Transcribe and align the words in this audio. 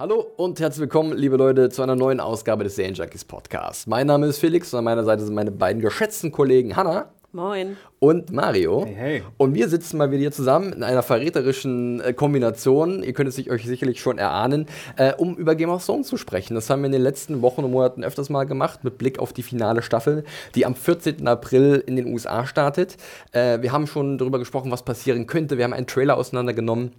Hallo 0.00 0.28
und 0.38 0.58
herzlich 0.60 0.80
willkommen, 0.80 1.12
liebe 1.14 1.36
Leute, 1.36 1.68
zu 1.68 1.82
einer 1.82 1.94
neuen 1.94 2.20
Ausgabe 2.20 2.64
des 2.64 2.76
Serien 2.76 2.94
Junkies 2.94 3.26
Podcast. 3.26 3.86
Mein 3.86 4.06
Name 4.06 4.28
ist 4.28 4.38
Felix 4.38 4.72
und 4.72 4.78
an 4.78 4.84
meiner 4.86 5.04
Seite 5.04 5.26
sind 5.26 5.34
meine 5.34 5.50
beiden 5.50 5.82
geschätzten 5.82 6.32
Kollegen 6.32 6.74
Hanna. 6.74 7.10
Moin. 7.32 7.76
Und 7.98 8.32
Mario. 8.32 8.86
Hey, 8.86 8.94
hey. 8.94 9.22
Und 9.36 9.54
wir 9.54 9.68
sitzen 9.68 9.98
mal 9.98 10.10
wieder 10.10 10.20
hier 10.20 10.32
zusammen 10.32 10.72
in 10.72 10.84
einer 10.84 11.02
verräterischen 11.02 12.00
äh, 12.00 12.14
Kombination, 12.14 13.02
ihr 13.02 13.12
könnt 13.12 13.28
es 13.28 13.34
sich 13.34 13.50
euch 13.50 13.66
sicherlich 13.66 14.00
schon 14.00 14.16
erahnen, 14.16 14.64
äh, 14.96 15.12
um 15.12 15.36
über 15.36 15.54
Game 15.54 15.68
of 15.68 15.84
Thrones 15.84 16.06
zu 16.06 16.16
sprechen. 16.16 16.54
Das 16.54 16.70
haben 16.70 16.80
wir 16.80 16.86
in 16.86 16.92
den 16.92 17.02
letzten 17.02 17.42
Wochen 17.42 17.62
und 17.62 17.70
Monaten 17.70 18.02
öfters 18.02 18.30
mal 18.30 18.44
gemacht, 18.44 18.84
mit 18.84 18.96
Blick 18.96 19.18
auf 19.18 19.34
die 19.34 19.42
finale 19.42 19.82
Staffel, 19.82 20.24
die 20.54 20.64
am 20.64 20.76
14. 20.76 21.28
April 21.28 21.84
in 21.86 21.96
den 21.96 22.06
USA 22.10 22.46
startet. 22.46 22.96
Äh, 23.32 23.60
wir 23.60 23.70
haben 23.70 23.86
schon 23.86 24.16
darüber 24.16 24.38
gesprochen, 24.38 24.70
was 24.70 24.82
passieren 24.82 25.26
könnte. 25.26 25.58
Wir 25.58 25.64
haben 25.64 25.74
einen 25.74 25.86
Trailer 25.86 26.16
auseinandergenommen. 26.16 26.92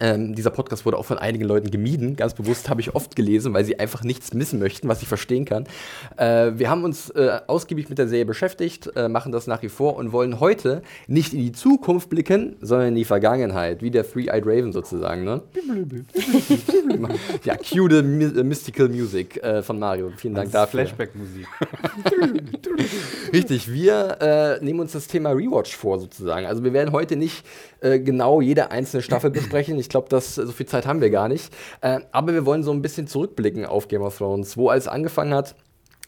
Ähm, 0.00 0.34
dieser 0.34 0.50
Podcast 0.50 0.86
wurde 0.86 0.96
auch 0.96 1.04
von 1.04 1.18
einigen 1.18 1.44
Leuten 1.44 1.70
gemieden, 1.70 2.16
ganz 2.16 2.34
bewusst 2.34 2.68
habe 2.68 2.80
ich 2.80 2.94
oft 2.94 3.16
gelesen, 3.16 3.52
weil 3.54 3.64
sie 3.64 3.78
einfach 3.78 4.04
nichts 4.04 4.32
missen 4.34 4.58
möchten, 4.58 4.88
was 4.88 5.02
ich 5.02 5.08
verstehen 5.08 5.44
kann. 5.44 5.64
Äh, 6.16 6.52
wir 6.54 6.70
haben 6.70 6.84
uns 6.84 7.10
äh, 7.10 7.40
ausgiebig 7.46 7.88
mit 7.88 7.98
der 7.98 8.08
Serie 8.08 8.24
beschäftigt, 8.24 8.90
äh, 8.96 9.08
machen 9.08 9.32
das 9.32 9.46
nach 9.46 9.62
wie 9.62 9.68
vor 9.68 9.96
und 9.96 10.12
wollen 10.12 10.40
heute 10.40 10.82
nicht 11.06 11.32
in 11.32 11.40
die 11.40 11.52
Zukunft 11.52 12.08
blicken, 12.10 12.56
sondern 12.60 12.88
in 12.88 12.94
die 12.94 13.04
Vergangenheit, 13.04 13.82
wie 13.82 13.90
der 13.90 14.08
Three-Eyed 14.08 14.44
Raven 14.46 14.72
sozusagen. 14.72 15.24
Ne? 15.24 15.42
ja, 17.44 17.56
cue 17.56 17.88
the 17.90 18.02
my 18.02 18.44
Mystical 18.44 18.88
Music 18.88 19.42
äh, 19.42 19.62
von 19.62 19.78
Mario. 19.78 20.12
Vielen 20.16 20.34
Dank 20.34 20.52
dafür. 20.52 20.80
Flashback-Musik. 20.80 21.46
Richtig, 23.32 23.72
wir 23.72 24.18
äh, 24.20 24.64
nehmen 24.64 24.80
uns 24.80 24.92
das 24.92 25.06
Thema 25.06 25.30
Rewatch 25.30 25.76
vor 25.76 25.98
sozusagen. 25.98 26.46
Also 26.46 26.64
wir 26.64 26.72
werden 26.72 26.92
heute 26.92 27.16
nicht 27.16 27.44
äh, 27.80 27.98
genau 27.98 28.40
jede 28.40 28.70
einzelne 28.70 29.02
Staffel 29.02 29.30
besprechen. 29.30 29.78
Ich 29.78 29.87
glaube, 29.88 30.20
so 30.20 30.46
viel 30.52 30.66
Zeit 30.66 30.86
haben 30.86 31.00
wir 31.00 31.10
gar 31.10 31.28
nicht. 31.28 31.52
Äh, 31.80 32.00
aber 32.12 32.32
wir 32.32 32.46
wollen 32.46 32.62
so 32.62 32.72
ein 32.72 32.82
bisschen 32.82 33.06
zurückblicken 33.06 33.66
auf 33.66 33.88
Game 33.88 34.02
of 34.02 34.16
Thrones, 34.16 34.56
wo 34.56 34.68
alles 34.68 34.88
angefangen 34.88 35.34
hat. 35.34 35.54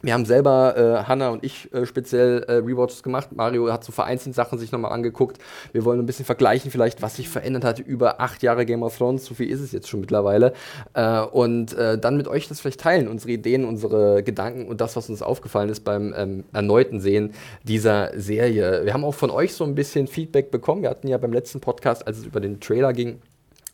Wir 0.02 0.14
haben 0.14 0.24
selber, 0.24 0.76
äh, 0.78 1.04
Hanna 1.08 1.28
und 1.28 1.44
ich, 1.44 1.70
äh, 1.74 1.84
speziell 1.84 2.42
äh, 2.44 2.54
Rewatches 2.54 3.02
gemacht. 3.02 3.32
Mario 3.32 3.70
hat 3.70 3.84
so 3.84 3.92
vereinzelt 3.92 4.34
Sachen 4.34 4.58
sich 4.58 4.72
nochmal 4.72 4.92
angeguckt. 4.92 5.36
Wir 5.72 5.84
wollen 5.84 6.00
ein 6.00 6.06
bisschen 6.06 6.24
vergleichen, 6.24 6.70
vielleicht, 6.70 7.02
was 7.02 7.16
sich 7.16 7.28
verändert 7.28 7.64
hat 7.64 7.80
über 7.80 8.18
acht 8.18 8.42
Jahre 8.42 8.64
Game 8.64 8.82
of 8.82 8.96
Thrones. 8.96 9.26
So 9.26 9.34
viel 9.34 9.50
ist 9.50 9.60
es 9.60 9.72
jetzt 9.72 9.88
schon 9.88 10.00
mittlerweile. 10.00 10.54
Äh, 10.94 11.20
und 11.20 11.74
äh, 11.74 11.98
dann 11.98 12.16
mit 12.16 12.28
euch 12.28 12.48
das 12.48 12.60
vielleicht 12.60 12.80
teilen, 12.80 13.08
unsere 13.08 13.32
Ideen, 13.32 13.66
unsere 13.66 14.22
Gedanken 14.22 14.68
und 14.68 14.80
das, 14.80 14.96
was 14.96 15.10
uns 15.10 15.20
aufgefallen 15.20 15.68
ist 15.68 15.80
beim 15.80 16.14
ähm, 16.16 16.44
erneuten 16.54 17.00
Sehen 17.00 17.34
dieser 17.64 18.18
Serie. 18.18 18.86
Wir 18.86 18.94
haben 18.94 19.04
auch 19.04 19.14
von 19.14 19.30
euch 19.30 19.52
so 19.52 19.64
ein 19.64 19.74
bisschen 19.74 20.06
Feedback 20.06 20.50
bekommen. 20.50 20.80
Wir 20.80 20.88
hatten 20.88 21.08
ja 21.08 21.18
beim 21.18 21.34
letzten 21.34 21.60
Podcast, 21.60 22.06
als 22.06 22.16
es 22.18 22.24
über 22.24 22.40
den 22.40 22.58
Trailer 22.58 22.94
ging, 22.94 23.20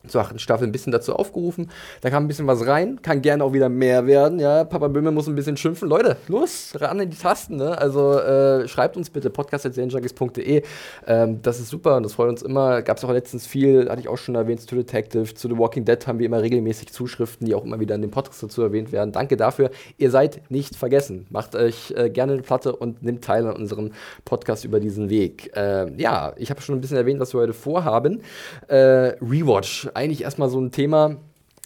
zur 0.09 0.21
achten 0.21 0.39
Staffel 0.39 0.67
ein 0.67 0.73
bisschen 0.73 0.93
dazu 0.93 1.15
aufgerufen. 1.15 1.71
Da 2.01 2.11
kam 2.11 2.25
ein 2.25 2.29
bisschen 2.29 2.47
was 2.47 2.67
rein, 2.67 3.01
kann 3.03 3.23
gerne 3.23 3.45
auch 3.45 3.53
wieder 3.53 3.69
mehr 3.69 4.07
werden. 4.07 4.39
Ja, 4.39 4.65
Papa 4.65 4.89
Böhme 4.89 5.11
muss 5.11 5.27
ein 5.27 5.35
bisschen 5.35 5.57
schimpfen. 5.57 5.89
Leute, 5.89 6.17
los, 6.29 6.73
ran 6.77 7.01
in 7.01 7.11
die 7.11 7.17
Tasten. 7.17 7.57
Ne? 7.57 7.77
Also 7.79 8.19
äh, 8.19 8.69
schreibt 8.69 8.97
uns 8.97 9.11
bitte 9.11 9.31
podcast.serienjunkies.de. 9.31 10.63
Ähm, 11.07 11.43
das 11.43 11.61
ist 11.61 11.69
super 11.69 11.97
und 11.97 12.03
das 12.03 12.15
freut 12.15 12.29
uns 12.29 12.43
immer. 12.43 12.83
Gab 12.83 12.99
es 12.99 13.05
auch 13.05 13.13
letztens 13.13 13.47
viel, 13.47 13.89
hatte 13.89 14.01
ich 14.01 14.09
auch 14.09 14.19
schon 14.19 14.35
erwähnt, 14.35 14.61
zu 14.61 14.75
Detective, 14.75 15.35
zu 15.35 15.49
The 15.49 15.59
Walking 15.59 15.85
Dead 15.85 16.07
haben 16.07 16.19
wir 16.19 16.27
immer 16.27 16.43
regelmäßig 16.43 16.93
Zuschriften, 16.93 17.47
die 17.47 17.55
auch 17.55 17.65
immer 17.65 17.81
wieder 17.81 17.95
in 17.95 18.03
dem 18.03 18.11
Podcast 18.11 18.43
dazu 18.43 18.63
erwähnt 18.63 18.93
werden. 18.93 19.13
Danke 19.13 19.37
dafür. 19.37 19.71
Ihr 19.99 20.11
seid 20.11 20.51
nicht 20.51 20.77
vergessen. 20.77 21.27
Macht 21.31 21.55
euch 21.55 21.93
äh, 21.97 22.11
gerne 22.11 22.35
eine 22.35 22.43
Platte 22.43 22.75
und 22.75 23.03
nimmt 23.03 23.25
teil 23.25 23.47
an 23.47 23.57
unserem 23.57 23.93
Podcast 24.25 24.65
über 24.65 24.81
diesen 24.81 25.11
Weg. 25.11 25.55
Äh, 25.57 25.93
ja, 26.01 26.33
ich 26.37 26.51
habe 26.51 26.61
schon 26.61 26.77
ein 26.77 26.81
bisschen 26.81 26.97
erwähnt, 26.97 27.21
was 27.21 27.35
wir 27.35 27.41
heute 27.41 27.53
vorhaben. 27.53 28.23
Äh, 28.69 28.77
Rewatch 29.21 29.89
eigentlich 29.97 30.23
erstmal 30.23 30.49
so 30.49 30.61
ein 30.61 30.71
Thema, 30.71 31.17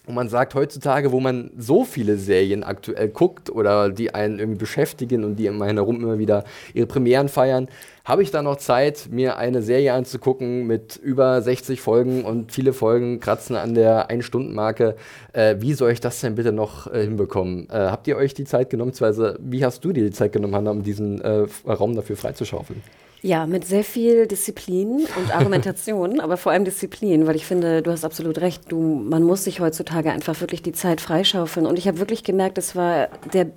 wo 0.05 0.13
man 0.13 0.29
sagt, 0.29 0.55
heutzutage, 0.55 1.11
wo 1.11 1.19
man 1.19 1.51
so 1.57 1.83
viele 1.83 2.17
Serien 2.17 2.63
aktuell 2.63 3.09
guckt 3.09 3.51
oder 3.51 3.89
die 3.89 4.15
einen 4.15 4.39
irgendwie 4.39 4.57
beschäftigen 4.57 5.23
und 5.23 5.35
die 5.35 5.45
immer 5.45 5.67
herum 5.67 6.01
immer 6.01 6.17
wieder 6.17 6.43
ihre 6.73 6.87
Premieren 6.87 7.29
feiern, 7.29 7.67
habe 8.03 8.23
ich 8.23 8.31
da 8.31 8.41
noch 8.41 8.55
Zeit, 8.55 9.09
mir 9.11 9.37
eine 9.37 9.61
Serie 9.61 9.93
anzugucken 9.93 10.65
mit 10.65 10.95
über 10.97 11.39
60 11.39 11.81
Folgen 11.81 12.25
und 12.25 12.51
viele 12.51 12.73
Folgen 12.73 13.19
kratzen 13.19 13.55
an 13.55 13.75
der 13.75 14.09
Ein-Stunden-Marke. 14.09 14.95
Äh, 15.33 15.57
wie 15.59 15.73
soll 15.73 15.91
ich 15.91 15.99
das 15.99 16.19
denn 16.19 16.33
bitte 16.33 16.51
noch 16.51 16.91
äh, 16.91 17.03
hinbekommen? 17.03 17.69
Äh, 17.69 17.73
habt 17.73 18.07
ihr 18.07 18.17
euch 18.17 18.33
die 18.33 18.45
Zeit 18.45 18.71
genommen, 18.71 18.91
beziehungsweise 18.91 19.37
wie 19.39 19.63
hast 19.63 19.85
du 19.85 19.93
dir 19.93 20.03
die 20.03 20.11
Zeit 20.11 20.33
genommen, 20.33 20.55
Hanna, 20.55 20.71
um 20.71 20.81
diesen 20.81 21.21
äh, 21.21 21.45
Raum 21.67 21.95
dafür 21.95 22.17
freizuschaufeln? 22.17 22.81
Ja, 23.23 23.45
mit 23.45 23.65
sehr 23.65 23.83
viel 23.83 24.25
Disziplin 24.25 25.05
und 25.15 25.31
Argumentation, 25.35 26.19
aber 26.19 26.37
vor 26.37 26.51
allem 26.51 26.65
Disziplin, 26.65 27.27
weil 27.27 27.35
ich 27.35 27.45
finde, 27.45 27.83
du 27.83 27.91
hast 27.91 28.03
absolut 28.03 28.39
recht, 28.41 28.71
du, 28.71 28.79
man 28.79 29.23
muss 29.23 29.43
sich 29.43 29.59
heutzutage 29.59 30.11
einfach 30.11 30.41
wirklich 30.41 30.63
die 30.63 30.71
Zeit 30.71 31.01
freischaufeln. 31.01 31.67
Und 31.67 31.77
ich 31.77 31.87
habe 31.87 31.99
wirklich 31.99 32.23
gemerkt, 32.23 32.57
es 32.57 32.75
war 32.75 33.09
der 33.31 33.51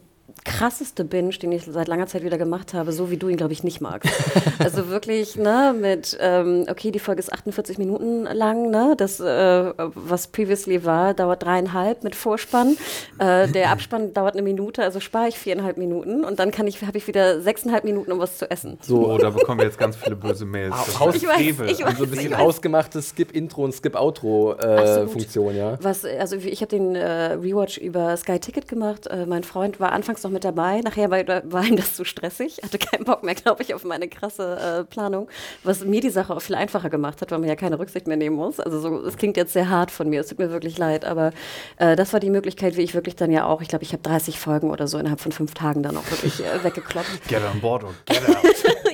krasseste 0.45 1.05
Binge, 1.05 1.31
den 1.31 1.53
ich 1.53 1.65
seit 1.65 1.89
langer 1.89 2.07
Zeit 2.07 2.23
wieder 2.23 2.37
gemacht 2.37 2.75
habe, 2.75 2.93
so 2.93 3.11
wie 3.11 3.17
du 3.17 3.29
ihn, 3.29 3.37
glaube 3.37 3.53
ich, 3.53 3.65
nicht 3.65 3.81
magst. 3.81 4.13
also 4.59 4.89
wirklich, 4.89 5.37
ne, 5.37 5.75
mit, 5.79 6.17
ähm, 6.21 6.67
okay, 6.69 6.91
die 6.91 6.99
Folge 6.99 7.21
ist 7.21 7.33
48 7.33 7.79
Minuten 7.79 8.25
lang, 8.25 8.71
ne, 8.71 8.95
das, 8.97 9.21
äh, 9.21 9.73
was 9.77 10.27
previously 10.29 10.85
war, 10.85 11.15
dauert 11.15 11.45
dreieinhalb 11.45 12.05
mit 12.05 12.15
Vorspann. 12.15 12.77
Äh, 13.19 13.49
der 13.49 13.71
Abspann 13.71 14.13
dauert 14.13 14.35
eine 14.35 14.43
Minute, 14.43 14.83
also 14.83 15.01
spare 15.01 15.29
ich 15.29 15.39
viereinhalb 15.39 15.79
Minuten 15.79 16.25
und 16.25 16.39
dann 16.39 16.51
kann 16.51 16.67
ich, 16.67 16.83
habe 16.83 16.99
ich 16.99 17.07
wieder 17.07 17.41
sechseinhalb 17.41 17.85
Minuten, 17.85 18.13
um 18.13 18.19
was 18.19 18.37
zu 18.37 18.51
essen. 18.51 18.79
So, 18.83 19.09
oh, 19.09 19.19
da 19.19 19.31
bekommen 19.31 19.61
wir 19.61 19.67
jetzt 19.67 19.79
ganz 19.79 19.97
viele 19.97 20.17
böse 20.17 20.45
Mails. 20.45 20.75
Haus 20.99 21.15
ich 21.15 21.27
weiß, 21.27 21.41
ich 21.41 21.59
weiß, 21.59 21.81
und 21.85 21.99
so 21.99 22.05
ein 22.05 22.11
bisschen 22.11 22.35
ausgemachte 22.35 23.01
Skip-Intro 23.01 23.65
und 23.65 23.73
Skip-Outro-Funktion, 23.73 25.55
äh, 25.55 25.59
ja. 25.59 25.79
Was, 25.81 26.05
also 26.05 26.37
ich 26.37 26.61
habe 26.61 26.71
den 26.71 26.97
äh, 26.97 27.33
Rewatch 27.33 27.79
über 27.79 28.17
Sky 28.17 28.39
Ticket 28.39 28.69
gemacht. 28.69 29.07
Äh, 29.07 29.27
mein 29.27 29.45
Freund 29.45 29.81
war 29.81 29.93
anfangs 29.93 30.24
noch 30.25 30.31
mit 30.31 30.45
dabei. 30.45 30.81
Nachher 30.81 31.11
war, 31.11 31.25
war 31.45 31.65
ihm 31.65 31.77
das 31.77 31.95
zu 31.95 32.05
stressig. 32.05 32.61
Hatte 32.63 32.79
keinen 32.79 33.05
Bock 33.05 33.23
mehr, 33.23 33.35
glaube 33.35 33.63
ich, 33.63 33.75
auf 33.75 33.85
meine 33.85 34.09
krasse 34.09 34.57
äh, 34.81 34.85
Planung. 34.85 35.29
Was 35.63 35.85
mir 35.85 36.01
die 36.01 36.11
Sache 36.11 36.35
auch 36.35 36.43
viel 36.43 36.57
einfacher 36.57 36.91
gemacht 36.91 37.21
hat, 37.21 37.31
weil 37.31 37.39
man 37.39 37.49
ja 37.49 37.57
keine 37.57 37.79
Rücksicht 37.79 38.07
mehr 38.07 38.17
nehmen 38.17 38.37
muss. 38.37 38.61
Also 38.61 38.81
so, 38.81 39.05
es 39.07 39.17
klingt 39.17 39.37
jetzt 39.37 39.53
sehr 39.53 39.69
hart 39.69 39.91
von 39.91 40.09
mir, 40.09 40.21
es 40.21 40.29
tut 40.29 40.39
mir 40.39 40.51
wirklich 40.51 40.79
leid. 40.79 41.05
Aber 41.05 41.33
äh, 41.77 41.97
das 41.97 42.13
war 42.13 42.21
die 42.21 42.31
Möglichkeit, 42.31 42.77
wie 42.77 42.83
ich 42.83 42.95
wirklich 42.95 43.17
dann 43.17 43.31
ja 43.31 43.47
auch, 43.47 43.61
ich 43.63 43.69
glaube, 43.69 43.85
ich 43.85 43.93
habe 43.93 44.03
30 44.03 44.39
Folgen 44.39 44.71
oder 44.71 44.89
so 44.89 44.99
innerhalb 44.99 45.21
von 45.21 45.33
fünf 45.33 45.55
Tagen 45.55 45.83
dann 45.83 45.97
auch 45.97 46.11
wirklich 46.11 46.45
äh, 46.45 46.65
weggekloppt. 46.65 47.29
Get 47.29 47.43
on 47.43 47.61
board 47.61 47.85
und 47.85 48.07
get 48.07 48.29
out. 48.29 48.45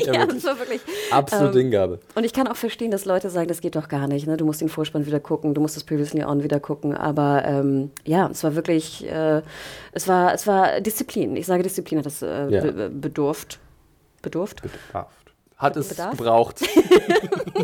Ja, 0.07 0.15
ja 0.15 0.29
war 0.29 0.59
wirklich. 0.59 0.81
Absolute 1.11 1.59
ähm, 1.59 1.65
Hingabe. 1.65 2.01
Und 2.15 2.25
ich 2.25 2.33
kann 2.33 2.47
auch 2.49 2.57
verstehen, 2.57 2.91
dass 2.91 3.05
Leute 3.05 3.31
sagen, 3.31 3.49
das 3.49 3.61
geht 3.61 3.77
doch 3.77 3.89
gar 3.89 4.07
nicht. 4.07 4.27
Ne? 4.27 4.37
Du 4.37 4.45
musst 4.45 4.61
den 4.61 4.69
Vorspann 4.69 5.07
wieder 5.07 5.21
gucken, 5.21 5.55
du 5.55 5.61
musst 5.61 5.77
das 5.77 5.85
Previously 5.85 6.25
On 6.25 6.43
wieder 6.43 6.61
gucken. 6.61 6.95
Aber 6.95 7.45
ähm, 7.45 7.91
ja, 8.05 8.29
es 8.29 8.43
war 8.45 8.55
wirklich, 8.55 9.07
äh, 9.11 9.43
es, 9.93 10.09
war, 10.09 10.35
es 10.35 10.47
war 10.47 10.81
Disziplin. 10.81 11.37
Ich 11.37 11.47
sage 11.47 11.63
Disziplin 11.63 11.99
hat 11.99 12.07
das 12.07 12.23
äh, 12.23 12.49
ja. 12.49 12.63
be 12.63 12.91
bedurft. 12.91 13.59
Bedurft? 14.23 14.61
Bedarf 14.63 15.20
hat 15.61 15.77
es 15.77 15.91
Bedarf? 15.91 16.17
gebraucht. 16.17 16.63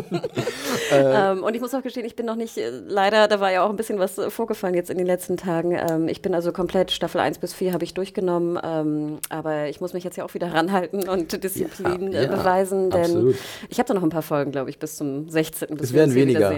ähm, 0.91 1.43
und 1.43 1.55
ich 1.55 1.61
muss 1.61 1.73
auch 1.73 1.81
gestehen, 1.81 2.05
ich 2.05 2.15
bin 2.15 2.25
noch 2.25 2.35
nicht, 2.35 2.57
äh, 2.57 2.69
leider, 2.69 3.27
da 3.27 3.39
war 3.39 3.51
ja 3.51 3.63
auch 3.63 3.69
ein 3.69 3.75
bisschen 3.75 3.97
was 3.99 4.17
äh, 4.17 4.29
vorgefallen 4.29 4.75
jetzt 4.75 4.89
in 4.89 4.97
den 4.97 5.07
letzten 5.07 5.35
Tagen. 5.35 5.71
Ähm, 5.71 6.07
ich 6.07 6.21
bin 6.21 6.35
also 6.35 6.51
komplett 6.51 6.91
Staffel 6.91 7.19
1 7.19 7.39
bis 7.39 7.53
4 7.53 7.73
habe 7.73 7.83
ich 7.83 7.93
durchgenommen, 7.95 8.59
ähm, 8.63 9.17
aber 9.29 9.67
ich 9.67 9.81
muss 9.81 9.93
mich 9.93 10.03
jetzt 10.03 10.15
ja 10.15 10.25
auch 10.25 10.33
wieder 10.33 10.53
ranhalten 10.53 11.09
und 11.09 11.43
Disziplin 11.43 12.11
ja, 12.11 12.19
äh, 12.19 12.23
ja, 12.25 12.35
beweisen, 12.35 12.89
denn 12.91 13.01
absolut. 13.01 13.35
ich 13.69 13.79
habe 13.79 13.87
da 13.87 13.93
noch 13.93 14.03
ein 14.03 14.09
paar 14.09 14.21
Folgen, 14.21 14.51
glaube 14.51 14.69
ich, 14.69 14.77
bis 14.77 14.97
zum 14.97 15.27
16. 15.29 15.75
Bis 15.77 15.87
es 15.87 15.93
werden 15.93 16.13
weniger. 16.13 16.51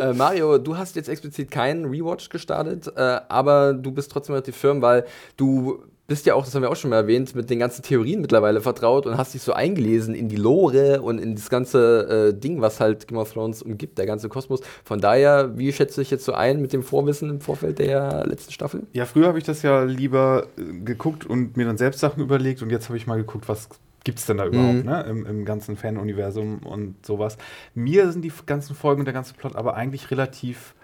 äh, 0.00 0.12
Mario, 0.12 0.58
du 0.58 0.76
hast 0.76 0.96
jetzt 0.96 1.08
explizit 1.08 1.50
keinen 1.50 1.84
Rewatch 1.84 2.28
gestartet, 2.28 2.90
äh, 2.96 3.20
aber 3.28 3.74
du 3.74 3.92
bist 3.92 4.10
trotzdem 4.10 4.34
relativ 4.34 4.56
firm, 4.56 4.82
weil 4.82 5.04
du 5.36 5.82
bist 6.10 6.26
ja 6.26 6.34
auch, 6.34 6.44
das 6.44 6.52
haben 6.56 6.62
wir 6.62 6.70
auch 6.70 6.76
schon 6.76 6.90
mal 6.90 6.96
erwähnt, 6.96 7.36
mit 7.36 7.50
den 7.50 7.60
ganzen 7.60 7.82
Theorien 7.82 8.20
mittlerweile 8.20 8.60
vertraut 8.60 9.06
und 9.06 9.16
hast 9.16 9.32
dich 9.32 9.42
so 9.42 9.52
eingelesen 9.52 10.12
in 10.12 10.28
die 10.28 10.34
Lore 10.34 11.02
und 11.02 11.20
in 11.20 11.36
das 11.36 11.48
ganze 11.50 12.32
äh, 12.32 12.38
Ding, 12.38 12.60
was 12.60 12.80
halt 12.80 13.06
Game 13.06 13.16
of 13.16 13.32
Thrones 13.32 13.62
umgibt, 13.62 13.96
der 13.96 14.06
ganze 14.06 14.28
Kosmos. 14.28 14.60
Von 14.82 15.00
daher, 15.00 15.56
wie 15.56 15.72
schätzt 15.72 15.96
du 15.96 16.00
dich 16.00 16.10
jetzt 16.10 16.24
so 16.24 16.32
ein 16.32 16.60
mit 16.60 16.72
dem 16.72 16.82
Vorwissen 16.82 17.30
im 17.30 17.40
Vorfeld 17.40 17.78
der 17.78 18.26
letzten 18.26 18.50
Staffel? 18.50 18.88
Ja, 18.92 19.06
früher 19.06 19.28
habe 19.28 19.38
ich 19.38 19.44
das 19.44 19.62
ja 19.62 19.84
lieber 19.84 20.48
äh, 20.58 20.80
geguckt 20.80 21.26
und 21.26 21.56
mir 21.56 21.64
dann 21.64 21.78
selbst 21.78 22.00
Sachen 22.00 22.20
überlegt 22.20 22.60
und 22.60 22.70
jetzt 22.70 22.88
habe 22.88 22.96
ich 22.96 23.06
mal 23.06 23.16
geguckt, 23.16 23.48
was 23.48 23.68
gibt 24.02 24.18
es 24.18 24.26
denn 24.26 24.38
da 24.38 24.46
überhaupt, 24.46 24.78
mhm. 24.78 24.90
ne? 24.90 25.04
Im, 25.08 25.26
Im, 25.26 25.44
ganzen 25.44 25.76
Fan-Universum 25.76 26.58
und 26.64 27.06
sowas. 27.06 27.38
Mir 27.76 28.10
sind 28.10 28.22
die 28.22 28.32
ganzen 28.46 28.74
Folgen 28.74 29.02
und 29.02 29.04
der 29.04 29.14
ganze 29.14 29.34
Plot 29.34 29.54
aber 29.54 29.76
eigentlich 29.76 30.10
relativ 30.10 30.74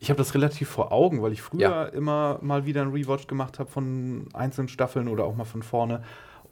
ich 0.00 0.08
habe 0.08 0.18
das 0.18 0.34
relativ 0.34 0.68
vor 0.68 0.92
Augen, 0.92 1.22
weil 1.22 1.32
ich 1.32 1.42
früher 1.42 1.60
ja. 1.60 1.84
immer 1.84 2.38
mal 2.40 2.64
wieder 2.64 2.80
einen 2.80 2.92
Rewatch 2.92 3.26
gemacht 3.26 3.58
habe 3.58 3.70
von 3.70 4.26
einzelnen 4.32 4.68
Staffeln 4.68 5.08
oder 5.08 5.24
auch 5.24 5.36
mal 5.36 5.44
von 5.44 5.62
vorne. 5.62 6.02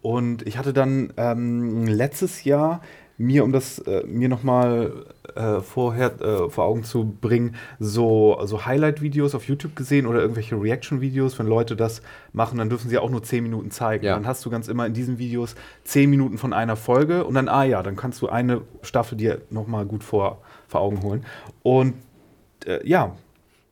Und 0.03 0.47
ich 0.47 0.59
hatte 0.59 0.73
dann 0.73 1.13
ähm, 1.17 1.87
letztes 1.87 2.45
Jahr 2.45 2.83
mir, 3.17 3.43
um 3.43 3.53
das 3.53 3.81
äh, 3.81 4.05
mir 4.07 4.29
nochmal 4.29 5.07
äh, 5.35 5.61
vorher 5.61 6.21
äh, 6.21 6.51
vor 6.51 6.67
Augen 6.67 6.85
zu 6.85 7.17
bringen, 7.21 7.57
so, 7.81 8.39
so 8.45 8.65
Highlight-Videos 8.65 9.35
auf 9.35 9.49
YouTube 9.49 9.75
gesehen 9.75 10.07
oder 10.07 10.21
irgendwelche 10.21 10.61
Reaction-Videos. 10.61 11.39
Wenn 11.39 11.47
Leute 11.47 11.75
das 11.75 12.03
machen, 12.33 12.59
dann 12.59 12.69
dürfen 12.69 12.91
sie 12.91 12.99
auch 12.99 13.11
nur 13.11 13.23
10 13.23 13.43
Minuten 13.43 13.71
zeigen. 13.73 14.05
Ja. 14.05 14.15
Dann 14.15 14.27
hast 14.27 14.45
du 14.45 14.51
ganz 14.51 14.69
immer 14.69 14.87
in 14.87 14.93
diesen 14.93 15.19
Videos 15.19 15.57
10 15.85 16.09
Minuten 16.09 16.39
von 16.39 16.53
einer 16.53 16.77
Folge 16.77 17.25
und 17.25 17.35
dann, 17.35 17.49
ah 17.49 17.65
ja, 17.65 17.83
dann 17.83 17.97
kannst 17.97 18.23
du 18.23 18.29
eine 18.29 18.61
Staffel 18.83 19.17
dir 19.17 19.41
nochmal 19.51 19.85
gut 19.87 20.05
vor, 20.05 20.43
vor 20.69 20.83
Augen 20.83 21.03
holen. 21.03 21.25
Und 21.65 21.95
äh, 22.67 22.87
ja, 22.87 23.17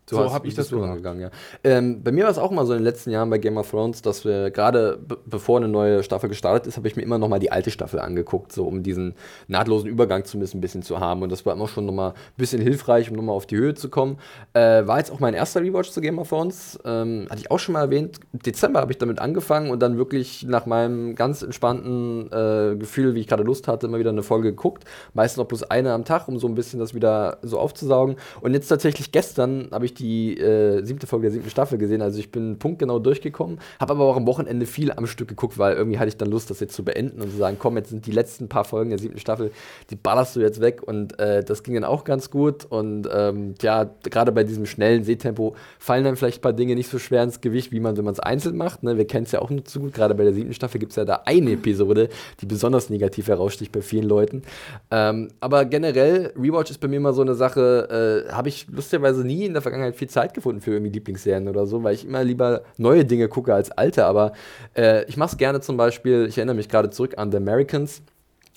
So, 0.08 0.16
so 0.16 0.32
habe 0.32 0.46
ich 0.46 0.54
das 0.54 0.68
so 0.68 0.80
angegangen, 0.80 1.20
ja. 1.20 1.30
Ähm, 1.64 2.04
bei 2.04 2.12
mir 2.12 2.24
war 2.24 2.30
es 2.30 2.38
auch 2.38 2.52
mal 2.52 2.64
so 2.64 2.72
in 2.74 2.78
den 2.78 2.84
letzten 2.84 3.10
Jahren 3.10 3.28
bei 3.28 3.38
Game 3.38 3.56
of 3.56 3.70
Thrones, 3.70 4.02
dass 4.02 4.24
wir 4.24 4.52
gerade 4.52 5.00
bevor 5.26 5.56
eine 5.56 5.66
neue 5.66 6.04
Staffel 6.04 6.28
gestartet 6.28 6.68
ist, 6.68 6.76
habe 6.76 6.86
ich 6.86 6.94
mir 6.94 7.02
immer 7.02 7.18
noch 7.18 7.28
mal 7.28 7.40
die 7.40 7.50
alte 7.50 7.72
Staffel 7.72 7.98
angeguckt, 7.98 8.52
so 8.52 8.66
um 8.66 8.84
diesen 8.84 9.14
nahtlosen 9.48 9.88
Übergang 9.88 10.24
zumindest 10.24 10.54
ein 10.54 10.60
bisschen 10.60 10.82
zu 10.82 11.00
haben. 11.00 11.22
Und 11.22 11.32
das 11.32 11.44
war 11.44 11.54
immer 11.54 11.66
schon 11.66 11.86
noch 11.86 11.92
mal 11.92 12.10
ein 12.10 12.14
bisschen 12.36 12.62
hilfreich, 12.62 13.10
um 13.10 13.16
noch 13.16 13.24
mal 13.24 13.32
auf 13.32 13.46
die 13.46 13.56
Höhe 13.56 13.74
zu 13.74 13.88
kommen. 13.88 14.18
Äh, 14.52 14.86
war 14.86 14.98
jetzt 14.98 15.10
auch 15.10 15.18
mein 15.18 15.34
erster 15.34 15.60
Rewatch 15.60 15.90
zu 15.90 16.00
Game 16.00 16.20
of 16.20 16.28
Thrones. 16.28 16.78
Ähm, 16.84 17.26
hatte 17.28 17.40
ich 17.40 17.50
auch 17.50 17.58
schon 17.58 17.72
mal 17.72 17.80
erwähnt. 17.80 18.20
Dezember 18.32 18.80
habe 18.80 18.92
ich 18.92 18.98
damit 18.98 19.18
angefangen 19.18 19.70
und 19.70 19.80
dann 19.80 19.98
wirklich 19.98 20.44
nach 20.44 20.66
meinem 20.66 21.16
ganz 21.16 21.42
entspannten 21.42 22.30
äh, 22.30 22.76
Gefühl, 22.76 23.16
wie 23.16 23.20
ich 23.20 23.26
gerade 23.26 23.42
Lust 23.42 23.66
hatte, 23.66 23.88
immer 23.88 23.98
wieder 23.98 24.10
eine 24.10 24.22
Folge 24.22 24.50
geguckt. 24.50 24.84
Meistens 25.14 25.38
noch 25.38 25.46
bloß 25.46 25.64
eine 25.64 25.92
am 25.92 26.04
Tag, 26.04 26.28
um 26.28 26.38
so 26.38 26.46
ein 26.46 26.54
bisschen 26.54 26.78
das 26.78 26.94
wieder 26.94 27.38
so 27.42 27.58
aufzusaugen. 27.58 28.14
Und 28.40 28.54
jetzt 28.54 28.68
tatsächlich 28.68 29.10
gestern 29.10 29.68
habe 29.72 29.84
ich 29.84 29.95
die 29.98 30.38
äh, 30.38 30.82
siebte 30.84 31.06
Folge 31.06 31.24
der 31.24 31.32
siebten 31.32 31.50
Staffel 31.50 31.78
gesehen. 31.78 32.02
Also 32.02 32.18
ich 32.18 32.30
bin 32.30 32.58
punktgenau 32.58 32.98
durchgekommen, 32.98 33.58
habe 33.80 33.94
aber 33.94 34.04
auch 34.04 34.16
am 34.16 34.26
Wochenende 34.26 34.66
viel 34.66 34.92
am 34.92 35.06
Stück 35.06 35.28
geguckt, 35.28 35.58
weil 35.58 35.76
irgendwie 35.76 35.98
hatte 35.98 36.08
ich 36.08 36.16
dann 36.16 36.30
Lust, 36.30 36.50
das 36.50 36.60
jetzt 36.60 36.74
zu 36.74 36.84
beenden 36.84 37.20
und 37.20 37.30
zu 37.30 37.36
sagen, 37.36 37.56
komm, 37.58 37.76
jetzt 37.76 37.90
sind 37.90 38.06
die 38.06 38.12
letzten 38.12 38.48
paar 38.48 38.64
Folgen 38.64 38.90
der 38.90 38.98
siebten 38.98 39.18
Staffel, 39.18 39.50
die 39.90 39.96
ballerst 39.96 40.36
du 40.36 40.40
jetzt 40.40 40.60
weg. 40.60 40.82
Und 40.82 41.18
äh, 41.18 41.44
das 41.44 41.62
ging 41.62 41.74
dann 41.74 41.84
auch 41.84 42.04
ganz 42.04 42.30
gut. 42.30 42.64
Und 42.64 43.08
ähm, 43.12 43.54
ja, 43.60 43.90
gerade 44.02 44.32
bei 44.32 44.44
diesem 44.44 44.66
schnellen 44.66 45.04
Sehtempo 45.04 45.54
fallen 45.78 46.04
dann 46.04 46.16
vielleicht 46.16 46.38
ein 46.38 46.42
paar 46.42 46.52
Dinge 46.52 46.74
nicht 46.74 46.90
so 46.90 46.98
schwer 46.98 47.22
ins 47.22 47.40
Gewicht, 47.40 47.72
wie 47.72 47.80
man, 47.80 47.96
wenn 47.96 48.04
man 48.04 48.14
es 48.14 48.20
einzeln 48.20 48.56
macht. 48.56 48.82
Ne? 48.82 48.96
Wir 48.96 49.06
kennen 49.06 49.24
es 49.24 49.32
ja 49.32 49.40
auch 49.40 49.50
nur 49.50 49.64
zu 49.64 49.80
gut. 49.80 49.94
Gerade 49.94 50.14
bei 50.14 50.24
der 50.24 50.32
siebten 50.32 50.54
Staffel 50.54 50.78
gibt 50.78 50.92
es 50.92 50.96
ja 50.96 51.04
da 51.04 51.22
eine 51.24 51.52
Episode, 51.52 52.08
die 52.40 52.46
besonders 52.46 52.90
negativ 52.90 53.28
heraussticht 53.28 53.72
bei 53.72 53.80
vielen 53.80 54.08
Leuten. 54.08 54.42
Ähm, 54.90 55.28
aber 55.40 55.64
generell, 55.64 56.32
Rewatch 56.36 56.70
ist 56.70 56.78
bei 56.78 56.88
mir 56.88 56.96
immer 56.96 57.12
so 57.12 57.22
eine 57.22 57.34
Sache, 57.34 58.24
äh, 58.26 58.32
habe 58.32 58.48
ich 58.48 58.66
lustigerweise 58.70 59.24
nie 59.24 59.44
in 59.44 59.52
der 59.52 59.62
Vergangenheit 59.62 59.85
viel 59.92 60.08
Zeit 60.08 60.34
gefunden 60.34 60.60
für 60.60 60.72
irgendwie 60.72 60.92
Lieblingsserien 60.92 61.48
oder 61.48 61.66
so, 61.66 61.82
weil 61.82 61.94
ich 61.94 62.04
immer 62.04 62.24
lieber 62.24 62.62
neue 62.76 63.04
Dinge 63.04 63.28
gucke 63.28 63.54
als 63.54 63.70
alte. 63.70 64.04
Aber 64.06 64.32
äh, 64.76 65.04
ich 65.04 65.16
mache 65.16 65.32
es 65.32 65.36
gerne 65.38 65.60
zum 65.60 65.76
Beispiel, 65.76 66.26
ich 66.28 66.38
erinnere 66.38 66.56
mich 66.56 66.68
gerade 66.68 66.90
zurück 66.90 67.14
an 67.16 67.30
The 67.30 67.38
Americans. 67.38 68.02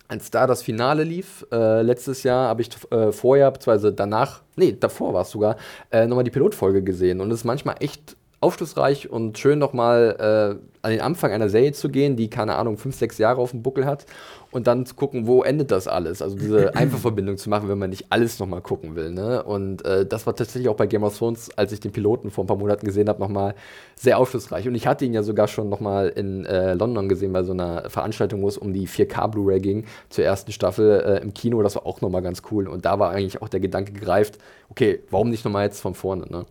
Als 0.07 0.31
da 0.31 0.47
das 0.47 0.63
Finale 0.63 1.03
lief, 1.03 1.45
äh, 1.51 1.83
letztes 1.83 2.23
Jahr, 2.23 2.47
habe 2.47 2.63
ich 2.63 2.69
äh, 2.91 3.11
vorher, 3.11 3.51
beziehungsweise 3.51 3.93
danach, 3.93 4.41
nee, 4.55 4.75
davor 4.77 5.13
war 5.13 5.21
es 5.21 5.29
sogar, 5.29 5.55
äh, 5.91 6.07
nochmal 6.07 6.23
die 6.23 6.31
Pilotfolge 6.31 6.81
gesehen. 6.81 7.21
Und 7.21 7.29
es 7.29 7.41
ist 7.41 7.45
manchmal 7.45 7.75
echt 7.79 8.17
aufschlussreich 8.41 9.09
und 9.09 9.37
schön 9.37 9.59
nochmal 9.59 10.59
äh, 10.59 10.69
an 10.81 10.91
den 10.91 11.01
Anfang 11.01 11.31
einer 11.31 11.49
Serie 11.49 11.73
zu 11.73 11.89
gehen, 11.89 12.15
die, 12.15 12.29
keine 12.29 12.55
Ahnung, 12.55 12.77
fünf, 12.77 12.95
sechs 12.95 13.17
Jahre 13.17 13.41
auf 13.41 13.51
dem 13.51 13.63
Buckel 13.63 13.85
hat 13.85 14.05
und 14.51 14.65
dann 14.67 14.85
zu 14.85 14.95
gucken, 14.95 15.27
wo 15.27 15.43
endet 15.43 15.71
das 15.71 15.89
alles. 15.89 16.21
Also 16.21 16.37
diese 16.37 16.73
Einfachverbindung 16.75 17.37
zu 17.37 17.49
machen, 17.49 17.67
wenn 17.67 17.77
man 17.77 17.89
nicht 17.89 18.05
alles 18.11 18.39
nochmal 18.39 18.61
gucken 18.61 18.95
will. 18.95 19.11
Ne? 19.11 19.43
Und 19.43 19.85
äh, 19.85 20.05
das 20.05 20.25
war 20.25 20.35
tatsächlich 20.35 20.69
auch 20.69 20.77
bei 20.77 20.87
Game 20.87 21.03
of 21.03 21.17
Thrones, 21.17 21.49
als 21.57 21.73
ich 21.73 21.81
den 21.81 21.91
Piloten 21.91 22.31
vor 22.31 22.45
ein 22.45 22.47
paar 22.47 22.55
Monaten 22.57 22.85
gesehen 22.85 23.09
habe, 23.09 23.19
nochmal 23.19 23.55
sehr 23.95 24.17
aufschlussreich. 24.17 24.67
Und 24.69 24.75
ich 24.75 24.87
hatte 24.87 25.03
ihn 25.03 25.13
ja 25.13 25.21
sogar 25.23 25.49
schon 25.49 25.67
nochmal 25.67 26.07
in 26.07 26.45
äh, 26.45 26.75
London 26.75 27.09
gesehen 27.09 27.33
bei 27.33 27.43
so 27.43 27.51
einer 27.51 27.89
Veranstaltung, 27.89 28.41
wo 28.41 28.47
es 28.47 28.57
um 28.57 28.71
die 28.71 28.87
4K 28.87 29.27
Blu-ray 29.27 29.59
ging, 29.59 29.85
zur 30.09 30.23
ersten 30.23 30.53
Staffel 30.53 31.01
äh, 31.01 31.21
im 31.21 31.33
Kino. 31.33 31.61
Das 31.61 31.75
war 31.75 31.85
auch 31.85 31.99
nochmal 31.99 32.21
ganz 32.21 32.41
cool. 32.51 32.69
Und 32.69 32.85
da 32.85 32.99
war 32.99 33.11
eigentlich 33.11 33.41
auch 33.41 33.49
der 33.49 33.59
Gedanke 33.59 33.91
gereift, 33.91 34.37
okay, 34.69 35.01
warum 35.09 35.29
nicht 35.29 35.43
nochmal 35.43 35.65
jetzt 35.65 35.81
von 35.81 35.93
vorne? 35.93 36.25
Ne? 36.29 36.45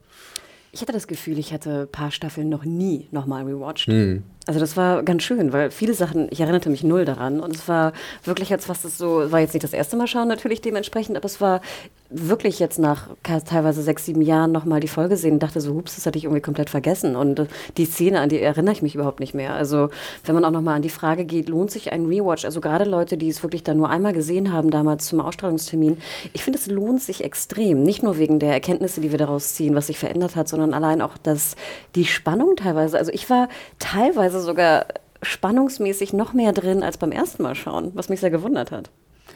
Ich 0.73 0.81
hatte 0.83 0.93
das 0.93 1.07
Gefühl, 1.07 1.39
ich 1.39 1.53
hätte 1.53 1.83
ein 1.83 1.93
paar 1.93 2.11
Staffeln 2.11 2.49
noch 2.49 2.65
nie 2.65 3.09
nochmal 3.11 3.45
rewatcht. 3.45 3.89
Mhm. 3.89 4.23
Also 4.49 4.61
das 4.61 4.79
war 4.79 5.03
ganz 5.03 5.25
schön, 5.25 5.53
weil 5.53 5.71
viele 5.71 5.93
Sachen, 5.93 6.27
ich 6.31 6.41
erinnerte 6.41 6.71
mich 6.71 6.83
null 6.83 7.05
daran 7.05 7.41
und 7.41 7.55
es 7.55 7.69
war 7.69 7.93
wirklich 8.25 8.49
jetzt 8.49 8.67
das 8.67 8.81
so, 8.97 9.31
war 9.31 9.41
jetzt 9.41 9.53
nicht 9.53 9.63
das 9.63 9.75
erste 9.75 9.95
Mal 9.95 10.07
schauen 10.07 10.27
natürlich 10.27 10.63
dementsprechend, 10.63 11.19
aber 11.19 11.27
es 11.27 11.43
war 11.43 11.61
wirklich 12.09 12.59
jetzt 12.59 12.79
nach 12.79 13.09
teilweise 13.23 13.83
sechs, 13.83 14.07
sieben 14.07 14.23
Jahren 14.23 14.51
nochmal 14.51 14.81
die 14.81 14.89
Folge 14.89 15.19
sehen 15.19 15.35
und 15.35 15.43
dachte 15.43 15.61
so, 15.61 15.75
hups, 15.75 15.97
das 15.97 16.07
hatte 16.07 16.17
ich 16.17 16.25
irgendwie 16.25 16.41
komplett 16.41 16.71
vergessen 16.71 17.15
und 17.15 17.47
die 17.77 17.85
Szene, 17.85 18.21
an 18.21 18.31
die 18.31 18.41
erinnere 18.41 18.73
ich 18.73 18.81
mich 18.81 18.95
überhaupt 18.95 19.21
nicht 19.21 19.35
mehr. 19.35 19.53
Also 19.53 19.91
wenn 20.25 20.35
man 20.35 20.47
auch 20.47 20.51
nochmal 20.51 20.77
an 20.77 20.83
die 20.83 20.89
Frage 20.89 21.27
geht, 21.27 21.51
lohnt 21.51 21.71
sich 21.71 21.93
ein 21.93 22.07
Rewatch? 22.07 22.47
Also 22.47 22.63
gerade 22.63 22.85
Leute, 22.85 23.19
die 23.19 23.29
es 23.29 23.43
wirklich 23.43 23.65
dann 23.65 23.77
nur 23.77 23.91
einmal 23.91 24.15
gesehen 24.15 24.51
haben, 24.51 24.71
damals 24.71 25.05
zum 25.05 25.21
Ausstrahlungstermin, 25.21 25.99
ich 26.33 26.43
finde, 26.43 26.59
es 26.59 26.69
lohnt 26.69 27.03
sich 27.03 27.23
extrem. 27.23 27.83
Nicht 27.83 28.03
nur 28.03 28.17
wegen 28.17 28.39
der 28.39 28.55
Erkenntnisse, 28.55 29.03
die 29.03 29.11
wir 29.11 29.19
daraus 29.19 29.53
ziehen, 29.53 29.75
was 29.75 29.89
sich 29.89 29.99
verändert 29.99 30.37
hat, 30.37 30.49
sondern 30.49 30.73
allein 30.73 31.03
auch 31.03 31.19
das, 31.23 31.55
die 31.95 32.07
Spannung 32.07 32.57
teilweise. 32.57 32.97
Also 32.97 33.13
ich 33.13 33.29
war 33.29 33.51
teilweise 33.79 34.38
teilweise 34.39 34.43
sogar 34.43 34.87
spannungsmäßig 35.23 36.13
noch 36.13 36.33
mehr 36.33 36.53
drin 36.53 36.83
als 36.83 36.99
beim 36.99 37.13
ersten 37.13 37.43
Mal 37.43 37.55
schauen, 37.55 37.93
was 37.95 38.09
mich 38.09 38.21
sehr 38.21 38.31
gewundert 38.31 38.71
hat. 38.71 38.91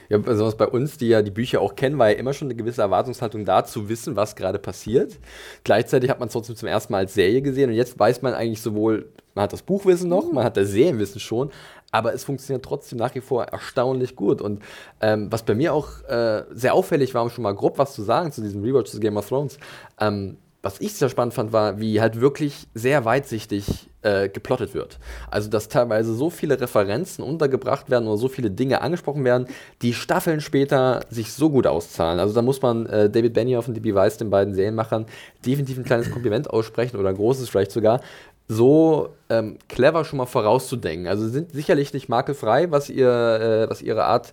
Ja, 0.09 0.17
besonders 0.17 0.57
bei 0.57 0.67
uns, 0.67 0.97
die 0.97 1.07
ja 1.07 1.21
die 1.21 1.31
Bücher 1.31 1.61
auch 1.61 1.75
kennen, 1.75 1.97
war 1.97 2.09
ja 2.09 2.17
immer 2.17 2.33
schon 2.33 2.47
eine 2.47 2.55
gewisse 2.55 2.81
Erwartungshaltung 2.81 3.45
da, 3.45 3.63
zu 3.63 3.89
wissen, 3.89 4.15
was 4.15 4.35
gerade 4.35 4.59
passiert. 4.59 5.17
Gleichzeitig 5.63 6.09
hat 6.09 6.19
man 6.19 6.27
es 6.27 6.33
trotzdem 6.33 6.55
zum 6.55 6.67
ersten 6.67 6.91
Mal 6.91 6.99
als 6.99 7.13
Serie 7.13 7.41
gesehen 7.41 7.69
und 7.69 7.75
jetzt 7.75 7.97
weiß 7.97 8.21
man 8.21 8.33
eigentlich 8.33 8.61
sowohl, 8.61 9.09
man 9.33 9.43
hat 9.43 9.53
das 9.53 9.61
Buchwissen 9.61 10.09
noch, 10.09 10.31
man 10.31 10.43
hat 10.43 10.57
das 10.57 10.69
Serienwissen 10.69 11.19
schon, 11.19 11.51
aber 11.91 12.13
es 12.13 12.23
funktioniert 12.23 12.65
trotzdem 12.65 12.97
nach 12.97 13.15
wie 13.15 13.21
vor 13.21 13.45
erstaunlich 13.45 14.15
gut. 14.15 14.41
Und 14.41 14.61
ähm, 14.99 15.31
was 15.31 15.43
bei 15.43 15.55
mir 15.55 15.73
auch 15.73 16.03
äh, 16.07 16.43
sehr 16.51 16.73
auffällig 16.73 17.13
war, 17.13 17.23
um 17.23 17.29
schon 17.29 17.43
mal 17.43 17.55
grob 17.55 17.77
was 17.77 17.93
zu 17.93 18.01
sagen 18.03 18.31
zu 18.31 18.41
diesem 18.41 18.63
Rewatch 18.63 18.91
zu 18.91 18.99
Game 18.99 19.17
of 19.17 19.27
Thrones, 19.27 19.57
ähm, 19.99 20.37
was 20.63 20.79
ich 20.79 20.93
sehr 20.93 21.09
spannend 21.09 21.33
fand, 21.33 21.51
war, 21.51 21.79
wie 21.79 21.99
halt 21.99 22.21
wirklich 22.21 22.67
sehr 22.73 23.03
weitsichtig 23.03 23.89
äh, 24.01 24.29
geplottet 24.29 24.73
wird. 24.73 24.97
Also, 25.29 25.49
dass 25.49 25.67
teilweise 25.67 26.15
so 26.15 26.29
viele 26.29 26.59
Referenzen 26.59 27.21
untergebracht 27.21 27.89
werden 27.89 28.07
oder 28.07 28.17
so 28.17 28.29
viele 28.29 28.49
Dinge 28.49 28.81
angesprochen 28.81 29.25
werden, 29.25 29.47
die 29.81 29.93
Staffeln 29.93 30.39
später 30.39 31.01
sich 31.09 31.33
so 31.33 31.49
gut 31.49 31.67
auszahlen. 31.67 32.21
Also, 32.21 32.33
da 32.33 32.41
muss 32.41 32.61
man 32.61 32.85
äh, 32.85 33.09
David 33.09 33.33
Benioff 33.33 33.67
und 33.67 33.73
DB 33.73 33.93
Weiss, 33.93 34.17
den 34.17 34.29
beiden 34.29 34.53
Serienmachern, 34.53 35.05
definitiv 35.45 35.77
ein 35.77 35.83
kleines 35.83 36.09
Kompliment 36.09 36.49
aussprechen 36.49 36.95
oder 36.97 37.09
ein 37.09 37.15
großes 37.15 37.49
vielleicht 37.49 37.71
sogar, 37.71 37.99
so 38.47 39.09
ähm, 39.29 39.57
clever 39.67 40.05
schon 40.05 40.17
mal 40.17 40.25
vorauszudenken. 40.25 41.07
Also 41.07 41.27
sind 41.27 41.51
sicherlich 41.51 41.93
nicht 41.93 42.07
makelfrei, 42.07 42.71
was, 42.71 42.89
ihr, 42.89 43.09
äh, 43.09 43.69
was 43.69 43.81
ihre 43.81 44.05
Art 44.05 44.31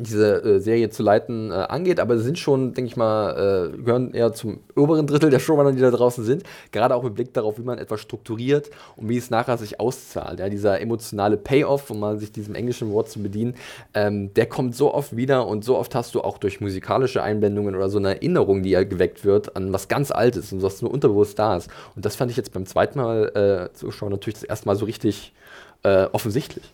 diese 0.00 0.42
äh, 0.42 0.60
Serie 0.60 0.90
zu 0.90 1.02
leiten 1.02 1.50
äh, 1.50 1.54
angeht, 1.54 2.00
aber 2.00 2.18
sie 2.18 2.24
sind 2.24 2.38
schon, 2.38 2.74
denke 2.74 2.88
ich 2.88 2.96
mal, 2.96 3.72
äh, 3.74 3.76
gehören 3.78 4.12
eher 4.12 4.32
zum 4.32 4.60
oberen 4.74 5.06
Drittel 5.06 5.30
der 5.30 5.38
Showrunner, 5.38 5.72
die 5.72 5.80
da 5.80 5.90
draußen 5.90 6.24
sind. 6.24 6.42
Gerade 6.72 6.94
auch 6.94 7.02
mit 7.02 7.14
Blick 7.14 7.32
darauf, 7.34 7.58
wie 7.58 7.62
man 7.62 7.78
etwas 7.78 8.00
strukturiert 8.00 8.70
und 8.96 9.08
wie 9.08 9.16
es 9.16 9.30
nachher 9.30 9.58
sich 9.58 9.80
auszahlt. 9.80 10.40
Ja, 10.40 10.48
dieser 10.48 10.80
emotionale 10.80 11.36
Payoff, 11.36 11.90
um 11.90 12.00
mal 12.00 12.18
sich 12.18 12.32
diesem 12.32 12.54
englischen 12.54 12.90
Wort 12.92 13.08
zu 13.08 13.22
bedienen, 13.22 13.54
ähm, 13.94 14.32
der 14.34 14.46
kommt 14.46 14.74
so 14.74 14.92
oft 14.92 15.16
wieder 15.16 15.46
und 15.46 15.64
so 15.64 15.76
oft 15.76 15.94
hast 15.94 16.14
du 16.14 16.20
auch 16.20 16.38
durch 16.38 16.60
musikalische 16.60 17.22
Einblendungen 17.22 17.74
oder 17.74 17.88
so 17.88 17.98
eine 17.98 18.14
Erinnerung, 18.16 18.62
die 18.62 18.70
ja 18.70 18.84
geweckt 18.84 19.24
wird, 19.24 19.56
an 19.56 19.72
was 19.72 19.88
ganz 19.88 20.10
Altes 20.10 20.52
und 20.52 20.62
was 20.62 20.82
nur 20.82 20.90
unterbewusst 20.90 21.38
da 21.38 21.56
ist. 21.56 21.68
Und 21.94 22.04
das 22.04 22.16
fand 22.16 22.30
ich 22.30 22.36
jetzt 22.36 22.52
beim 22.52 22.66
zweiten 22.66 22.98
Mal 22.98 23.70
äh, 23.70 23.74
zuschauen 23.74 24.10
natürlich 24.10 24.40
das 24.40 24.44
erste 24.44 24.66
Mal 24.66 24.76
so 24.76 24.84
richtig 24.84 25.32
äh, 25.82 26.06
offensichtlich. 26.12 26.72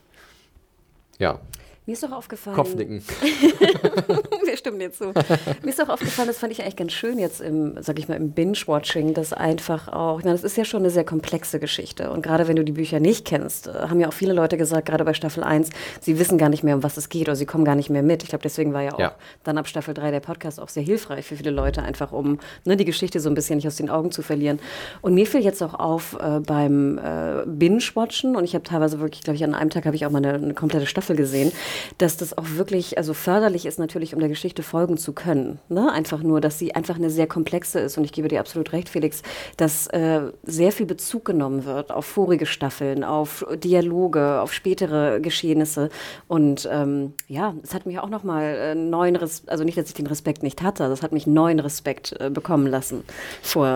Ja. 1.19 1.41
Mir 1.85 1.95
ist 1.95 2.03
doch 2.05 2.13
aufgefallen. 2.13 2.55
Kopfnicken. 2.55 3.03
Wir 4.45 4.57
stimmen 4.57 4.79
dir 4.79 4.93
zu. 4.93 5.07
Mir 5.07 5.71
ist 5.71 5.81
doch 5.81 5.89
aufgefallen, 5.89 6.29
das 6.29 6.39
fand 6.39 6.53
ich 6.53 6.63
eigentlich 6.63 6.77
ganz 6.77 6.93
schön 6.93 7.19
jetzt 7.19 7.41
im, 7.41 7.75
sag 7.81 7.99
ich 7.99 8.07
mal, 8.07 8.15
im 8.15 8.31
Binge-Watching, 8.31 9.15
dass 9.15 9.33
einfach 9.33 9.89
auch, 9.89 10.21
ich 10.21 10.25
meine, 10.25 10.37
das 10.37 10.45
ist 10.45 10.57
ja 10.57 10.65
schon 10.65 10.83
eine 10.83 10.91
sehr 10.91 11.03
komplexe 11.03 11.59
Geschichte. 11.59 12.13
Und 12.13 12.23
gerade 12.23 12.47
wenn 12.47 12.55
du 12.55 12.63
die 12.63 12.71
Bücher 12.71 13.01
nicht 13.01 13.25
kennst, 13.25 13.67
äh, 13.67 13.73
haben 13.73 13.99
ja 13.99 14.07
auch 14.07 14.13
viele 14.13 14.33
Leute 14.33 14.57
gesagt, 14.57 14.87
gerade 14.87 15.05
bei 15.05 15.13
Staffel 15.13 15.43
1, 15.43 15.71
sie 16.01 16.21
wissen 16.21 16.39
gar 16.39 16.51
nicht 16.51 16.63
mehr, 16.63 16.77
um 16.77 16.85
was 16.85 16.97
es 16.97 17.09
geht 17.09 17.23
oder 17.23 17.35
sie 17.35 17.47
kommen 17.47 17.65
gar 17.65 17.75
nicht 17.75 17.91
mehr 17.91 18.05
mit. 18.05 18.23
Ich 18.23 18.29
glaube, 18.29 18.43
deswegen 18.45 18.73
war 18.73 18.83
ja 18.83 18.95
auch 18.95 19.01
ja. 19.01 19.17
dann 19.43 19.59
ab 19.59 19.67
Staffel 19.67 19.93
3 19.93 20.13
der 20.13 20.21
Podcast 20.21 20.61
auch 20.61 20.69
sehr 20.69 20.85
hilfreich 20.85 21.27
für 21.27 21.35
viele 21.35 21.51
Leute, 21.51 21.83
einfach 21.83 22.13
um 22.13 22.39
ne, 22.65 22.77
die 22.77 22.85
Geschichte 22.85 23.19
so 23.19 23.29
ein 23.29 23.35
bisschen 23.35 23.57
nicht 23.57 23.67
aus 23.67 23.77
den 23.77 23.91
Augen 23.91 24.13
zu 24.13 24.23
verlieren. 24.23 24.61
Und 25.01 25.15
mir 25.15 25.27
fiel 25.27 25.41
jetzt 25.41 25.61
auch 25.65 25.75
auf 25.75 26.17
äh, 26.21 26.39
beim 26.39 26.99
äh, 26.99 27.43
Binge-Watchen 27.45 28.37
und 28.37 28.45
ich 28.45 28.55
habe 28.55 28.63
teilweise 28.63 29.01
wirklich, 29.01 29.25
glaube 29.25 29.35
ich, 29.35 29.43
an 29.43 29.55
einem 29.55 29.71
Tag 29.71 29.85
habe 29.85 29.97
ich 29.97 30.07
auch 30.07 30.11
mal 30.11 30.19
eine, 30.19 30.35
eine 30.35 30.55
komplette 30.55 30.87
Staffel 30.87 31.17
gesehen 31.17 31.51
dass 31.99 32.17
das 32.17 32.37
auch 32.37 32.47
wirklich 32.57 32.99
also 32.99 33.15
förderlich 33.15 33.67
ist, 33.67 33.79
natürlich, 33.79 34.15
um 34.15 34.21
der 34.21 34.29
Geschichte 34.29 34.63
folgen 34.63 34.97
zu 34.97 35.13
können. 35.13 35.59
Ne? 35.69 35.91
Einfach 35.93 36.23
nur, 36.23 36.41
dass 36.41 36.59
sie 36.59 36.75
einfach 36.75 36.97
eine 36.97 37.11
sehr 37.11 37.27
komplexe 37.27 37.81
ist. 37.81 37.99
Und 37.99 38.05
ich 38.05 38.13
gebe 38.13 38.29
dir 38.29 38.41
absolut 38.41 38.73
recht, 38.73 38.89
Felix, 38.89 39.23
dass 39.57 39.87
äh, 39.89 40.21
sehr 40.43 40.73
viel 40.73 40.87
Bezug 40.87 41.25
genommen 41.25 41.65
wird 41.65 41.93
auf 41.93 42.07
vorige 42.07 42.47
Staffeln, 42.47 43.05
auf 43.05 43.45
Dialoge, 43.63 44.41
auf 44.41 44.53
spätere 44.53 45.21
Geschehnisse. 45.21 45.89
Und 46.29 46.69
ähm, 46.71 47.15
ja, 47.29 47.55
es 47.63 47.75
hat 47.75 47.87
mich 47.87 47.99
auch 47.99 48.09
nochmal 48.09 48.45
äh, 48.45 48.75
neuen 48.75 49.17
Respekt, 49.17 49.51
also 49.51 49.65
nicht, 49.65 49.79
dass 49.79 49.89
ich 49.89 49.95
den 49.95 50.07
Respekt 50.07 50.43
nicht 50.43 50.63
hatte, 50.63 50.89
das 50.89 51.03
hat 51.03 51.13
mich 51.13 51.27
neuen 51.27 51.61
Respekt 51.61 52.15
äh, 52.21 52.31
bekommen 52.31 52.67
lassen 52.67 53.05
vor 53.43 53.67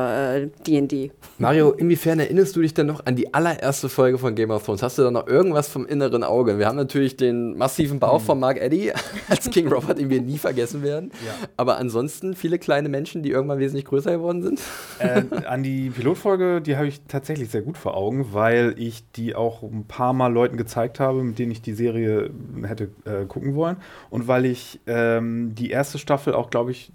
D&D. 0.67 1.05
Äh, 1.05 1.11
Mario, 1.39 1.73
inwiefern 1.73 2.19
erinnerst 2.21 2.57
du 2.57 2.63
dich 2.63 2.75
denn 2.75 2.87
noch 2.87 3.05
an 3.07 3.17
die 3.17 3.35
allererste 3.35 3.89
Folge 3.89 4.19
von 4.19 4.35
Game 4.35 4.51
of 4.51 4.65
Thrones? 4.65 4.83
Hast 4.83 4.99
du 4.99 5.03
da 5.03 5.11
noch 5.11 5.27
irgendwas 5.27 5.69
vom 5.69 5.87
inneren 5.87 6.25
Auge? 6.25 6.59
Wir 6.59 6.67
haben 6.67 6.77
natürlich 6.77 7.17
den 7.17 7.57
massiven 7.87 8.01
Bauch 8.01 8.21
von 8.21 8.39
Mark 8.41 8.59
Eddy 8.61 8.93
als 9.29 9.51
King 9.51 9.69
Robert, 9.69 9.99
den 9.99 10.11
wir 10.11 10.21
nie 10.21 10.39
vergessen 10.39 10.83
werden. 10.83 11.11
Ja. 11.25 11.33
Aber 11.57 11.79
ansonsten 11.79 12.35
viele 12.35 12.59
kleine 12.59 12.89
Menschen, 12.89 13.23
die 13.23 13.31
irgendwann 13.31 13.59
wesentlich 13.59 13.85
größer 13.85 14.13
geworden 14.13 14.43
sind. 14.43 14.61
Äh, 14.99 15.23
an 15.47 15.63
die 15.63 15.91
Pilotfolge, 15.91 16.61
die 16.61 16.77
habe 16.77 16.87
ich 16.89 17.01
tatsächlich 17.09 17.51
sehr 17.51 17.63
gut 17.63 17.79
vor 17.79 17.97
Augen, 17.97 18.33
weil 18.33 18.75
ich 18.79 19.05
die 19.13 19.35
auch 19.35 19.63
ein 19.63 19.85
paar 19.87 20.13
Mal 20.13 20.33
Leuten 20.33 20.57
gezeigt 20.57 21.01
habe, 21.01 21.23
mit 21.23 21.39
denen 21.39 21.53
ich 21.53 21.63
die 21.63 21.73
Serie 21.75 22.31
hätte 22.63 22.91
äh, 23.05 23.25
gucken 23.27 23.55
wollen. 23.55 23.77
Und 24.11 24.29
weil 24.29 24.45
ich 24.45 24.81
ähm, 24.87 25.55
die 25.55 25.71
erste 25.71 25.99
Staffel 25.99 26.35
auch, 26.35 26.51
glaube 26.51 26.71
ich, 26.73 26.91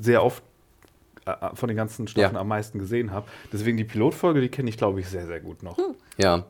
sehr 0.00 0.22
oft 0.22 0.42
äh, 1.26 1.32
von 1.54 1.68
den 1.68 1.76
ganzen 1.76 2.06
Staffeln 2.08 2.34
Ja. 2.34 2.40
am 2.40 2.48
meisten 2.48 2.78
gesehen 2.78 3.10
habe. 3.10 3.26
Deswegen 3.52 3.76
die 3.76 3.84
Pilotfolge, 3.84 4.40
die 4.40 4.48
kenne 4.48 4.68
ich, 4.68 4.76
glaube 4.76 5.00
ich, 5.00 5.08
sehr, 5.08 5.26
sehr 5.26 5.40
gut 5.40 5.62
noch. 5.62 5.78
Ja. 6.18 6.44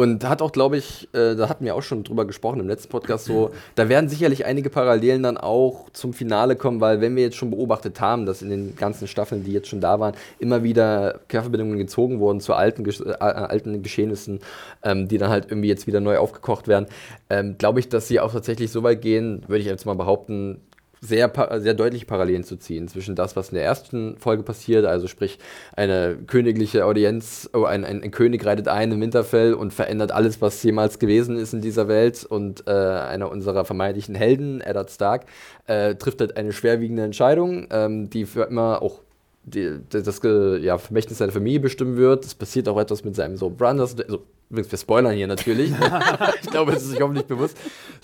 Und 0.00 0.26
hat 0.26 0.40
auch, 0.40 0.52
glaube 0.52 0.78
ich, 0.78 1.10
äh, 1.12 1.34
da 1.34 1.50
hatten 1.50 1.62
wir 1.62 1.74
auch 1.74 1.82
schon 1.82 2.04
drüber 2.04 2.24
gesprochen 2.24 2.58
im 2.58 2.68
letzten 2.68 2.88
Podcast, 2.88 3.26
so, 3.26 3.50
da 3.74 3.90
werden 3.90 4.08
sicherlich 4.08 4.46
einige 4.46 4.70
Parallelen 4.70 5.22
dann 5.22 5.36
auch 5.36 5.90
zum 5.90 6.14
Finale 6.14 6.56
kommen, 6.56 6.80
weil 6.80 7.02
wenn 7.02 7.14
wir 7.16 7.22
jetzt 7.22 7.36
schon 7.36 7.50
beobachtet 7.50 8.00
haben, 8.00 8.24
dass 8.24 8.40
in 8.40 8.48
den 8.48 8.76
ganzen 8.76 9.08
Staffeln, 9.08 9.44
die 9.44 9.52
jetzt 9.52 9.68
schon 9.68 9.82
da 9.82 10.00
waren, 10.00 10.14
immer 10.38 10.62
wieder 10.62 11.20
Querverbindungen 11.28 11.76
gezogen 11.76 12.18
wurden 12.18 12.40
zu 12.40 12.54
alten, 12.54 12.82
Gesch 12.82 13.02
äh, 13.02 13.12
alten 13.12 13.82
Geschehnissen, 13.82 14.40
ähm, 14.82 15.06
die 15.06 15.18
dann 15.18 15.28
halt 15.28 15.50
irgendwie 15.50 15.68
jetzt 15.68 15.86
wieder 15.86 16.00
neu 16.00 16.16
aufgekocht 16.16 16.66
werden, 16.66 16.86
ähm, 17.28 17.56
glaube 17.58 17.80
ich, 17.80 17.90
dass 17.90 18.08
sie 18.08 18.20
auch 18.20 18.32
tatsächlich 18.32 18.72
so 18.72 18.82
weit 18.82 19.02
gehen, 19.02 19.42
würde 19.48 19.60
ich 19.60 19.66
jetzt 19.66 19.84
mal 19.84 19.96
behaupten, 19.96 20.62
sehr, 21.00 21.32
sehr 21.58 21.74
deutliche 21.74 22.04
Parallelen 22.04 22.44
zu 22.44 22.56
ziehen 22.56 22.86
zwischen 22.88 23.14
das, 23.14 23.34
was 23.34 23.48
in 23.50 23.54
der 23.54 23.64
ersten 23.64 24.16
Folge 24.18 24.42
passiert, 24.42 24.84
also 24.84 25.06
sprich 25.06 25.38
eine 25.74 26.18
königliche 26.26 26.84
Audienz, 26.84 27.48
oh, 27.54 27.64
ein, 27.64 27.84
ein, 27.84 28.02
ein 28.02 28.10
König 28.10 28.44
reitet 28.44 28.68
ein 28.68 28.92
im 28.92 29.00
Winterfell 29.00 29.54
und 29.54 29.72
verändert 29.72 30.12
alles, 30.12 30.42
was 30.42 30.62
jemals 30.62 30.98
gewesen 30.98 31.36
ist 31.38 31.54
in 31.54 31.62
dieser 31.62 31.88
Welt 31.88 32.24
und 32.24 32.66
äh, 32.66 32.70
einer 32.70 33.30
unserer 33.30 33.64
vermeintlichen 33.64 34.14
Helden, 34.14 34.60
Eddard 34.60 34.90
Stark, 34.90 35.26
äh, 35.66 35.94
trifft 35.94 36.20
halt 36.20 36.36
eine 36.36 36.52
schwerwiegende 36.52 37.02
Entscheidung, 37.02 37.66
ähm, 37.70 38.10
die 38.10 38.26
für 38.26 38.42
immer 38.42 38.82
auch 38.82 39.00
die, 39.44 39.80
das, 39.88 40.22
äh, 40.22 40.58
ja, 40.58 40.76
Vermächtnis 40.76 41.18
seiner 41.18 41.32
Familie 41.32 41.60
bestimmen 41.60 41.96
wird. 41.96 42.26
Es 42.26 42.34
passiert 42.34 42.68
auch 42.68 42.78
etwas 42.78 43.04
mit 43.04 43.16
seinem 43.16 43.36
so 43.36 43.48
Brothers, 43.48 43.96
also 43.98 44.22
übrigens 44.50 44.70
wir 44.70 44.78
spoilern 44.78 45.14
hier 45.14 45.26
natürlich. 45.26 45.72
ich 46.42 46.50
glaube, 46.50 46.72
es 46.72 46.82
ist 46.82 46.90
sich 46.90 47.00
hoffentlich 47.00 47.26
bewusst, 47.26 47.56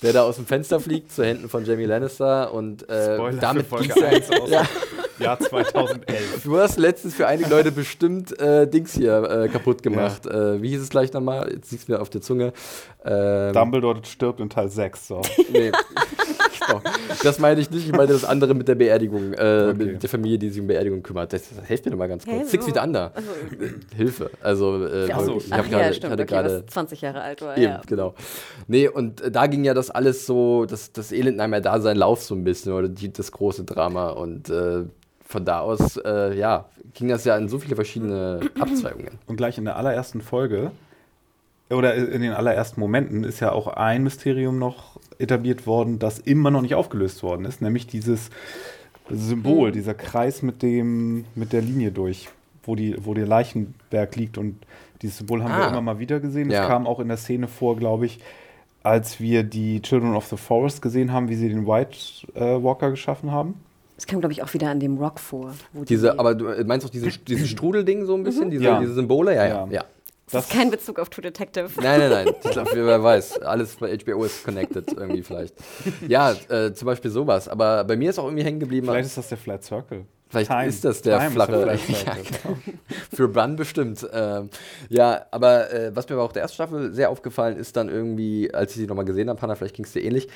der 0.03 0.12
da 0.12 0.23
aus 0.23 0.37
dem 0.37 0.47
Fenster 0.47 0.81
fliegt 0.81 1.12
zu 1.12 1.25
Händen 1.25 1.49
von 1.49 1.65
Jamie 1.65 1.85
Lannister 1.85 2.53
und 2.53 2.88
äh, 2.88 3.17
Spoiler 3.17 3.41
damit 3.41 3.67
Folge 3.67 3.88
ging's 3.88 4.00
ja- 4.00 4.09
1 4.09 4.31
aus 4.31 4.50
ja. 4.50 4.62
Jahr 5.19 5.38
2011. 5.41 6.43
Du 6.45 6.59
hast 6.59 6.79
letztens 6.79 7.15
für 7.15 7.26
einige 7.26 7.49
Leute 7.49 7.73
bestimmt 7.73 8.38
äh, 8.38 8.69
Dings 8.69 8.93
hier 8.93 9.23
äh, 9.23 9.49
kaputt 9.49 9.83
gemacht. 9.83 10.26
Äh, 10.26 10.61
wie 10.61 10.69
hieß 10.69 10.83
es 10.83 10.91
gleich 10.91 11.12
nochmal? 11.12 11.50
Jetzt 11.53 11.73
liegt 11.73 11.88
mir 11.88 12.00
auf 12.00 12.11
der 12.11 12.21
Zunge. 12.21 12.53
Ähm, 13.05 13.53
Dumbledore 13.53 14.05
stirbt 14.05 14.41
in 14.41 14.50
Teil 14.50 14.69
6. 14.69 15.09
So. 15.09 15.23
Nee. 15.53 15.73
Das 17.23 17.39
meine 17.39 17.61
ich 17.61 17.71
nicht, 17.71 17.87
ich 17.87 17.93
meine 17.93 18.13
das 18.13 18.25
andere 18.25 18.55
mit 18.55 18.69
der 18.69 18.75
Beerdigung, 18.75 19.33
äh, 19.35 19.67
Okay. 19.71 19.75
mit 19.75 20.03
der 20.03 20.11
Familie, 20.11 20.39
die 20.39 20.49
sich 20.51 20.61
um 20.61 20.67
Beerdigung 20.67 21.03
kümmert. 21.03 21.33
Das, 21.33 21.43
das 21.55 21.67
hilft 21.67 21.85
mir 21.85 21.91
doch 21.93 21.99
mal 21.99 22.09
ganz 22.09 22.25
kurz. 22.25 22.37
Hä, 22.37 22.45
Six? 22.45 22.65
Feet 22.67 22.83
Under. 22.83 23.13
Hilfe. 23.97 24.31
Also, 24.43 24.85
äh, 24.87 25.07
so, 25.25 25.39
ich 25.39 25.53
habe 25.53 25.69
ja, 25.69 25.79
gerade 25.79 25.95
stimmt, 25.95 26.13
hatte 26.13 26.23
okay, 26.23 26.35
gerade 26.35 26.63
was 26.67 26.73
20 26.75 27.01
Jahre 27.01 27.21
alt 27.23 27.43
war. 27.43 27.57
Eben, 27.57 27.63
Ja. 27.65 27.83
genau. 27.87 28.15
Nee, 28.69 28.89
und 28.89 29.21
äh, 29.21 29.31
da 29.31 29.47
ging 29.47 29.65
ja 29.65 29.75
das 29.75 29.91
alles 29.91 30.27
so, 30.27 30.65
das, 30.67 30.93
das 30.93 31.13
Elend 31.13 31.37
nahm 31.39 31.53
ja 31.53 31.61
da 31.61 31.81
seinen 31.81 31.97
Lauf 31.99 32.23
so 32.23 32.35
ein 32.35 32.45
bisschen, 32.45 32.73
oder 32.73 32.89
die, 32.89 33.13
das 33.13 33.33
große 33.33 33.65
Drama. 33.65 34.11
Und 34.11 34.49
äh, 34.51 34.85
von 35.25 35.45
da 35.45 35.61
aus, 35.61 35.97
äh, 36.05 36.37
ja, 36.39 36.67
ging 36.95 37.09
das 37.09 37.25
ja 37.25 37.37
in 37.37 37.49
so 37.49 37.59
viele 37.59 37.75
verschiedene 37.77 38.41
Abzweigungen. 38.59 39.19
Und 39.27 39.37
gleich 39.37 39.59
in 39.59 39.65
der 39.65 39.77
allerersten 39.77 40.21
Folge, 40.21 40.71
oder 41.71 41.95
in 41.95 42.23
den 42.23 42.33
allerersten 42.33 42.81
Momenten, 42.81 43.25
ist 43.25 43.41
ja 43.41 43.53
auch 43.53 43.67
ein 43.69 44.03
Mysterium 44.05 44.59
noch 44.59 44.99
etabliert 45.19 45.67
worden, 45.67 45.99
das 45.99 46.19
immer 46.19 46.51
noch 46.51 46.63
nicht 46.63 46.75
aufgelöst 46.75 47.23
worden 47.23 47.45
ist, 47.45 47.61
nämlich 47.63 47.87
dieses 47.87 48.31
Symbol, 49.11 49.73
dieser 49.73 49.95
Kreis 49.95 50.43
mit, 50.43 50.63
dem, 50.63 51.25
mit 51.35 51.53
der 51.53 51.63
Linie 51.63 51.93
durch, 51.93 52.29
wo, 52.65 52.75
die, 52.75 52.97
wo 53.05 53.15
der 53.15 53.27
Leichenberg 53.27 54.17
liegt. 54.17 54.37
Und 54.39 54.57
dieses 55.03 55.19
Symbol 55.19 55.43
haben 55.43 55.51
wir 55.57 55.65
Ah. 55.67 55.69
immer 55.71 55.81
mal 55.81 55.99
wieder 55.99 56.21
gesehen. 56.21 56.51
Ja. 56.51 56.63
Es 56.63 56.69
kam 56.69 56.87
auch 56.87 57.01
in 57.01 57.09
der 57.09 57.17
Szene 57.17 57.47
vor, 57.49 57.77
glaube 57.77 58.07
ich, 58.07 58.19
als 58.83 59.21
wir 59.21 59.43
die 59.43 59.81
Children 59.83 60.15
of 60.15 60.27
the 60.27 60.37
Forest 60.37 60.83
gesehen 60.83 61.13
haben, 61.13 61.29
wie 61.29 61.35
sie 61.37 61.49
den 61.49 61.67
White 61.67 61.97
äh, 62.35 62.63
Walker 62.63 62.91
geschaffen 62.91 63.31
haben. 63.33 63.55
Das 63.97 64.07
kam, 64.07 64.21
glaube 64.21 64.33
ich, 64.33 64.43
auch 64.43 64.53
wieder 64.53 64.69
an 64.71 64.79
dem 64.81 64.99
Rock 64.99 65.19
vor. 65.19 65.55
Wo 65.73 65.85
Diese, 65.85 66.13
die, 66.13 66.19
aber 66.19 66.35
du 66.35 66.47
äh, 66.49 66.65
meinst 66.65 66.85
auch 66.87 66.91
dieses, 66.91 67.23
dieses 67.25 67.49
Strudelding 67.49 68.05
so 68.07 68.15
ein 68.15 68.23
bisschen, 68.25 68.51
diese, 68.51 68.65
Ja. 68.65 68.79
diese 68.81 68.95
Symbole? 68.95 69.35
Ja, 69.35 69.47
ja, 69.47 69.67
Ja. 69.67 69.69
ja. 69.71 69.85
Das 70.30 70.47
ist 70.47 70.52
kein 70.52 70.71
Bezug 70.71 70.99
auf 70.99 71.09
True 71.09 71.23
Detective. 71.23 71.71
Nein, 71.80 72.00
nein, 72.00 72.11
nein. 72.11 72.35
Ich 72.45 72.50
glaube, 72.50 72.71
wer 72.75 73.02
weiß. 73.02 73.42
Alles 73.42 73.76
bei 73.76 73.97
HBO 73.97 74.25
ist 74.25 74.45
connected 74.45 74.92
irgendwie 74.92 75.23
vielleicht. 75.23 75.54
Ja, 76.09 76.33
äh, 76.49 76.73
zum 76.75 76.87
Beispiel 76.87 77.11
sowas. 77.11 77.49
Aber 77.49 77.85
bei 77.85 77.97
mir 77.97 78.11
ist 78.11 78.18
auch 78.18 78.25
irgendwie 78.25 78.45
hängen 78.45 78.61
geblieben. 78.61 78.87
Vielleicht 78.87 79.06
ist 79.06 79.18
das 79.18 79.28
der 79.28 79.38
Flat 79.38 79.64
Circle. 79.64 80.04
Vielleicht 80.28 80.50
Time. 80.50 80.66
ist 80.66 80.85
das 80.85 81.02
der 81.02 81.18
Time 81.18 81.30
flache. 81.30 81.52
ja, 81.52 82.14
genau. 82.42 82.59
Für 83.14 83.28
Brun 83.28 83.54
bestimmt. 83.54 84.06
Ähm, 84.12 84.50
ja, 84.88 85.25
aber 85.30 85.73
äh, 85.73 85.95
was 85.95 86.09
mir 86.09 86.16
aber 86.16 86.25
auch 86.25 86.33
der 86.33 86.42
ersten 86.42 86.56
Staffel 86.56 86.92
sehr 86.92 87.11
aufgefallen 87.11 87.56
ist, 87.56 87.76
dann 87.76 87.88
irgendwie, 87.88 88.52
als 88.52 88.73
ich 88.73 88.78
sie 88.78 88.87
nochmal 88.87 89.04
gesehen 89.04 89.28
habe, 89.28 89.40
Hannah, 89.40 89.54
vielleicht 89.54 89.76
ging 89.76 89.85
es 89.85 89.92
dir 89.92 90.02
ähnlich, 90.02 90.28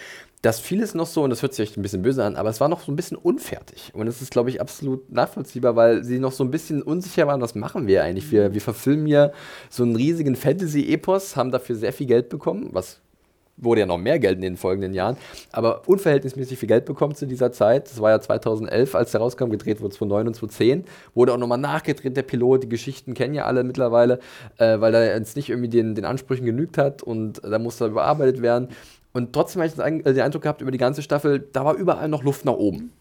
dass 0.42 0.60
vieles 0.60 0.94
noch 0.94 1.06
so, 1.06 1.24
und 1.24 1.30
das 1.30 1.42
hört 1.42 1.54
sich 1.54 1.68
echt 1.68 1.76
ein 1.76 1.82
bisschen 1.82 2.02
böse 2.02 2.24
an, 2.24 2.36
aber 2.36 2.50
es 2.50 2.60
war 2.60 2.68
noch 2.68 2.80
so 2.80 2.92
ein 2.92 2.96
bisschen 2.96 3.16
unfertig. 3.16 3.90
Und 3.92 4.06
das 4.06 4.22
ist, 4.22 4.30
glaube 4.30 4.48
ich, 4.50 4.60
absolut 4.60 5.10
nachvollziehbar, 5.10 5.74
weil 5.74 6.04
sie 6.04 6.20
noch 6.20 6.32
so 6.32 6.44
ein 6.44 6.52
bisschen 6.52 6.82
unsicher 6.82 7.26
waren, 7.26 7.40
was 7.40 7.56
machen 7.56 7.88
wir 7.88 8.04
eigentlich? 8.04 8.30
Wir, 8.30 8.54
wir 8.54 8.60
verfilmen 8.60 9.08
ja 9.08 9.32
so 9.68 9.82
einen 9.82 9.96
riesigen 9.96 10.36
Fantasy-Epos, 10.36 11.34
haben 11.34 11.50
dafür 11.50 11.74
sehr 11.74 11.92
viel 11.92 12.06
Geld 12.06 12.28
bekommen, 12.28 12.68
was 12.72 13.00
wurde 13.62 13.80
ja 13.80 13.86
noch 13.86 13.98
mehr 13.98 14.18
Geld 14.18 14.36
in 14.36 14.42
den 14.42 14.56
folgenden 14.56 14.94
Jahren, 14.94 15.16
aber 15.52 15.88
unverhältnismäßig 15.88 16.58
viel 16.58 16.68
Geld 16.68 16.84
bekommen 16.84 17.14
zu 17.14 17.26
dieser 17.26 17.52
Zeit. 17.52 17.90
Das 17.90 18.00
war 18.00 18.10
ja 18.10 18.20
2011, 18.20 18.94
als 18.94 19.12
der 19.12 19.20
rauskam, 19.20 19.50
gedreht 19.50 19.80
wurde 19.80 19.94
2009 19.94 20.28
und 20.28 20.34
2010. 20.34 20.84
Wurde 21.14 21.32
auch 21.32 21.38
nochmal 21.38 21.58
nachgedreht, 21.58 22.16
der 22.16 22.22
Pilot. 22.22 22.64
Die 22.64 22.68
Geschichten 22.68 23.14
kennen 23.14 23.34
ja 23.34 23.44
alle 23.44 23.64
mittlerweile, 23.64 24.18
äh, 24.58 24.80
weil 24.80 24.94
er 24.94 25.16
jetzt 25.16 25.36
nicht 25.36 25.48
irgendwie 25.48 25.68
den, 25.68 25.94
den 25.94 26.04
Ansprüchen 26.04 26.46
genügt 26.46 26.78
hat 26.78 27.02
und 27.02 27.40
da 27.42 27.58
musste 27.58 27.84
er 27.84 27.90
überarbeitet 27.90 28.42
werden. 28.42 28.68
Und 29.12 29.32
trotzdem 29.32 29.62
habe 29.62 29.68
ich 29.68 30.02
den 30.04 30.20
Eindruck 30.20 30.42
gehabt, 30.42 30.60
über 30.60 30.70
die 30.70 30.78
ganze 30.78 31.02
Staffel, 31.02 31.48
da 31.52 31.64
war 31.64 31.74
überall 31.74 32.08
noch 32.08 32.22
Luft 32.22 32.44
nach 32.44 32.54
oben. 32.54 32.92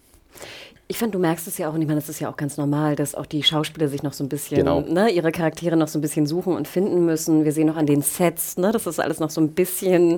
Ich 0.91 0.97
fand, 0.97 1.13
du 1.13 1.19
merkst 1.19 1.47
es 1.47 1.59
ja 1.59 1.69
auch, 1.69 1.75
und 1.75 1.81
ich 1.83 1.87
meine, 1.87 1.99
das 1.99 2.09
ist 2.09 2.19
ja 2.19 2.31
auch 2.31 2.35
ganz 2.35 2.57
normal, 2.57 2.95
dass 2.95 3.13
auch 3.13 3.27
die 3.27 3.43
Schauspieler 3.43 3.87
sich 3.87 4.01
noch 4.01 4.11
so 4.13 4.23
ein 4.23 4.27
bisschen, 4.27 4.57
Genau. 4.57 4.81
ne, 4.81 5.11
ihre 5.11 5.31
Charaktere 5.31 5.77
noch 5.77 5.87
so 5.87 5.99
ein 5.99 6.01
bisschen 6.01 6.25
suchen 6.25 6.55
und 6.55 6.67
finden 6.67 7.05
müssen. 7.05 7.45
Wir 7.45 7.51
sehen 7.51 7.67
noch 7.67 7.75
an 7.75 7.85
den 7.85 8.01
Sets, 8.01 8.57
ne, 8.57 8.71
das 8.71 8.87
ist 8.87 8.99
alles 8.99 9.19
noch 9.19 9.29
so 9.29 9.39
ein 9.39 9.49
bisschen, 9.49 10.13
äh, 10.15 10.17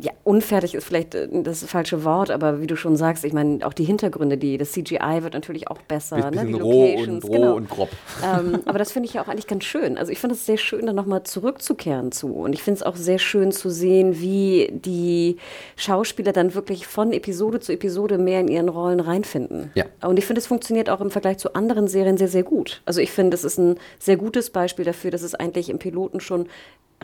ja, 0.00 0.10
unfertig 0.24 0.74
ist 0.74 0.82
vielleicht 0.84 1.14
äh, 1.14 1.28
das 1.44 1.62
falsche 1.62 2.02
Wort, 2.02 2.32
aber 2.32 2.60
wie 2.60 2.66
du 2.66 2.74
schon 2.74 2.96
sagst, 2.96 3.24
ich 3.24 3.32
meine, 3.32 3.64
auch 3.64 3.74
die 3.74 3.84
Hintergründe, 3.84 4.38
die, 4.38 4.58
das 4.58 4.72
CGI 4.72 5.22
wird 5.22 5.34
natürlich 5.34 5.68
auch 5.68 5.80
besser. 5.82 6.16
Bisschen 6.16 6.50
ne, 6.50 6.56
die 6.56 6.60
roh 6.60 6.86
und 6.86 6.90
Locations, 6.96 7.24
roh 7.24 7.32
genau. 7.32 7.54
und 7.54 7.70
grob. 7.70 7.90
ähm, 8.24 8.58
aber 8.64 8.80
das 8.80 8.90
finde 8.90 9.08
ich 9.08 9.14
ja 9.14 9.22
auch 9.22 9.28
eigentlich 9.28 9.46
ganz 9.46 9.62
schön. 9.62 9.98
Also 9.98 10.10
ich 10.10 10.18
finde 10.18 10.34
es 10.34 10.46
sehr 10.46 10.58
schön, 10.58 10.84
da 10.84 10.92
nochmal 10.92 11.22
zurückzukehren 11.22 12.10
zu. 12.10 12.34
Und 12.34 12.54
ich 12.54 12.64
finde 12.64 12.78
es 12.78 12.82
auch 12.82 12.96
sehr 12.96 13.20
schön 13.20 13.52
zu 13.52 13.70
sehen, 13.70 14.20
wie 14.20 14.68
die 14.72 15.36
Schauspieler 15.76 16.32
dann 16.32 16.54
wirklich 16.54 16.88
von 16.88 17.12
Episode 17.12 17.60
zu 17.60 17.72
Episode 17.72 18.18
mehr 18.18 18.40
in 18.40 18.48
ihren 18.48 18.68
Rollen 18.68 18.98
reinfinden. 18.98 19.27
Ja. 19.74 19.84
Und 20.02 20.18
ich 20.18 20.26
finde, 20.26 20.40
es 20.40 20.46
funktioniert 20.46 20.90
auch 20.90 21.00
im 21.00 21.10
Vergleich 21.10 21.38
zu 21.38 21.54
anderen 21.54 21.88
Serien 21.88 22.16
sehr, 22.16 22.28
sehr 22.28 22.42
gut. 22.42 22.82
Also 22.84 23.00
ich 23.00 23.10
finde, 23.10 23.34
es 23.34 23.44
ist 23.44 23.58
ein 23.58 23.76
sehr 23.98 24.16
gutes 24.16 24.50
Beispiel 24.50 24.84
dafür, 24.84 25.10
dass 25.10 25.22
es 25.22 25.34
eigentlich 25.34 25.68
im 25.68 25.78
Piloten 25.78 26.20
schon 26.20 26.46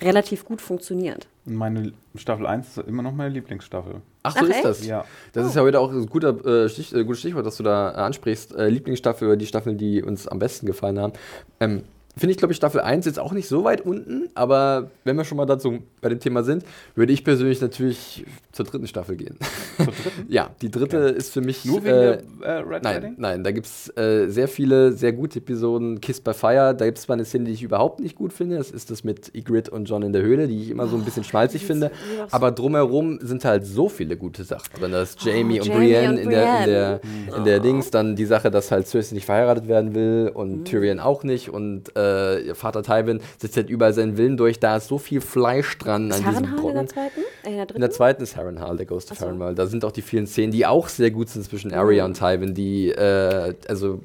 relativ 0.01 0.45
gut 0.45 0.61
funktioniert. 0.61 1.29
Meine 1.45 1.93
Staffel 2.17 2.47
1 2.47 2.79
ist 2.79 2.89
immer 2.89 3.03
noch 3.03 3.13
meine 3.13 3.31
Lieblingsstaffel. 3.31 4.01
Ach, 4.23 4.33
so 4.33 4.41
Ach, 4.41 4.49
ist 4.49 4.55
echt? 4.57 4.65
das. 4.65 4.87
Ja. 4.87 5.05
Das 5.33 5.47
ist 5.47 5.55
ja 5.55 5.63
heute 5.63 5.79
auch 5.79 5.91
ein 5.91 6.07
guter, 6.07 6.45
äh, 6.45 6.69
Stich, 6.69 6.93
äh, 6.95 7.05
gutes 7.05 7.21
Stichwort, 7.21 7.47
das 7.47 7.57
du 7.57 7.63
da 7.63 7.93
äh, 7.93 7.95
ansprichst. 7.97 8.55
Äh, 8.55 8.69
Lieblingsstaffel 8.69 9.29
oder 9.29 9.37
die 9.37 9.47
Staffeln, 9.47 9.79
die 9.79 10.03
uns 10.03 10.27
am 10.27 10.39
besten 10.39 10.67
gefallen 10.67 10.99
haben. 10.99 11.13
Ähm, 11.61 11.85
Finde 12.17 12.31
ich, 12.33 12.39
glaube 12.39 12.53
ich, 12.53 12.57
Staffel 12.57 12.81
1 12.81 13.07
jetzt 13.07 13.19
auch 13.19 13.33
nicht 13.33 13.49
so 13.49 13.65
weit 13.65 13.81
unten, 13.81 14.29
aber 14.35 14.91
wenn 15.05 15.17
wir 15.17 15.25
schon 15.25 15.37
mal 15.37 15.47
dazu 15.47 15.79
bei 16.01 16.09
dem 16.09 16.21
Thema 16.21 16.45
sind, 16.45 16.65
würde 16.95 17.13
ich 17.13 17.25
persönlich 17.25 17.61
natürlich 17.61 18.25
zur 18.53 18.65
dritten 18.67 18.87
Staffel 18.87 19.17
gehen. 19.17 19.37
Zur 19.77 19.87
dritten? 19.87 20.27
ja, 20.29 20.51
die 20.63 20.71
dritte 20.71 20.97
ist 20.99 21.33
für 21.33 21.41
mich. 21.41 21.65
Nur 21.65 21.83
wegen 21.85 21.95
äh, 21.97 22.19
der 22.41 22.49
äh, 22.49 22.59
Red 22.61 22.83
Nein, 22.85 22.97
Wedding? 23.03 23.15
nein, 23.19 23.43
da 23.45 23.51
gibt 23.51 23.67
es 23.67 23.89
äh, 23.97 24.29
sehr 24.29 24.47
viele, 24.47 24.93
sehr 24.93 25.13
gute 25.13 25.41
Episoden. 25.41 26.01
Kiss 26.01 26.21
by 26.21 26.35
Fire, 26.35 26.73
da 26.75 26.85
gibt 26.85 26.99
es 26.99 27.05
zwar 27.05 27.15
eine 27.15 27.25
Szene, 27.25 27.47
die 27.47 27.53
ich 27.53 27.63
überhaupt 27.65 27.99
nicht 27.99 28.15
gut 28.15 28.33
finde. 28.33 28.59
Das 28.59 28.71
ist 28.71 28.91
das 28.93 29.03
mit 29.03 29.33
Ygritte 29.35 29.73
und 29.73 29.87
John 29.89 30.03
in 30.03 30.13
der 30.13 30.23
Höhle, 30.23 30.47
die 30.47 30.63
ich 30.63 30.71
immer 30.71 30.87
so 30.87 30.97
ein 30.97 31.05
bisschen 31.05 31.25
schmalzig 31.25 31.65
finde. 31.67 31.91
Aber 32.31 32.53
drumherum 32.53 33.19
sind 33.23 33.45
halt 33.45 33.67
so 33.67 33.89
viele 33.89 34.17
gute 34.17 34.45
Sachen. 34.45 34.71
Wenn 34.81 34.93
das 34.93 35.17
Jamie 35.19 35.61
und 35.61 35.69
Oh, 35.69 35.73
Jamie 35.73 35.89
Brienne 35.93 36.09
und 36.11 36.19
in 36.19 36.31
der, 36.31 36.59
in 36.61 36.67
der, 36.71 36.99
Brienne. 36.99 37.37
in 37.39 37.45
der 37.45 37.61
Dings, 37.61 37.91
dann 37.91 38.15
die 38.15 38.27
Sache, 38.27 38.51
dass 38.53 38.71
halt 38.71 38.87
Cersei 38.87 39.15
nicht 39.17 39.27
verheiratet 39.27 39.67
werden 39.67 39.95
will 39.95 40.31
und 40.33 40.45
Mhm. 40.61 40.65
Tyrion 40.65 41.01
auch 41.01 41.25
nicht 41.25 41.49
und 41.51 41.97
äh, 42.05 42.55
Vater 42.55 42.83
Tywin 42.83 43.21
setzt 43.39 43.57
halt 43.57 43.71
überall 43.71 43.93
seinen 43.93 44.17
Willen 44.17 44.37
durch. 44.37 44.61
Da 44.61 44.77
ist 44.77 44.89
so 44.89 44.99
viel 44.99 45.21
Fleisch 45.21 45.79
dran 45.79 46.11
Ist 46.11 46.25
an 46.25 46.31
diesem 46.31 46.35
Harrenhal 46.35 46.57
in 46.57 46.61
Brocken. 46.63 46.75
der 46.77 46.87
zweiten? 46.87 47.21
Äh, 47.45 47.49
in 47.51 47.57
der 47.57 47.67
dritten? 47.67 47.77
In 47.77 47.81
der 47.81 47.91
zweiten 47.91 48.23
ist 48.23 48.37
Harrenhal, 48.37 48.77
der 48.77 48.87
Ghost 48.87 49.13
of 49.13 49.19
so. 49.19 49.27
Harrenhal. 49.27 49.55
Da 49.55 49.67
sind 49.67 49.85
auch 49.85 49.93
die 49.93 50.03
vielen 50.03 50.27
Szenen, 50.27 50.53
die 50.53 50.67
auch 50.67 50.89
sehr 50.89 51.11
gut 51.11 51.29
sind 51.29 51.45
zwischen 51.45 51.73
Arya 51.73 52.05
und 52.05 52.15
Tywin, 52.19 52.55
die 52.55 52.91
äh, 52.91 53.55
also 53.69 54.01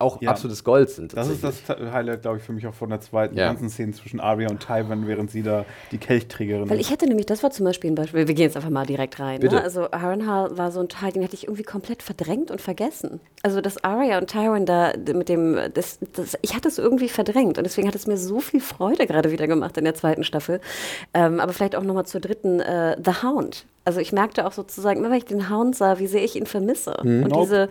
auch 0.00 0.20
Ja. 0.22 0.30
absolutes 0.30 0.64
Gold 0.64 0.90
sind. 0.90 1.16
Das 1.16 1.28
ist 1.28 1.44
das 1.44 1.62
Highlight, 1.68 2.22
glaube 2.22 2.38
ich, 2.38 2.42
für 2.42 2.52
mich 2.52 2.66
auch 2.66 2.74
von 2.74 2.90
der 2.90 3.00
zweiten 3.00 3.36
Ja. 3.36 3.48
ganzen 3.48 3.68
Szene 3.68 3.92
zwischen 3.92 4.20
Arya 4.20 4.48
und 4.48 4.60
Tywin, 4.60 5.06
während 5.06 5.30
sie 5.30 5.42
da 5.42 5.64
die 5.92 5.98
Kelchträgerin 5.98 6.68
Weil 6.70 6.78
ist. 6.80 6.86
ich 6.86 6.92
hätte 6.92 7.06
nämlich, 7.06 7.26
das 7.26 7.42
war 7.42 7.50
zum 7.50 7.64
Beispiel 7.66 7.90
ein 7.90 7.94
Beispiel, 7.94 8.26
wir 8.26 8.34
gehen 8.34 8.44
jetzt 8.44 8.56
einfach 8.56 8.70
mal 8.70 8.86
direkt 8.86 9.20
rein. 9.20 9.40
Bitte. 9.40 9.56
Ne? 9.56 9.62
Also 9.62 9.88
Harrenhal 9.92 10.56
war 10.56 10.70
so 10.72 10.80
ein 10.80 10.88
Teil, 10.88 11.12
den 11.12 11.22
hätte 11.22 11.34
ich 11.34 11.44
irgendwie 11.44 11.62
komplett 11.62 12.02
verdrängt 12.02 12.50
und 12.50 12.60
vergessen. 12.60 13.20
Also 13.42 13.60
dass 13.60 13.82
Arya 13.84 14.18
und 14.18 14.28
Tywin 14.30 14.66
da 14.66 14.92
mit 15.12 15.28
dem, 15.28 15.58
das, 15.74 15.98
das, 16.14 16.36
ich 16.42 16.54
hatte 16.54 16.68
es 16.68 16.78
irgendwie 16.78 17.08
verdrängt 17.08 17.58
und 17.58 17.64
deswegen 17.64 17.88
hat 17.88 17.94
es 17.94 18.06
mir 18.06 18.16
so 18.16 18.40
viel 18.40 18.60
Freude 18.60 19.06
gerade 19.06 19.30
wieder 19.30 19.46
gemacht 19.46 19.76
in 19.76 19.84
der 19.84 19.94
zweiten 19.94 20.24
Staffel. 20.24 20.60
Ähm, 21.14 21.40
aber 21.40 21.52
vielleicht 21.52 21.76
auch 21.76 21.82
nochmal 21.82 22.06
zur 22.06 22.20
dritten, 22.20 22.60
äh, 22.60 22.96
The 23.04 23.22
Hound. 23.22 23.66
Also 23.84 23.98
ich 24.00 24.12
merkte 24.12 24.46
auch 24.46 24.52
sozusagen, 24.52 25.00
immer 25.00 25.10
wenn 25.10 25.16
ich 25.18 25.24
den 25.24 25.48
Hound 25.50 25.74
sah, 25.74 25.98
wie 25.98 26.06
sehr 26.06 26.22
ich 26.22 26.36
ihn 26.36 26.46
vermisse. 26.46 26.96
Mhm. 27.02 27.22
Und 27.24 27.30
Nope. 27.30 27.42
diese, 27.42 27.68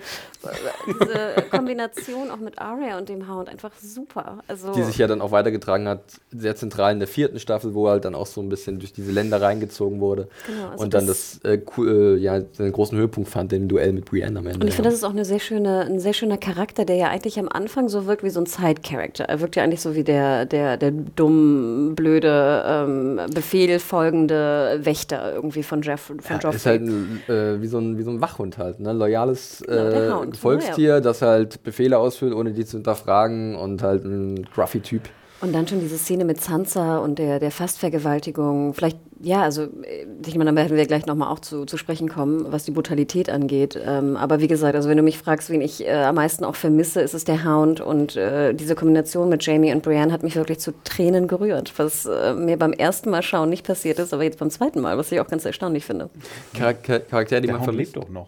diese 0.87 1.43
Kombination 1.51 2.31
auch 2.31 2.37
mit 2.37 2.59
Arya 2.59 2.97
und 2.97 3.09
dem 3.09 3.29
Hound 3.31 3.47
einfach 3.47 3.71
super. 3.81 4.39
Also 4.47 4.71
Die 4.73 4.81
sich 4.83 4.97
ja 4.97 5.07
dann 5.07 5.21
auch 5.21 5.31
weitergetragen 5.31 5.87
hat, 5.87 6.01
sehr 6.31 6.55
zentral 6.55 6.93
in 6.93 6.99
der 6.99 7.07
vierten 7.07 7.39
Staffel, 7.39 7.73
wo 7.73 7.87
er 7.87 7.91
halt 7.91 8.05
dann 8.05 8.15
auch 8.15 8.25
so 8.25 8.41
ein 8.41 8.49
bisschen 8.49 8.79
durch 8.79 8.91
diese 8.91 9.11
Länder 9.11 9.41
reingezogen 9.41 9.99
wurde. 9.99 10.27
Genau, 10.47 10.69
also 10.69 10.83
und 10.83 10.93
dann 10.93 11.05
das- 11.07 11.39
das, 11.43 11.51
äh, 11.51 11.61
cool, 11.77 12.15
äh, 12.17 12.21
ja, 12.21 12.39
den 12.39 12.71
großen 12.71 12.97
Höhepunkt 12.97 13.29
fand 13.29 13.53
im 13.53 13.67
Duell 13.67 13.93
mit 13.93 14.05
Brienne 14.05 14.39
am 14.39 14.47
Ende. 14.47 14.59
Und 14.61 14.67
ich 14.67 14.75
finde, 14.75 14.89
das 14.89 14.97
ist 14.97 15.03
auch 15.03 15.11
eine 15.11 15.25
sehr 15.25 15.39
schöne, 15.39 15.81
ein 15.81 15.99
sehr 15.99 16.13
schöner 16.13 16.37
Charakter, 16.37 16.85
der 16.85 16.95
ja 16.95 17.09
eigentlich 17.09 17.37
am 17.39 17.49
Anfang 17.49 17.87
so 17.89 18.05
wirkt 18.07 18.23
wie 18.23 18.29
so 18.29 18.39
ein 18.39 18.45
Side-Character. 18.45 19.25
Er 19.25 19.41
wirkt 19.41 19.55
ja 19.57 19.63
eigentlich 19.63 19.81
so 19.81 19.93
wie 19.95 20.03
der, 20.03 20.45
der, 20.45 20.77
der 20.77 20.91
dumm, 20.91 21.93
blöde, 21.95 22.63
ähm, 22.65 23.19
Befehl 23.33 23.79
folgende 23.79 24.79
Wächter 24.83 25.33
irgendwie 25.33 25.63
von 25.63 25.81
Jeff, 25.81 25.98
von 25.99 26.19
Ja, 26.37 26.39
Joffrey. 26.39 26.55
ist 26.55 26.65
halt 26.65 26.81
ein, 26.81 27.21
äh, 27.27 27.61
wie, 27.61 27.67
so 27.67 27.77
ein, 27.79 27.97
wie 27.97 28.03
so 28.03 28.11
ein 28.11 28.21
Wachhund 28.21 28.57
halt, 28.57 28.79
ne? 28.79 28.93
Loyales 28.93 29.63
Genau, 29.65 30.23
äh, 30.23 30.33
Volkstier, 30.35 31.01
das 31.01 31.21
halt 31.21 31.63
Befehle 31.63 31.97
ausführt, 31.97 32.33
ohne 32.33 32.51
die 32.53 32.65
zu 32.65 32.77
hinterfragen 32.77 33.55
und 33.55 33.83
halt 33.83 34.03
ein 34.05 34.47
gruffy 34.53 34.81
Typ. 34.81 35.03
Und 35.41 35.53
dann 35.53 35.67
schon 35.67 35.79
diese 35.79 35.97
Szene 35.97 36.25
mit 36.25 36.41
Sansa 36.41 36.97
und 36.97 37.17
der, 37.17 37.39
der 37.39 37.51
Fastvergewaltigung. 37.51 38.73
Vielleicht, 38.73 38.97
ja, 39.21 39.41
also 39.41 39.63
äh, 39.63 40.05
ich 40.25 40.35
meine, 40.35 40.51
da 40.51 40.55
werden 40.55 40.75
wir 40.75 40.85
gleich 40.85 41.05
nochmal 41.05 41.31
auch 41.31 41.39
zu, 41.39 41.65
zu 41.65 41.77
sprechen 41.77 42.09
kommen, 42.09 42.51
was 42.51 42.65
die 42.65 42.71
Brutalität 42.71 43.29
angeht. 43.29 43.79
Ähm, 43.81 44.17
aber 44.17 44.41
wie 44.41 44.47
gesagt, 44.47 44.75
also 44.75 44.89
wenn 44.89 44.97
du 44.97 45.03
mich 45.03 45.17
fragst, 45.17 45.49
wen 45.49 45.61
ich 45.61 45.85
äh, 45.85 45.91
am 45.91 46.15
meisten 46.15 46.43
auch 46.43 46.55
vermisse, 46.55 46.99
ist 46.99 47.13
es 47.13 47.23
der 47.23 47.45
Hound. 47.45 47.79
Und 47.79 48.17
äh, 48.17 48.53
diese 48.53 48.75
Kombination 48.75 49.29
mit 49.29 49.45
Jamie 49.45 49.71
und 49.71 49.81
Brienne 49.81 50.11
hat 50.11 50.23
mich 50.23 50.35
wirklich 50.35 50.59
zu 50.59 50.73
Tränen 50.83 51.27
gerührt, 51.29 51.73
was 51.77 52.05
äh, 52.05 52.33
mir 52.33 52.57
beim 52.57 52.73
ersten 52.73 53.09
Mal 53.09 53.21
schauen 53.23 53.49
nicht 53.49 53.65
passiert 53.65 53.99
ist, 53.99 54.13
aber 54.13 54.23
jetzt 54.23 54.39
beim 54.39 54.49
zweiten 54.49 54.81
Mal, 54.81 54.97
was 54.97 55.09
ich 55.11 55.21
auch 55.21 55.27
ganz 55.27 55.45
erstaunlich 55.45 55.85
finde. 55.85 56.09
Charakter, 56.53 56.99
Charakter 56.99 57.39
die 57.39 57.47
Der 57.47 57.55
man 57.55 57.61
Hound 57.61 57.71
vermisst. 57.71 57.95
lebt 57.95 58.05
doch 58.05 58.11
noch. 58.11 58.27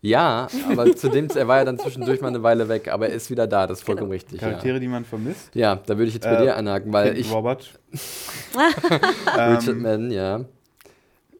Ja, 0.00 0.46
aber 0.70 0.94
zu 0.94 1.08
dem, 1.08 1.26
er 1.34 1.48
war 1.48 1.58
ja 1.58 1.64
dann 1.64 1.78
zwischendurch 1.78 2.20
mal 2.20 2.28
eine 2.28 2.42
Weile 2.44 2.68
weg, 2.68 2.86
aber 2.88 3.08
er 3.08 3.14
ist 3.16 3.30
wieder 3.30 3.46
da, 3.48 3.66
das 3.66 3.78
ist 3.80 3.84
vollkommen 3.84 4.10
Genau. 4.10 4.14
richtig. 4.14 4.40
Ja. 4.40 4.48
Charaktere, 4.50 4.78
die 4.78 4.86
man 4.88 5.04
vermisst. 5.04 5.50
ja, 5.54 5.76
da 5.86 5.96
würde 5.98 6.06
ich 6.08 6.14
jetzt 6.14 6.24
bei 6.24 6.34
Äh, 6.36 6.42
dir 6.42 6.56
anhaken, 6.56 6.92
weil 6.92 7.08
Kind 7.14 7.18
ich, 7.26 7.32
Robert. 7.32 7.68
Richard 8.54 9.68
ähm, 9.68 9.82
Madden, 9.82 10.10
ja. 10.10 10.44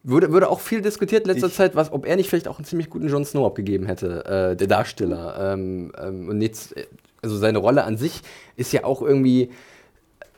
Wurde, 0.04 0.32
wurde 0.32 0.48
auch 0.48 0.60
viel 0.60 0.80
diskutiert 0.80 1.26
in 1.26 1.32
letzter 1.32 1.48
Ich- 1.48 1.54
Zeit, 1.54 1.76
was, 1.76 1.92
ob 1.92 2.06
er 2.06 2.16
nicht 2.16 2.28
vielleicht 2.30 2.48
auch 2.48 2.58
einen 2.58 2.64
ziemlich 2.64 2.88
guten 2.88 3.08
Jon 3.08 3.24
Snow 3.24 3.46
abgegeben 3.46 3.86
hätte, 3.86 4.24
äh, 4.52 4.56
der 4.56 4.66
Darsteller. 4.66 5.52
Ähm, 5.54 5.92
ähm, 6.00 6.28
und 6.28 6.40
jetzt, 6.40 6.76
äh, 6.76 6.86
also 7.22 7.36
seine 7.36 7.58
Rolle 7.58 7.84
an 7.84 7.96
sich 7.96 8.22
ist 8.56 8.72
ja 8.72 8.84
auch 8.84 9.02
irgendwie. 9.02 9.50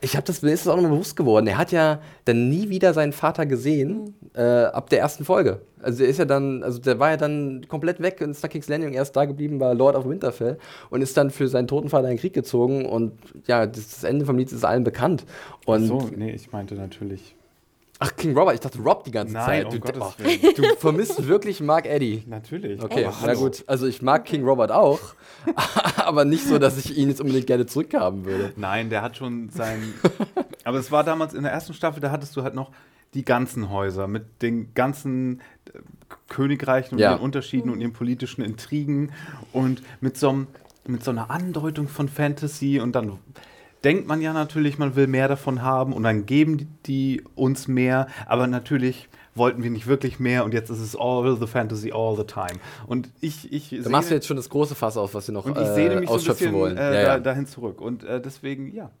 Ich 0.03 0.15
habe 0.15 0.25
das, 0.25 0.41
mir 0.41 0.51
ist 0.51 0.65
das 0.65 0.73
auch 0.73 0.75
nochmal 0.75 0.91
bewusst 0.91 1.15
geworden. 1.15 1.45
Er 1.47 1.57
hat 1.57 1.71
ja 1.71 2.01
dann 2.25 2.49
nie 2.49 2.69
wieder 2.69 2.93
seinen 2.93 3.13
Vater 3.13 3.45
gesehen, 3.45 4.15
äh, 4.33 4.41
ab 4.41 4.89
der 4.89 4.99
ersten 4.99 5.25
Folge. 5.25 5.61
Also 5.81 6.03
er 6.03 6.09
ist 6.09 6.17
ja 6.17 6.25
dann, 6.25 6.63
also 6.63 6.79
der 6.79 6.99
war 6.99 7.11
ja 7.11 7.17
dann 7.17 7.65
komplett 7.67 8.01
weg 8.01 8.19
in 8.21 8.33
Star 8.33 8.49
King's 8.49 8.67
Landing, 8.67 8.93
erst 8.93 9.15
da 9.15 9.25
geblieben 9.25 9.59
war 9.59 9.73
Lord 9.73 9.95
of 9.95 10.07
Winterfell 10.07 10.57
und 10.89 11.01
ist 11.01 11.17
dann 11.17 11.29
für 11.29 11.47
seinen 11.47 11.67
toten 11.67 11.89
Vater 11.89 12.07
in 12.07 12.15
den 12.15 12.19
Krieg 12.19 12.33
gezogen 12.33 12.85
und 12.85 13.13
ja, 13.45 13.65
das, 13.65 13.89
das 13.89 14.03
Ende 14.03 14.25
vom 14.25 14.37
Lied 14.37 14.51
ist 14.51 14.65
allen 14.65 14.83
bekannt. 14.83 15.25
Und 15.65 15.85
so, 15.85 16.09
nee, 16.15 16.31
ich 16.31 16.51
meinte 16.51 16.75
natürlich. 16.75 17.35
Ach, 18.03 18.15
King 18.15 18.35
Robert, 18.35 18.55
ich 18.55 18.59
dachte 18.61 18.79
Rob 18.79 19.03
die 19.03 19.11
ganze 19.11 19.33
Nein, 19.35 19.45
Zeit. 19.45 19.65
um 19.65 19.71
Du, 19.73 19.79
Gottes 19.79 20.01
oh, 20.01 20.13
Willen. 20.17 20.39
du 20.55 20.63
vermisst 20.77 21.27
wirklich 21.27 21.61
Mark 21.61 21.85
Eddy. 21.85 22.23
Natürlich. 22.25 22.81
Okay, 22.81 23.05
Aber 23.05 23.15
na 23.27 23.33
gut. 23.35 23.63
Also 23.67 23.85
ich 23.85 24.01
mag 24.01 24.25
King 24.25 24.43
Robert 24.43 24.71
auch, 24.71 24.99
aber 25.97 26.25
nicht 26.25 26.45
so, 26.45 26.57
dass 26.57 26.77
ich 26.77 26.97
ihn 26.97 27.09
jetzt 27.09 27.21
unbedingt 27.21 27.45
gerne 27.47 27.67
zurückhaben 27.67 28.25
würde. 28.25 28.53
Nein, 28.55 28.89
der 28.89 29.03
hat 29.03 29.17
schon 29.17 29.49
sein. 29.49 29.93
aber 30.63 30.79
es 30.79 30.91
war 30.91 31.03
damals 31.03 31.33
in 31.35 31.43
der 31.43 31.51
ersten 31.51 31.73
Staffel, 31.75 31.99
da 32.01 32.09
hattest 32.11 32.35
du 32.35 32.41
halt 32.43 32.55
noch 32.55 32.71
die 33.13 33.23
ganzen 33.23 33.69
Häuser 33.69 34.07
mit 34.07 34.41
den 34.41 34.73
ganzen 34.73 35.41
äh, 35.73 35.79
Königreichen 36.27 36.95
und 36.95 36.99
Ja. 36.99 37.11
ihren 37.11 37.21
Unterschieden 37.21 37.69
und 37.69 37.81
ihren 37.81 37.93
politischen 37.93 38.41
Intrigen 38.41 39.11
und 39.53 39.83
mit 39.99 40.17
so, 40.17 40.29
einem- 40.29 40.47
mit 40.87 41.03
so 41.03 41.11
einer 41.11 41.29
Andeutung 41.29 41.87
von 41.87 42.09
Fantasy 42.09 42.79
und 42.79 42.93
dann 42.93 43.19
denkt 43.83 44.07
man 44.07 44.21
ja 44.21 44.33
natürlich, 44.33 44.77
man 44.77 44.95
will 44.95 45.07
mehr 45.07 45.27
davon 45.27 45.61
haben 45.61 45.93
und 45.93 46.03
dann 46.03 46.25
geben 46.25 46.77
die, 46.85 47.23
uns 47.35 47.67
mehr, 47.67 48.07
aber 48.27 48.47
natürlich 48.47 49.09
wollten 49.33 49.63
wir 49.63 49.69
nicht 49.71 49.87
wirklich 49.87 50.19
mehr 50.19 50.43
und 50.43 50.53
jetzt 50.53 50.69
ist 50.69 50.79
es 50.81 50.95
all 50.95 51.37
the 51.39 51.47
fantasy 51.47 51.91
all 51.93 52.15
the 52.17 52.25
time. 52.25 52.59
Und 52.85 53.09
ich, 53.21 53.51
ich 53.53 53.81
Da 53.81 53.89
machst 53.89 54.09
du 54.11 54.13
jetzt 54.15 54.27
schon 54.27 54.35
das 54.37 54.49
große 54.49 54.75
Fass 54.75 54.97
auf, 54.97 55.13
was 55.13 55.27
wir 55.27 55.33
noch 55.33 55.45
und 55.45 55.57
ich 55.57 55.67
äh, 55.67 55.95
mich 55.99 56.09
so 56.09 56.15
ausschöpfen 56.15 56.47
bisschen 56.47 56.59
wollen. 56.59 56.77
äh, 56.77 56.83
ja, 56.83 56.91
da, 56.91 57.13
ja. 57.13 57.19
dahin 57.19 57.45
zurück. 57.45 57.79
Und 57.81 58.03
äh, 58.03 58.19
deswegen, 58.21 58.73
ja. 58.73 58.91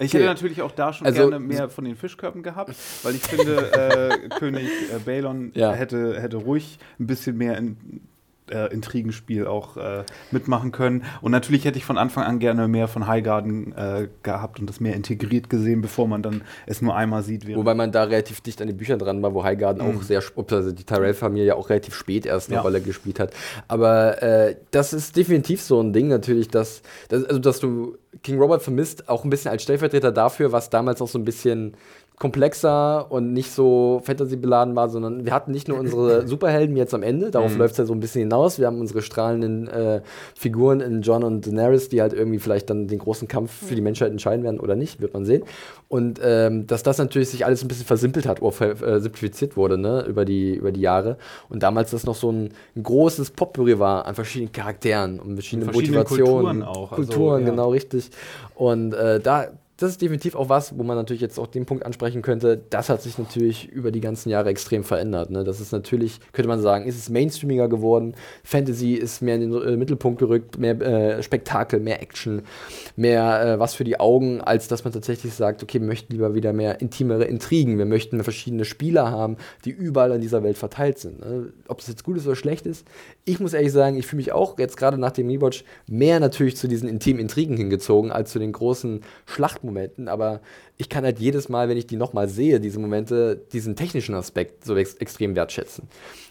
Ich 0.00 0.10
Okay. 0.10 0.18
hätte 0.18 0.26
natürlich 0.26 0.62
auch 0.62 0.70
da 0.72 0.92
schon 0.92 1.06
Also- 1.06 1.28
gerne 1.28 1.38
mehr 1.40 1.68
von 1.68 1.84
den 1.84 1.96
Fischkörpen 1.96 2.42
gehabt, 2.42 2.74
weil 3.02 3.14
ich 3.16 3.22
finde, 3.22 3.72
äh, 3.72 4.28
König 4.38 4.68
äh, 4.92 4.98
Balon 5.04 5.50
Ja. 5.54 5.72
hätte, 5.72 6.20
hätte 6.20 6.36
ruhig 6.38 6.78
ein 6.98 7.06
bisschen 7.06 7.36
mehr 7.36 7.58
in, 7.58 7.76
äh, 8.50 8.66
Intrigenspiel 8.72 9.46
auch 9.46 9.76
äh, 9.76 10.04
mitmachen 10.30 10.72
können. 10.72 11.04
Und 11.20 11.32
natürlich 11.32 11.64
hätte 11.64 11.78
ich 11.78 11.84
von 11.84 11.98
Anfang 11.98 12.24
an 12.24 12.38
gerne 12.38 12.68
mehr 12.68 12.88
von 12.88 13.06
Highgarden 13.06 13.72
äh, 13.76 14.08
gehabt 14.22 14.60
und 14.60 14.68
das 14.68 14.80
mehr 14.80 14.94
integriert 14.94 15.50
gesehen, 15.50 15.80
bevor 15.80 16.08
man 16.08 16.22
dann 16.22 16.42
es 16.66 16.82
nur 16.82 16.96
einmal 16.96 17.22
sieht. 17.22 17.46
Wobei 17.56 17.74
man 17.74 17.92
da 17.92 18.04
relativ 18.04 18.40
dicht 18.40 18.60
an 18.60 18.68
den 18.68 18.76
Büchern 18.76 18.98
dran 18.98 19.22
war, 19.22 19.34
wo 19.34 19.44
Highgarden 19.44 19.82
auch 19.82 20.02
sehr, 20.02 20.22
also 20.36 20.72
die 20.72 20.84
Tyrell-Familie 20.84 21.56
auch 21.56 21.70
relativ 21.70 21.94
spät 21.94 22.26
erst 22.26 22.48
eine 22.48 22.56
Ja. 22.56 22.62
Rolle 22.62 22.80
gespielt 22.80 23.20
hat. 23.20 23.32
Aber 23.68 24.22
äh, 24.22 24.56
das 24.70 24.92
ist 24.92 25.16
definitiv 25.16 25.62
so 25.62 25.80
ein 25.80 25.92
Ding 25.92 26.08
natürlich, 26.08 26.48
dass, 26.48 26.82
dass, 27.08 27.24
also, 27.24 27.38
dass 27.38 27.60
du 27.60 27.96
King 28.22 28.38
Robert 28.40 28.62
vermisst, 28.62 29.08
auch 29.08 29.24
ein 29.24 29.30
bisschen 29.30 29.50
als 29.50 29.62
Stellvertreter 29.62 30.12
dafür, 30.12 30.52
was 30.52 30.70
damals 30.70 31.00
auch 31.02 31.08
so 31.08 31.18
ein 31.18 31.24
bisschen 31.24 31.74
komplexer 32.18 33.10
und 33.10 33.32
nicht 33.32 33.52
so 33.52 34.00
fantasy-beladen 34.04 34.74
war, 34.74 34.88
sondern 34.88 35.24
wir 35.24 35.32
hatten 35.32 35.52
nicht 35.52 35.68
nur 35.68 35.78
unsere 35.78 36.26
Superhelden 36.26 36.76
jetzt 36.76 36.94
am 36.94 37.02
Ende, 37.02 37.30
darauf 37.30 37.56
läuft 37.56 37.72
es 37.72 37.78
ja 37.78 37.84
so 37.84 37.92
ein 37.92 38.00
bisschen 38.00 38.20
hinaus, 38.20 38.58
wir 38.58 38.66
haben 38.66 38.80
unsere 38.80 39.02
strahlenden 39.02 39.68
äh, 39.68 40.00
Figuren 40.34 40.80
in 40.80 41.02
John 41.02 41.22
und 41.22 41.46
Daenerys, 41.46 41.88
die 41.88 42.00
halt 42.00 42.12
irgendwie 42.12 42.38
vielleicht 42.38 42.70
dann 42.70 42.88
den 42.88 42.98
großen 42.98 43.28
Kampf 43.28 43.52
für 43.68 43.74
die 43.74 43.80
Menschheit 43.80 44.10
entscheiden 44.10 44.44
werden 44.44 44.58
oder 44.58 44.74
nicht, 44.74 45.00
wird 45.00 45.14
man 45.14 45.24
sehen. 45.24 45.44
Und 45.88 46.20
ähm, 46.22 46.66
dass 46.66 46.82
das 46.82 46.98
natürlich 46.98 47.30
sich 47.30 47.46
alles 47.46 47.62
ein 47.62 47.68
bisschen 47.68 47.86
versimpelt 47.86 48.26
hat, 48.26 48.42
oder 48.42 48.82
äh, 48.82 49.00
simplifiziert 49.00 49.56
wurde, 49.56 49.78
ne, 49.78 50.04
über 50.06 50.24
die, 50.24 50.54
über 50.54 50.72
die 50.72 50.80
Jahre. 50.80 51.18
Und 51.48 51.62
damals 51.62 51.92
das 51.92 52.04
noch 52.04 52.14
so 52.14 52.30
ein, 52.30 52.50
ein 52.76 52.82
großes 52.82 53.30
Potpourri 53.30 53.78
war 53.78 54.06
an 54.06 54.14
verschiedenen 54.14 54.52
Charakteren 54.52 55.20
und 55.20 55.34
verschiedenen 55.34 55.72
verschiedenen 55.72 56.00
Motivationen. 56.00 56.60
Kulturen 56.60 56.62
auch, 56.62 56.92
also, 56.92 57.04
Kulturen, 57.04 57.42
ja. 57.44 57.50
genau, 57.50 57.70
richtig. 57.70 58.10
Und 58.54 58.92
äh, 58.92 59.20
da, 59.20 59.48
das 59.78 59.90
ist 59.92 60.02
definitiv 60.02 60.34
auch 60.34 60.48
was, 60.48 60.76
wo 60.76 60.82
man 60.82 60.96
natürlich 60.96 61.22
jetzt 61.22 61.38
auch 61.38 61.46
den 61.46 61.64
Punkt 61.64 61.86
ansprechen 61.86 62.20
könnte, 62.20 62.60
das 62.68 62.88
hat 62.88 63.00
sich 63.00 63.16
natürlich 63.16 63.68
über 63.68 63.92
die 63.92 64.00
ganzen 64.00 64.28
Jahre 64.28 64.48
extrem 64.48 64.82
verändert. 64.82 65.30
Ne? 65.30 65.44
Das 65.44 65.60
ist 65.60 65.70
natürlich, 65.70 66.18
könnte 66.32 66.48
man 66.48 66.60
sagen, 66.60 66.84
ist 66.84 66.98
es 66.98 67.08
mainstreamiger 67.08 67.68
geworden, 67.68 68.14
Fantasy 68.42 68.94
ist 68.94 69.22
mehr 69.22 69.36
in 69.36 69.52
den 69.52 69.62
äh, 69.62 69.76
Mittelpunkt 69.76 70.18
gerückt, 70.18 70.58
mehr 70.58 70.80
äh, 70.80 71.22
Spektakel, 71.22 71.78
mehr 71.78 72.02
Action, 72.02 72.42
mehr 72.96 73.40
äh, 73.54 73.58
was 73.60 73.74
für 73.74 73.84
die 73.84 74.00
Augen, 74.00 74.40
als 74.40 74.66
dass 74.66 74.82
man 74.82 74.92
tatsächlich 74.92 75.32
sagt, 75.34 75.62
okay, 75.62 75.80
wir 75.80 75.86
möchten 75.86 76.12
lieber 76.12 76.34
wieder 76.34 76.52
mehr 76.52 76.80
intimere 76.80 77.24
Intrigen, 77.26 77.78
wir 77.78 77.86
möchten 77.86 78.24
verschiedene 78.24 78.64
Spieler 78.64 79.12
haben, 79.12 79.36
die 79.64 79.70
überall 79.70 80.10
in 80.10 80.20
dieser 80.20 80.42
Welt 80.42 80.58
verteilt 80.58 80.98
sind. 80.98 81.20
Ne? 81.20 81.52
Ob 81.68 81.78
es 81.78 81.86
jetzt 81.86 82.02
gut 82.02 82.16
ist 82.16 82.26
oder 82.26 82.34
schlecht 82.34 82.66
ist, 82.66 82.84
ich 83.24 83.38
muss 83.38 83.52
ehrlich 83.52 83.72
sagen, 83.72 83.96
ich 83.96 84.08
fühle 84.08 84.18
mich 84.18 84.32
auch 84.32 84.58
jetzt 84.58 84.76
gerade 84.76 84.98
nach 84.98 85.12
dem 85.12 85.28
Rewatch 85.28 85.62
mehr 85.86 86.18
natürlich 86.18 86.56
zu 86.56 86.66
diesen 86.66 86.88
intimen 86.88 87.20
Intrigen 87.20 87.56
hingezogen, 87.56 88.10
als 88.10 88.32
zu 88.32 88.40
den 88.40 88.50
großen 88.50 89.02
Schlachtmomenten, 89.68 90.08
aber 90.08 90.40
ich 90.76 90.88
kann 90.88 91.04
halt 91.04 91.18
jedes 91.18 91.48
Mal, 91.48 91.68
wenn 91.68 91.76
ich 91.76 91.86
die 91.86 91.96
nochmal 91.96 92.28
sehe, 92.28 92.60
diese 92.60 92.78
Momente, 92.78 93.40
diesen 93.52 93.76
technischen 93.76 94.14
Aspekt 94.14 94.64
so 94.64 94.76
ex 94.76 94.94
extrem 94.94 95.34
wertschätzen. 95.36 95.88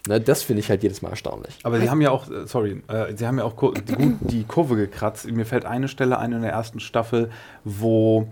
Ne? 0.08 0.20
Das 0.20 0.42
finde 0.42 0.60
ich 0.60 0.68
halt 0.70 0.82
jedes 0.82 1.02
Mal 1.02 1.10
erstaunlich. 1.10 1.58
Aber 1.62 1.78
sie 1.80 1.88
haben 1.90 2.00
ja 2.00 2.10
auch, 2.10 2.30
äh, 2.30 2.46
sorry, 2.46 2.82
äh, 2.88 3.14
sie 3.16 3.26
haben 3.26 3.38
ja 3.38 3.44
auch 3.44 3.56
gut 3.56 3.82
die 4.20 4.44
Kurve 4.44 4.76
gekratzt. 4.76 5.30
Mir 5.30 5.46
fällt 5.46 5.64
eine 5.64 5.88
Stelle 5.88 6.18
ein 6.18 6.32
in 6.32 6.42
der 6.42 6.52
ersten 6.52 6.80
Staffel, 6.80 7.30
wo 7.64 8.28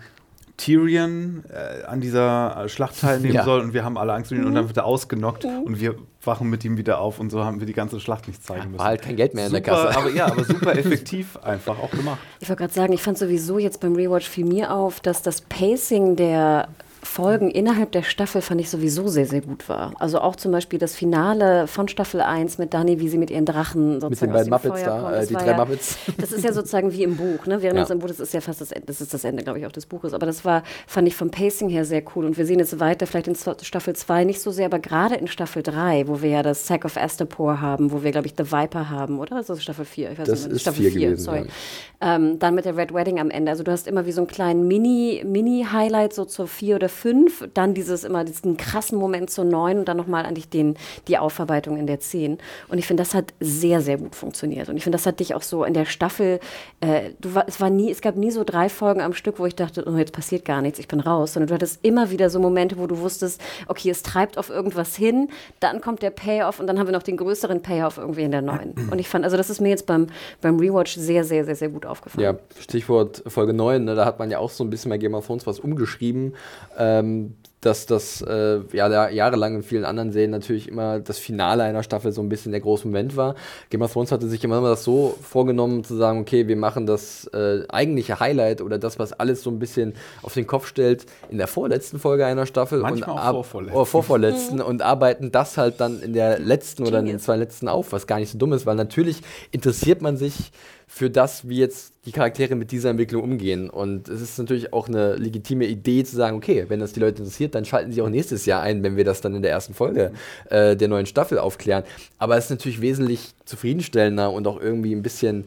Tyrion 0.56 1.44
äh, 1.50 1.84
an 1.84 2.00
dieser 2.00 2.66
Schlacht 2.68 2.98
teilnehmen 3.00 3.34
Ja. 3.34 3.44
soll 3.44 3.60
und 3.60 3.74
wir 3.74 3.84
haben 3.84 3.98
alle 3.98 4.14
Angst 4.14 4.32
um 4.32 4.38
ihn 4.38 4.44
und 4.46 4.54
dann 4.54 4.66
wird 4.68 4.76
er 4.78 4.86
ausgenockt 4.86 5.44
und 5.44 5.80
wir 5.80 5.96
wachen 6.26 6.48
mit 6.48 6.64
ihm 6.64 6.76
wieder 6.76 7.00
auf 7.00 7.20
und 7.20 7.30
so 7.30 7.44
haben 7.44 7.60
wir 7.60 7.66
die 7.66 7.72
ganze 7.72 8.00
Schlacht 8.00 8.28
nicht 8.28 8.44
zeigen 8.44 8.70
müssen. 8.70 8.78
War 8.78 8.86
halt 8.86 9.02
kein 9.02 9.16
Geld 9.16 9.34
mehr 9.34 9.46
in 9.46 9.52
der 9.52 9.62
super, 9.62 9.84
Kasse. 9.84 9.98
Aber 9.98 10.10
ja, 10.10 10.26
aber 10.26 10.44
super 10.44 10.74
effektiv 10.76 11.36
einfach 11.38 11.78
auch 11.78 11.90
gemacht. 11.90 12.18
Ich 12.40 12.48
wollte 12.48 12.60
gerade 12.60 12.74
sagen, 12.74 12.92
ich 12.92 13.02
fand 13.02 13.18
sowieso 13.18 13.58
jetzt 13.58 13.80
beim 13.80 13.94
Rewatch 13.94 14.28
fiel 14.28 14.44
mir 14.44 14.72
auf, 14.72 15.00
dass 15.00 15.22
das 15.22 15.40
Pacing 15.40 16.16
der 16.16 16.68
Folgen 17.06 17.50
innerhalb 17.50 17.92
der 17.92 18.02
Staffel 18.02 18.42
fand 18.42 18.60
ich 18.60 18.68
sowieso 18.68 19.08
sehr, 19.08 19.26
sehr 19.26 19.40
gut 19.40 19.68
war. 19.68 19.92
Also 19.98 20.20
auch 20.20 20.36
zum 20.36 20.52
Beispiel 20.52 20.78
das 20.78 20.94
Finale 20.94 21.66
von 21.66 21.88
Staffel 21.88 22.20
1 22.20 22.58
mit 22.58 22.74
Dani, 22.74 23.00
wie 23.00 23.08
sie 23.08 23.16
mit 23.18 23.30
ihren 23.30 23.46
Drachen 23.46 24.00
sozusagen 24.00 24.10
Mit 24.10 24.20
den 24.22 24.32
beiden 24.32 24.50
Muppets 24.50 24.82
Feuer 24.84 25.00
da, 25.00 25.20
äh, 25.22 25.26
die 25.26 25.34
drei 25.34 25.46
ja, 25.46 25.56
Muppets. 25.56 25.96
Das 26.18 26.32
ist 26.32 26.44
ja 26.44 26.52
sozusagen 26.52 26.92
wie 26.92 27.02
im 27.04 27.16
Buch, 27.16 27.46
ne? 27.46 27.62
Während 27.62 27.76
Ja. 27.76 27.82
uns 27.82 27.90
im 27.90 27.98
Buch, 28.00 28.08
das 28.08 28.20
ist 28.20 28.34
ja 28.34 28.40
fast 28.40 28.60
das 28.60 28.72
Ende, 28.72 28.86
das 28.86 29.00
ist 29.00 29.14
das 29.14 29.24
Ende, 29.24 29.42
glaube 29.42 29.58
ich, 29.58 29.66
auch 29.66 29.72
des 29.72 29.86
Buches. 29.86 30.12
Aber 30.12 30.26
das 30.26 30.44
war, 30.44 30.62
fand 30.86 31.08
ich 31.08 31.16
vom 31.16 31.30
Pacing 31.30 31.68
her 31.68 31.84
sehr 31.84 32.02
cool. 32.14 32.24
Und 32.26 32.36
wir 32.36 32.44
sehen 32.44 32.58
jetzt 32.58 32.78
weiter, 32.80 33.06
vielleicht 33.06 33.28
in 33.28 33.36
Staffel 33.36 33.94
2 33.96 34.24
nicht 34.24 34.40
so 34.40 34.50
sehr, 34.50 34.66
aber 34.66 34.78
gerade 34.78 35.14
in 35.14 35.26
Staffel 35.28 35.62
3, 35.62 36.08
wo 36.08 36.20
wir 36.22 36.30
ja 36.30 36.42
das 36.42 36.66
Sack 36.66 36.84
of 36.84 36.96
Astapor 36.96 37.60
haben, 37.60 37.92
wo 37.92 38.02
wir, 38.02 38.10
glaube 38.12 38.26
ich, 38.26 38.34
The 38.36 38.50
Viper 38.52 38.90
haben, 38.90 39.18
oder? 39.20 39.36
Das 39.36 39.48
ist 39.48 39.62
Staffel 39.62 39.84
4. 39.84 40.12
Ich 40.12 40.18
weiß 40.18 40.28
Das 40.28 40.42
nicht, 40.44 40.52
ist 40.56 40.60
Staffel 40.62 40.82
vier 40.82 40.92
4, 40.92 41.06
gewesen, 41.08 41.24
sorry. 41.24 41.38
ja. 42.00 42.16
Ähm, 42.16 42.38
dann 42.38 42.54
mit 42.54 42.64
der 42.66 42.76
Red 42.76 42.92
Wedding 42.92 43.18
am 43.20 43.30
Ende. 43.30 43.50
Also 43.50 43.62
du 43.62 43.72
hast 43.72 43.86
immer 43.88 44.04
wie 44.04 44.12
so 44.12 44.20
einen 44.20 44.26
kleinen 44.28 44.68
Mini- 44.68 45.22
Mini-Highlight 45.24 46.12
so 46.12 46.24
zur 46.26 46.46
vier- 46.46 46.76
oder 46.76 46.88
fünf, 46.96 47.46
dann 47.54 47.74
dieses 47.74 48.04
immer 48.04 48.24
diesen 48.24 48.56
krassen 48.56 48.98
Moment 48.98 49.30
zur 49.30 49.44
neun 49.44 49.78
und 49.78 49.88
dann 49.88 49.96
nochmal 49.96 50.24
eigentlich 50.24 50.48
den, 50.48 50.76
die 51.08 51.18
Aufarbeitung 51.18 51.76
in 51.76 51.86
der 51.86 52.00
zehn. 52.00 52.38
Und 52.68 52.78
ich 52.78 52.86
finde, 52.86 53.02
das 53.02 53.14
hat 53.14 53.34
sehr, 53.40 53.80
sehr 53.80 53.98
gut 53.98 54.14
funktioniert. 54.14 54.68
Und 54.68 54.76
ich 54.76 54.82
finde, 54.82 54.96
das 54.96 55.06
hat 55.06 55.20
dich 55.20 55.34
auch 55.34 55.42
so 55.42 55.64
in 55.64 55.74
der 55.74 55.84
Staffel, 55.84 56.40
äh, 56.80 57.10
du 57.20 57.34
war, 57.34 57.44
es 57.46 57.60
war 57.60 57.70
nie, 57.70 57.90
es 57.90 58.00
gab 58.00 58.16
nie 58.16 58.30
so 58.30 58.44
drei 58.44 58.68
Folgen 58.68 59.00
am 59.00 59.12
Stück, 59.12 59.38
wo 59.38 59.46
ich 59.46 59.54
dachte, 59.54 59.84
oh, 59.86 59.96
jetzt 59.96 60.12
passiert 60.12 60.44
gar 60.44 60.62
nichts, 60.62 60.78
ich 60.78 60.88
bin 60.88 61.00
raus. 61.00 61.34
Sondern 61.34 61.48
du 61.48 61.54
hattest 61.54 61.84
immer 61.84 62.10
wieder 62.10 62.30
so 62.30 62.40
Momente, 62.40 62.78
wo 62.78 62.86
du 62.86 62.98
wusstest, 62.98 63.40
okay, 63.68 63.90
es 63.90 64.02
treibt 64.02 64.38
auf 64.38 64.50
irgendwas 64.50 64.96
hin, 64.96 65.28
dann 65.60 65.80
kommt 65.80 66.02
der 66.02 66.10
Payoff 66.10 66.60
und 66.60 66.66
dann 66.66 66.78
haben 66.78 66.86
wir 66.86 66.92
noch 66.92 67.02
den 67.02 67.16
größeren 67.16 67.62
Payoff 67.62 67.98
irgendwie 67.98 68.22
in 68.22 68.30
der 68.30 68.42
neuen. 68.42 68.74
Und 68.90 68.98
ich 68.98 69.08
fand, 69.08 69.24
also 69.24 69.36
das 69.36 69.50
ist 69.50 69.60
mir 69.60 69.68
jetzt 69.68 69.86
beim, 69.86 70.06
beim 70.40 70.58
Rewatch 70.58 70.94
sehr, 70.94 71.24
sehr, 71.24 71.44
sehr, 71.44 71.56
sehr 71.56 71.68
gut 71.68 71.86
aufgefallen. 71.86 72.24
Ja, 72.24 72.34
Stichwort 72.60 73.22
Folge 73.26 73.52
9, 73.52 73.84
ne, 73.84 73.94
da 73.94 74.04
hat 74.04 74.18
man 74.18 74.30
ja 74.30 74.38
auch 74.38 74.50
so 74.50 74.64
ein 74.64 74.70
bisschen 74.70 74.90
bei 74.90 74.98
Game 74.98 75.14
of 75.14 75.26
Thrones 75.26 75.46
was 75.46 75.58
umgeschrieben. 75.58 76.34
Ähm, 76.76 77.34
dass 77.66 77.84
das 77.84 78.22
äh, 78.22 78.60
ja, 78.72 79.08
jahrelang 79.08 79.56
in 79.56 79.62
vielen 79.62 79.84
anderen 79.84 80.12
Serien 80.12 80.30
natürlich 80.30 80.68
immer 80.68 81.00
das 81.00 81.18
Finale 81.18 81.64
einer 81.64 81.82
Staffel 81.82 82.12
so 82.12 82.22
ein 82.22 82.28
bisschen 82.28 82.52
der 82.52 82.60
große 82.60 82.86
Moment 82.86 83.16
war. 83.16 83.34
Game 83.70 83.82
of 83.82 83.92
Thrones 83.92 84.12
hatte 84.12 84.28
sich 84.28 84.44
immer 84.44 84.60
das 84.60 84.84
so 84.84 85.16
vorgenommen, 85.20 85.82
zu 85.82 85.96
sagen, 85.96 86.20
okay, 86.20 86.46
wir 86.46 86.56
machen 86.56 86.86
das 86.86 87.26
äh, 87.34 87.64
eigentliche 87.68 88.20
Highlight 88.20 88.60
oder 88.60 88.78
das, 88.78 89.00
was 89.00 89.12
alles 89.12 89.42
so 89.42 89.50
ein 89.50 89.58
bisschen 89.58 89.94
auf 90.22 90.34
den 90.34 90.46
Kopf 90.46 90.68
stellt, 90.68 91.06
in 91.28 91.38
der 91.38 91.48
vorletzten 91.48 91.98
Folge 91.98 92.24
einer 92.24 92.46
Staffel 92.46 92.80
Manchmal 92.80 93.10
und 93.10 93.18
auch 93.18 93.32
vorvorletzten. 93.32 93.76
Oder 93.76 93.86
vorvorletzten 93.86 94.60
und 94.60 94.82
arbeiten 94.82 95.32
das 95.32 95.58
halt 95.58 95.80
dann 95.80 96.00
in 96.00 96.12
der 96.12 96.38
letzten 96.38 96.86
oder 96.86 97.00
in 97.00 97.06
den 97.06 97.18
zwei 97.18 97.36
letzten 97.36 97.68
auf, 97.68 97.90
was 97.90 98.06
gar 98.06 98.20
nicht 98.20 98.30
so 98.30 98.38
dumm 98.38 98.52
ist, 98.52 98.66
weil 98.66 98.76
natürlich 98.76 99.22
interessiert 99.50 100.02
man 100.02 100.16
sich 100.16 100.52
für 100.88 101.10
das, 101.10 101.48
wie 101.48 101.58
jetzt 101.58 101.94
die 102.06 102.12
Charaktere 102.12 102.54
mit 102.54 102.70
dieser 102.70 102.90
Entwicklung 102.90 103.22
umgehen. 103.22 103.68
Und 103.68 104.08
es 104.08 104.20
ist 104.20 104.38
natürlich 104.38 104.72
auch 104.72 104.88
eine 104.88 105.16
legitime 105.16 105.66
Idee 105.66 106.04
zu 106.04 106.14
sagen, 106.14 106.36
okay, 106.36 106.66
wenn 106.68 106.78
das 106.78 106.92
die 106.92 107.00
Leute 107.00 107.18
interessiert, 107.18 107.54
dann 107.54 107.64
schalten 107.64 107.90
sie 107.90 108.00
auch 108.02 108.08
nächstes 108.08 108.46
Jahr 108.46 108.62
ein, 108.62 108.82
wenn 108.82 108.96
wir 108.96 109.04
das 109.04 109.20
dann 109.20 109.34
in 109.34 109.42
der 109.42 109.50
ersten 109.50 109.74
Folge 109.74 110.12
äh, 110.48 110.76
der 110.76 110.88
neuen 110.88 111.06
Staffel 111.06 111.38
aufklären. 111.38 111.82
Aber 112.18 112.36
es 112.36 112.44
ist 112.44 112.50
natürlich 112.50 112.80
wesentlich 112.80 113.34
zufriedenstellender 113.44 114.30
und 114.30 114.46
auch 114.46 114.60
irgendwie 114.60 114.94
ein 114.94 115.02
bisschen 115.02 115.46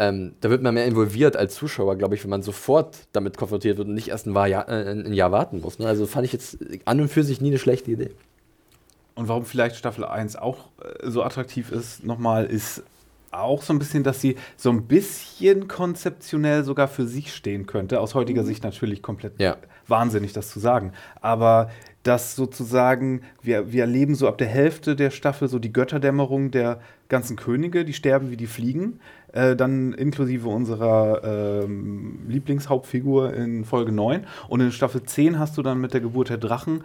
ähm, 0.00 0.32
da 0.40 0.48
wird 0.48 0.62
man 0.62 0.72
mehr 0.72 0.86
involviert 0.86 1.36
als 1.36 1.54
Zuschauer, 1.54 1.96
glaube 1.96 2.14
ich, 2.14 2.24
wenn 2.24 2.30
man 2.30 2.42
sofort 2.42 2.96
damit 3.12 3.36
konfrontiert 3.36 3.76
wird 3.76 3.86
und 3.86 3.94
nicht 3.94 4.08
erst 4.08 4.26
ein, 4.26 4.34
Jahr, 4.34 4.66
äh, 4.66 4.92
ein 4.92 5.12
Jahr 5.12 5.30
warten 5.30 5.60
muss. 5.60 5.78
Ne? 5.78 5.86
Also 5.86 6.06
fand 6.06 6.24
ich 6.24 6.32
jetzt 6.32 6.56
an 6.86 7.02
und 7.02 7.08
für 7.08 7.22
sich 7.22 7.42
nie 7.42 7.48
eine 7.48 7.58
schlechte 7.58 7.90
Idee. 7.90 8.10
Und 9.14 9.28
warum 9.28 9.44
vielleicht 9.44 9.76
Staffel 9.76 10.06
1 10.06 10.36
auch 10.36 10.68
äh, 10.82 11.10
so 11.10 11.22
attraktiv 11.22 11.70
ist, 11.70 12.02
nochmal, 12.02 12.46
ist 12.46 12.82
auch 13.30 13.62
so 13.62 13.72
ein 13.72 13.78
bisschen, 13.78 14.02
dass 14.02 14.20
sie 14.20 14.36
so 14.56 14.70
ein 14.70 14.86
bisschen 14.86 15.68
konzeptionell 15.68 16.64
sogar 16.64 16.88
für 16.88 17.06
sich 17.06 17.32
stehen 17.32 17.66
könnte. 17.66 18.00
Aus 18.00 18.14
heutiger 18.14 18.42
mhm. 18.42 18.46
Sicht 18.46 18.64
natürlich 18.64 19.02
komplett 19.02 19.40
ja. 19.40 19.56
wahnsinnig, 19.86 20.32
das 20.32 20.50
zu 20.50 20.58
sagen. 20.58 20.92
Aber 21.20 21.70
dass 22.02 22.34
sozusagen, 22.34 23.22
wir, 23.42 23.72
wir 23.72 23.82
erleben 23.82 24.14
so 24.14 24.26
ab 24.26 24.38
der 24.38 24.46
Hälfte 24.46 24.96
der 24.96 25.10
Staffel 25.10 25.48
so 25.48 25.58
die 25.58 25.72
Götterdämmerung 25.72 26.50
der 26.50 26.80
ganzen 27.08 27.36
Könige, 27.36 27.84
die 27.84 27.92
sterben 27.92 28.30
wie 28.30 28.36
die 28.36 28.46
Fliegen. 28.46 29.00
Äh, 29.32 29.54
dann 29.54 29.92
inklusive 29.92 30.48
unserer 30.48 31.62
ähm, 31.62 32.20
Lieblingshauptfigur 32.28 33.34
in 33.34 33.64
Folge 33.64 33.92
9. 33.92 34.26
Und 34.48 34.60
in 34.60 34.72
Staffel 34.72 35.02
10 35.02 35.38
hast 35.38 35.56
du 35.58 35.62
dann 35.62 35.80
mit 35.80 35.92
der 35.92 36.00
Geburt 36.00 36.30
der 36.30 36.38
Drachen 36.38 36.84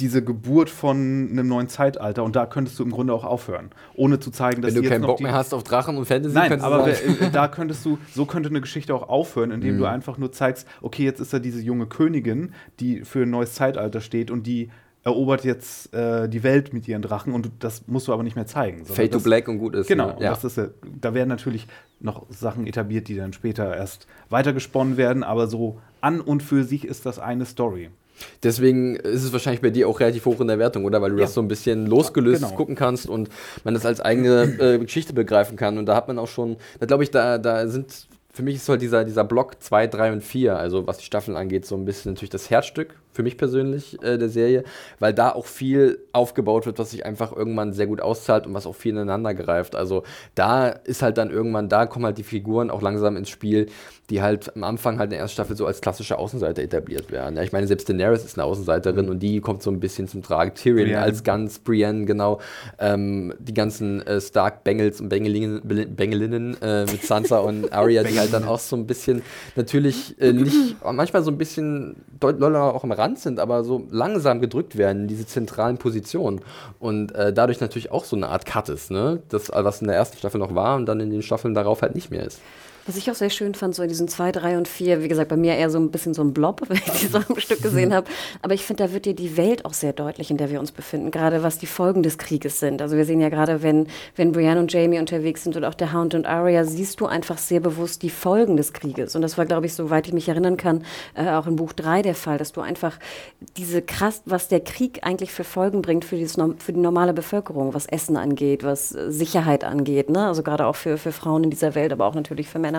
diese 0.00 0.24
Geburt 0.24 0.70
von 0.70 1.28
einem 1.30 1.46
neuen 1.46 1.68
Zeitalter 1.68 2.24
und 2.24 2.34
da 2.34 2.46
könntest 2.46 2.78
du 2.78 2.82
im 2.82 2.90
Grunde 2.90 3.12
auch 3.12 3.24
aufhören, 3.24 3.70
ohne 3.94 4.18
zu 4.18 4.30
zeigen, 4.30 4.60
dass 4.60 4.74
Wenn 4.74 4.82
du 4.82 4.88
keinen 4.88 5.02
Bock 5.02 5.20
mehr 5.20 5.32
hast 5.32 5.54
auf 5.54 5.62
Drachen 5.62 5.96
und 5.96 6.06
Fantasy, 6.06 6.34
Nein, 6.34 6.60
aber 6.60 6.88
da 7.32 7.48
könntest 7.48 7.84
du, 7.84 7.98
so 8.12 8.26
könnte 8.26 8.48
eine 8.48 8.60
Geschichte 8.60 8.94
auch 8.94 9.08
aufhören, 9.08 9.52
indem 9.52 9.76
mhm. 9.76 9.78
du 9.78 9.84
einfach 9.86 10.18
nur 10.18 10.32
zeigst, 10.32 10.66
okay, 10.82 11.04
jetzt 11.04 11.20
ist 11.20 11.32
da 11.32 11.38
diese 11.38 11.60
junge 11.60 11.86
Königin, 11.86 12.52
die 12.80 13.04
für 13.04 13.22
ein 13.22 13.30
neues 13.30 13.54
Zeitalter 13.54 14.00
steht 14.00 14.30
und 14.30 14.46
die 14.46 14.70
erobert 15.04 15.44
jetzt 15.44 15.94
äh, 15.94 16.28
die 16.28 16.42
Welt 16.42 16.72
mit 16.72 16.88
ihren 16.88 17.02
Drachen 17.02 17.32
und 17.34 17.50
das 17.58 17.86
musst 17.86 18.08
du 18.08 18.12
aber 18.12 18.22
nicht 18.22 18.36
mehr 18.36 18.46
zeigen. 18.46 18.86
Fade 18.86 19.10
to 19.10 19.20
Black 19.20 19.48
und 19.48 19.58
gut 19.58 19.74
ist. 19.76 19.86
Genau, 19.86 20.08
ne? 20.08 20.16
ja. 20.20 20.30
das 20.30 20.44
ist, 20.44 20.58
da 21.00 21.14
werden 21.14 21.28
natürlich 21.28 21.68
noch 22.00 22.26
Sachen 22.30 22.66
etabliert, 22.66 23.08
die 23.08 23.16
dann 23.16 23.32
später 23.32 23.76
erst 23.76 24.06
weitergesponnen 24.30 24.96
werden, 24.96 25.22
aber 25.22 25.46
so 25.46 25.78
an 26.00 26.20
und 26.20 26.42
für 26.42 26.64
sich 26.64 26.86
ist 26.86 27.04
das 27.06 27.18
eine 27.18 27.44
Story. 27.44 27.90
Deswegen 28.42 28.96
ist 28.96 29.24
es 29.24 29.32
wahrscheinlich 29.32 29.62
bei 29.62 29.70
dir 29.70 29.88
auch 29.88 30.00
relativ 30.00 30.26
hoch 30.26 30.40
in 30.40 30.48
der 30.48 30.58
Wertung, 30.58 30.84
oder? 30.84 31.02
Weil 31.02 31.10
du 31.10 31.16
ja. 31.16 31.22
das 31.22 31.34
so 31.34 31.40
ein 31.40 31.48
bisschen 31.48 31.86
losgelöst 31.86 32.42
genau. 32.42 32.54
gucken 32.54 32.74
kannst 32.74 33.08
und 33.08 33.28
man 33.64 33.74
das 33.74 33.86
als 33.86 34.00
eigene 34.00 34.42
äh, 34.58 34.78
Geschichte 34.78 35.12
begreifen 35.12 35.56
kann. 35.56 35.78
Und 35.78 35.86
da 35.86 35.96
hat 35.96 36.08
man 36.08 36.18
auch 36.18 36.28
schon, 36.28 36.56
da 36.80 36.86
glaube 36.86 37.02
ich, 37.04 37.10
da, 37.10 37.38
da 37.38 37.66
sind, 37.66 38.06
für 38.32 38.42
mich 38.42 38.56
ist 38.56 38.68
halt 38.68 38.82
dieser, 38.82 39.04
dieser 39.04 39.24
Block 39.24 39.62
2, 39.62 39.86
3 39.86 40.12
und 40.12 40.22
4, 40.22 40.56
also 40.56 40.86
was 40.86 40.98
die 40.98 41.04
Staffeln 41.04 41.36
angeht, 41.36 41.66
so 41.66 41.76
ein 41.76 41.84
bisschen 41.84 42.12
natürlich 42.12 42.30
das 42.30 42.50
Herzstück 42.50 42.94
für 43.14 43.22
mich 43.22 43.38
persönlich 43.38 44.02
äh, 44.02 44.18
der 44.18 44.28
Serie, 44.28 44.64
weil 44.98 45.14
da 45.14 45.30
auch 45.30 45.46
viel 45.46 46.00
aufgebaut 46.12 46.66
wird, 46.66 46.78
was 46.80 46.90
sich 46.90 47.06
einfach 47.06 47.34
irgendwann 47.34 47.72
sehr 47.72 47.86
gut 47.86 48.00
auszahlt 48.00 48.46
und 48.46 48.54
was 48.54 48.66
auch 48.66 48.74
viel 48.74 48.92
ineinander 48.92 49.34
greift. 49.34 49.76
Also 49.76 50.02
da 50.34 50.68
ist 50.68 51.00
halt 51.00 51.16
dann 51.16 51.30
irgendwann, 51.30 51.68
da 51.68 51.86
kommen 51.86 52.04
halt 52.04 52.18
die 52.18 52.24
Figuren 52.24 52.70
auch 52.70 52.82
langsam 52.82 53.16
ins 53.16 53.28
Spiel, 53.28 53.68
die 54.10 54.20
halt 54.20 54.54
am 54.54 54.64
Anfang 54.64 54.98
halt 54.98 55.06
in 55.06 55.10
der 55.10 55.20
ersten 55.20 55.34
Staffel 55.34 55.56
so 55.56 55.64
als 55.64 55.80
klassische 55.80 56.18
Außenseiter 56.18 56.62
etabliert 56.62 57.10
werden. 57.10 57.36
Ja, 57.36 57.42
ich 57.42 57.52
meine, 57.52 57.66
selbst 57.66 57.88
Daenerys 57.88 58.24
ist 58.24 58.36
eine 58.36 58.44
Außenseiterin 58.44 59.06
mhm. 59.06 59.12
und 59.12 59.20
die 59.20 59.40
kommt 59.40 59.62
so 59.62 59.70
ein 59.70 59.80
bisschen 59.80 60.08
zum 60.08 60.22
Tragen. 60.22 60.54
Tyrion 60.54 60.88
Brienne. 60.88 61.00
als 61.00 61.24
ganz 61.24 61.60
Brienne, 61.60 62.04
genau. 62.04 62.40
Ähm, 62.78 63.32
die 63.38 63.54
ganzen 63.54 64.06
äh, 64.06 64.20
Stark-Bengels 64.20 65.00
und 65.00 65.08
Bengelinnen 65.08 66.56
äh, 66.60 66.84
mit 66.84 67.02
Sansa 67.02 67.38
und 67.38 67.72
Arya, 67.72 68.02
die 68.02 68.18
halt 68.18 68.32
dann 68.32 68.44
auch 68.44 68.58
so 68.58 68.76
ein 68.76 68.86
bisschen 68.86 69.22
natürlich 69.56 70.20
äh, 70.20 70.32
nicht, 70.32 70.76
manchmal 70.84 71.22
so 71.22 71.30
ein 71.30 71.38
bisschen 71.38 71.96
doller 72.20 72.74
auch 72.74 72.84
am 72.84 72.92
Rand 73.04 73.18
sind, 73.18 73.38
aber 73.38 73.64
so 73.64 73.86
langsam 73.90 74.40
gedrückt 74.40 74.76
werden 74.76 75.02
in 75.02 75.08
diese 75.08 75.26
zentralen 75.26 75.78
Positionen. 75.78 76.40
Und 76.78 77.14
äh, 77.14 77.32
dadurch 77.32 77.60
natürlich 77.60 77.90
auch 77.92 78.04
so 78.04 78.16
eine 78.16 78.28
Art 78.28 78.46
Cut 78.46 78.68
ist, 78.68 78.90
ne? 78.90 79.20
Das, 79.28 79.50
was 79.52 79.80
in 79.80 79.88
der 79.88 79.96
ersten 79.96 80.18
Staffel 80.18 80.38
noch 80.38 80.54
war 80.54 80.76
und 80.76 80.86
dann 80.86 81.00
in 81.00 81.10
den 81.10 81.22
Staffeln 81.22 81.54
darauf 81.54 81.82
halt 81.82 81.94
nicht 81.94 82.10
mehr 82.10 82.24
ist. 82.24 82.40
Was 82.86 82.96
ich 82.96 83.10
auch 83.10 83.14
sehr 83.14 83.30
schön 83.30 83.54
fand, 83.54 83.74
so 83.74 83.82
in 83.82 83.88
diesen 83.88 84.08
zwei, 84.08 84.30
drei 84.30 84.58
und 84.58 84.68
vier, 84.68 85.02
wie 85.02 85.08
gesagt, 85.08 85.30
bei 85.30 85.36
mir 85.36 85.54
eher 85.54 85.70
so 85.70 85.78
ein 85.78 85.90
bisschen 85.90 86.12
so 86.12 86.22
ein 86.22 86.34
Blob, 86.34 86.62
wenn 86.68 86.76
ich 86.76 87.00
die 87.00 87.06
so 87.06 87.18
am 87.18 87.38
Stück 87.38 87.62
gesehen 87.62 87.88
mhm. 87.90 87.94
habe. 87.94 88.06
Aber 88.42 88.52
ich 88.52 88.64
finde, 88.64 88.84
da 88.84 88.92
wird 88.92 89.06
dir 89.06 89.14
die 89.14 89.36
Welt 89.38 89.64
auch 89.64 89.72
sehr 89.72 89.92
deutlich, 89.92 90.30
in 90.30 90.36
der 90.36 90.50
wir 90.50 90.60
uns 90.60 90.70
befinden, 90.70 91.10
gerade 91.10 91.42
was 91.42 91.58
die 91.58 91.66
Folgen 91.66 92.02
des 92.02 92.18
Krieges 92.18 92.60
sind. 92.60 92.82
Also 92.82 92.96
wir 92.96 93.06
sehen 93.06 93.20
ja 93.20 93.30
gerade, 93.30 93.62
wenn, 93.62 93.86
wenn 94.16 94.32
Brienne 94.32 94.60
und 94.60 94.72
Jamie 94.72 94.98
unterwegs 94.98 95.44
sind 95.44 95.56
und 95.56 95.64
auch 95.64 95.74
der 95.74 95.92
Hound 95.94 96.14
und 96.14 96.26
Arya, 96.26 96.64
siehst 96.64 97.00
du 97.00 97.06
einfach 97.06 97.38
sehr 97.38 97.60
bewusst 97.60 98.02
die 98.02 98.10
Folgen 98.10 98.56
des 98.56 98.72
Krieges. 98.72 99.16
Und 99.16 99.22
das 99.22 99.38
war, 99.38 99.46
glaube 99.46 99.66
ich, 99.66 99.74
soweit 99.74 100.06
ich 100.06 100.12
mich 100.12 100.28
erinnern 100.28 100.56
kann, 100.56 100.84
äh, 101.14 101.30
auch 101.30 101.46
in 101.46 101.56
Buch 101.56 101.72
drei 101.72 102.02
der 102.02 102.14
Fall, 102.14 102.36
dass 102.36 102.52
du 102.52 102.60
einfach 102.60 102.98
diese 103.56 103.80
krass, 103.80 104.22
was 104.26 104.48
der 104.48 104.60
Krieg 104.60 105.00
eigentlich 105.02 105.32
für 105.32 105.44
Folgen 105.44 105.80
bringt 105.80 106.04
für, 106.04 106.16
dieses, 106.16 106.36
für 106.58 106.72
die 106.72 106.80
normale 106.80 107.14
Bevölkerung, 107.14 107.72
was 107.72 107.86
Essen 107.86 108.16
angeht, 108.16 108.62
was 108.62 108.90
Sicherheit 108.90 109.64
angeht, 109.64 110.10
ne? 110.10 110.26
also 110.26 110.42
gerade 110.42 110.66
auch 110.66 110.76
für, 110.76 110.98
für 110.98 111.12
Frauen 111.12 111.44
in 111.44 111.50
dieser 111.50 111.74
Welt, 111.74 111.92
aber 111.92 112.06
auch 112.06 112.14
natürlich 112.14 112.48
für 112.48 112.58
Männer. 112.58 112.73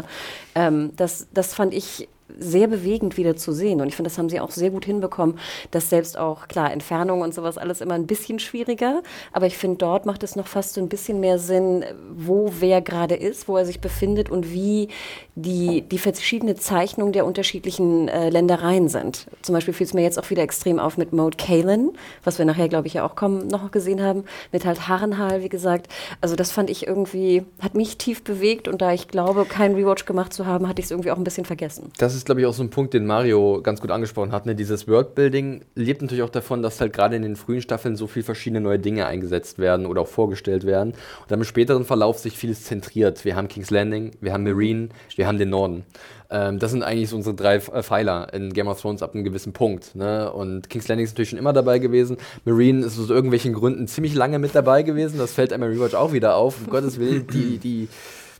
Ähm, 0.55 0.91
das, 0.95 1.27
das 1.33 1.53
fand 1.53 1.73
ich 1.73 2.07
sehr 2.39 2.67
bewegend 2.67 3.17
wieder 3.17 3.35
zu 3.35 3.51
sehen. 3.51 3.81
Und 3.81 3.87
ich 3.87 3.95
finde, 3.95 4.09
das 4.09 4.17
haben 4.17 4.29
sie 4.29 4.39
auch 4.39 4.51
sehr 4.51 4.71
gut 4.71 4.85
hinbekommen, 4.85 5.39
dass 5.71 5.89
selbst 5.89 6.17
auch, 6.17 6.47
klar, 6.47 6.71
Entfernung 6.71 7.21
und 7.21 7.33
sowas 7.33 7.57
alles 7.57 7.81
immer 7.81 7.93
ein 7.93 8.07
bisschen 8.07 8.39
schwieriger, 8.39 9.03
aber 9.31 9.45
ich 9.45 9.57
finde, 9.57 9.77
dort 9.77 10.05
macht 10.05 10.23
es 10.23 10.35
noch 10.35 10.47
fast 10.47 10.73
so 10.73 10.81
ein 10.81 10.89
bisschen 10.89 11.19
mehr 11.19 11.37
Sinn, 11.39 11.85
wo 12.15 12.51
wer 12.59 12.81
gerade 12.81 13.15
ist, 13.15 13.47
wo 13.47 13.57
er 13.57 13.65
sich 13.65 13.79
befindet 13.79 14.29
und 14.29 14.51
wie 14.51 14.89
die, 15.35 15.81
die 15.81 15.97
verschiedene 15.97 16.55
Zeichnung 16.55 17.11
der 17.11 17.25
unterschiedlichen 17.25 18.07
äh, 18.07 18.29
Ländereien 18.29 18.89
sind. 18.89 19.27
Zum 19.41 19.53
Beispiel 19.53 19.73
fiel 19.73 19.85
es 19.85 19.93
mir 19.93 20.01
jetzt 20.01 20.17
auch 20.17 20.29
wieder 20.29 20.43
extrem 20.43 20.79
auf 20.79 20.97
mit 20.97 21.13
Mode 21.13 21.37
Kalen, 21.37 21.91
was 22.23 22.39
wir 22.39 22.45
nachher, 22.45 22.69
glaube 22.69 22.87
ich, 22.87 22.95
ja 22.95 23.05
auch 23.05 23.15
kommen, 23.15 23.47
noch 23.47 23.69
gesehen 23.71 24.01
haben, 24.01 24.23
mit 24.51 24.65
halt 24.65 24.87
Harrenhal, 24.87 25.43
wie 25.43 25.49
gesagt. 25.49 25.87
Also 26.21 26.35
das 26.35 26.51
fand 26.51 26.69
ich 26.69 26.87
irgendwie, 26.87 27.43
hat 27.61 27.75
mich 27.75 27.97
tief 27.97 28.23
bewegt 28.23 28.67
und 28.67 28.81
da 28.81 28.93
ich 28.93 29.07
glaube, 29.09 29.45
keinen 29.45 29.75
Rewatch 29.75 30.05
gemacht 30.05 30.33
zu 30.33 30.45
haben, 30.45 30.67
hatte 30.67 30.79
ich 30.79 30.85
es 30.85 30.91
irgendwie 30.91 31.11
auch 31.11 31.17
ein 31.17 31.23
bisschen 31.23 31.45
vergessen. 31.45 31.91
Das 31.97 32.14
ist, 32.15 32.25
glaube 32.25 32.41
ich, 32.41 32.47
auch 32.47 32.53
so 32.53 32.63
ein 32.63 32.69
Punkt, 32.69 32.93
den 32.93 33.05
Mario 33.05 33.61
ganz 33.61 33.81
gut 33.81 33.91
angesprochen 33.91 34.31
hat. 34.31 34.45
Ne? 34.45 34.55
Dieses 34.55 34.87
Worldbuilding 34.87 35.65
lebt 35.75 36.01
natürlich 36.01 36.23
auch 36.23 36.29
davon, 36.29 36.61
dass 36.61 36.81
halt 36.81 36.93
gerade 36.93 37.15
in 37.15 37.21
den 37.21 37.35
frühen 37.35 37.61
Staffeln 37.61 37.95
so 37.95 38.07
viele 38.07 38.23
verschiedene 38.25 38.61
neue 38.61 38.79
Dinge 38.79 39.05
eingesetzt 39.05 39.59
werden 39.59 39.85
oder 39.85 40.01
auch 40.01 40.07
vorgestellt 40.07 40.65
werden. 40.65 40.91
Und 40.91 41.31
dann 41.31 41.39
im 41.39 41.45
späteren 41.45 41.85
Verlauf 41.85 42.19
sich 42.19 42.37
vieles 42.37 42.63
zentriert. 42.63 43.25
Wir 43.25 43.35
haben 43.35 43.47
King's 43.47 43.69
Landing, 43.69 44.11
wir 44.21 44.33
haben 44.33 44.43
Marine, 44.43 44.89
wir 45.15 45.27
haben 45.27 45.37
den 45.37 45.49
Norden. 45.49 45.85
Ähm, 46.29 46.59
das 46.59 46.71
sind 46.71 46.83
eigentlich 46.83 47.09
so 47.09 47.15
unsere 47.15 47.35
drei 47.35 47.55
äh, 47.55 47.83
Pfeiler 47.83 48.33
in 48.33 48.53
Game 48.53 48.67
of 48.67 48.81
Thrones 48.81 49.01
ab 49.03 49.13
einem 49.13 49.23
gewissen 49.23 49.53
Punkt. 49.53 49.95
Ne? 49.95 50.31
Und 50.31 50.69
King's 50.69 50.87
Landing 50.87 51.05
ist 51.05 51.11
natürlich 51.11 51.29
schon 51.29 51.39
immer 51.39 51.53
dabei 51.53 51.79
gewesen. 51.79 52.17
Marine 52.45 52.85
ist 52.85 52.99
aus 52.99 53.09
irgendwelchen 53.09 53.53
Gründen 53.53 53.87
ziemlich 53.87 54.15
lange 54.15 54.39
mit 54.39 54.55
dabei 54.55 54.83
gewesen. 54.83 55.17
Das 55.17 55.33
fällt 55.33 55.53
einem 55.53 55.71
Rewatch 55.71 55.93
auch 55.93 56.13
wieder 56.13 56.35
auf. 56.35 56.61
Um 56.65 56.69
Gottes 56.69 56.99
Willen, 56.99 57.27
die, 57.27 57.57
die 57.57 57.87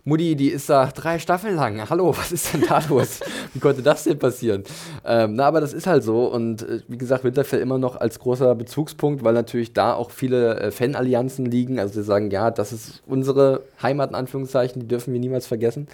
Mutti, 0.08 0.36
die 0.36 0.50
ist 0.50 0.70
da 0.70 0.86
drei 0.86 1.18
Staffeln 1.18 1.56
lang. 1.56 1.90
Hallo, 1.90 2.10
was 2.16 2.32
ist 2.32 2.54
denn 2.54 2.62
da 2.70 2.80
los? 2.90 3.22
Wie 3.54 3.60
konnte 3.60 3.82
das 3.82 4.04
denn 4.04 4.20
passieren? 4.20 4.64
Ähm, 5.04 5.34
na, 5.34 5.48
aber 5.48 5.62
das 5.62 5.74
ist 5.74 5.88
halt 5.88 6.04
so. 6.04 6.28
Und 6.28 6.62
äh, 6.62 6.82
wie 6.88 7.00
gesagt, 7.00 7.24
Winterfell 7.24 7.60
immer 7.60 7.80
noch 7.80 7.96
als 7.96 8.20
großer 8.20 8.54
Bezugspunkt, 8.54 9.24
weil 9.24 9.34
natürlich 9.34 9.74
da 9.74 9.96
auch 9.96 10.12
viele 10.12 10.60
äh, 10.60 10.72
Fanallianzen 10.72 11.48
liegen. 11.48 11.80
Also 11.80 11.96
sie 11.96 12.04
sagen, 12.04 12.30
ja, 12.30 12.52
das 12.52 12.72
ist 12.72 13.02
unsere 13.08 13.64
Heimat, 13.82 14.12
in 14.12 14.16
Anführungszeichen, 14.16 14.80
die 14.80 14.88
dürfen 14.88 15.12
wir 15.12 15.20
niemals 15.20 15.48
vergessen. 15.48 15.88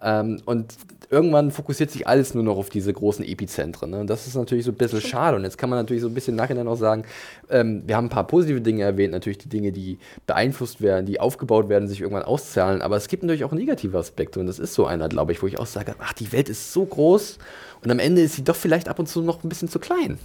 Ähm, 0.00 0.40
und 0.44 0.76
irgendwann 1.10 1.50
fokussiert 1.50 1.90
sich 1.90 2.06
alles 2.06 2.34
nur 2.34 2.42
noch 2.42 2.56
auf 2.56 2.68
diese 2.68 2.92
großen 2.92 3.24
Epizentren. 3.24 3.90
Ne? 3.90 4.00
Und 4.00 4.10
das 4.10 4.26
ist 4.26 4.34
natürlich 4.34 4.64
so 4.64 4.72
ein 4.72 4.76
bisschen 4.76 5.00
schade. 5.00 5.36
Und 5.36 5.44
jetzt 5.44 5.58
kann 5.58 5.70
man 5.70 5.78
natürlich 5.78 6.02
so 6.02 6.08
ein 6.08 6.14
bisschen 6.14 6.36
nachher 6.36 6.62
noch 6.62 6.76
sagen, 6.76 7.04
ähm, 7.50 7.82
wir 7.86 7.96
haben 7.96 8.06
ein 8.06 8.10
paar 8.10 8.26
positive 8.26 8.60
Dinge 8.60 8.82
erwähnt, 8.82 9.12
natürlich 9.12 9.38
die 9.38 9.48
Dinge, 9.48 9.72
die 9.72 9.98
beeinflusst 10.26 10.80
werden, 10.80 11.06
die 11.06 11.20
aufgebaut 11.20 11.68
werden, 11.68 11.88
sich 11.88 12.00
irgendwann 12.00 12.24
auszahlen. 12.24 12.82
Aber 12.82 12.96
es 12.96 13.08
gibt 13.08 13.22
natürlich 13.22 13.44
auch 13.44 13.52
negative 13.56 13.98
Aspekte. 13.98 14.38
Und 14.40 14.46
das 14.46 14.58
ist 14.58 14.74
so 14.74 14.86
einer, 14.86 15.08
glaube 15.08 15.32
ich, 15.32 15.42
wo 15.42 15.46
ich 15.46 15.58
auch 15.58 15.66
sage, 15.66 15.96
ach, 15.98 16.12
die 16.12 16.30
Welt 16.32 16.48
ist 16.48 16.72
so 16.72 16.84
groß 16.84 17.38
und 17.82 17.90
am 17.90 17.98
Ende 17.98 18.22
ist 18.22 18.36
sie 18.36 18.44
doch 18.44 18.56
vielleicht 18.56 18.88
ab 18.88 18.98
und 18.98 19.08
zu 19.08 19.22
noch 19.22 19.42
ein 19.42 19.48
bisschen 19.48 19.68
zu 19.68 19.78
klein. 19.78 20.18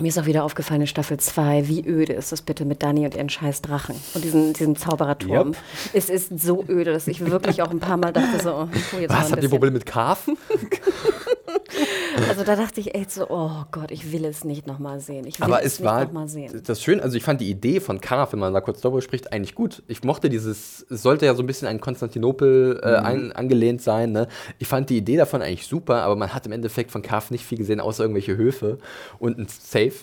Mir 0.00 0.08
ist 0.08 0.18
auch 0.18 0.26
wieder 0.26 0.42
aufgefallen 0.42 0.80
in 0.80 0.86
Staffel 0.88 1.20
2, 1.20 1.68
wie 1.68 1.86
öde 1.86 2.14
ist 2.14 2.32
das 2.32 2.42
bitte 2.42 2.64
mit 2.64 2.82
Dani 2.82 3.04
und 3.04 3.14
ihren 3.14 3.28
scheiß 3.28 3.62
Drachen 3.62 3.94
und 4.14 4.24
diesen, 4.24 4.52
diesem 4.52 4.74
Zaubererturm. 4.74 5.48
Yep. 5.48 5.56
Es 5.92 6.10
ist 6.10 6.40
so 6.40 6.64
öde, 6.68 6.92
dass 6.92 7.06
ich 7.06 7.24
wirklich 7.24 7.62
auch 7.62 7.70
ein 7.70 7.78
paar 7.78 7.96
Mal 7.96 8.12
dachte 8.12 8.42
so, 8.42 8.54
oh, 8.54 8.68
jetzt 8.98 9.10
Was, 9.12 9.30
habt 9.30 9.42
ihr 9.42 9.48
Probleme 9.48 9.74
mit 9.74 9.86
Karfen? 9.86 10.36
Also 12.28 12.44
da 12.44 12.54
dachte 12.54 12.80
ich 12.80 12.94
echt 12.94 13.10
so, 13.10 13.28
oh 13.28 13.64
Gott, 13.72 13.90
ich 13.90 14.12
will 14.12 14.24
es 14.24 14.44
nicht 14.44 14.66
nochmal 14.66 15.00
sehen. 15.00 15.26
Ich 15.26 15.40
will 15.40 15.46
Aber 15.46 15.64
es, 15.64 15.74
es 15.74 15.84
war 15.84 16.06
das 16.06 16.82
schön, 16.82 17.00
also 17.00 17.16
ich 17.16 17.24
fand 17.24 17.40
die 17.40 17.50
Idee 17.50 17.80
von 17.80 18.00
Karf, 18.00 18.32
wenn 18.32 18.38
man 18.38 18.54
da 18.54 18.60
kurz 18.60 18.80
darüber 18.80 19.02
spricht, 19.02 19.32
eigentlich 19.32 19.54
gut. 19.54 19.82
Ich 19.88 20.04
mochte 20.04 20.28
dieses, 20.28 20.86
es 20.88 21.02
sollte 21.02 21.26
ja 21.26 21.34
so 21.34 21.42
ein 21.42 21.46
bisschen 21.46 21.66
an 21.66 21.80
Konstantinopel 21.80 22.80
äh, 22.82 23.00
mhm. 23.00 23.06
ein, 23.06 23.32
angelehnt 23.32 23.82
sein. 23.82 24.12
Ne? 24.12 24.28
Ich 24.58 24.68
fand 24.68 24.90
die 24.90 24.96
Idee 24.96 25.16
davon 25.16 25.42
eigentlich 25.42 25.66
super, 25.66 26.02
aber 26.02 26.16
man 26.16 26.32
hat 26.32 26.46
im 26.46 26.52
Endeffekt 26.52 26.90
von 26.90 27.02
Karf 27.02 27.30
nicht 27.30 27.44
viel 27.44 27.58
gesehen, 27.58 27.80
außer 27.80 28.04
irgendwelche 28.04 28.36
Höfe 28.36 28.78
und 29.18 29.38
ein 29.38 29.48
Safe. 29.48 29.94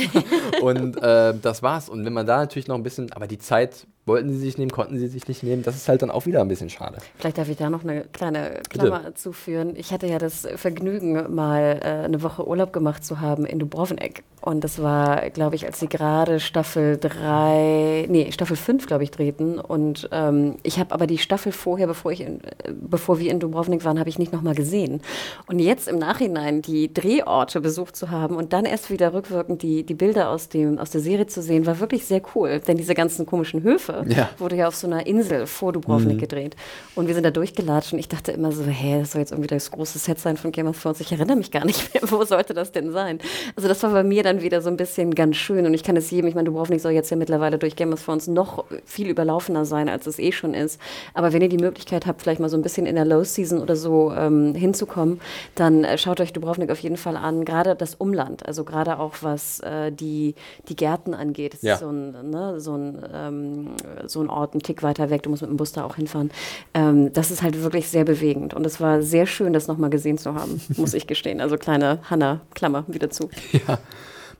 und 0.62 1.00
äh, 1.02 1.34
das 1.40 1.62
war's. 1.62 1.88
Und 1.88 2.04
wenn 2.04 2.12
man 2.12 2.26
da 2.26 2.38
natürlich 2.38 2.66
noch 2.66 2.76
ein 2.76 2.82
bisschen, 2.82 3.12
aber 3.12 3.26
die 3.26 3.38
Zeit 3.38 3.86
wollten 4.04 4.30
sie 4.32 4.38
sich 4.38 4.58
nehmen, 4.58 4.70
konnten 4.70 4.98
sie 4.98 5.06
sich 5.06 5.28
nicht 5.28 5.42
nehmen. 5.42 5.62
Das 5.62 5.76
ist 5.76 5.88
halt 5.88 6.02
dann 6.02 6.10
auch 6.10 6.26
wieder 6.26 6.40
ein 6.40 6.48
bisschen 6.48 6.70
schade. 6.70 6.98
Vielleicht 7.16 7.38
darf 7.38 7.48
ich 7.48 7.56
da 7.56 7.70
noch 7.70 7.84
eine 7.84 8.02
kleine 8.12 8.60
Klammer 8.68 9.00
Bitte. 9.00 9.14
zuführen. 9.14 9.74
Ich 9.76 9.92
hatte 9.92 10.06
ja 10.08 10.18
das 10.18 10.46
Vergnügen, 10.56 11.34
mal 11.34 11.80
äh, 11.82 12.04
eine 12.04 12.22
Woche 12.22 12.46
Urlaub 12.46 12.72
gemacht 12.72 13.04
zu 13.04 13.20
haben 13.20 13.46
in 13.46 13.60
Dubrovnik. 13.60 14.24
Und 14.40 14.64
das 14.64 14.82
war, 14.82 15.30
glaube 15.30 15.54
ich, 15.54 15.66
als 15.66 15.78
sie 15.78 15.86
gerade 15.86 16.40
Staffel 16.40 16.98
3, 16.98 18.06
nee, 18.08 18.32
Staffel 18.32 18.56
5, 18.56 18.88
glaube 18.88 19.04
ich, 19.04 19.12
drehten. 19.12 19.60
Und 19.60 20.08
ähm, 20.10 20.56
ich 20.64 20.80
habe 20.80 20.92
aber 20.92 21.06
die 21.06 21.18
Staffel 21.18 21.52
vorher, 21.52 21.86
bevor, 21.86 22.10
ich 22.10 22.22
in, 22.22 22.40
bevor 22.80 23.20
wir 23.20 23.30
in 23.30 23.38
Dubrovnik 23.38 23.84
waren, 23.84 24.00
habe 24.00 24.08
ich 24.08 24.18
nicht 24.18 24.32
nochmal 24.32 24.56
gesehen. 24.56 25.00
Und 25.46 25.60
jetzt 25.60 25.86
im 25.86 25.98
Nachhinein 25.98 26.60
die 26.60 26.92
Drehorte 26.92 27.60
besucht 27.60 27.94
zu 27.94 28.10
haben 28.10 28.34
und 28.34 28.52
dann 28.52 28.64
erst 28.64 28.90
wieder 28.90 29.14
rückwirkend 29.14 29.62
die, 29.62 29.84
die 29.84 29.94
Bilder 29.94 30.30
aus, 30.30 30.48
dem, 30.48 30.78
aus 30.78 30.90
der 30.90 31.02
Serie 31.02 31.28
zu 31.28 31.40
sehen, 31.40 31.64
war 31.64 31.78
wirklich 31.78 32.04
sehr 32.04 32.22
cool. 32.34 32.58
Denn 32.66 32.76
diese 32.76 32.94
ganzen 32.94 33.26
komischen 33.26 33.62
Höfe 33.62 33.91
ja. 34.06 34.30
wurde 34.38 34.56
ja 34.56 34.68
auf 34.68 34.74
so 34.74 34.88
einer 34.88 35.06
Insel 35.06 35.46
vor 35.46 35.72
Dubrovnik 35.72 36.16
mhm. 36.16 36.20
gedreht. 36.20 36.56
Und 36.96 37.06
wir 37.06 37.14
sind 37.14 37.24
da 37.24 37.30
durchgelatscht 37.30 37.92
und 37.92 38.00
ich 38.00 38.08
dachte 38.08 38.32
immer 38.32 38.50
so, 38.50 38.64
hä, 38.64 39.00
das 39.00 39.12
soll 39.12 39.20
jetzt 39.20 39.30
irgendwie 39.30 39.48
das 39.48 39.70
große 39.70 39.98
Set 39.98 40.18
sein 40.18 40.36
von 40.36 40.50
Game 40.50 40.66
of 40.66 40.80
Thrones. 40.82 41.00
Ich 41.00 41.12
erinnere 41.12 41.36
mich 41.36 41.52
gar 41.52 41.64
nicht 41.64 41.94
mehr, 41.94 42.02
wo 42.10 42.24
sollte 42.24 42.54
das 42.54 42.72
denn 42.72 42.90
sein? 42.90 43.20
Also 43.54 43.68
das 43.68 43.82
war 43.84 43.92
bei 43.92 44.02
mir 44.02 44.22
dann 44.22 44.32
dann 44.32 44.42
wieder 44.42 44.62
so 44.62 44.70
ein 44.70 44.76
bisschen 44.76 45.14
ganz 45.14 45.36
schön. 45.36 45.66
Und 45.66 45.74
ich 45.74 45.82
kann 45.82 45.96
es 45.96 46.10
jedem, 46.10 46.28
ich 46.28 46.34
meine, 46.34 46.46
Dubrovnik 46.46 46.80
soll 46.80 46.92
jetzt 46.92 47.10
ja 47.10 47.16
mittlerweile 47.16 47.58
durch 47.58 47.76
Game 47.76 47.92
of 47.92 48.04
Thrones 48.04 48.26
noch 48.26 48.64
viel 48.84 49.08
überlaufener 49.08 49.64
sein, 49.64 49.88
als 49.88 50.06
es 50.06 50.18
eh 50.18 50.32
schon 50.32 50.54
ist. 50.54 50.80
Aber 51.14 51.32
wenn 51.32 51.42
ihr 51.42 51.48
die 51.48 51.58
Möglichkeit 51.58 52.06
habt, 52.06 52.22
vielleicht 52.22 52.40
mal 52.40 52.48
so 52.48 52.56
ein 52.56 52.62
bisschen 52.62 52.86
in 52.86 52.94
der 52.94 53.04
Low 53.04 53.24
Season 53.24 53.60
oder 53.60 53.76
so 53.76 54.12
ähm, 54.12 54.54
hinzukommen, 54.54 55.20
dann 55.54 55.84
äh, 55.84 55.98
schaut 55.98 56.20
euch 56.20 56.32
Dubrovnik 56.32 56.70
auf 56.70 56.78
jeden 56.78 56.96
Fall 56.96 57.16
an. 57.16 57.44
Gerade 57.44 57.76
das 57.76 57.94
Umland, 57.94 58.46
also 58.46 58.64
gerade 58.64 58.98
auch 58.98 59.16
was 59.20 59.60
äh, 59.60 59.92
die, 59.92 60.34
die 60.68 60.76
Gärten 60.76 61.14
angeht. 61.14 61.54
Das 61.54 61.62
ja. 61.62 61.74
ist 61.74 61.80
so 61.80 61.90
ein, 61.90 62.30
ne, 62.30 62.60
so, 62.60 62.74
ein, 62.74 63.02
ähm, 63.14 63.68
so 64.06 64.20
ein 64.20 64.30
Ort, 64.30 64.54
ein 64.54 64.60
Tick 64.60 64.82
weiter 64.82 65.10
weg. 65.10 65.22
Du 65.22 65.30
musst 65.30 65.42
mit 65.42 65.50
dem 65.50 65.56
Bus 65.56 65.72
da 65.72 65.84
auch 65.84 65.96
hinfahren. 65.96 66.30
Ähm, 66.74 67.12
das 67.12 67.30
ist 67.30 67.42
halt 67.42 67.62
wirklich 67.62 67.88
sehr 67.88 68.04
bewegend. 68.04 68.54
Und 68.54 68.66
es 68.66 68.80
war 68.80 69.02
sehr 69.02 69.26
schön, 69.26 69.52
das 69.52 69.68
nochmal 69.68 69.90
gesehen 69.90 70.18
zu 70.18 70.34
haben, 70.34 70.60
muss 70.76 70.94
ich 70.94 71.06
gestehen. 71.06 71.40
Also 71.40 71.56
kleine 71.56 71.98
Hanna-Klammer 72.08 72.84
wieder 72.88 73.10
zu. 73.10 73.30
Ja. 73.68 73.78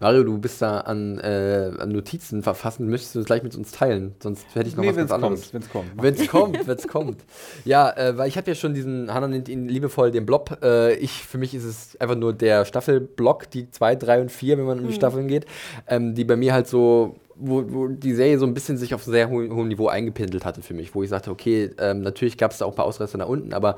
Mario, 0.02 0.24
du 0.24 0.36
bist 0.36 0.60
da 0.60 0.80
an, 0.80 1.20
äh, 1.20 1.70
an 1.78 1.90
Notizen 1.90 2.42
verfassen, 2.42 2.88
möchtest 2.88 3.14
du 3.14 3.20
das 3.20 3.26
gleich 3.26 3.44
mit 3.44 3.54
uns 3.54 3.70
teilen? 3.70 4.16
Sonst 4.20 4.44
hätte 4.52 4.68
ich 4.68 4.74
noch 4.74 4.82
nee, 4.82 4.88
was 4.88 4.96
ganz 4.96 5.12
anderes. 5.12 5.54
Wenn 5.54 5.62
es 5.62 5.70
kommt. 5.70 5.90
Wenn 5.96 6.14
es 6.14 6.28
kommt, 6.28 6.58
wenn 6.66 6.76
es 6.76 6.88
kommt. 6.88 7.20
Ja, 7.64 7.96
äh, 7.96 8.18
weil 8.18 8.26
ich 8.26 8.36
habe 8.36 8.50
ja 8.50 8.56
schon 8.56 8.74
diesen, 8.74 9.14
Hannah 9.14 9.28
nennt 9.28 9.48
ihn 9.48 9.68
liebevoll 9.68 10.10
den 10.10 10.26
Blob. 10.26 10.58
Äh, 10.60 10.94
ich, 10.94 11.12
für 11.12 11.38
mich 11.38 11.54
ist 11.54 11.62
es 11.62 12.00
einfach 12.00 12.16
nur 12.16 12.32
der 12.32 12.64
Staffelblock, 12.64 13.48
die 13.50 13.70
2, 13.70 13.94
3 13.94 14.22
und 14.22 14.32
4, 14.32 14.58
wenn 14.58 14.64
man 14.64 14.78
um 14.80 14.86
die 14.86 14.92
mhm. 14.92 14.96
Staffeln 14.96 15.28
geht, 15.28 15.46
ähm, 15.86 16.16
die 16.16 16.24
bei 16.24 16.34
mir 16.34 16.52
halt 16.52 16.66
so 16.66 17.14
wo, 17.36 17.64
wo, 17.68 17.88
die 17.88 18.14
Serie 18.14 18.38
so 18.38 18.46
ein 18.46 18.54
bisschen 18.54 18.76
sich 18.76 18.94
auf 18.94 19.04
sehr 19.04 19.28
hohem 19.28 19.68
Niveau 19.68 19.88
eingependelt 19.88 20.44
hatte 20.44 20.62
für 20.62 20.74
mich, 20.74 20.94
wo 20.94 21.02
ich 21.02 21.10
sagte, 21.10 21.30
okay, 21.30 21.70
ähm, 21.78 22.02
natürlich 22.02 22.38
gab 22.38 22.52
es 22.52 22.58
da 22.58 22.64
auch 22.64 22.70
ein 22.70 22.76
paar 22.76 22.86
Ausreißer 22.86 23.18
nach 23.18 23.28
unten, 23.28 23.52
aber 23.52 23.76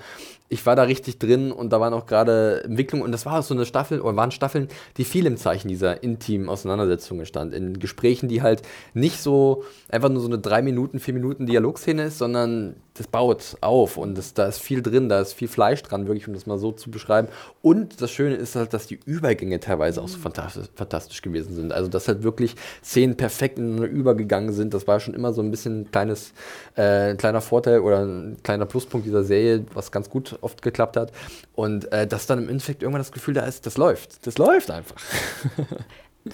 ich 0.48 0.64
war 0.66 0.76
da 0.76 0.82
richtig 0.82 1.18
drin 1.18 1.50
und 1.50 1.72
da 1.72 1.80
waren 1.80 1.94
auch 1.94 2.06
gerade 2.06 2.62
Entwicklungen 2.64 3.04
und 3.04 3.12
das 3.12 3.26
war 3.26 3.38
auch 3.38 3.42
so 3.42 3.54
eine 3.54 3.64
Staffel 3.66 4.00
oder 4.00 4.16
waren 4.16 4.30
Staffeln, 4.30 4.68
die 4.96 5.04
viel 5.04 5.26
im 5.26 5.36
Zeichen 5.36 5.68
dieser 5.68 6.02
intimen 6.02 6.48
Auseinandersetzungen 6.48 7.26
stand. 7.26 7.54
In 7.54 7.78
Gesprächen, 7.78 8.28
die 8.28 8.42
halt 8.42 8.62
nicht 8.92 9.20
so 9.20 9.64
einfach 9.88 10.10
nur 10.10 10.20
so 10.20 10.28
eine 10.28 10.38
drei 10.38 10.62
Minuten, 10.62 11.00
vier 11.00 11.14
Minuten 11.14 11.46
Dialogszene 11.46 12.04
ist, 12.04 12.18
sondern 12.18 12.76
das 12.94 13.08
baut 13.08 13.56
auf 13.60 13.96
und 13.96 14.16
das, 14.16 14.34
da 14.34 14.46
ist 14.46 14.60
viel 14.60 14.80
drin, 14.80 15.08
da 15.08 15.20
ist 15.20 15.32
viel 15.32 15.48
Fleisch 15.48 15.82
dran, 15.82 16.06
wirklich, 16.06 16.28
um 16.28 16.34
das 16.34 16.46
mal 16.46 16.58
so 16.58 16.70
zu 16.70 16.92
beschreiben. 16.92 17.26
Und 17.60 18.00
das 18.00 18.12
Schöne 18.12 18.36
ist 18.36 18.54
halt, 18.54 18.72
dass 18.72 18.86
die 18.86 19.00
Übergänge 19.04 19.58
teilweise 19.58 20.00
auch 20.00 20.06
so 20.06 20.18
fantastisch, 20.18 20.66
fantastisch 20.76 21.20
gewesen 21.20 21.54
sind. 21.54 21.72
Also, 21.72 21.88
dass 21.88 22.06
halt 22.06 22.22
wirklich 22.22 22.54
Szenen 22.84 23.16
perfekt 23.16 23.53
ineinander 23.58 23.86
übergegangen 23.86 24.52
sind. 24.52 24.74
Das 24.74 24.86
war 24.86 25.00
schon 25.00 25.14
immer 25.14 25.32
so 25.32 25.42
ein 25.42 25.50
bisschen 25.50 25.82
ein 25.82 25.90
kleines, 25.90 26.32
äh, 26.76 27.14
kleiner 27.14 27.40
Vorteil 27.40 27.80
oder 27.80 28.04
ein 28.04 28.36
kleiner 28.42 28.66
Pluspunkt 28.66 29.06
dieser 29.06 29.24
Serie, 29.24 29.64
was 29.74 29.92
ganz 29.92 30.10
gut 30.10 30.38
oft 30.40 30.62
geklappt 30.62 30.96
hat. 30.96 31.12
Und 31.54 31.90
äh, 31.92 32.06
dass 32.06 32.26
dann 32.26 32.38
im 32.38 32.48
Endeffekt 32.48 32.82
irgendwann 32.82 33.00
das 33.00 33.12
Gefühl 33.12 33.34
da 33.34 33.42
ist, 33.42 33.66
das 33.66 33.76
läuft. 33.76 34.26
Das 34.26 34.38
läuft 34.38 34.70
einfach. 34.70 34.96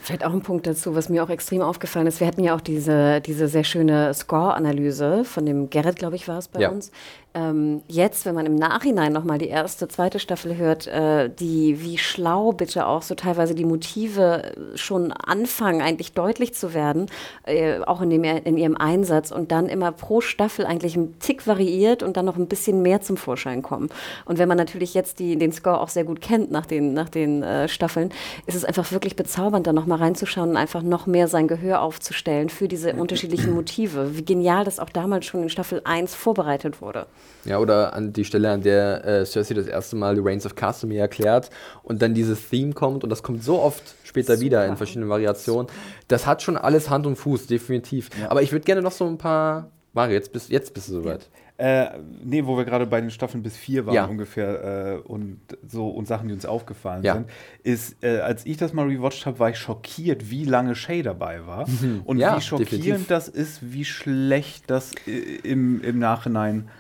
Vielleicht 0.03 0.25
auch 0.25 0.33
ein 0.33 0.43
Punkt 0.43 0.69
dazu, 0.69 0.95
was 0.95 1.09
mir 1.09 1.25
auch 1.25 1.31
extrem 1.31 1.63
aufgefallen 1.63 2.07
ist. 2.07 2.21
Wir 2.21 2.29
hatten 2.29 2.45
ja 2.45 2.55
auch 2.55 2.61
diese, 2.61 3.21
diese 3.21 3.49
sehr 3.49 3.65
schöne 3.65 4.15
Score-Analyse 4.15 5.25
von 5.25 5.45
dem 5.45 5.69
Gerrit, 5.69 5.97
glaube 5.97 6.15
ich, 6.15 6.29
war 6.29 6.39
es 6.39 6.47
bei 6.47 6.61
ja. 6.61 6.69
uns, 6.69 6.93
ähm, 7.33 7.83
jetzt, 7.87 8.27
wenn 8.27 8.35
man 8.35 8.47
im 8.47 8.57
Nachhinein 8.57 9.13
nochmal 9.13 9.39
die 9.39 9.49
erste, 9.49 9.87
zweite 9.87 10.19
Staffel 10.19 10.57
hört, 10.57 10.89
äh, 10.89 11.31
die, 11.31 11.81
wie 11.81 11.97
schlau 11.97 12.51
bitte 12.51 12.87
auch 12.87 13.03
so 13.03 13.15
teilweise 13.15 13.55
die 13.55 13.65
Motive 13.65 14.53
schon 14.75 15.13
anfangen, 15.13 15.81
eigentlich 15.81 16.13
deutlich 16.13 16.55
zu 16.55 16.75
werden, 16.75 17.07
äh, 17.45 17.79
auch 17.81 18.01
in, 18.01 18.11
dem, 18.11 18.25
in 18.25 18.57
ihrem 18.57 18.77
Einsatz 18.77 19.31
und 19.31 19.53
dann 19.53 19.69
immer 19.69 19.93
pro 19.93 20.21
Staffel 20.21 20.67
eigentlich 20.67 20.97
ein 20.97 21.21
Tick 21.21 21.47
variiert 21.47 22.03
und 22.03 22.17
dann 22.17 22.25
noch 22.25 22.37
ein 22.37 22.49
bisschen 22.49 22.83
mehr 22.83 23.01
zum 23.01 23.17
Vorschein 23.17 23.63
kommen. 23.63 23.91
Und 24.25 24.39
wenn 24.39 24.49
man 24.49 24.59
natürlich 24.59 24.95
jetzt 24.95 25.21
die, 25.21 25.37
den 25.37 25.53
Score 25.53 25.81
auch 25.81 25.89
sehr 25.89 26.05
gut 26.05 26.21
kennt 26.21 26.51
nach 26.51 26.67
den, 26.67 26.95
nach 26.95 27.09
den 27.09 27.45
äh, 27.45 27.69
Staffeln, 27.69 28.11
ist 28.47 28.57
es 28.57 28.65
einfach 28.65 28.91
wirklich 28.91 29.15
bezaubernd, 29.15 29.69
da 29.69 29.73
nochmal 29.73 29.99
reinzuschauen 29.99 30.51
und 30.51 30.57
einfach 30.57 30.83
noch 30.83 31.07
mehr 31.07 31.29
sein 31.29 31.47
Gehör 31.47 31.83
aufzustellen 31.83 32.49
für 32.49 32.67
diese 32.67 32.95
unterschiedlichen 32.95 33.55
Motive. 33.55 34.17
Wie 34.17 34.25
genial 34.25 34.65
das 34.65 34.81
auch 34.81 34.91
damals 34.91 35.27
schon 35.27 35.45
in 35.45 35.49
Staffel 35.49 35.81
1 35.85 36.17
vorbereitet 36.17 36.83
wurde. 36.83 37.07
Ja, 37.45 37.59
oder 37.59 37.95
an 37.95 38.13
die 38.13 38.25
Stelle, 38.25 38.51
an 38.51 38.63
der 38.63 39.05
äh, 39.05 39.25
Cersei 39.25 39.55
das 39.55 39.67
erste 39.67 39.97
Mal 39.97 40.15
die 40.15 40.21
Reigns 40.23 40.45
of 40.45 40.55
Castamere 40.55 41.01
erklärt 41.01 41.51
und 41.83 42.03
dann 42.03 42.13
dieses 42.15 42.49
Theme 42.49 42.73
kommt 42.73 43.03
und 43.03 43.11
das 43.11 43.23
kommt 43.23 43.43
so 43.43 43.61
oft 43.61 43.83
später 44.05 44.35
Super. 44.35 44.45
wieder 44.45 44.67
in 44.67 44.77
verschiedenen 44.77 45.09
Variationen. 45.09 45.67
Das 46.09 46.27
hat 46.27 46.43
schon 46.43 46.57
alles 46.57 46.91
Hand 46.91 47.07
und 47.07 47.17
Fuß, 47.17 47.47
definitiv. 47.47 48.11
Ja. 48.21 48.31
Aber 48.31 48.43
ich 48.43 48.53
würde 48.53 48.65
gerne 48.65 48.83
noch 48.83 48.93
so 48.93 49.07
ein 49.07 49.17
paar. 49.17 49.71
Mario, 49.93 50.15
jetzt 50.15 50.33
bist, 50.33 50.51
jetzt 50.51 50.75
bist 50.75 50.89
du 50.89 50.93
soweit. 50.93 51.29
Äh, 51.57 51.99
nee, 52.25 52.47
wo 52.47 52.57
wir 52.57 52.65
gerade 52.65 52.87
bei 52.87 53.03
den 53.03 53.11
Staffeln 53.11 53.43
bis 53.43 53.55
vier 53.55 53.85
waren 53.85 53.95
ja. 53.95 54.07
ungefähr 54.07 54.95
äh, 54.95 55.07
und 55.07 55.41
so 55.69 55.89
und 55.89 56.07
Sachen, 56.07 56.29
die 56.29 56.33
uns 56.33 56.47
aufgefallen 56.47 57.03
ja. 57.03 57.13
sind, 57.15 57.27
ist, 57.63 58.03
äh, 58.03 58.21
als 58.21 58.47
ich 58.47 58.57
das 58.57 58.73
mal 58.73 58.87
rewatcht 58.87 59.27
habe, 59.27 59.39
war 59.39 59.51
ich 59.51 59.59
schockiert, 59.59 60.31
wie 60.31 60.47
lange 60.47 60.75
Shay 60.75 61.03
dabei 61.03 61.47
war 61.47 61.69
mhm. 61.69 62.01
und 62.07 62.17
ja, 62.17 62.35
wie 62.35 62.41
schockierend 62.41 62.73
definitiv. 62.73 63.09
das 63.09 63.29
ist, 63.29 63.73
wie 63.75 63.85
schlecht 63.85 64.71
das 64.71 64.93
äh, 65.07 65.11
im, 65.43 65.83
im 65.83 65.99
Nachhinein 65.99 66.71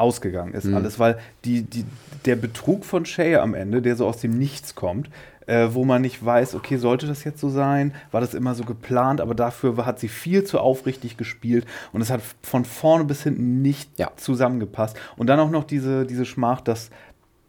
ausgegangen 0.00 0.54
ist 0.54 0.64
mhm. 0.64 0.76
alles, 0.76 0.98
weil 0.98 1.18
die, 1.44 1.62
die, 1.62 1.84
der 2.24 2.36
Betrug 2.36 2.84
von 2.84 3.04
Shay 3.04 3.36
am 3.36 3.54
Ende, 3.54 3.82
der 3.82 3.96
so 3.96 4.06
aus 4.06 4.18
dem 4.18 4.38
Nichts 4.38 4.74
kommt, 4.74 5.10
äh, 5.46 5.68
wo 5.72 5.84
man 5.84 6.02
nicht 6.02 6.24
weiß, 6.24 6.54
okay, 6.54 6.76
sollte 6.76 7.06
das 7.06 7.24
jetzt 7.24 7.40
so 7.40 7.48
sein? 7.48 7.92
War 8.12 8.20
das 8.20 8.34
immer 8.34 8.54
so 8.54 8.64
geplant? 8.64 9.20
Aber 9.20 9.34
dafür 9.34 9.84
hat 9.84 9.98
sie 9.98 10.08
viel 10.08 10.44
zu 10.44 10.60
aufrichtig 10.60 11.16
gespielt 11.16 11.66
und 11.92 12.00
es 12.00 12.10
hat 12.10 12.20
von 12.42 12.64
vorne 12.64 13.04
bis 13.04 13.24
hinten 13.24 13.60
nicht 13.60 13.90
ja. 13.98 14.10
zusammengepasst. 14.16 14.96
Und 15.16 15.26
dann 15.26 15.40
auch 15.40 15.50
noch 15.50 15.64
diese, 15.64 16.06
diese 16.06 16.24
Schmach, 16.24 16.60
dass 16.60 16.90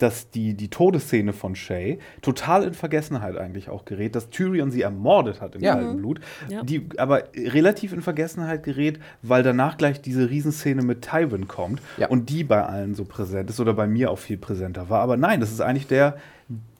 dass 0.01 0.29
die, 0.31 0.53
die 0.55 0.69
Todesszene 0.69 1.33
von 1.33 1.55
Shay 1.55 1.99
total 2.21 2.63
in 2.63 2.73
Vergessenheit 2.73 3.37
eigentlich 3.37 3.69
auch 3.69 3.85
gerät, 3.85 4.15
dass 4.15 4.29
Tyrion 4.29 4.71
sie 4.71 4.81
ermordet 4.81 5.41
hat 5.41 5.55
im 5.55 5.61
Ja. 5.61 5.75
kalten 5.75 5.97
Blut, 5.97 6.19
Ja. 6.49 6.63
die 6.63 6.87
aber 6.97 7.23
relativ 7.35 7.93
in 7.93 8.01
Vergessenheit 8.01 8.63
gerät, 8.63 8.99
weil 9.21 9.43
danach 9.43 9.77
gleich 9.77 10.01
diese 10.01 10.29
Riesenszene 10.29 10.81
mit 10.81 11.01
Tywin 11.01 11.47
kommt 11.47 11.81
Ja. 11.97 12.07
und 12.07 12.29
die 12.29 12.43
bei 12.43 12.63
allen 12.63 12.95
so 12.95 13.05
präsent 13.05 13.49
ist 13.49 13.59
oder 13.59 13.73
bei 13.73 13.87
mir 13.87 14.11
auch 14.11 14.19
viel 14.19 14.37
präsenter 14.37 14.89
war. 14.89 15.01
Aber 15.01 15.17
nein, 15.17 15.39
das 15.39 15.51
ist 15.51 15.61
eigentlich 15.61 15.87
der, 15.87 16.17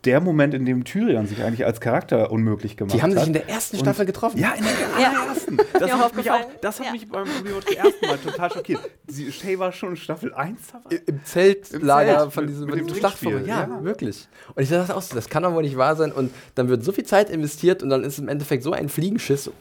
der 0.05 0.19
Moment, 0.19 0.55
in 0.55 0.65
dem 0.65 0.83
Tyrion 0.83 1.27
sich 1.27 1.43
eigentlich 1.43 1.63
als 1.65 1.79
Charakter 1.79 2.31
unmöglich 2.31 2.75
gemacht 2.75 2.93
hat. 2.93 2.97
Die 2.99 3.03
haben 3.03 3.13
sich 3.13 3.27
in 3.27 3.33
der 3.33 3.47
ersten 3.47 3.77
Und- 3.77 3.83
Staffel 3.83 4.05
getroffen. 4.07 4.39
Ja, 4.39 4.53
in 4.53 4.63
der 4.63 4.71
Ja. 4.99 5.09
allerersten. 5.11 5.57
Das 5.79 5.91
hat, 5.91 6.15
mich, 6.15 6.31
auch, 6.31 6.39
das 6.61 6.79
hat 6.79 6.87
Ja. 6.87 6.91
mich 6.91 7.07
beim 7.07 7.25
zum 7.27 7.75
ersten 7.75 8.05
Mal 8.07 8.17
total 8.17 8.51
schockiert. 8.51 8.79
Sie, 9.07 9.31
Shay 9.31 9.59
war 9.59 9.71
schon 9.71 9.89
in 9.91 9.97
Staffel 9.97 10.33
1 10.33 10.59
dabei. 10.73 11.01
Im 11.05 11.23
Zeltlager 11.23 12.17
Zelt 12.19 12.33
von 12.33 12.45
mit- 12.45 12.53
diesem, 12.53 12.65
mit 12.65 12.69
von 12.71 12.77
dem 12.79 12.87
diesem 12.87 12.99
Schlachtfeld. 12.99 13.31
Trinkspiel, 13.33 13.53
Ja, 13.53 13.67
ja. 13.77 13.83
wirklich. 13.83 14.27
Und 14.55 14.63
ich 14.63 14.69
dachte 14.69 14.95
auch 14.95 15.01
so, 15.03 15.13
das 15.13 15.29
kann 15.29 15.43
doch 15.43 15.53
wohl 15.53 15.61
nicht 15.61 15.77
wahr 15.77 15.95
sein. 15.95 16.11
Und 16.11 16.31
dann 16.55 16.67
wird 16.67 16.83
so 16.83 16.91
viel 16.91 17.05
Zeit 17.05 17.29
investiert 17.29 17.83
und 17.83 17.89
dann 17.89 18.03
ist 18.03 18.17
im 18.17 18.27
Endeffekt 18.27 18.63
so 18.63 18.71
ein 18.71 18.89
Fliegenschiss. 18.89 19.51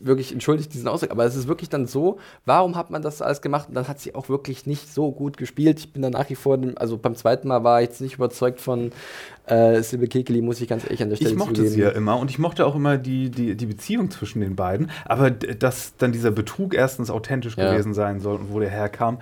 Wirklich, 0.00 0.32
entschuldigt 0.32 0.74
diesen 0.74 0.88
Ausdruck, 0.88 1.12
aber 1.12 1.24
es 1.24 1.36
ist 1.36 1.46
wirklich 1.46 1.68
dann 1.70 1.86
so, 1.86 2.18
warum 2.44 2.74
hat 2.76 2.90
man 2.90 3.00
das 3.00 3.22
alles 3.22 3.40
gemacht? 3.40 3.68
Und 3.68 3.74
dann 3.74 3.86
hat 3.86 4.00
sie 4.00 4.14
auch 4.14 4.28
wirklich 4.28 4.66
nicht 4.66 4.92
so 4.92 5.12
gut 5.12 5.36
gespielt. 5.36 5.78
Ich 5.78 5.92
bin 5.92 6.02
da 6.02 6.10
nach 6.10 6.28
wie 6.28 6.34
vor, 6.34 6.58
also 6.76 6.98
beim 6.98 7.14
zweiten 7.14 7.46
Mal 7.48 7.62
war 7.62 7.80
ich 7.80 7.88
jetzt 7.88 8.00
nicht 8.00 8.14
überzeugt 8.16 8.60
von 8.60 8.90
äh, 9.46 9.80
Silbe 9.82 10.08
Kekeli, 10.08 10.42
muss 10.42 10.60
ich 10.60 10.68
ganz 10.68 10.82
ehrlich 10.84 11.00
an 11.02 11.10
der 11.10 11.16
Stelle 11.16 11.30
Ich 11.30 11.36
mochte 11.36 11.54
zugeben. 11.54 11.74
sie 11.74 11.80
ja 11.80 11.90
immer 11.90 12.18
und 12.18 12.28
ich 12.30 12.38
mochte 12.40 12.66
auch 12.66 12.74
immer 12.74 12.98
die, 12.98 13.30
die, 13.30 13.54
die 13.56 13.66
Beziehung 13.66 14.10
zwischen 14.10 14.40
den 14.40 14.56
beiden. 14.56 14.90
Aber 15.04 15.30
dass 15.30 15.96
dann 15.96 16.10
dieser 16.12 16.32
Betrug 16.32 16.74
erstens 16.74 17.08
authentisch 17.10 17.56
Ja. 17.56 17.70
gewesen 17.70 17.94
sein 17.94 18.18
soll 18.20 18.36
und 18.36 18.52
wo 18.52 18.58
der 18.58 18.70
herkam, 18.70 19.18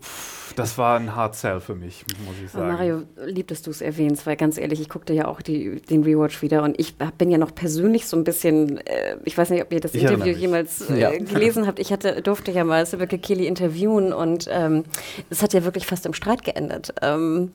pff, 0.00 0.31
das 0.54 0.78
war 0.78 0.98
ein 0.98 1.14
Hard 1.16 1.34
Sell 1.34 1.60
für 1.60 1.74
mich, 1.74 2.04
muss 2.26 2.34
ich 2.44 2.50
sagen. 2.50 2.68
Mario, 2.68 3.02
lieb, 3.24 3.48
dass 3.48 3.62
du 3.62 3.70
es 3.70 3.80
erwähnst, 3.80 4.26
weil 4.26 4.36
ganz 4.36 4.58
ehrlich, 4.58 4.80
ich 4.80 4.88
guckte 4.88 5.12
ja 5.12 5.26
auch 5.26 5.42
die, 5.42 5.80
den 5.80 6.02
Rewatch 6.04 6.42
wieder 6.42 6.62
und 6.62 6.78
ich 6.78 6.96
bin 7.18 7.30
ja 7.30 7.38
noch 7.38 7.54
persönlich 7.54 8.06
so 8.06 8.16
ein 8.16 8.24
bisschen, 8.24 8.78
äh, 8.86 9.16
ich 9.24 9.36
weiß 9.36 9.50
nicht, 9.50 9.62
ob 9.62 9.72
ihr 9.72 9.80
das 9.80 9.94
Ich 9.94 10.02
Interview 10.02 10.32
jemals 10.32 10.88
äh, 10.90 10.98
Ja. 11.00 11.10
gelesen 11.10 11.66
habt. 11.66 11.78
Ich 11.78 11.92
hatte, 11.92 12.22
durfte 12.22 12.50
ja 12.52 12.64
mal 12.64 12.84
Sibylke 12.86 13.18
Kelly 13.18 13.46
interviewen 13.46 14.12
und 14.12 14.48
ähm, 14.50 14.84
es 15.30 15.42
hat 15.42 15.52
ja 15.52 15.64
wirklich 15.64 15.86
fast 15.86 16.06
im 16.06 16.14
Streit 16.14 16.44
geendet. 16.44 16.94
Ähm, 17.02 17.52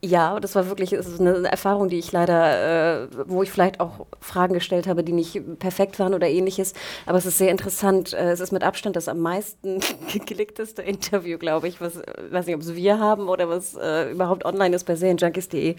ja, 0.00 0.38
das 0.38 0.54
war 0.54 0.68
wirklich 0.68 0.92
ist 0.92 1.20
eine 1.20 1.48
Erfahrung, 1.48 1.88
die 1.88 1.98
ich 1.98 2.12
leider, 2.12 3.02
äh, 3.02 3.08
wo 3.26 3.42
ich 3.42 3.50
vielleicht 3.50 3.80
auch 3.80 4.06
Fragen 4.20 4.54
gestellt 4.54 4.86
habe, 4.86 5.02
die 5.02 5.12
nicht 5.12 5.58
perfekt 5.58 5.98
waren 5.98 6.14
oder 6.14 6.28
ähnliches. 6.28 6.74
Aber 7.06 7.18
es 7.18 7.26
ist 7.26 7.38
sehr 7.38 7.50
interessant. 7.50 8.12
Äh, 8.12 8.30
es 8.30 8.40
ist 8.40 8.52
mit 8.52 8.62
Abstand 8.62 8.94
das 8.94 9.08
am 9.08 9.18
meisten 9.18 9.80
geklickteste 10.12 10.82
Interview, 10.82 11.36
glaube 11.38 11.66
ich. 11.66 11.80
Was, 11.80 12.00
weiß 12.30 12.46
nicht, 12.46 12.54
ob 12.54 12.62
es 12.62 12.74
wir 12.74 13.00
haben 13.00 13.28
oder 13.28 13.48
was 13.48 13.74
äh, 13.74 14.12
überhaupt 14.12 14.44
online 14.44 14.76
ist 14.76 14.84
bei 14.84 14.94
serienjunkies.de. 14.94 15.74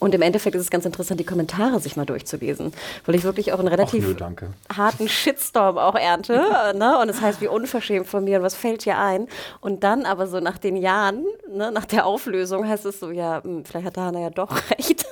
Und 0.00 0.14
im 0.14 0.22
Endeffekt 0.22 0.56
ist 0.56 0.62
es 0.62 0.70
ganz 0.70 0.84
interessant, 0.84 1.20
die 1.20 1.24
Kommentare 1.24 1.78
sich 1.78 1.96
mal 1.96 2.06
durchzulesen. 2.06 2.72
Weil 3.06 3.14
ich 3.14 3.22
wirklich 3.22 3.52
auch 3.52 3.60
einen 3.60 3.68
Ach 3.68 3.72
relativ 3.72 4.16
danke. 4.16 4.48
harten 4.74 5.08
Shitstorm 5.08 5.78
auch 5.78 5.94
ernte. 5.94 6.42
ne? 6.74 6.98
Und 6.98 7.08
es 7.08 7.20
heißt, 7.20 7.40
wie 7.40 7.48
unverschämt 7.48 8.08
von 8.08 8.24
mir 8.24 8.38
und 8.38 8.44
was 8.44 8.56
fällt 8.56 8.82
hier 8.82 8.98
ein? 8.98 9.28
Und 9.60 9.84
dann 9.84 10.06
aber 10.06 10.26
so 10.26 10.40
nach 10.40 10.58
den 10.58 10.76
Jahren, 10.76 11.24
ne, 11.48 11.70
nach 11.70 11.84
der 11.84 12.04
Auflösung, 12.04 12.66
heißt 12.66 12.84
es 12.86 12.98
so, 12.98 13.10
ja, 13.10 13.40
hm, 13.60 13.64
vielleicht 13.64 13.86
hat 13.86 13.96
Hannah 13.96 14.20
ja 14.20 14.30
doch 14.30 14.70
recht. 14.70 15.06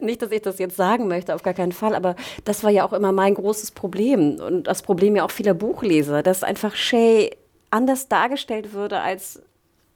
Nicht, 0.00 0.22
dass 0.22 0.30
ich 0.30 0.42
das 0.42 0.58
jetzt 0.58 0.76
sagen 0.76 1.08
möchte, 1.08 1.34
auf 1.34 1.42
gar 1.42 1.54
keinen 1.54 1.72
Fall, 1.72 1.94
aber 1.94 2.16
das 2.44 2.64
war 2.64 2.70
ja 2.70 2.84
auch 2.84 2.92
immer 2.92 3.12
mein 3.12 3.34
großes 3.34 3.72
Problem 3.72 4.40
und 4.40 4.64
das 4.64 4.82
Problem 4.82 5.16
ja 5.16 5.24
auch 5.24 5.30
vieler 5.30 5.54
Buchleser, 5.54 6.22
dass 6.22 6.42
einfach 6.42 6.74
Shay 6.74 7.36
anders 7.70 8.08
dargestellt 8.08 8.72
würde 8.72 9.00
als 9.00 9.40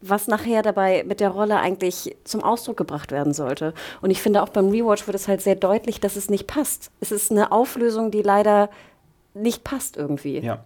was 0.01 0.29
nachher 0.29 0.63
dabei 0.63 1.05
mit 1.05 1.21
der 1.21 1.31
Rolle 1.31 1.57
eigentlich 1.57 2.17
zum 2.25 2.43
Ausdruck 2.43 2.77
gebracht 2.77 3.13
werden 3.13 3.33
sollte. 3.33 3.73
Und 4.03 4.11
ich 4.11 4.21
finde 4.21 4.43
auch 4.43 4.51
beim 4.51 4.69
Rewatch 4.69 5.07
wird 5.07 5.15
es 5.15 5.27
halt 5.27 5.41
sehr 5.41 5.57
deutlich, 5.57 6.01
dass 6.01 6.17
es 6.17 6.29
nicht 6.29 6.47
passt. 6.47 6.91
Es 7.01 7.11
ist 7.11 7.31
eine 7.31 7.51
Auflösung, 7.51 8.11
die 8.11 8.23
leider 8.23 8.69
nicht 9.35 9.65
passt 9.65 9.97
irgendwie. 9.97 10.39
Ja. 10.39 10.65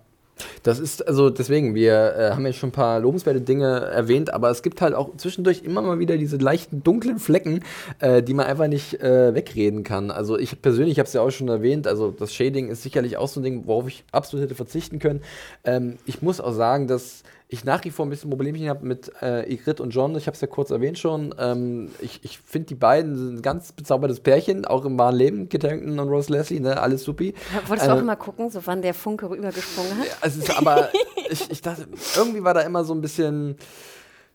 Das 0.62 0.78
ist, 0.78 1.06
also 1.06 1.30
deswegen, 1.30 1.74
wir 1.74 2.14
äh, 2.16 2.30
haben 2.32 2.44
ja 2.46 2.52
schon 2.52 2.70
ein 2.70 2.72
paar 2.72 3.00
lobenswerte 3.00 3.40
Dinge 3.40 3.66
erwähnt, 3.66 4.32
aber 4.32 4.50
es 4.50 4.62
gibt 4.62 4.80
halt 4.80 4.94
auch 4.94 5.16
zwischendurch 5.16 5.62
immer 5.62 5.82
mal 5.82 5.98
wieder 5.98 6.16
diese 6.16 6.36
leichten 6.36 6.82
dunklen 6.82 7.18
Flecken, 7.18 7.64
äh, 7.98 8.22
die 8.22 8.34
man 8.34 8.46
einfach 8.46 8.68
nicht 8.68 9.00
äh, 9.00 9.34
wegreden 9.34 9.82
kann. 9.82 10.10
Also 10.10 10.38
ich 10.38 10.60
persönlich 10.60 10.98
habe 10.98 11.06
es 11.06 11.12
ja 11.12 11.22
auch 11.22 11.30
schon 11.30 11.48
erwähnt, 11.48 11.86
also 11.86 12.10
das 12.10 12.34
Shading 12.34 12.68
ist 12.68 12.82
sicherlich 12.82 13.16
auch 13.16 13.28
so 13.28 13.40
ein 13.40 13.44
Ding, 13.44 13.66
worauf 13.66 13.88
ich 13.88 14.04
absolut 14.12 14.44
hätte 14.44 14.54
verzichten 14.54 14.98
können. 14.98 15.22
Ähm, 15.64 15.96
ich 16.06 16.22
muss 16.22 16.40
auch 16.40 16.52
sagen, 16.52 16.86
dass 16.86 17.22
ich 17.52 17.64
nach 17.64 17.84
wie 17.84 17.90
vor 17.90 18.06
ein 18.06 18.10
bisschen 18.10 18.30
Problemchen 18.30 18.68
habe 18.68 18.86
mit 18.86 19.10
äh, 19.22 19.52
Igrit 19.52 19.80
und 19.80 19.90
John. 19.90 20.14
Ich 20.16 20.26
habe 20.28 20.36
es 20.36 20.40
ja 20.40 20.46
kurz 20.46 20.70
erwähnt 20.70 21.00
schon. 21.00 21.34
Ähm, 21.36 21.90
ich 22.00 22.20
ich 22.22 22.38
finde, 22.38 22.66
die 22.68 22.74
beiden 22.76 23.16
sind 23.16 23.34
ein 23.38 23.42
ganz 23.42 23.72
bezaubertes 23.72 24.20
Pärchen, 24.20 24.64
auch 24.64 24.84
im 24.84 24.96
wahren 24.98 25.16
Leben. 25.16 25.48
Kit 25.48 25.64
Harington 25.64 25.98
und 25.98 26.08
Rose 26.08 26.32
Leslie, 26.32 26.60
ne? 26.60 26.80
alles 26.80 27.02
supi. 27.02 27.34
Wolltest 27.66 27.88
du 27.88 27.92
Äh, 27.92 27.94
auch 27.96 28.00
immer 28.00 28.14
gucken, 28.14 28.50
so 28.50 28.60
wann 28.66 28.82
der 28.82 28.94
Funke 28.94 29.28
rübergesprungen 29.28 29.98
hat? 29.98 30.06
es 30.22 30.36
ist 30.36 30.56
aber, 30.56 30.90
ich, 31.28 31.50
ich 31.50 31.60
dachte, 31.60 31.88
irgendwie 32.16 32.44
war 32.44 32.54
da 32.54 32.60
immer 32.60 32.84
so 32.84 32.94
ein 32.94 33.00
bisschen. 33.00 33.56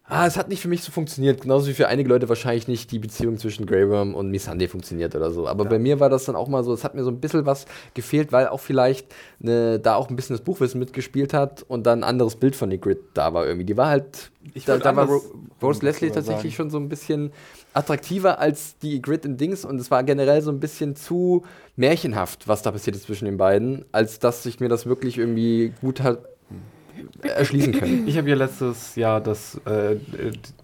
Ah, 0.07 0.27
es 0.27 0.37
hat 0.37 0.49
nicht 0.49 0.61
für 0.61 0.67
mich 0.67 0.83
so 0.83 0.91
funktioniert, 0.91 1.41
genauso 1.41 1.67
wie 1.67 1.73
für 1.73 1.87
einige 1.87 2.09
Leute 2.09 2.29
wahrscheinlich 2.29 2.67
nicht 2.67 2.91
die 2.91 2.99
Beziehung 2.99 3.39
zwischen 3.39 3.65
Grey 3.65 3.89
Worm 3.89 4.13
und 4.13 4.29
Missandei 4.29 4.67
funktioniert 4.67 5.15
oder 5.15 5.31
so. 5.31 5.47
Aber 5.47 5.65
bei 5.65 5.79
mir 5.79 5.99
war 5.99 6.09
das 6.09 6.25
dann 6.25 6.35
auch 6.35 6.47
mal 6.47 6.63
so, 6.63 6.73
es 6.73 6.83
hat 6.83 6.93
mir 6.93 7.03
so 7.03 7.09
ein 7.09 7.19
bisschen 7.19 7.47
was 7.47 7.65
gefehlt, 7.95 8.31
weil 8.31 8.47
auch 8.47 8.59
vielleicht 8.59 9.07
ne, 9.39 9.79
da 9.79 9.95
auch 9.95 10.11
ein 10.11 10.15
bisschen 10.15 10.35
das 10.35 10.45
Buchwissen 10.45 10.77
mitgespielt 10.77 11.33
hat 11.33 11.65
und 11.67 11.87
dann 11.87 12.01
ein 12.01 12.03
anderes 12.03 12.35
Bild 12.35 12.55
von 12.55 12.71
Ygritte 12.71 13.01
da 13.15 13.33
war 13.33 13.47
irgendwie. 13.47 13.65
Die 13.65 13.77
war 13.77 13.87
halt, 13.87 14.29
Ich 14.53 14.65
da, 14.65 14.77
da 14.77 14.95
war 14.95 15.07
Ro 15.07 15.23
Rose 15.59 15.83
Leslie 15.83 16.11
tatsächlich 16.11 16.55
sagen. 16.55 16.69
schon 16.69 16.69
so 16.69 16.77
ein 16.77 16.87
bisschen 16.87 17.31
attraktiver 17.73 18.37
als 18.37 18.77
die 18.77 18.97
Ygritte 18.97 19.27
in 19.27 19.37
Dings 19.37 19.65
und 19.65 19.79
es 19.79 19.89
war 19.89 20.03
generell 20.03 20.43
so 20.43 20.51
ein 20.51 20.59
bisschen 20.59 20.95
zu 20.95 21.43
märchenhaft, 21.77 22.47
was 22.47 22.61
da 22.61 22.71
passiert 22.71 22.95
ist 22.95 23.05
zwischen 23.05 23.25
den 23.25 23.37
beiden, 23.37 23.85
als 23.91 24.19
dass 24.19 24.45
ich 24.45 24.59
mir 24.59 24.69
das 24.69 24.85
wirklich 24.85 25.17
irgendwie 25.17 25.73
gut 25.81 26.01
hat 26.01 26.19
erschließen 27.21 27.73
können. 27.73 28.07
Ich 28.07 28.17
habe 28.17 28.29
ja 28.29 28.35
letztes 28.35 28.95
Jahr 28.95 29.21
das 29.21 29.59
äh, 29.65 29.97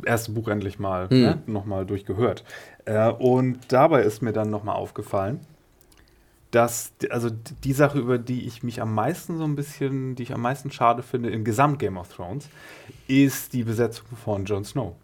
erste 0.05 0.31
Buch 0.31 0.47
endlich 0.47 0.79
mal 0.79 1.09
Hm. 1.09 1.21
ne, 1.21 1.41
nochmal 1.47 1.85
durchgehört. 1.85 2.43
Äh, 2.85 3.09
und 3.11 3.59
dabei 3.69 4.03
ist 4.03 4.21
mir 4.21 4.33
dann 4.33 4.49
nochmal 4.49 4.75
aufgefallen, 4.75 5.39
dass, 6.51 6.91
also 7.09 7.29
die 7.63 7.73
Sache, 7.73 7.97
über 7.99 8.17
die 8.17 8.45
ich 8.45 8.61
mich 8.61 8.81
am 8.81 8.93
meisten 8.93 9.37
so 9.37 9.45
ein 9.45 9.55
bisschen, 9.55 10.15
die 10.15 10.23
ich 10.23 10.33
am 10.33 10.41
meisten 10.41 10.69
schade 10.69 11.01
finde 11.01 11.29
im 11.29 11.43
Gesamt 11.45 11.79
Game 11.79 11.97
of 11.97 12.13
Thrones, 12.13 12.49
ist 13.07 13.53
die 13.53 13.63
Besetzung 13.63 14.05
von 14.21 14.43
Jon 14.45 14.65
Snow. 14.65 14.95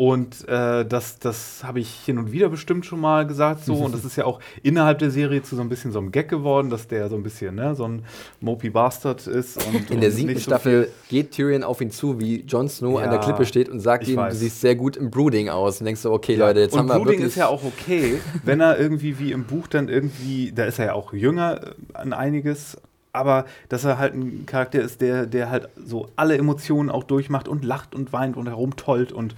Und 0.00 0.48
äh, 0.48 0.86
das, 0.86 1.18
das 1.18 1.62
habe 1.62 1.78
ich 1.78 1.90
hin 1.90 2.16
und 2.16 2.32
wieder 2.32 2.48
bestimmt 2.48 2.86
schon 2.86 3.00
mal 3.00 3.26
gesagt 3.26 3.66
so. 3.66 3.74
Und 3.74 3.92
das 3.94 4.02
ist 4.06 4.16
ja 4.16 4.24
auch 4.24 4.40
innerhalb 4.62 4.98
der 4.98 5.10
Serie 5.10 5.42
zu 5.42 5.56
so 5.56 5.60
ein 5.60 5.68
bisschen 5.68 5.92
so 5.92 5.98
einem 5.98 6.10
Gag 6.10 6.30
geworden, 6.30 6.70
dass 6.70 6.88
der 6.88 7.10
so 7.10 7.16
ein 7.16 7.22
bisschen 7.22 7.56
ne, 7.56 7.74
so 7.74 7.84
ein 7.86 8.06
Mopey 8.40 8.70
Bastard 8.70 9.26
ist. 9.26 9.58
Und, 9.66 9.90
In 9.90 10.00
der 10.00 10.10
siebten 10.10 10.36
so 10.36 10.40
Staffel 10.40 10.90
geht 11.10 11.32
Tyrion 11.32 11.62
auf 11.62 11.82
ihn 11.82 11.90
zu, 11.90 12.18
wie 12.18 12.40
Jon 12.48 12.70
Snow 12.70 12.96
an 12.96 13.10
der 13.10 13.18
Ja, 13.20 13.24
Klippe 13.26 13.44
steht 13.44 13.68
und 13.68 13.80
sagt 13.80 14.08
ihm, 14.08 14.14
du 14.16 14.22
weiß. 14.22 14.38
siehst 14.38 14.62
sehr 14.62 14.74
gut 14.74 14.96
im 14.96 15.10
Brooding 15.10 15.50
aus. 15.50 15.80
Und 15.80 15.84
denkst 15.84 16.00
du, 16.00 16.12
okay, 16.12 16.34
Leute, 16.34 16.60
jetzt 16.60 16.72
und 16.72 16.78
haben 16.78 16.88
wir 16.88 16.94
Brooding 16.94 17.18
wirklich... 17.18 17.26
ist 17.28 17.36
ja 17.36 17.48
auch 17.48 17.62
okay, 17.62 18.18
wenn 18.42 18.60
er 18.62 18.78
irgendwie 18.78 19.18
wie 19.18 19.32
im 19.32 19.44
Buch 19.44 19.66
dann 19.66 19.90
irgendwie, 19.90 20.50
da 20.50 20.64
ist 20.64 20.78
er 20.78 20.86
ja 20.86 20.92
auch 20.94 21.12
jünger 21.12 21.60
äh, 21.62 21.70
an 21.92 22.14
einiges, 22.14 22.78
aber 23.12 23.44
dass 23.68 23.84
er 23.84 23.98
halt 23.98 24.14
ein 24.14 24.46
Charakter 24.46 24.80
ist, 24.80 25.00
der, 25.00 25.26
der 25.26 25.50
halt 25.50 25.68
so 25.76 26.08
alle 26.16 26.38
Emotionen 26.38 26.90
auch 26.90 27.04
durchmacht 27.04 27.48
und 27.48 27.64
lacht 27.64 27.94
und 27.94 28.12
weint 28.12 28.36
und 28.36 28.46
herumtollt 28.46 29.12
und 29.12 29.34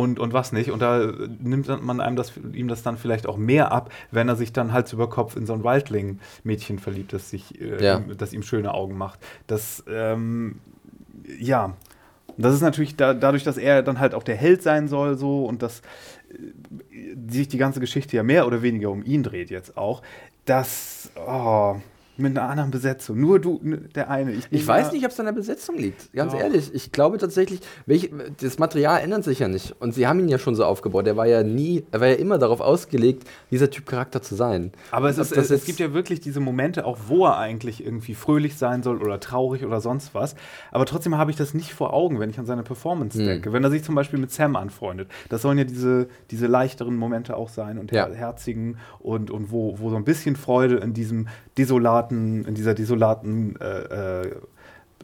und, 0.00 0.18
und 0.18 0.32
was 0.32 0.52
nicht. 0.52 0.70
Und 0.70 0.80
da 0.80 1.12
nimmt 1.40 1.68
man 1.82 2.00
einem 2.00 2.16
das, 2.16 2.32
ihm 2.54 2.68
das 2.68 2.82
dann 2.82 2.96
vielleicht 2.96 3.26
auch 3.26 3.36
mehr 3.36 3.70
ab, 3.70 3.92
wenn 4.10 4.28
er 4.28 4.36
sich 4.36 4.52
dann 4.52 4.72
Hals 4.72 4.92
über 4.94 5.10
Kopf 5.10 5.36
in 5.36 5.44
so 5.44 5.52
ein 5.52 5.62
Waldling-Mädchen 5.62 6.78
verliebt, 6.78 7.12
das, 7.12 7.28
sich, 7.28 7.60
äh, 7.60 7.84
Ja. 7.84 8.00
das 8.16 8.32
ihm 8.32 8.42
schöne 8.42 8.72
Augen 8.72 8.96
macht. 8.96 9.20
Das, 9.46 9.84
ähm, 9.88 10.58
ja, 11.38 11.74
das 12.38 12.54
ist 12.54 12.62
natürlich 12.62 12.96
da, 12.96 13.12
dadurch, 13.12 13.44
dass 13.44 13.58
er 13.58 13.82
dann 13.82 14.00
halt 14.00 14.14
auch 14.14 14.22
der 14.22 14.36
Held 14.36 14.62
sein 14.62 14.88
soll, 14.88 15.18
so 15.18 15.44
und 15.44 15.62
dass 15.62 15.82
äh, 16.30 17.30
sich 17.30 17.48
die 17.48 17.58
ganze 17.58 17.80
Geschichte 17.80 18.16
ja 18.16 18.22
mehr 18.22 18.46
oder 18.46 18.62
weniger 18.62 18.90
um 18.90 19.04
ihn 19.04 19.22
dreht 19.22 19.50
jetzt 19.50 19.76
auch, 19.76 20.00
dass 20.46 21.10
oh, 21.16 21.76
mit 22.20 22.36
einer 22.36 22.48
anderen 22.48 22.70
Besetzung, 22.70 23.18
nur 23.20 23.38
du, 23.40 23.60
n- 23.62 23.88
der 23.94 24.10
eine. 24.10 24.32
Ich 24.32 24.66
weiß 24.66 24.92
nicht, 24.92 25.04
ob 25.04 25.10
es 25.10 25.18
an 25.20 25.26
der 25.26 25.32
Besetzung 25.32 25.76
liegt. 25.76 26.12
Ganz 26.12 26.32
Doch. 26.32 26.40
ehrlich. 26.40 26.70
Ich 26.74 26.92
glaube 26.92 27.18
tatsächlich, 27.18 27.60
welch, 27.86 28.10
das 28.40 28.58
Material 28.58 29.00
ändert 29.00 29.24
sich 29.24 29.38
ja 29.40 29.48
nicht. 29.48 29.74
Und 29.80 29.94
sie 29.94 30.06
haben 30.06 30.20
ihn 30.20 30.28
ja 30.28 30.38
schon 30.38 30.54
so 30.54 30.64
aufgebaut. 30.64 31.06
Er 31.06 31.16
war 31.16 31.26
ja 31.26 31.42
nie, 31.42 31.84
er 31.90 32.00
war 32.00 32.08
ja 32.08 32.14
immer 32.14 32.38
darauf 32.38 32.60
ausgelegt, 32.60 33.24
dieser 33.50 33.70
Typ 33.70 33.86
Charakter 33.86 34.22
zu 34.22 34.34
sein. 34.34 34.72
Aber 34.90 35.08
es, 35.08 35.18
ist, 35.18 35.32
es, 35.32 35.50
es 35.50 35.64
gibt 35.64 35.78
ja 35.80 35.92
wirklich 35.94 36.20
diese 36.20 36.40
Momente, 36.40 36.84
auch 36.84 36.98
wo 37.08 37.26
er 37.26 37.38
eigentlich 37.38 37.84
irgendwie 37.84 38.14
fröhlich 38.14 38.56
sein 38.56 38.82
soll 38.82 38.98
oder 39.02 39.20
traurig 39.20 39.64
oder 39.64 39.80
sonst 39.80 40.14
was. 40.14 40.34
Aber 40.70 40.86
trotzdem 40.86 41.16
habe 41.16 41.30
ich 41.30 41.36
das 41.36 41.54
nicht 41.54 41.72
vor 41.72 41.92
Augen, 41.92 42.20
wenn 42.20 42.30
ich 42.30 42.38
an 42.38 42.46
seine 42.46 42.62
Performance 42.62 43.18
Hm. 43.18 43.26
denke. 43.26 43.52
Wenn 43.52 43.64
er 43.64 43.70
sich 43.70 43.82
zum 43.84 43.94
Beispiel 43.94 44.18
mit 44.18 44.30
Sam 44.30 44.56
anfreundet. 44.56 45.08
Das 45.28 45.42
sollen 45.42 45.58
ja 45.58 45.64
diese, 45.64 46.08
diese 46.30 46.46
leichteren 46.46 46.96
Momente 46.96 47.36
auch 47.36 47.48
sein 47.48 47.78
und 47.78 47.92
Ja. 47.92 48.06
her 48.06 48.14
herzigen 48.14 48.76
und, 48.98 49.30
und 49.30 49.50
wo, 49.50 49.78
wo 49.78 49.90
so 49.90 49.96
ein 49.96 50.04
bisschen 50.04 50.36
Freude 50.36 50.76
in 50.76 50.92
diesem 50.92 51.28
desolaten, 51.58 52.09
in 52.10 52.54
dieser 52.54 52.74
desolaten 52.74 53.56
äh, 53.60 54.22
äh, 54.22 54.36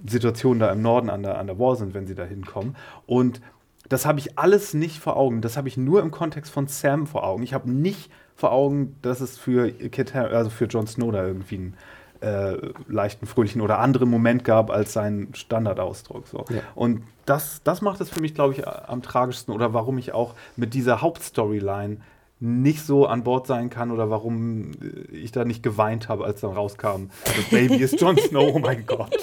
Situation 0.07 0.59
da 0.59 0.71
im 0.71 0.83
Norden 0.83 1.11
an 1.11 1.23
der, 1.23 1.39
an 1.39 1.47
der 1.47 1.59
Wall 1.59 1.77
sind, 1.77 1.95
wenn 1.95 2.07
sie 2.07 2.15
da 2.15 2.25
hinkommen. 2.25 2.77
Und 3.07 3.41
Das 3.89 4.05
habe 4.05 4.19
ich 4.19 4.39
alles 4.39 4.75
nicht 4.75 4.99
vor 4.99 5.17
Augen. 5.17 5.41
Das 5.41 5.57
habe 5.57 5.69
ich 5.69 5.77
nur 5.77 6.03
im 6.03 6.11
Kontext 6.11 6.53
von 6.53 6.67
Sam 6.67 7.07
vor 7.07 7.25
Augen. 7.25 7.43
Ich 7.43 7.55
habe 7.55 7.71
nicht 7.71 8.11
vor 8.35 8.51
Augen, 8.53 8.97
dass 9.03 9.21
es 9.21 9.39
für 9.39 9.71
Kit, 9.71 10.15
also 10.15 10.51
für 10.51 10.67
Jon 10.67 10.87
Snow 10.87 11.13
da 11.13 11.25
irgendwie 11.25 11.55
einen 11.57 11.75
äh, 12.21 12.57
leichten, 12.89 13.27
fröhlichen 13.27 13.61
oder 13.61 13.79
anderen 13.79 14.11
Moment 14.11 14.45
gab 14.45 14.71
als 14.71 14.93
sein 14.93 15.29
Standardausdruck. 15.35 16.27
So. 16.27 16.45
Ja. 16.51 16.63
Und 16.75 17.03
das, 17.27 17.63
das 17.63 17.81
macht 17.81 18.01
es 18.01 18.11
für 18.11 18.21
mich, 18.21 18.35
glaube 18.35 18.55
ich, 18.55 18.67
am 18.67 19.03
tragischsten 19.03 19.55
oder 19.55 19.73
warum 19.73 19.99
ich 19.99 20.13
auch 20.13 20.35
mit 20.57 20.75
dieser 20.75 21.01
Hauptstoryline 21.01 21.99
nicht 22.39 22.85
so 22.85 23.07
an 23.07 23.25
Bord 23.25 23.47
sein 23.47 23.71
kann 23.71 23.91
oder 23.91 24.11
warum 24.11 24.73
äh, 24.83 25.17
ich 25.17 25.33
da 25.33 25.45
nicht 25.45 25.63
geweint 25.63 26.09
habe, 26.09 26.25
als 26.25 26.43
dann 26.43 26.53
rauskam, 26.53 27.09
das 27.25 27.45
Baby 27.51 27.77
ist 27.77 27.99
Jon 27.99 28.19
Snow, 28.19 28.55
oh 28.55 28.59
mein 28.59 28.85
Gott. 28.85 29.17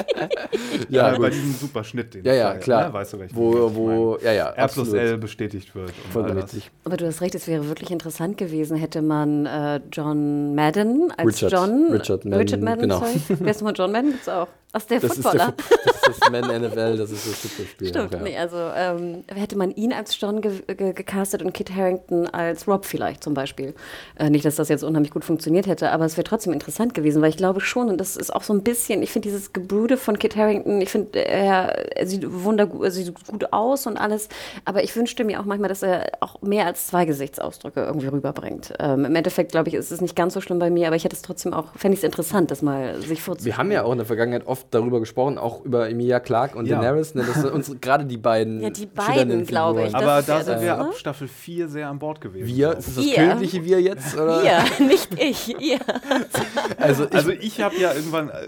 ja, 0.89 1.11
ja 1.11 1.19
bei 1.19 1.29
diesem 1.29 1.53
super 1.53 1.83
Schnitt, 1.83 2.15
den 2.15 2.25
Ja, 2.25 2.33
ja, 2.33 2.55
klar. 2.55 2.87
Ne? 2.87 2.93
Weißt 2.93 3.13
du, 3.13 3.19
wo, 3.33 3.75
wo, 3.75 4.17
ja, 4.23 4.31
ja, 4.31 4.49
R 4.49 4.67
plus 4.67 4.93
L 4.93 5.17
bestätigt 5.19 5.75
wird. 5.75 5.91
Voll 6.11 6.31
richtig. 6.31 6.71
Aber 6.85 6.97
du 6.97 7.05
hast 7.05 7.21
recht, 7.21 7.35
es 7.35 7.47
wäre 7.47 7.67
wirklich 7.67 7.91
interessant 7.91 8.37
gewesen, 8.37 8.77
hätte 8.77 9.03
man 9.03 9.45
äh, 9.45 9.79
John 9.91 10.55
Madden 10.55 11.11
als 11.15 11.35
Richard, 11.35 11.51
John. 11.51 11.91
Richard 11.91 12.25
Madden, 12.25 12.39
Richard 12.39 12.61
Madden 12.61 12.81
genau. 12.81 12.99
sorry. 12.99 13.21
Wer 13.27 13.51
ist 13.51 13.61
nochmal 13.61 13.75
John 13.75 13.91
Madden? 13.91 14.11
Gibt's 14.11 14.29
auch. 14.29 14.47
Aus 14.75 14.87
der 14.87 14.99
das 14.99 15.13
Footballer. 15.13 15.49
Ist 15.55 15.69
der, 15.69 15.77
das 15.85 15.95
ist 15.95 16.21
das 16.21 16.31
Man 16.31 16.61
NFL, 16.61 16.97
das 16.97 17.11
ist 17.11 17.27
das 17.27 17.35
Footballspiel. 17.35 17.87
Stimmt, 17.89 18.13
ja. 18.13 18.19
nee, 18.21 18.35
also 18.35 18.57
ähm, 18.75 19.23
hätte 19.27 19.55
man 19.55 19.69
ihn 19.69 19.93
als 19.93 20.19
John 20.19 20.41
ge 20.41 20.63
ge 20.65 20.93
gecastet 20.93 21.43
und 21.43 21.53
Kit 21.53 21.75
Harrington 21.75 22.25
als 22.27 22.67
Rob 22.67 22.85
vielleicht 22.85 23.23
zum 23.23 23.35
Beispiel. 23.35 23.75
Äh, 24.17 24.31
nicht, 24.31 24.45
dass 24.45 24.55
das 24.55 24.69
jetzt 24.69 24.83
unheimlich 24.83 25.11
gut 25.11 25.25
funktioniert 25.25 25.67
hätte, 25.67 25.91
aber 25.91 26.05
es 26.05 26.17
wäre 26.17 26.23
trotzdem 26.23 26.53
interessant 26.53 26.95
gewesen, 26.95 27.21
weil 27.21 27.29
ich 27.29 27.37
glaube 27.37 27.61
schon, 27.61 27.87
und 27.87 27.99
das 27.99 28.17
ist 28.17 28.33
auch 28.33 28.41
so 28.41 28.51
ein 28.51 28.63
bisschen, 28.63 29.03
ich 29.03 29.11
finde 29.11 29.27
dieses 29.27 29.53
Gebrude 29.53 29.95
von 29.95 30.17
Kit 30.17 30.35
Harrington, 30.35 30.81
ich 30.81 30.89
finde, 30.89 31.19
er, 31.19 31.95
er, 31.95 32.07
sieht 32.07 32.25
wundergut, 32.27 32.83
er 32.83 32.89
sieht 32.89 33.13
gut 33.27 33.53
aus 33.53 33.85
und 33.85 33.97
alles, 33.97 34.27
aber 34.65 34.83
ich 34.83 34.95
wünschte 34.95 35.23
mir 35.23 35.39
auch 35.39 35.45
manchmal, 35.45 35.69
dass 35.69 35.83
er 35.83 36.13
auch 36.19 36.41
mehr 36.41 36.65
als 36.65 36.87
zwei 36.87 37.05
Gesichtsausdrücke 37.05 37.79
irgendwie 37.79 38.07
rüberbringt. 38.07 38.73
Ähm, 38.79 39.05
Im 39.05 39.15
Endeffekt, 39.15 39.51
glaube 39.51 39.69
ich, 39.69 39.75
ist 39.75 39.91
es 39.91 40.01
nicht 40.01 40.15
ganz 40.15 40.33
so 40.33 40.41
schlimm 40.41 40.57
bei 40.57 40.71
mir, 40.71 40.87
aber 40.87 40.95
ich 40.95 41.03
hätte 41.03 41.15
es 41.15 41.21
trotzdem 41.21 41.53
auch, 41.53 41.67
fände 41.75 41.93
ich 41.93 41.99
es 41.99 42.03
interessant, 42.03 42.49
das 42.49 42.63
mal 42.63 42.99
sich 43.01 43.21
vorzustellen. 43.21 43.53
Wir 43.53 43.57
haben 43.57 43.71
ja 43.71 43.83
auch 43.83 43.91
in 43.91 43.99
der 43.99 44.07
Vergangenheit 44.07 44.47
oft 44.47 44.62
darüber 44.71 44.99
gesprochen, 44.99 45.37
auch 45.37 45.63
über 45.63 45.89
Emilia 45.89 46.19
Clark 46.19 46.55
und 46.55 46.65
ja. 46.65 46.79
Daenerys, 46.79 47.15
ne, 47.15 47.23
das 47.25 47.41
sind 47.41 47.51
uns 47.51 47.75
gerade 47.81 48.05
die 48.05 48.17
beiden 48.17 48.61
Ja, 48.61 48.69
die 48.69 48.85
beiden, 48.85 49.45
glaube 49.45 49.83
ich. 49.83 49.95
Aber 49.95 50.21
da 50.21 50.43
sind 50.43 50.61
wir 50.61 50.77
ab 50.77 50.95
Staffel 50.95 51.27
4 51.27 51.67
sehr 51.67 51.89
an 51.89 51.99
Bord 51.99 52.21
gewesen. 52.21 52.47
Wir? 52.47 52.77
Ist 52.77 52.89
das 52.89 52.95
das 52.95 53.13
königliche 53.13 53.65
Wir 53.65 53.81
jetzt? 53.81 54.15
Oder? 54.15 54.43
Ihr, 54.43 54.63
nicht 54.85 55.09
ich, 55.19 55.59
ihr. 55.59 55.79
Also 56.77 57.05
ich, 57.05 57.13
also 57.13 57.31
ich 57.31 57.61
habe 57.61 57.75
ja 57.77 57.93
irgendwann 57.93 58.29
äh, 58.29 58.47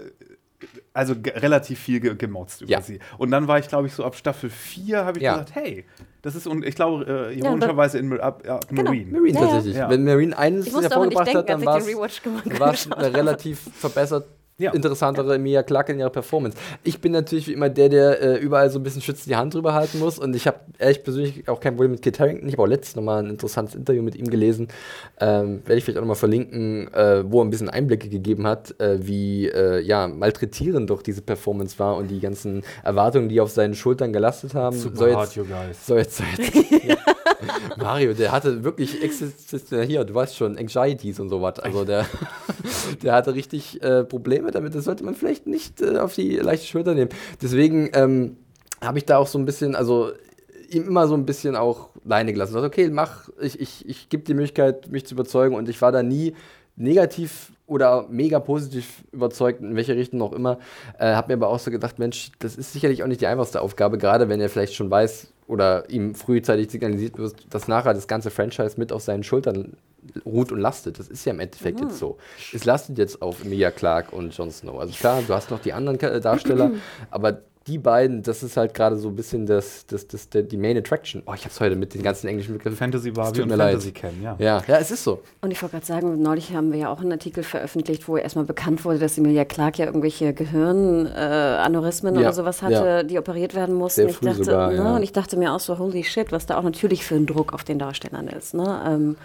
also 0.92 1.14
relativ 1.24 1.78
viel 1.78 2.00
ge 2.00 2.14
gemotzt 2.14 2.62
über 2.62 2.70
ja. 2.70 2.80
sie. 2.80 3.00
Und 3.18 3.30
dann 3.30 3.48
war 3.48 3.58
ich, 3.58 3.68
glaube 3.68 3.86
ich, 3.86 3.92
so 3.92 4.04
ab 4.04 4.16
Staffel 4.16 4.48
4 4.48 5.04
habe 5.04 5.18
ich 5.18 5.24
ja. 5.24 5.32
gesagt, 5.34 5.54
hey, 5.54 5.84
das 6.22 6.34
ist, 6.34 6.46
und 6.46 6.64
ich 6.64 6.74
glaube, 6.74 7.30
äh, 7.30 7.38
ironischerweise 7.38 7.98
in 7.98 8.18
ab, 8.18 8.42
ja, 8.46 8.60
genau. 8.68 8.84
Marine. 8.84 9.12
Marine 9.12 9.38
tatsächlich. 9.38 9.76
Wenn 9.76 10.04
Marine 10.04 10.36
eines 10.36 10.74
hervorgebracht 10.74 11.34
hat, 11.34 11.48
dann 11.48 11.64
war 11.64 12.72
es 12.72 12.90
eine 12.90 13.14
relativ 13.14 13.60
verbessert 13.74 14.26
ja. 14.58 14.72
interessantere 14.72 15.34
Emilia 15.34 15.62
Clarke 15.62 15.92
in 15.92 15.98
ihrer 15.98 16.10
Performance. 16.10 16.56
Ich 16.82 17.00
bin 17.00 17.12
natürlich 17.12 17.46
wie 17.46 17.52
immer 17.52 17.68
der, 17.68 17.88
der 17.88 18.22
äh, 18.22 18.36
überall 18.38 18.70
so 18.70 18.78
ein 18.78 18.82
bisschen 18.82 19.02
schützend 19.02 19.28
die 19.28 19.36
Hand 19.36 19.54
drüber 19.54 19.74
halten 19.74 19.98
muss 19.98 20.18
und 20.18 20.34
ich 20.34 20.46
habe 20.46 20.60
ehrlich 20.78 21.02
persönlich 21.02 21.48
auch 21.48 21.60
kein 21.60 21.74
Problem 21.74 21.92
mit 21.92 22.02
Kit 22.02 22.18
Harington. 22.18 22.48
Ich 22.48 22.54
habe 22.54 22.62
auch 22.62 22.68
letztens 22.68 22.96
nochmal 22.96 23.22
ein 23.22 23.30
interessantes 23.30 23.74
Interview 23.74 24.02
mit 24.02 24.14
ihm 24.14 24.30
gelesen. 24.30 24.68
Ähm, 25.20 25.60
Werde 25.64 25.78
ich 25.78 25.84
vielleicht 25.84 25.98
auch 25.98 26.02
nochmal 26.02 26.16
verlinken, 26.16 26.92
äh, 26.94 27.30
wo 27.30 27.40
er 27.40 27.44
ein 27.44 27.50
bisschen 27.50 27.68
Einblicke 27.68 28.08
gegeben 28.08 28.46
hat, 28.46 28.78
äh, 28.80 28.98
wie 29.06 29.48
äh, 29.48 29.80
ja, 29.80 30.08
malträtierend 30.08 30.88
doch 30.88 31.02
diese 31.02 31.22
Performance 31.22 31.78
war 31.78 31.96
und 31.96 32.08
die 32.08 32.20
ganzen 32.20 32.62
Erwartungen, 32.82 33.28
die 33.28 33.40
auf 33.40 33.50
seinen 33.50 33.74
Schultern 33.74 34.12
gelastet 34.12 34.54
haben. 34.54 34.76
Super 34.76 34.96
so 34.96 35.06
jetzt, 35.06 35.16
hard, 35.16 35.36
you 35.36 35.44
guys. 35.44 35.86
So 35.86 35.96
jetzt, 35.96 36.16
so 36.16 36.24
jetzt 36.24 36.54
ja. 36.84 36.96
Mario, 37.76 38.14
der 38.14 38.32
hatte 38.32 38.64
wirklich 38.64 39.02
existenziell, 39.02 39.86
hier, 39.86 40.04
du 40.04 40.14
weißt 40.14 40.36
schon, 40.36 40.56
Anxieties 40.58 41.20
und 41.20 41.28
sowas. 41.28 41.58
Also 41.58 41.84
der, 41.84 42.06
der 43.02 43.12
hatte 43.12 43.34
richtig 43.34 43.82
äh, 43.82 44.04
Probleme 44.46 44.50
damit. 44.50 44.74
Das 44.74 44.84
sollte 44.84 45.04
man 45.04 45.14
vielleicht 45.14 45.46
nicht 45.46 45.80
äh, 45.80 45.98
auf 45.98 46.14
die 46.14 46.36
leichte 46.36 46.66
Schulter 46.66 46.94
nehmen. 46.94 47.10
Deswegen 47.42 47.90
ähm, 47.92 48.36
habe 48.80 48.98
ich 48.98 49.04
da 49.04 49.18
auch 49.18 49.26
so 49.26 49.38
ein 49.38 49.44
bisschen, 49.44 49.74
also 49.74 50.10
ihm 50.70 50.86
immer 50.86 51.06
so 51.08 51.14
ein 51.14 51.26
bisschen 51.26 51.56
auch 51.56 51.90
Leine 52.04 52.32
gelassen. 52.32 52.56
Also, 52.56 52.66
okay, 52.66 52.88
mach, 52.90 53.28
ich, 53.40 53.60
ich, 53.60 53.88
ich 53.88 54.08
gebe 54.08 54.24
die 54.24 54.34
Möglichkeit, 54.34 54.90
mich 54.90 55.06
zu 55.06 55.14
überzeugen 55.14 55.54
und 55.54 55.68
ich 55.68 55.80
war 55.80 55.92
da 55.92 56.02
nie 56.02 56.34
negativ 56.76 57.52
oder 57.66 58.06
mega 58.08 58.38
positiv 58.38 59.04
überzeugt, 59.12 59.60
in 59.60 59.74
welche 59.74 59.96
Richtung 59.96 60.22
auch 60.22 60.32
immer. 60.32 60.58
Äh, 60.98 61.14
habe 61.14 61.28
mir 61.28 61.34
aber 61.34 61.48
auch 61.48 61.58
so 61.58 61.70
gedacht, 61.70 61.98
Mensch, 61.98 62.30
das 62.38 62.56
ist 62.56 62.72
sicherlich 62.72 63.02
auch 63.02 63.08
nicht 63.08 63.20
die 63.20 63.26
einfachste 63.26 63.60
Aufgabe, 63.60 63.98
gerade 63.98 64.28
wenn 64.28 64.40
er 64.40 64.48
vielleicht 64.48 64.74
schon 64.74 64.90
weiß 64.90 65.32
oder 65.48 65.88
ihm 65.90 66.14
frühzeitig 66.14 66.70
signalisiert 66.70 67.18
wird, 67.18 67.46
dass 67.50 67.66
nachher 67.66 67.94
das 67.94 68.08
ganze 68.08 68.30
Franchise 68.30 68.74
mit 68.76 68.92
auf 68.92 69.02
seinen 69.02 69.22
Schultern 69.22 69.76
ruht 70.24 70.52
und 70.52 70.60
lastet. 70.60 70.98
Das 70.98 71.08
ist 71.08 71.24
ja 71.24 71.32
im 71.32 71.40
Endeffekt 71.40 71.80
mhm. 71.80 71.88
jetzt 71.88 71.98
so. 71.98 72.18
Es 72.52 72.64
lastet 72.64 72.98
jetzt 72.98 73.22
auf 73.22 73.44
Emilia 73.44 73.70
Clark 73.70 74.12
und 74.12 74.36
Jon 74.36 74.50
Snow. 74.50 74.78
Also 74.78 74.92
klar, 74.94 75.22
du 75.26 75.34
hast 75.34 75.50
noch 75.50 75.60
die 75.60 75.72
anderen 75.72 75.98
Darsteller, 75.98 76.72
aber 77.10 77.42
die 77.66 77.78
beiden, 77.78 78.22
das 78.22 78.44
ist 78.44 78.56
halt 78.56 78.74
gerade 78.74 78.96
so 78.96 79.08
ein 79.08 79.16
bisschen 79.16 79.44
das, 79.44 79.86
das, 79.86 80.06
das, 80.06 80.28
der, 80.28 80.42
die 80.42 80.56
Main 80.56 80.76
Attraction. 80.76 81.22
Oh, 81.26 81.32
ich 81.34 81.44
hab's 81.44 81.58
heute 81.58 81.74
mit 81.74 81.94
den 81.94 82.02
ganzen 82.02 82.28
englischen 82.28 82.52
Begriffen. 82.52 82.76
Fantasy 82.76 83.10
Barbie 83.10 83.42
und 83.42 83.50
Fantasy 83.50 83.90
kennen, 83.90 84.22
ja. 84.22 84.36
ja. 84.38 84.62
Ja, 84.68 84.78
es 84.78 84.92
ist 84.92 85.02
so. 85.02 85.20
Und 85.40 85.50
ich 85.50 85.60
wollte 85.62 85.74
gerade 85.74 85.86
sagen, 85.86 86.22
neulich 86.22 86.54
haben 86.54 86.70
wir 86.70 86.78
ja 86.78 86.90
auch 86.90 87.00
einen 87.00 87.10
Artikel 87.10 87.42
veröffentlicht, 87.42 88.06
wo 88.06 88.16
erstmal 88.16 88.44
bekannt 88.44 88.84
wurde, 88.84 89.00
dass 89.00 89.18
Emilia 89.18 89.44
Clark 89.44 89.78
ja 89.78 89.86
irgendwelche 89.86 90.32
Gehirnaneurysmen 90.32 92.14
äh, 92.14 92.18
ja. 92.18 92.22
oder 92.26 92.32
sowas 92.32 92.62
hatte, 92.62 92.74
ja. 92.74 93.02
die 93.02 93.18
operiert 93.18 93.56
werden 93.56 93.74
mussten. 93.74 94.02
Sehr 94.02 94.10
früh 94.10 94.28
ich 94.28 94.32
dachte, 94.32 94.44
sogar, 94.44 94.70
ne, 94.70 94.94
Und 94.94 95.02
ich 95.02 95.12
dachte 95.12 95.36
mir 95.36 95.52
auch 95.52 95.60
so, 95.60 95.76
holy 95.76 96.04
shit, 96.04 96.30
was 96.30 96.46
da 96.46 96.58
auch 96.58 96.62
natürlich 96.62 97.04
für 97.04 97.16
ein 97.16 97.26
Druck 97.26 97.52
auf 97.52 97.64
den 97.64 97.80
Darstellern 97.80 98.28
ist. 98.28 98.54
Ne? 98.54 98.80
Ähm, 98.86 99.16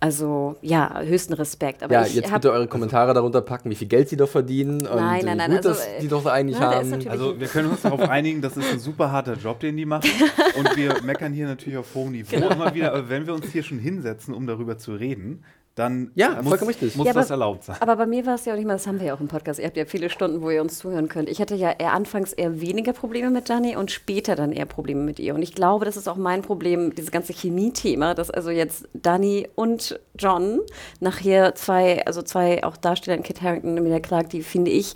also 0.00 0.56
ja, 0.62 1.00
höchsten 1.02 1.34
Respekt. 1.34 1.82
Aber 1.82 1.92
ja, 1.92 2.06
jetzt 2.06 2.32
bitte 2.32 2.50
eure 2.50 2.66
Kommentare 2.66 3.12
darunter 3.12 3.42
packen, 3.42 3.68
wie 3.68 3.74
viel 3.74 3.88
Geld 3.88 4.08
sie 4.08 4.16
doch 4.16 4.28
verdienen. 4.28 4.78
Nein, 4.78 5.26
nein, 5.26 5.36
nein. 5.36 5.50
Gut, 5.50 5.66
also, 5.66 5.68
dass 5.68 5.86
die 6.00 6.08
doch 6.08 6.24
eigentlich 6.24 6.56
na, 6.58 6.76
haben. 6.76 7.08
Also 7.08 7.38
wir 7.38 7.46
können 7.46 7.68
uns 7.68 7.84
darauf 7.90 8.08
einigen, 8.08 8.40
dass 8.40 8.56
es 8.56 8.70
ein 8.70 8.78
super 8.78 9.12
harter 9.12 9.34
Job, 9.34 9.60
den 9.60 9.76
die 9.76 9.84
machen. 9.84 10.10
Und 10.56 10.76
wir 10.76 11.02
meckern 11.02 11.32
hier 11.32 11.46
natürlich 11.46 11.78
auf 11.78 11.94
hohem 11.94 12.12
Niveau 12.12 12.36
genau. 12.36 12.50
immer 12.50 12.74
wieder. 12.74 12.92
Aber 12.92 13.08
wenn 13.08 13.26
wir 13.26 13.34
uns 13.34 13.50
hier 13.50 13.62
schon 13.62 13.78
hinsetzen, 13.78 14.34
um 14.34 14.46
darüber 14.46 14.78
zu 14.78 14.94
reden, 14.94 15.44
dann 15.80 16.10
ja, 16.14 16.40
muss, 16.42 16.66
richtig. 16.66 16.94
muss 16.96 17.06
ja, 17.06 17.12
das 17.12 17.30
erlaubt 17.30 17.64
sein. 17.64 17.76
Aber 17.80 17.96
bei 17.96 18.06
mir 18.06 18.24
war 18.26 18.34
es 18.34 18.44
ja 18.44 18.52
auch 18.52 18.56
nicht 18.56 18.66
mal, 18.66 18.74
das 18.74 18.86
haben 18.86 19.00
wir 19.00 19.08
ja 19.08 19.14
auch 19.14 19.20
im 19.20 19.28
Podcast. 19.28 19.58
Ihr 19.58 19.66
habt 19.66 19.76
ja 19.76 19.84
viele 19.86 20.10
Stunden, 20.10 20.42
wo 20.42 20.50
ihr 20.50 20.60
uns 20.60 20.78
zuhören 20.78 21.08
könnt. 21.08 21.28
Ich 21.28 21.40
hatte 21.40 21.54
ja 21.54 21.72
eher 21.72 21.92
anfangs 21.92 22.32
eher 22.32 22.60
weniger 22.60 22.92
Probleme 22.92 23.30
mit 23.30 23.48
Dani 23.48 23.76
und 23.76 23.90
später 23.90 24.36
dann 24.36 24.52
eher 24.52 24.66
Probleme 24.66 25.02
mit 25.02 25.18
ihr. 25.18 25.34
Und 25.34 25.42
ich 25.42 25.54
glaube, 25.54 25.84
das 25.84 25.96
ist 25.96 26.08
auch 26.08 26.16
mein 26.16 26.42
Problem, 26.42 26.94
dieses 26.94 27.10
ganze 27.10 27.32
Chemie-Thema, 27.32 28.14
dass 28.14 28.30
also 28.30 28.50
jetzt 28.50 28.88
Dani 28.92 29.48
und 29.54 29.98
John 30.18 30.60
nachher 31.00 31.54
zwei, 31.54 32.04
also 32.06 32.22
zwei 32.22 32.62
auch 32.62 32.76
Darsteller, 32.76 33.18
Kit 33.22 33.42
Harrington 33.42 33.72
und 33.72 33.78
Emilia 33.78 34.00
Clark, 34.00 34.30
die 34.30 34.42
finde 34.42 34.70
ich 34.70 34.94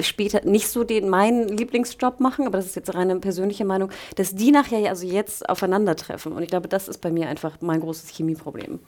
später 0.00 0.44
nicht 0.44 0.68
so 0.68 0.84
den 0.84 1.08
meinen 1.08 1.48
Lieblingsjob 1.48 2.20
machen, 2.20 2.46
aber 2.46 2.58
das 2.58 2.66
ist 2.66 2.76
jetzt 2.76 2.94
reine 2.94 3.18
persönliche 3.20 3.64
Meinung, 3.64 3.90
dass 4.16 4.34
die 4.34 4.50
nachher 4.50 4.88
also 4.90 5.06
jetzt 5.06 5.48
aufeinandertreffen. 5.48 6.32
Und 6.32 6.42
ich 6.42 6.48
glaube, 6.48 6.68
das 6.68 6.88
ist 6.88 6.98
bei 6.98 7.10
mir 7.10 7.28
einfach 7.28 7.58
mein 7.60 7.80
großes 7.80 8.10
Chemieproblem. 8.10 8.80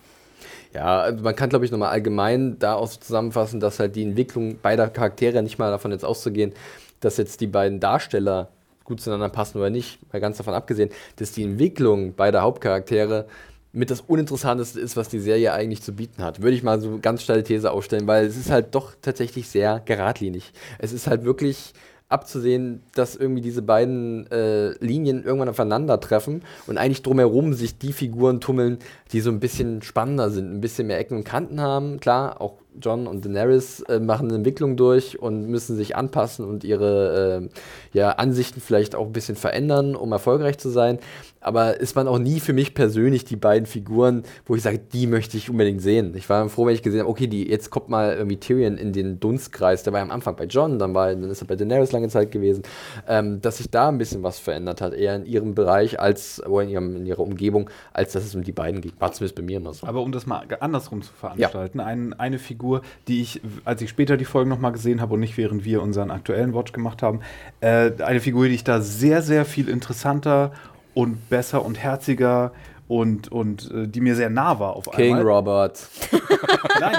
Ja, 0.74 1.00
also 1.00 1.22
man 1.22 1.36
kann, 1.36 1.50
glaube 1.50 1.64
ich, 1.64 1.70
nochmal 1.70 1.90
allgemein 1.90 2.58
da 2.58 2.74
auch 2.74 2.88
so 2.88 2.98
zusammenfassen, 2.98 3.60
dass 3.60 3.78
halt 3.78 3.94
die 3.94 4.02
Entwicklung 4.02 4.58
beider 4.60 4.88
Charaktere, 4.88 5.42
nicht 5.42 5.58
mal 5.58 5.70
davon 5.70 5.90
jetzt 5.90 6.04
auszugehen, 6.04 6.52
dass 7.00 7.18
jetzt 7.18 7.40
die 7.40 7.46
beiden 7.46 7.78
Darsteller 7.78 8.48
gut 8.84 9.00
zueinander 9.00 9.28
passen 9.28 9.58
oder 9.58 9.70
nicht, 9.70 9.98
mal 10.12 10.20
ganz 10.20 10.38
davon 10.38 10.54
abgesehen, 10.54 10.90
dass 11.16 11.32
die 11.32 11.44
Entwicklung 11.44 12.14
beider 12.14 12.42
Hauptcharaktere 12.42 13.26
mit 13.72 13.90
das 13.90 14.02
Uninteressanteste 14.02 14.80
ist, 14.80 14.96
was 14.96 15.08
die 15.08 15.18
Serie 15.18 15.52
eigentlich 15.52 15.82
zu 15.82 15.92
bieten 15.92 16.22
hat. 16.22 16.42
Würde 16.42 16.56
ich 16.56 16.62
mal 16.62 16.80
so 16.80 16.98
ganz 17.00 17.22
steile 17.22 17.42
These 17.42 17.70
aufstellen, 17.70 18.06
weil 18.06 18.26
es 18.26 18.36
ist 18.36 18.50
halt 18.50 18.74
doch 18.74 18.92
tatsächlich 19.00 19.48
sehr 19.48 19.80
geradlinig. 19.84 20.52
Es 20.78 20.92
ist 20.92 21.06
halt 21.06 21.24
wirklich 21.24 21.72
abzusehen, 22.12 22.82
dass 22.94 23.16
irgendwie 23.16 23.40
diese 23.40 23.62
beiden 23.62 24.30
äh, 24.30 24.70
Linien 24.84 25.24
irgendwann 25.24 25.48
aufeinandertreffen 25.48 26.42
und 26.66 26.78
eigentlich 26.78 27.02
drumherum 27.02 27.54
sich 27.54 27.78
die 27.78 27.92
Figuren 27.92 28.40
tummeln, 28.40 28.78
die 29.12 29.20
so 29.20 29.30
ein 29.30 29.40
bisschen 29.40 29.82
spannender 29.82 30.30
sind, 30.30 30.52
ein 30.52 30.60
bisschen 30.60 30.86
mehr 30.86 30.98
Ecken 30.98 31.18
und 31.18 31.24
Kanten 31.24 31.60
haben. 31.60 32.00
Klar, 32.00 32.40
auch 32.40 32.58
John 32.80 33.06
und 33.06 33.24
Daenerys 33.24 33.80
äh, 33.82 34.00
machen 34.00 34.28
eine 34.28 34.36
Entwicklung 34.36 34.76
durch 34.76 35.20
und 35.20 35.48
müssen 35.48 35.76
sich 35.76 35.96
anpassen 35.96 36.44
und 36.44 36.64
ihre 36.64 37.42
äh, 37.42 37.96
ja, 37.96 38.10
Ansichten 38.10 38.60
vielleicht 38.60 38.94
auch 38.94 39.06
ein 39.06 39.12
bisschen 39.12 39.36
verändern, 39.36 39.94
um 39.96 40.12
erfolgreich 40.12 40.58
zu 40.58 40.70
sein 40.70 40.98
aber 41.42 41.80
ist 41.80 41.96
man 41.96 42.08
auch 42.08 42.18
nie 42.18 42.40
für 42.40 42.52
mich 42.52 42.74
persönlich 42.74 43.24
die 43.24 43.36
beiden 43.36 43.66
Figuren, 43.66 44.22
wo 44.46 44.54
ich 44.54 44.62
sage, 44.62 44.78
die 44.78 45.06
möchte 45.06 45.36
ich 45.36 45.50
unbedingt 45.50 45.82
sehen. 45.82 46.14
Ich 46.16 46.28
war 46.28 46.48
froh, 46.48 46.66
wenn 46.66 46.74
ich 46.74 46.82
gesehen 46.82 47.00
habe, 47.00 47.10
okay, 47.10 47.26
die, 47.26 47.48
jetzt 47.48 47.70
kommt 47.70 47.88
mal 47.88 48.14
irgendwie 48.14 48.38
Tyrion 48.38 48.78
in 48.78 48.92
den 48.92 49.20
Dunstkreis. 49.20 49.82
Der 49.82 49.92
war 49.92 50.00
ja 50.00 50.04
am 50.04 50.10
Anfang 50.10 50.36
bei 50.36 50.44
John, 50.44 50.78
dann, 50.78 50.94
war, 50.94 51.08
dann 51.08 51.30
ist 51.30 51.42
er 51.42 51.46
bei 51.46 51.56
Daenerys 51.56 51.92
lange 51.92 52.08
Zeit 52.08 52.30
gewesen, 52.30 52.62
ähm, 53.08 53.40
dass 53.40 53.58
sich 53.58 53.70
da 53.70 53.88
ein 53.88 53.98
bisschen 53.98 54.22
was 54.22 54.38
verändert 54.38 54.80
hat, 54.80 54.94
eher 54.94 55.16
in 55.16 55.26
ihrem 55.26 55.54
Bereich 55.54 56.00
als 56.00 56.44
oder 56.46 56.62
in, 56.62 56.70
ihrem, 56.70 56.96
in 56.96 57.06
ihrer 57.06 57.20
Umgebung, 57.20 57.68
als 57.92 58.12
dass 58.12 58.24
es 58.24 58.34
um 58.34 58.42
die 58.42 58.52
beiden 58.52 58.80
ging. 58.80 58.92
War 58.98 59.12
zumindest 59.12 59.36
bei 59.36 59.42
mir 59.42 59.56
immer 59.56 59.74
so. 59.74 59.86
Aber 59.86 60.00
um 60.02 60.12
das 60.12 60.26
mal 60.26 60.46
andersrum 60.60 61.02
zu 61.02 61.12
veranstalten, 61.12 61.80
ja. 61.80 61.84
ein, 61.84 62.12
eine 62.14 62.38
Figur, 62.38 62.61
die 63.08 63.20
ich, 63.22 63.40
als 63.64 63.82
ich 63.82 63.90
später 63.90 64.16
die 64.16 64.24
Folgen 64.24 64.50
nochmal 64.50 64.72
gesehen 64.72 65.00
habe 65.00 65.14
und 65.14 65.20
nicht 65.20 65.36
während 65.36 65.64
wir 65.64 65.82
unseren 65.82 66.10
aktuellen 66.10 66.54
Watch 66.54 66.72
gemacht 66.72 67.02
haben, 67.02 67.20
äh, 67.60 67.90
eine 68.02 68.20
Figur, 68.20 68.46
die 68.48 68.54
ich 68.54 68.64
da 68.64 68.80
sehr, 68.80 69.22
sehr 69.22 69.44
viel 69.44 69.68
interessanter 69.68 70.52
und 70.94 71.28
besser 71.30 71.64
und 71.64 71.82
herziger 71.82 72.52
und, 72.88 73.32
und 73.32 73.70
äh, 73.70 73.88
die 73.88 74.00
mir 74.00 74.14
sehr 74.16 74.28
nah 74.30 74.58
war 74.58 74.76
auf 74.76 74.90
King 74.90 75.16
einmal. 75.16 75.36
Robert. 75.36 75.88
Nein, 76.80 76.94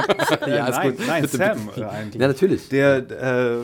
äh, 0.47 0.49
Ja, 0.55 0.69
nein, 0.69 0.93
nein 1.07 1.21
Bitte, 1.21 1.37
Sam 1.37 1.65
bitte. 1.67 1.81
äh, 1.81 1.85
eigentlich. 1.85 2.21
Ja, 2.21 2.27
natürlich. 2.27 2.69
Der, 2.69 2.97
äh, 2.97 3.57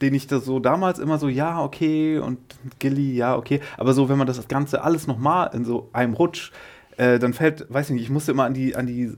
den 0.00 0.14
ich 0.14 0.26
da 0.26 0.40
so 0.40 0.58
damals 0.58 0.98
immer 0.98 1.18
so, 1.18 1.28
ja, 1.28 1.62
okay, 1.62 2.18
und 2.18 2.38
Gilly, 2.78 3.14
ja, 3.14 3.36
okay. 3.36 3.60
Aber 3.78 3.94
so, 3.94 4.08
wenn 4.08 4.18
man 4.18 4.26
das 4.26 4.46
Ganze 4.48 4.82
alles 4.82 5.06
nochmal 5.06 5.50
in 5.54 5.64
so 5.64 5.88
einem 5.92 6.14
Rutsch, 6.14 6.50
äh, 6.96 7.18
dann 7.18 7.32
fällt, 7.32 7.66
weiß 7.72 7.90
ich 7.90 7.94
nicht, 7.94 8.04
ich 8.04 8.10
musste 8.10 8.32
immer 8.32 8.44
an 8.44 8.54
die, 8.54 8.74
an 8.74 8.86
die 8.86 9.04
äh, 9.04 9.14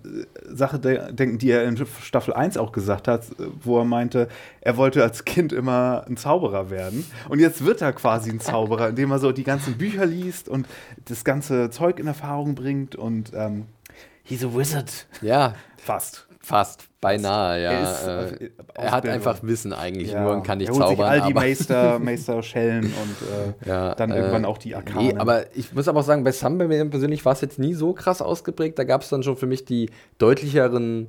Sache 0.49 0.79
de 0.79 1.13
denken, 1.13 1.39
die 1.39 1.51
er 1.51 1.65
in 1.65 1.77
Staffel 2.03 2.35
1 2.35 2.57
auch 2.57 2.73
gesagt 2.73 3.09
hat, 3.09 3.25
äh, 3.25 3.45
wo 3.63 3.79
er 3.79 3.85
meinte, 3.85 4.29
er 4.61 4.77
wollte 4.77 5.03
als 5.03 5.25
Kind 5.25 5.53
immer 5.53 6.05
ein 6.09 6.17
Zauberer 6.17 6.71
werden. 6.71 7.07
Und 7.29 7.39
jetzt 7.39 7.65
wird 7.65 7.81
er 7.81 7.93
quasi 7.93 8.31
ein 8.31 8.41
Zauberer, 8.41 8.89
indem 8.91 9.11
er 9.11 9.19
so 9.19 9.33
die 9.33 9.45
ganzen 9.45 9.79
Bücher 9.79 10.07
liest 10.07 10.49
und 10.49 10.67
das 11.05 11.25
ganze 11.25 11.71
Zeug 11.71 11.99
in 11.99 12.07
Erfahrung 12.07 12.55
bringt 12.55 12.97
und 12.97 13.33
ähm, 13.35 13.67
he's 14.25 14.45
a 14.45 14.49
wizard. 14.53 15.07
Ja, 15.23 15.55
Fast. 15.89 16.28
Fast. 16.49 16.89
Beinahe, 17.01 17.63
ja. 17.63 17.71
Er 17.71 18.27
ist, 18.31 18.41
äh, 18.43 18.51
er 18.75 18.91
hat 18.91 19.07
einfach 19.07 19.39
Wissen 19.43 19.73
eigentlich 19.73 20.11
Ja. 20.13 20.25
nur 20.25 20.33
und 20.33 20.43
kann 20.43 20.59
nicht 20.59 20.69
er 20.69 20.75
holt 20.75 20.83
zaubern. 20.83 20.97
Sich 20.97 21.05
all 21.05 21.17
die 21.29 21.33
aber 21.33 21.41
Meister, 21.41 21.99
Meister 22.01 22.43
Schellen 22.43 22.85
und 22.87 23.67
äh, 23.67 23.69
Ja, 23.69 23.95
dann 23.95 24.11
äh, 24.11 24.17
irgendwann 24.17 24.45
auch 24.45 24.59
die 24.59 24.75
Arkanen. 24.75 25.07
Nee, 25.09 25.15
aber 25.17 25.45
ich 25.55 25.73
muss 25.73 25.87
aber 25.87 26.01
auch 26.01 26.05
sagen, 26.05 26.25
bei 26.25 26.33
Sam 26.33 26.59
bei 26.59 26.67
mir 26.67 26.85
persönlich 26.87 27.25
war 27.25 27.35
es 27.35 27.41
jetzt 27.41 27.59
nie 27.59 27.75
so 27.75 27.93
krass 27.93 28.21
ausgeprägt. 28.21 28.79
Da 28.79 28.85
gab 28.85 29.03
es 29.03 29.09
dann 29.11 29.23
schon 29.23 29.37
für 29.37 29.47
mich 29.47 29.65
die 29.65 29.91
deutlicheren 30.19 31.07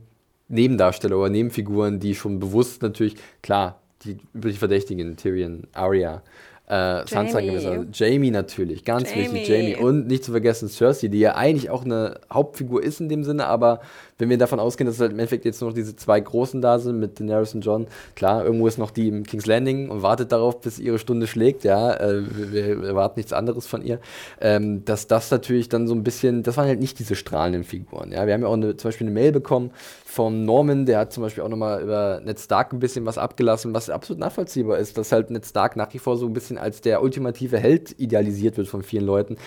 Nebendarsteller 0.48 1.18
oder 1.18 1.30
Nebenfiguren, 1.30 2.00
die 2.00 2.16
schon 2.16 2.40
bewusst 2.40 2.82
natürlich, 2.82 3.16
klar, 3.42 3.82
die 4.04 4.18
üblich 4.36 4.60
Verdächtigen, 4.60 5.16
Tyrion, 5.18 5.68
Arya, 5.74 6.22
äh, 6.68 7.06
Sansa 7.08 7.40
Jamie. 7.40 7.48
gewisser, 7.52 7.86
Jamie 7.94 8.32
natürlich, 8.32 8.86
ganz 8.86 9.10
Jamie. 9.10 9.24
wichtig, 9.34 9.48
Jamie. 9.48 9.76
Und 9.76 10.08
nicht 10.08 10.24
zu 10.24 10.32
vergessen 10.32 10.70
Cersei, 10.70 11.08
die 11.08 11.20
ja 11.20 11.36
eigentlich 11.36 11.70
auch 11.70 11.84
eine 11.84 12.20
Hauptfigur 12.32 12.84
ist 12.84 13.00
in 13.02 13.10
dem 13.10 13.24
Sinne, 13.24 13.48
aber 13.48 13.82
wenn 14.20 14.30
wir 14.30 14.38
davon 14.38 14.60
ausgehen, 14.60 14.86
dass 14.86 15.00
halt 15.00 15.14
im 15.14 15.20
Endeffekt 15.20 15.46
jetzt 15.46 15.62
nur 15.62 15.72
noch 15.72 15.76
diese 15.76 15.96
zwei 15.96 16.20
Großen 16.20 16.62
da 16.62 16.78
sind 16.78 17.00
mit 17.00 17.20
Daenerys 17.20 17.56
und 17.56 17.62
John, 17.62 17.88
klar, 18.16 18.46
irgendwo 18.46 18.68
ist 18.68 18.78
noch 18.78 18.92
die 18.92 19.08
im 19.08 19.24
King's 19.24 19.46
Landing 19.46 19.90
und 19.90 20.04
wartet 20.04 20.32
darauf, 20.32 20.62
bis 20.62 20.78
ihre 20.78 21.00
Stunde 21.00 21.26
schlägt, 21.26 21.64
ja, 21.64 21.94
äh, 21.94 22.22
wir, 22.52 22.82
wir 22.82 22.88
erwarten 22.88 23.20
nichts 23.20 23.34
anderes 23.34 23.66
von 23.66 23.82
ihr, 23.82 24.00
ähm, 24.42 24.84
dass 24.86 25.08
das 25.08 25.32
natürlich 25.32 25.70
dann 25.70 25.88
so 25.88 25.96
ein 25.96 26.04
bisschen, 26.04 26.44
das 26.44 26.58
waren 26.58 26.68
halt 26.68 26.80
nicht 26.80 27.00
diese 27.00 27.16
strahlenden 27.16 27.64
Figuren, 27.64 28.12
ja, 28.12 28.28
wir 28.28 28.34
haben 28.34 28.42
ja 28.42 28.48
auch 28.48 28.54
eine, 28.54 28.76
zum 28.76 28.90
Beispiel 28.90 29.08
eine 29.08 29.14
Mail 29.14 29.32
bekommen 29.32 29.72
vom 30.04 30.44
Norman, 30.44 30.86
der 30.86 31.00
hat 31.00 31.14
zum 31.14 31.24
Beispiel 31.24 31.44
auch 31.44 31.50
nochmal 31.50 31.82
über 31.82 32.22
Ned 32.24 32.40
Stark 32.40 32.74
ein 32.74 32.80
bisschen 32.80 33.06
was 33.06 33.18
abgelassen, 33.18 33.74
was 33.74 33.90
absolut 33.90 34.20
nachvollziehbar 34.20 34.80
ist, 34.80 34.98
dass 34.98 35.14
halt 35.14 35.30
Ned 35.32 35.46
Stark 35.46 35.78
nach 35.78 35.94
wie 35.94 36.00
vor 36.00 36.18
so 36.18 36.26
ein 36.26 36.34
bisschen 36.34 36.58
als 36.58 36.82
der 36.82 37.02
ultimative 37.02 37.58
Held 37.58 37.98
idealisiert 37.98 38.58
wird 38.58 38.68
von 38.68 38.84
vielen 38.84 39.06
Leuten, 39.06 39.38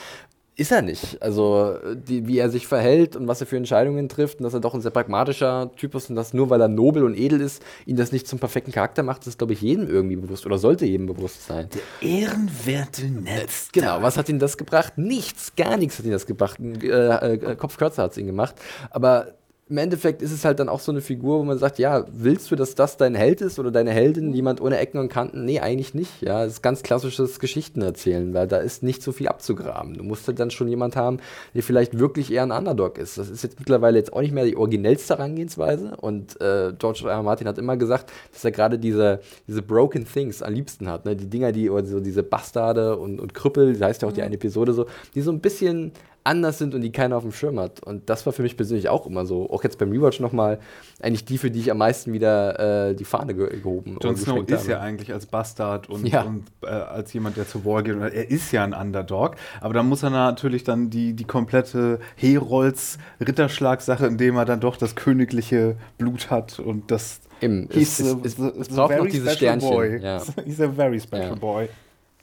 ist 0.54 0.70
er 0.70 0.82
nicht. 0.82 1.22
Also, 1.22 1.76
die, 1.94 2.26
wie 2.26 2.38
er 2.38 2.50
sich 2.50 2.66
verhält 2.66 3.16
und 3.16 3.26
was 3.26 3.40
er 3.40 3.46
für 3.46 3.56
Entscheidungen 3.56 4.08
trifft 4.08 4.38
und 4.38 4.44
dass 4.44 4.52
er 4.52 4.60
doch 4.60 4.74
ein 4.74 4.82
sehr 4.82 4.90
pragmatischer 4.90 5.70
Typ 5.76 5.94
ist 5.94 6.10
und 6.10 6.16
dass 6.16 6.34
nur 6.34 6.50
weil 6.50 6.60
er 6.60 6.68
nobel 6.68 7.04
und 7.04 7.16
edel 7.16 7.40
ist, 7.40 7.62
ihn 7.86 7.96
das 7.96 8.12
nicht 8.12 8.26
zum 8.28 8.38
perfekten 8.38 8.70
Charakter 8.70 9.02
macht, 9.02 9.22
das 9.22 9.28
ist, 9.28 9.38
glaube 9.38 9.54
ich, 9.54 9.62
jedem 9.62 9.88
irgendwie 9.88 10.16
bewusst 10.16 10.44
oder 10.44 10.58
sollte 10.58 10.84
jedem 10.84 11.06
bewusst 11.06 11.46
sein. 11.46 11.68
ehrenwerte 12.02 13.06
Netz. 13.06 13.70
Genau, 13.72 14.02
was 14.02 14.18
hat 14.18 14.28
ihn 14.28 14.38
das 14.38 14.58
gebracht? 14.58 14.98
Nichts, 14.98 15.56
gar 15.56 15.78
nichts 15.78 15.98
hat 15.98 16.04
ihn 16.04 16.12
das 16.12 16.26
gebracht. 16.26 16.58
Ein 16.58 16.80
äh, 16.82 17.34
äh, 17.34 17.56
Kopfkürzer 17.56 18.02
hat 18.02 18.12
es 18.12 18.18
ihn 18.18 18.26
gemacht. 18.26 18.54
Aber 18.90 19.34
im 19.72 19.78
Endeffekt 19.78 20.20
ist 20.20 20.32
es 20.32 20.44
halt 20.44 20.60
dann 20.60 20.68
auch 20.68 20.80
so 20.80 20.92
eine 20.92 21.00
Figur, 21.00 21.38
wo 21.38 21.44
man 21.44 21.56
sagt, 21.56 21.78
ja, 21.78 22.04
willst 22.12 22.50
du, 22.50 22.56
dass 22.56 22.74
das 22.74 22.98
dein 22.98 23.14
Held 23.14 23.40
ist 23.40 23.58
oder 23.58 23.70
deine 23.70 23.90
Heldin, 23.90 24.34
jemand 24.34 24.60
ohne 24.60 24.76
Ecken 24.76 25.00
und 25.00 25.08
Kanten? 25.08 25.46
Nee, 25.46 25.60
eigentlich 25.60 25.94
nicht. 25.94 26.20
Ja, 26.20 26.44
es 26.44 26.52
ist 26.52 26.62
ganz 26.62 26.82
klassisches 26.82 27.40
Geschichten 27.40 27.80
erzählen, 27.80 28.34
weil 28.34 28.46
da 28.46 28.58
ist 28.58 28.82
nicht 28.82 29.02
so 29.02 29.12
viel 29.12 29.28
abzugraben. 29.28 29.96
Du 29.96 30.04
musst 30.04 30.28
halt 30.28 30.38
dann 30.38 30.50
schon 30.50 30.68
jemand 30.68 30.94
haben, 30.94 31.20
der 31.54 31.62
vielleicht 31.62 31.98
wirklich 31.98 32.30
eher 32.30 32.42
ein 32.42 32.50
Underdog 32.50 32.98
ist. 32.98 33.16
Das 33.16 33.30
ist 33.30 33.44
jetzt 33.44 33.60
mittlerweile 33.60 33.96
jetzt 33.96 34.12
auch 34.12 34.20
nicht 34.20 34.34
mehr 34.34 34.44
die 34.44 34.58
originellste 34.58 35.16
Herangehensweise 35.16 35.96
und 35.96 36.38
äh, 36.42 36.74
George 36.78 37.04
R. 37.04 37.12
R. 37.12 37.22
Martin 37.22 37.48
hat 37.48 37.56
immer 37.56 37.78
gesagt, 37.78 38.12
dass 38.30 38.44
er 38.44 38.50
gerade 38.50 38.78
diese, 38.78 39.20
diese 39.48 39.62
Broken 39.62 40.04
Things 40.04 40.42
am 40.42 40.52
liebsten 40.52 40.86
hat, 40.86 41.06
ne? 41.06 41.16
die 41.16 41.30
Dinger, 41.30 41.50
die 41.50 41.70
oder 41.70 41.86
so 41.86 41.98
diese 41.98 42.22
Bastarde 42.22 42.98
und, 42.98 43.18
und 43.18 43.32
Krüppel, 43.32 43.72
das 43.72 43.88
heißt 43.88 44.02
ja 44.02 44.08
auch 44.08 44.12
die 44.12 44.20
eine 44.20 44.34
Episode 44.34 44.74
so, 44.74 44.84
die 45.14 45.22
so 45.22 45.32
ein 45.32 45.40
bisschen 45.40 45.92
anders 46.24 46.58
sind 46.58 46.74
und 46.74 46.82
die 46.82 46.92
keiner 46.92 47.16
auf 47.16 47.22
dem 47.24 47.32
Schirm 47.32 47.58
hat. 47.58 47.82
Und 47.82 48.08
das 48.08 48.24
war 48.26 48.32
für 48.32 48.42
mich 48.42 48.56
persönlich 48.56 48.88
auch 48.88 49.06
immer 49.06 49.26
so, 49.26 49.50
auch 49.50 49.64
jetzt 49.64 49.78
beim 49.78 49.90
Rewatch 49.90 50.20
nochmal, 50.20 50.58
eigentlich 51.00 51.24
die, 51.24 51.36
für 51.38 51.50
die 51.50 51.60
ich 51.60 51.70
am 51.70 51.78
meisten 51.78 52.12
wieder 52.12 52.90
äh, 52.90 52.94
die 52.94 53.04
Fahne 53.04 53.34
ge 53.34 53.58
gehoben 53.60 53.98
Jon 54.00 54.16
Snow 54.16 54.46
ist 54.48 54.60
habe. 54.60 54.70
ja 54.70 54.80
eigentlich 54.80 55.12
als 55.12 55.26
Bastard 55.26 55.88
und, 55.90 56.06
Ja. 56.08 56.22
und 56.22 56.44
äh, 56.62 56.66
als 56.68 57.12
jemand, 57.12 57.36
der 57.36 57.48
zur 57.48 57.64
War 57.64 57.82
geht. 57.82 57.96
Er 57.98 58.30
ist 58.30 58.52
ja 58.52 58.62
ein 58.64 58.72
Underdog, 58.72 59.34
aber 59.60 59.74
da 59.74 59.82
muss 59.82 60.02
er 60.02 60.10
natürlich 60.10 60.62
dann 60.64 60.90
die, 60.90 61.12
die 61.14 61.24
komplette 61.24 61.98
Herolds 62.16 62.98
Ritterschlagsache, 63.20 64.06
indem 64.06 64.36
er 64.36 64.44
dann 64.44 64.60
doch 64.60 64.76
das 64.76 64.94
königliche 64.94 65.76
Blut 65.98 66.30
hat 66.30 66.58
und 66.58 66.90
das. 66.90 67.20
Eben, 67.40 67.68
He's 67.72 67.98
es, 67.98 68.14
es, 68.24 68.38
es, 68.38 68.56
es 68.56 68.68
braucht 68.68 68.96
noch 68.96 69.06
dieses 69.06 69.32
special 69.34 69.58
Sternchen. 69.60 69.70
boy. 69.70 70.00
Ja. 70.00 70.22
He's 70.44 70.60
a 70.60 70.68
very 70.68 71.00
special 71.00 71.30
Ja. 71.30 71.34
boy. 71.34 71.68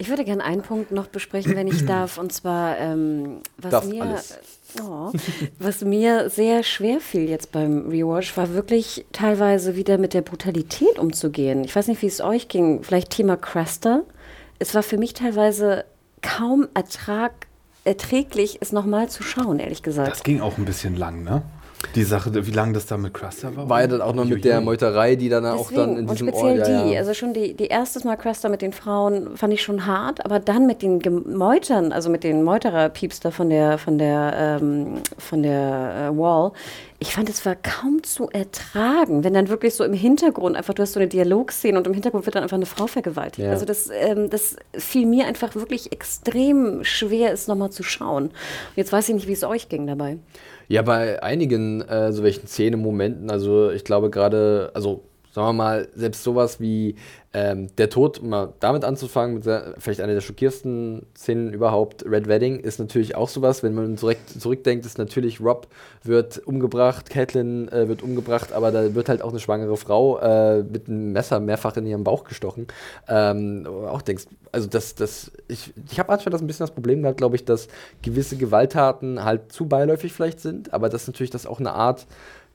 Ich 0.01 0.07
würde 0.07 0.23
gerne 0.23 0.45
einen 0.45 0.61
Punkt 0.61 0.91
noch 0.91 1.07
besprechen, 1.07 1.57
wenn 1.57 1.67
ich 1.67 1.85
darf, 1.85 2.17
und 2.17 2.31
zwar, 2.31 2.77
ähm, 2.77 3.41
was, 3.57 3.71
Darf 3.71 3.85
mir, 3.85 4.03
alles. 4.03 4.39
oh, 4.81 5.11
was 5.59 5.81
mir 5.81 6.29
sehr 6.29 6.63
schwer 6.63 7.01
fiel 7.01 7.27
jetzt 7.27 7.51
beim 7.51 7.89
Rewatch, 7.89 8.37
war 8.37 8.53
wirklich 8.53 9.05
teilweise 9.11 9.75
wieder 9.75 9.97
mit 9.97 10.13
der 10.13 10.21
Brutalität 10.21 10.97
umzugehen. 10.97 11.65
Ich 11.65 11.75
weiß 11.75 11.89
nicht, 11.89 12.01
wie 12.01 12.07
es 12.07 12.21
euch 12.21 12.47
ging, 12.47 12.81
vielleicht 12.81 13.09
Thema 13.09 13.35
Craster. 13.35 14.03
Es 14.57 14.73
war 14.73 14.83
für 14.83 14.97
mich 14.97 15.13
teilweise 15.15 15.83
kaum 16.21 16.69
Ertrag, 16.73 17.47
erträglich, 17.83 18.59
es 18.61 18.71
nochmal 18.71 19.09
zu 19.09 19.21
schauen, 19.23 19.59
ehrlich 19.59 19.83
gesagt. 19.83 20.11
Das 20.11 20.23
ging 20.23 20.39
auch 20.39 20.57
ein 20.57 20.63
bisschen 20.65 20.95
lang, 20.95 21.23
ne? 21.25 21.41
Die 21.95 22.03
Sache, 22.03 22.31
wie 22.45 22.51
lange 22.51 22.73
das 22.73 22.85
da 22.85 22.97
mit 22.97 23.13
Cruster 23.13 23.55
war. 23.55 23.69
War 23.69 23.81
ja 23.81 23.87
dann 23.87 24.01
auch 24.01 24.13
noch 24.13 24.25
mit 24.25 24.43
der 24.43 24.61
Meuterei, 24.61 25.15
die 25.15 25.29
dann 25.29 25.45
auch 25.45 25.71
dann 25.71 25.97
in 25.97 25.99
und 25.99 26.11
diesem 26.11 26.27
speziell 26.27 26.59
Ort. 26.59 26.67
ja, 26.67 26.83
die, 26.83 26.93
ja. 26.93 26.99
also 26.99 27.13
schon 27.13 27.33
die, 27.33 27.53
die 27.55 27.67
erste 27.67 28.05
Mal 28.05 28.15
Craster 28.17 28.49
mit 28.49 28.61
den 28.61 28.73
Frauen 28.73 29.37
fand 29.37 29.53
ich 29.53 29.63
schon 29.63 29.85
hart, 29.85 30.23
aber 30.23 30.39
dann 30.39 30.67
mit 30.67 30.81
den 30.81 31.01
Meutern, 31.35 31.91
also 31.91 32.09
mit 32.09 32.23
den 32.23 32.43
Meuterer-Pieps 32.43 33.21
da 33.21 33.31
von 33.31 33.49
der, 33.49 33.77
von 33.77 33.97
der, 33.97 34.59
ähm, 34.61 35.01
von 35.17 35.41
der 35.41 36.11
äh, 36.11 36.17
Wall, 36.17 36.51
ich 37.01 37.13
fand, 37.13 37.29
es 37.29 37.45
war 37.45 37.55
kaum 37.55 38.03
zu 38.03 38.29
ertragen, 38.29 39.23
wenn 39.23 39.33
dann 39.33 39.47
wirklich 39.47 39.73
so 39.73 39.85
im 39.85 39.93
Hintergrund 39.93 40.57
einfach, 40.57 40.73
du 40.73 40.81
hast 40.81 40.93
so 40.93 40.99
eine 40.99 41.07
Dialogszene 41.07 41.77
und 41.77 41.87
im 41.87 41.93
Hintergrund 41.93 42.25
wird 42.25 42.35
dann 42.35 42.43
einfach 42.43 42.57
eine 42.57 42.65
Frau 42.65 42.87
vergewaltigt. 42.87 43.47
Ja. 43.47 43.51
Also 43.51 43.65
das, 43.65 43.89
ähm, 43.89 44.29
das 44.29 44.57
fiel 44.73 45.05
mir 45.05 45.25
einfach 45.25 45.55
wirklich 45.55 45.93
extrem 45.93 46.83
schwer, 46.83 47.31
es 47.31 47.47
nochmal 47.47 47.69
zu 47.69 47.83
schauen. 47.83 48.25
Und 48.25 48.33
jetzt 48.75 48.91
weiß 48.91 49.07
ich 49.07 49.15
nicht, 49.15 49.27
wie 49.27 49.33
es 49.33 49.45
euch 49.45 49.69
ging 49.69 49.87
dabei. 49.87 50.17
Ja, 50.71 50.83
bei 50.83 51.21
einigen 51.23 51.81
äh, 51.81 52.11
so 52.13 52.21
welchen 52.21 52.45
Szenemomenten, 52.47 53.31
also 53.31 53.71
ich 53.71 53.83
glaube 53.83 54.11
gerade, 54.11 54.69
also 54.75 55.03
sagen 55.31 55.47
wir 55.47 55.53
mal, 55.53 55.87
selbst 55.95 56.23
sowas 56.23 56.59
wie 56.59 56.95
ähm, 57.31 57.67
der 57.77 57.91
Tod, 57.91 58.19
um 58.19 58.29
mal 58.29 58.53
damit 58.59 58.83
anzufangen, 58.83 59.35
mit 59.35 59.45
der, 59.45 59.75
vielleicht 59.77 60.01
eine 60.01 60.15
der 60.15 60.21
schockierendsten 60.21 61.05
Szenen 61.15 61.53
überhaupt, 61.53 62.03
Red 62.05 62.27
Wedding, 62.27 62.59
ist 62.59 62.79
natürlich 62.79 63.15
auch 63.15 63.29
sowas, 63.29 63.61
wenn 63.61 63.75
man 63.75 63.97
zurück, 63.97 64.17
zurückdenkt, 64.39 64.85
ist 64.85 64.97
natürlich 64.97 65.39
Rob 65.39 65.67
wird 66.03 66.39
umgebracht, 66.39 67.09
Catelyn 67.09 67.67
äh, 67.69 67.87
wird 67.87 68.01
umgebracht, 68.01 68.51
aber 68.51 68.71
da 68.71 68.95
wird 68.95 69.09
halt 69.09 69.21
auch 69.21 69.29
eine 69.29 69.39
schwangere 69.39 69.77
Frau 69.77 70.17
äh, 70.19 70.63
mit 70.63 70.87
einem 70.87 71.11
Messer 71.11 71.39
mehrfach 71.39 71.77
in 71.77 71.85
ihren 71.85 72.03
Bauch 72.03 72.23
gestochen. 72.23 72.65
Ähm, 73.07 73.67
auch 73.67 74.01
denkst, 74.01 74.25
also 74.51 74.67
das, 74.67 74.95
das, 74.95 75.31
ich, 75.47 75.71
ich 75.91 75.99
habe 75.99 76.11
manchmal 76.11 76.31
das 76.31 76.41
ein 76.41 76.47
bisschen 76.47 76.65
das 76.65 76.73
Problem 76.73 77.03
gehabt, 77.03 77.17
glaube 77.17 77.35
ich, 77.35 77.45
dass 77.45 77.67
gewisse 78.01 78.37
Gewalttaten 78.37 79.23
halt 79.23 79.51
zu 79.51 79.67
beiläufig 79.67 80.13
vielleicht 80.13 80.39
sind, 80.39 80.73
aber 80.73 80.89
dass 80.89 81.05
natürlich 81.05 81.29
das 81.29 81.45
auch 81.45 81.59
eine 81.59 81.73
Art 81.73 82.07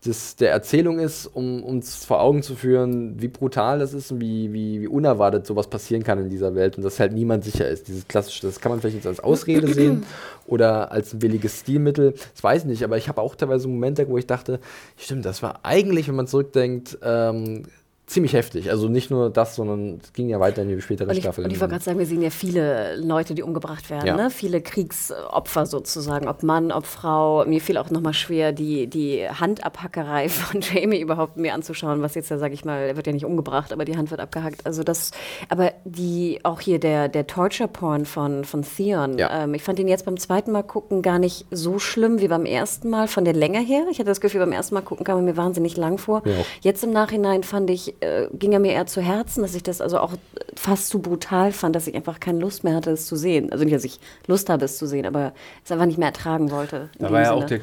des, 0.06 0.36
der 0.36 0.50
Erzählung 0.50 0.98
ist, 0.98 1.26
um 1.26 1.62
uns 1.62 2.04
vor 2.04 2.20
Augen 2.20 2.42
zu 2.42 2.54
führen, 2.54 3.20
wie 3.20 3.28
brutal 3.28 3.78
das 3.78 3.94
ist 3.94 4.12
und 4.12 4.20
wie, 4.20 4.52
wie, 4.52 4.82
wie 4.82 4.88
unerwartet 4.88 5.46
sowas 5.46 5.68
passieren 5.68 6.02
kann 6.02 6.18
in 6.18 6.30
dieser 6.30 6.54
Welt 6.54 6.76
und 6.76 6.82
dass 6.82 7.00
halt 7.00 7.12
niemand 7.12 7.44
sicher 7.44 7.68
ist. 7.68 7.88
Dieses 7.88 8.06
klassische, 8.06 8.46
das 8.46 8.60
kann 8.60 8.70
man 8.70 8.80
vielleicht 8.80 8.96
jetzt 8.96 9.06
als 9.06 9.20
Ausrede 9.20 9.72
sehen 9.72 10.04
oder 10.46 10.92
als 10.92 11.14
ein 11.14 11.18
billiges 11.18 11.60
Stilmittel, 11.60 12.12
das 12.12 12.42
weiß 12.42 12.62
ich 12.62 12.68
nicht, 12.68 12.84
aber 12.84 12.96
ich 12.96 13.08
habe 13.08 13.20
auch 13.20 13.34
teilweise 13.34 13.68
Momente, 13.68 14.08
wo 14.08 14.18
ich 14.18 14.26
dachte, 14.26 14.60
stimmt, 14.96 15.24
das 15.24 15.42
war 15.42 15.60
eigentlich, 15.62 16.08
wenn 16.08 16.16
man 16.16 16.26
zurückdenkt, 16.26 16.98
ähm, 17.02 17.64
ziemlich 18.06 18.34
heftig. 18.34 18.70
Also 18.70 18.88
nicht 18.88 19.10
nur 19.10 19.30
das, 19.30 19.56
sondern 19.56 20.00
es 20.02 20.12
ging 20.12 20.28
ja 20.28 20.38
weiter 20.38 20.62
in 20.62 20.68
die 20.68 20.80
spätere 20.80 21.08
Und 21.08 21.16
ich, 21.16 21.22
Staffel. 21.24 21.44
und 21.44 21.50
ich 21.52 21.60
wollte 21.60 21.72
gerade 21.72 21.84
sagen, 21.84 21.98
wir 21.98 22.06
sehen 22.06 22.20
ja 22.22 22.30
viele 22.30 22.96
Leute, 22.96 23.34
die 23.34 23.42
umgebracht 23.42 23.88
werden, 23.88 24.06
Ja. 24.06 24.16
ne? 24.16 24.30
viele 24.30 24.60
Kriegsopfer 24.60 25.66
sozusagen, 25.66 26.28
ob 26.28 26.42
Mann, 26.42 26.70
ob 26.70 26.84
Frau. 26.86 27.44
Mir 27.46 27.60
fiel 27.60 27.78
auch 27.78 27.90
nochmal 27.90 28.12
schwer, 28.14 28.52
die, 28.52 28.86
die 28.88 29.26
Handabhackerei 29.28 30.28
von 30.28 30.60
Jamie 30.60 31.00
überhaupt 31.00 31.36
mir 31.36 31.54
anzuschauen, 31.54 32.02
was 32.02 32.14
jetzt 32.14 32.30
ja, 32.30 32.38
sag 32.38 32.52
ich 32.52 32.64
mal, 32.64 32.78
er 32.88 32.96
wird 32.96 33.06
ja 33.06 33.12
nicht 33.12 33.24
umgebracht, 33.24 33.72
aber 33.72 33.84
die 33.84 33.96
Hand 33.96 34.10
wird 34.10 34.20
abgehackt. 34.20 34.66
Also 34.66 34.82
das, 34.82 35.10
aber 35.48 35.72
die, 35.84 36.40
auch 36.42 36.60
hier 36.60 36.78
der, 36.78 37.08
der 37.08 37.26
Torture-Porn 37.26 38.04
von, 38.04 38.44
von 38.44 38.62
Theon, 38.62 39.18
Ja. 39.18 39.44
ähm, 39.44 39.54
ich 39.54 39.62
fand 39.62 39.78
ihn 39.78 39.88
jetzt 39.88 40.04
beim 40.04 40.18
zweiten 40.18 40.52
Mal 40.52 40.62
gucken 40.62 41.02
gar 41.02 41.18
nicht 41.18 41.46
so 41.50 41.78
schlimm 41.78 42.20
wie 42.20 42.28
beim 42.28 42.44
ersten 42.44 42.90
Mal, 42.90 43.08
von 43.08 43.24
der 43.24 43.34
Länge 43.34 43.60
her. 43.60 43.86
Ich 43.90 43.98
hatte 43.98 44.10
das 44.10 44.20
Gefühl, 44.20 44.40
beim 44.40 44.52
ersten 44.52 44.74
Mal 44.74 44.82
gucken 44.82 45.04
kam 45.04 45.16
er 45.18 45.22
mir 45.22 45.36
wahnsinnig 45.36 45.76
lang 45.76 45.98
vor. 45.98 46.18
Auch. 46.18 46.46
Jetzt 46.60 46.84
im 46.84 46.90
Nachhinein 46.92 47.42
fand 47.42 47.70
ich 47.70 47.93
tatsächlich 48.00 48.32
äh, 48.32 48.36
ging 48.36 48.52
er 48.52 48.60
mir 48.60 48.72
eher 48.72 48.86
zu 48.86 49.00
Herzen, 49.00 49.42
dass 49.42 49.54
ich 49.54 49.62
das 49.62 49.80
also 49.80 49.98
auch 49.98 50.14
fast 50.56 50.88
zu 50.88 51.00
brutal 51.00 51.52
fand, 51.52 51.74
dass 51.74 51.86
ich 51.86 51.94
einfach 51.94 52.20
keine 52.20 52.38
Lust 52.38 52.64
mehr 52.64 52.74
hatte, 52.74 52.90
es 52.90 53.06
zu 53.06 53.16
sehen. 53.16 53.52
Also 53.52 53.64
nicht, 53.64 53.74
dass 53.74 53.84
ich 53.84 54.00
Lust 54.26 54.48
habe, 54.48 54.64
es 54.64 54.78
zu 54.78 54.86
sehen, 54.86 55.06
aber 55.06 55.32
es 55.64 55.72
einfach 55.72 55.86
nicht 55.86 55.98
mehr 55.98 56.08
ertragen 56.08 56.50
wollte. 56.50 56.90
Da 56.98 57.10
war 57.10 57.20
ja 57.20 57.28
Sinne. 57.28 57.44
auch 57.44 57.46
der, 57.46 57.60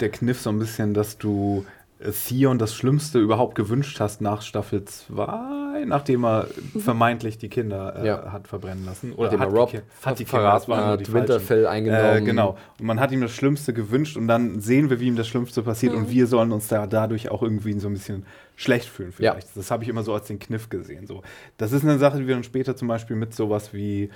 der 0.00 0.10
Kniff 0.10 0.40
so 0.40 0.50
ein 0.50 0.58
bisschen, 0.58 0.94
dass 0.94 1.18
du 1.18 1.64
Theon 2.00 2.58
das 2.58 2.74
Schlimmste 2.74 3.18
überhaupt 3.18 3.54
gewünscht 3.54 4.00
hast 4.00 4.20
nach 4.20 4.42
Staffel 4.42 4.84
2, 4.84 5.84
nachdem 5.86 6.24
er 6.24 6.48
mhm. 6.74 6.80
vermeintlich 6.80 7.38
die 7.38 7.48
Kinder 7.48 7.96
äh, 7.96 8.06
ja. 8.06 8.32
hat 8.32 8.48
verbrennen 8.48 8.84
lassen. 8.84 9.12
Oder 9.12 9.38
hat, 9.38 9.52
Rob 9.52 9.70
die, 9.70 9.80
hat 10.04 10.18
die 10.18 10.24
verraten, 10.24 10.72
Kinder, 10.72 10.86
hat 10.88 11.12
Winterfell 11.12 11.66
eingenommen. 11.66 12.16
Äh, 12.16 12.22
genau. 12.22 12.58
Und 12.78 12.86
man 12.86 13.00
hat 13.00 13.12
ihm 13.12 13.20
das 13.20 13.30
Schlimmste 13.30 13.72
gewünscht 13.72 14.16
und 14.16 14.28
dann 14.28 14.60
sehen 14.60 14.90
wir, 14.90 15.00
wie 15.00 15.06
ihm 15.06 15.16
das 15.16 15.28
Schlimmste 15.28 15.62
passiert 15.62 15.92
mhm. 15.92 16.00
und 16.00 16.10
wir 16.10 16.26
sollen 16.26 16.52
uns 16.52 16.68
da 16.68 16.86
dadurch 16.86 17.30
auch 17.30 17.42
irgendwie 17.42 17.78
so 17.78 17.88
ein 17.88 17.94
bisschen 17.94 18.26
schlecht 18.56 18.88
fühlen 18.88 19.12
vielleicht. 19.12 19.48
Ja. 19.48 19.52
Das 19.54 19.70
habe 19.70 19.84
ich 19.84 19.88
immer 19.88 20.02
so 20.02 20.12
als 20.12 20.26
den 20.26 20.38
Kniff 20.38 20.68
gesehen. 20.68 21.06
So. 21.06 21.22
Das 21.56 21.72
ist 21.72 21.84
eine 21.84 21.98
Sache, 21.98 22.18
die 22.18 22.26
wir 22.26 22.34
dann 22.34 22.44
später 22.44 22.76
zum 22.76 22.88
Beispiel 22.88 23.16
mit 23.16 23.34
sowas 23.34 23.72
wie 23.72 24.10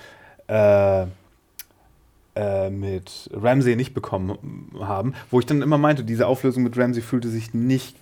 äh, 0.49 1.07
äh, 2.39 2.71
mit 2.71 3.29
Ramsey 3.33 3.75
nicht 3.75 3.95
bekommen 3.95 4.71
haben, 4.81 5.15
wo 5.31 5.41
ich 5.41 5.47
dann 5.47 5.61
immer 5.61 5.79
meinte, 5.79 6.05
diese 6.05 6.27
Auflösung 6.27 6.63
mit 6.63 6.79
Ramsey 6.79 7.03
fühlte 7.03 7.29
sich 7.29 7.53
nicht 7.53 7.97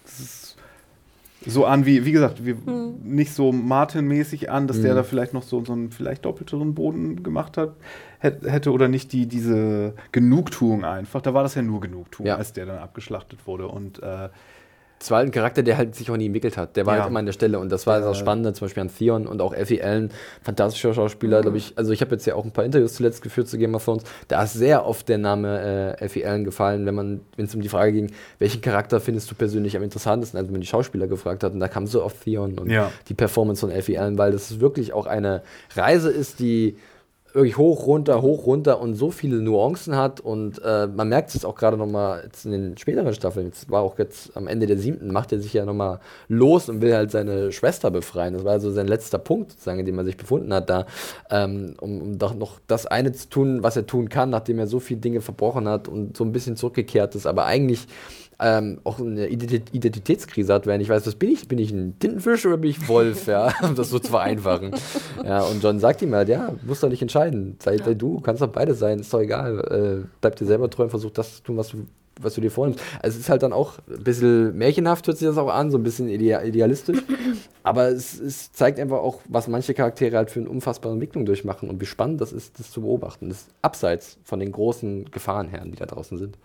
so 1.46 1.64
an 1.64 1.86
wie, 1.86 2.04
wie 2.04 2.12
gesagt, 2.12 2.44
wie, 2.44 2.52
hm. 2.52 2.96
nicht 3.02 3.32
so 3.32 3.52
Martin-mäßig 3.52 4.50
an, 4.50 4.66
dass 4.66 4.76
hm. 4.76 4.82
der 4.82 4.94
da 4.94 5.02
vielleicht 5.04 5.32
noch 5.32 5.42
so, 5.42 5.64
so 5.64 5.72
einen 5.72 5.90
vielleicht 5.90 6.24
doppelteren 6.24 6.74
Boden 6.74 7.22
gemacht 7.22 7.56
hat, 7.56 7.76
hätte 8.18 8.72
oder 8.72 8.88
nicht 8.88 9.12
die, 9.12 9.26
diese 9.26 9.94
Genugtuung 10.12 10.84
einfach. 10.84 11.22
Da 11.22 11.32
war 11.32 11.42
das 11.42 11.54
ja 11.54 11.62
nur 11.62 11.80
Genugtuung, 11.80 12.26
ja. 12.26 12.36
als 12.36 12.52
der 12.52 12.66
dann 12.66 12.78
abgeschlachtet 12.78 13.46
wurde. 13.46 13.68
Und 13.68 14.02
äh, 14.02 14.28
es 14.98 15.10
war 15.10 15.20
ein 15.20 15.30
Charakter, 15.30 15.62
der 15.62 15.76
halt 15.76 15.94
sich 15.94 16.10
auch 16.10 16.16
nie 16.16 16.26
entwickelt 16.26 16.56
hat. 16.56 16.76
Der 16.76 16.86
war 16.86 16.92
halt 16.92 17.00
ja. 17.00 17.04
halt 17.04 17.10
immer 17.10 17.18
an 17.18 17.26
der 17.26 17.32
Stelle 17.32 17.58
und 17.58 17.70
das 17.70 17.86
war 17.86 18.00
das 18.00 18.16
Spannende, 18.16 18.52
zum 18.54 18.66
Beispiel 18.66 18.82
an 18.82 18.90
Theon 18.90 19.26
und 19.26 19.42
auch 19.42 19.52
Effie 19.52 19.82
Allen, 19.82 20.10
fantastischer 20.42 20.94
Schauspieler, 20.94 21.38
mhm. 21.38 21.42
glaube 21.42 21.58
ich. 21.58 21.74
Also 21.76 21.92
ich 21.92 22.00
habe 22.00 22.12
jetzt 22.12 22.26
ja 22.26 22.34
auch 22.34 22.44
ein 22.44 22.50
paar 22.50 22.64
Interviews 22.64 22.94
zuletzt 22.94 23.22
geführt 23.22 23.48
zu 23.48 23.58
Game 23.58 23.74
of 23.74 23.84
Thrones. 23.84 24.04
Da 24.28 24.42
ist 24.42 24.54
sehr 24.54 24.86
oft 24.86 25.08
der 25.08 25.18
Name 25.18 25.96
äh, 26.00 26.04
Effie 26.04 26.24
Allen 26.24 26.44
gefallen, 26.44 26.86
wenn 26.86 26.94
man, 26.94 27.20
wenn 27.36 27.44
es 27.44 27.54
um 27.54 27.60
die 27.60 27.68
Frage 27.68 27.92
ging, 27.92 28.10
welchen 28.38 28.62
Charakter 28.62 29.00
findest 29.00 29.30
du 29.30 29.34
persönlich 29.34 29.76
am 29.76 29.82
interessantesten, 29.82 30.38
also 30.38 30.48
wenn 30.48 30.54
man 30.54 30.62
die 30.62 30.66
Schauspieler 30.66 31.06
gefragt 31.06 31.44
hat 31.44 31.52
und 31.52 31.60
da 31.60 31.68
kam 31.68 31.86
so 31.86 32.02
oft 32.02 32.22
Theon 32.22 32.58
und 32.58 32.70
ja. 32.70 32.90
die 33.08 33.14
Performance 33.14 33.60
von 33.60 33.70
Effie 33.70 33.98
Allen, 33.98 34.16
weil 34.16 34.32
das 34.32 34.60
wirklich 34.60 34.92
auch 34.94 35.06
eine 35.06 35.42
Reise 35.74 36.10
ist, 36.10 36.40
die 36.40 36.76
wirklich 37.36 37.58
hoch, 37.58 37.86
runter, 37.86 38.22
hoch, 38.22 38.46
runter 38.46 38.80
und 38.80 38.94
so 38.94 39.10
viele 39.10 39.36
Nuancen 39.36 39.94
hat. 39.94 40.20
Und 40.20 40.60
äh, 40.64 40.86
man 40.86 41.08
merkt 41.08 41.34
es 41.34 41.44
auch 41.44 41.54
gerade 41.54 41.76
nochmal 41.76 42.22
jetzt 42.24 42.46
in 42.46 42.52
den 42.52 42.78
späteren 42.78 43.14
Staffeln. 43.14 43.46
Jetzt 43.46 43.70
war 43.70 43.82
auch 43.82 43.98
jetzt 43.98 44.36
am 44.36 44.48
Ende 44.48 44.66
der 44.66 44.78
siebten, 44.78 45.12
macht 45.12 45.32
er 45.32 45.38
sich 45.38 45.52
ja 45.52 45.64
nochmal 45.64 46.00
los 46.28 46.68
und 46.68 46.80
will 46.80 46.94
halt 46.94 47.10
seine 47.10 47.52
Schwester 47.52 47.90
befreien. 47.90 48.34
Das 48.34 48.44
war 48.44 48.52
also 48.52 48.72
sein 48.72 48.88
letzter 48.88 49.18
Punkt, 49.18 49.52
sozusagen, 49.52 49.80
in 49.80 49.86
dem 49.86 49.98
er 49.98 50.04
sich 50.04 50.16
befunden 50.16 50.52
hat, 50.52 50.70
da, 50.70 50.86
ähm, 51.30 51.74
um, 51.80 52.00
um 52.00 52.18
doch 52.18 52.34
noch 52.34 52.58
das 52.66 52.86
eine 52.86 53.12
zu 53.12 53.28
tun, 53.28 53.62
was 53.62 53.76
er 53.76 53.86
tun 53.86 54.08
kann, 54.08 54.30
nachdem 54.30 54.58
er 54.58 54.66
so 54.66 54.80
viele 54.80 55.00
Dinge 55.00 55.20
verbrochen 55.20 55.68
hat 55.68 55.88
und 55.88 56.16
so 56.16 56.24
ein 56.24 56.32
bisschen 56.32 56.56
zurückgekehrt 56.56 57.14
ist. 57.14 57.26
Aber 57.26 57.44
eigentlich 57.44 57.86
ähm, 58.38 58.80
auch 58.84 59.00
eine 59.00 59.28
Identitätskrise 59.28 60.52
hat, 60.52 60.66
wenn 60.66 60.80
ich 60.80 60.88
weiß, 60.88 61.06
was 61.06 61.14
bin 61.14 61.30
ich? 61.30 61.48
Bin 61.48 61.58
ich 61.58 61.70
ein 61.70 61.98
Tintenfisch 61.98 62.44
oder 62.44 62.58
bin 62.58 62.70
ich 62.70 62.86
Wolf? 62.88 63.26
Ja, 63.26 63.52
um 63.62 63.74
das 63.74 63.90
so 63.90 63.98
zu 63.98 64.10
vereinfachen. 64.10 64.72
Ja, 65.24 65.42
und 65.42 65.62
John 65.62 65.80
sagt 65.80 66.02
ihm 66.02 66.14
halt, 66.14 66.28
ja, 66.28 66.52
musst 66.64 66.82
doch 66.82 66.90
nicht 66.90 67.02
entscheiden. 67.02 67.56
Sei, 67.62 67.78
sei 67.78 67.94
du, 67.94 68.20
kannst 68.20 68.42
doch 68.42 68.48
beide 68.48 68.74
sein, 68.74 69.00
ist 69.00 69.12
doch 69.12 69.20
egal. 69.20 70.04
Äh, 70.04 70.08
bleib 70.20 70.36
dir 70.36 70.44
selber 70.44 70.68
treu 70.68 70.84
und 70.84 70.90
versuch 70.90 71.12
das 71.12 71.36
zu 71.36 71.42
tun, 71.44 71.56
was 71.56 71.68
du, 71.68 71.86
was 72.20 72.34
du 72.34 72.42
dir 72.42 72.50
vornimmst. 72.50 72.82
Also 73.00 73.16
es 73.16 73.24
ist 73.24 73.30
halt 73.30 73.42
dann 73.42 73.54
auch 73.54 73.78
ein 73.88 74.04
bisschen 74.04 74.56
märchenhaft, 74.56 75.06
hört 75.06 75.16
sich 75.16 75.26
das 75.26 75.38
auch 75.38 75.48
an, 75.48 75.70
so 75.70 75.78
ein 75.78 75.82
bisschen 75.82 76.08
idealistisch. 76.08 77.02
Aber 77.62 77.88
es, 77.88 78.20
es 78.20 78.52
zeigt 78.52 78.78
einfach 78.78 78.98
auch, 78.98 79.20
was 79.28 79.48
manche 79.48 79.72
Charaktere 79.72 80.18
halt 80.18 80.30
für 80.30 80.40
eine 80.40 80.50
unfassbare 80.50 80.92
Entwicklung 80.92 81.24
durchmachen 81.24 81.70
und 81.70 81.80
wie 81.80 81.86
spannend 81.86 82.20
das 82.20 82.32
ist, 82.32 82.58
das 82.60 82.70
zu 82.70 82.82
beobachten. 82.82 83.30
Das 83.30 83.38
ist 83.38 83.48
abseits 83.62 84.18
von 84.24 84.40
den 84.40 84.52
großen 84.52 85.10
Gefahrenherren, 85.10 85.70
die 85.70 85.78
da 85.78 85.86
draußen 85.86 86.18
sind. 86.18 86.36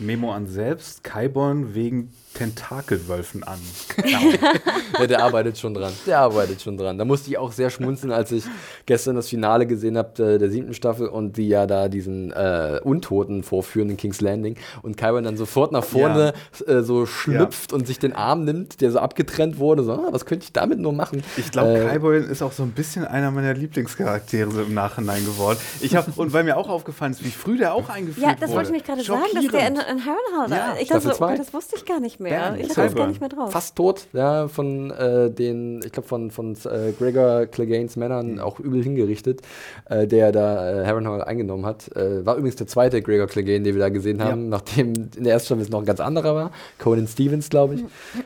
Memo 0.00 0.32
an 0.32 0.46
selbst, 0.46 1.04
Kaiborn 1.04 1.74
wegen 1.74 2.12
Tentakelwölfen 2.36 3.44
an. 3.44 3.58
ja, 4.04 5.06
der 5.06 5.22
arbeitet 5.22 5.58
schon 5.58 5.72
dran. 5.72 5.92
Der 6.06 6.18
arbeitet 6.18 6.60
schon 6.60 6.76
dran. 6.76 6.98
Da 6.98 7.04
musste 7.06 7.30
ich 7.30 7.38
auch 7.38 7.50
sehr 7.50 7.70
schmunzeln, 7.70 8.12
als 8.12 8.30
ich 8.30 8.44
gestern 8.84 9.16
das 9.16 9.28
Finale 9.28 9.66
gesehen 9.66 9.96
habe 9.96 10.12
der, 10.16 10.38
der 10.38 10.50
siebten 10.50 10.74
Staffel 10.74 11.08
und 11.08 11.38
die 11.38 11.48
ja 11.48 11.66
da 11.66 11.88
diesen 11.88 12.32
äh, 12.32 12.80
Untoten 12.84 13.42
vorführen 13.42 13.88
in 13.88 13.96
King's 13.96 14.20
Landing 14.20 14.56
und 14.82 14.98
Kyron 14.98 15.24
dann 15.24 15.38
sofort 15.38 15.72
nach 15.72 15.84
vorne 15.84 16.34
ja. 16.66 16.74
äh, 16.74 16.82
so 16.82 17.06
schlüpft 17.06 17.72
ja. 17.72 17.78
und 17.78 17.86
sich 17.86 17.98
den 17.98 18.12
Arm 18.12 18.44
nimmt, 18.44 18.82
der 18.82 18.90
so 18.90 18.98
abgetrennt 18.98 19.58
wurde. 19.58 19.82
So, 19.82 19.92
ah, 19.92 20.08
was 20.10 20.26
könnte 20.26 20.44
ich 20.44 20.52
damit 20.52 20.78
nur 20.78 20.92
machen? 20.92 21.22
Ich 21.38 21.50
glaube, 21.50 21.78
äh, 21.78 21.88
Kyron 21.88 22.24
ist 22.24 22.42
auch 22.42 22.52
so 22.52 22.64
ein 22.64 22.72
bisschen 22.72 23.06
einer 23.06 23.30
meiner 23.30 23.54
Lieblingscharaktere 23.54 24.50
so 24.50 24.60
im 24.60 24.74
Nachhinein 24.74 25.24
geworden. 25.24 25.58
Ich 25.80 25.96
hab, 25.96 26.18
und 26.18 26.34
weil 26.34 26.44
mir 26.44 26.58
auch 26.58 26.68
aufgefallen 26.68 27.12
ist, 27.12 27.24
wie 27.24 27.30
früh 27.30 27.56
der 27.56 27.72
auch 27.72 27.88
eingeführt 27.88 28.18
wurde. 28.18 28.34
Ja, 28.34 28.36
das 28.38 28.50
wollte 28.50 28.68
ich 28.68 28.72
mich 28.72 28.84
gerade 28.84 29.02
sagen, 29.02 29.22
dass 29.34 29.48
der 29.48 29.68
in, 29.68 29.78
in 29.90 30.04
Harrenhal 30.04 30.50
ja. 30.50 30.74
Ich 30.80 30.88
dachte, 30.88 31.14
so, 31.14 31.24
oh, 31.24 31.34
das 31.36 31.52
wusste 31.54 31.76
ich 31.76 31.84
gar 31.84 32.00
nicht 32.00 32.20
mehr 32.20 32.26
mehr. 32.30 32.56
ich 32.58 32.76
habe 32.76 32.94
gar 32.94 33.06
nicht 33.06 33.20
mehr 33.20 33.28
drauf. 33.28 33.52
Fast 33.52 33.76
tot, 33.76 34.06
ja, 34.12 34.48
von 34.48 34.90
äh, 34.90 35.30
den, 35.30 35.80
ich 35.84 35.92
glaube, 35.92 36.08
von, 36.08 36.30
von 36.30 36.54
äh, 36.54 36.92
Gregor 36.98 37.46
Cleganes 37.46 37.96
Männern 37.96 38.34
mhm. 38.34 38.40
auch 38.40 38.60
übel 38.60 38.82
hingerichtet, 38.82 39.42
äh, 39.88 40.06
der 40.06 40.32
da 40.32 40.82
äh, 40.82 40.86
Harrenhal 40.86 41.22
eingenommen 41.22 41.66
hat. 41.66 41.94
Äh, 41.96 42.24
war 42.24 42.36
übrigens 42.36 42.56
der 42.56 42.66
zweite 42.66 43.02
Gregor 43.02 43.26
Clegane, 43.26 43.64
den 43.64 43.74
wir 43.74 43.80
da 43.80 43.88
gesehen 43.88 44.22
haben, 44.22 44.44
ja. 44.44 44.48
nachdem 44.50 44.92
in 45.16 45.24
der 45.24 45.34
ersten 45.34 45.46
Staffel 45.46 45.62
es 45.62 45.70
noch 45.70 45.80
ein 45.80 45.86
ganz 45.86 46.00
anderer 46.00 46.34
war. 46.34 46.50
Conan 46.78 47.06
Stevens, 47.06 47.48
glaube 47.48 47.76
ich. 47.76 47.84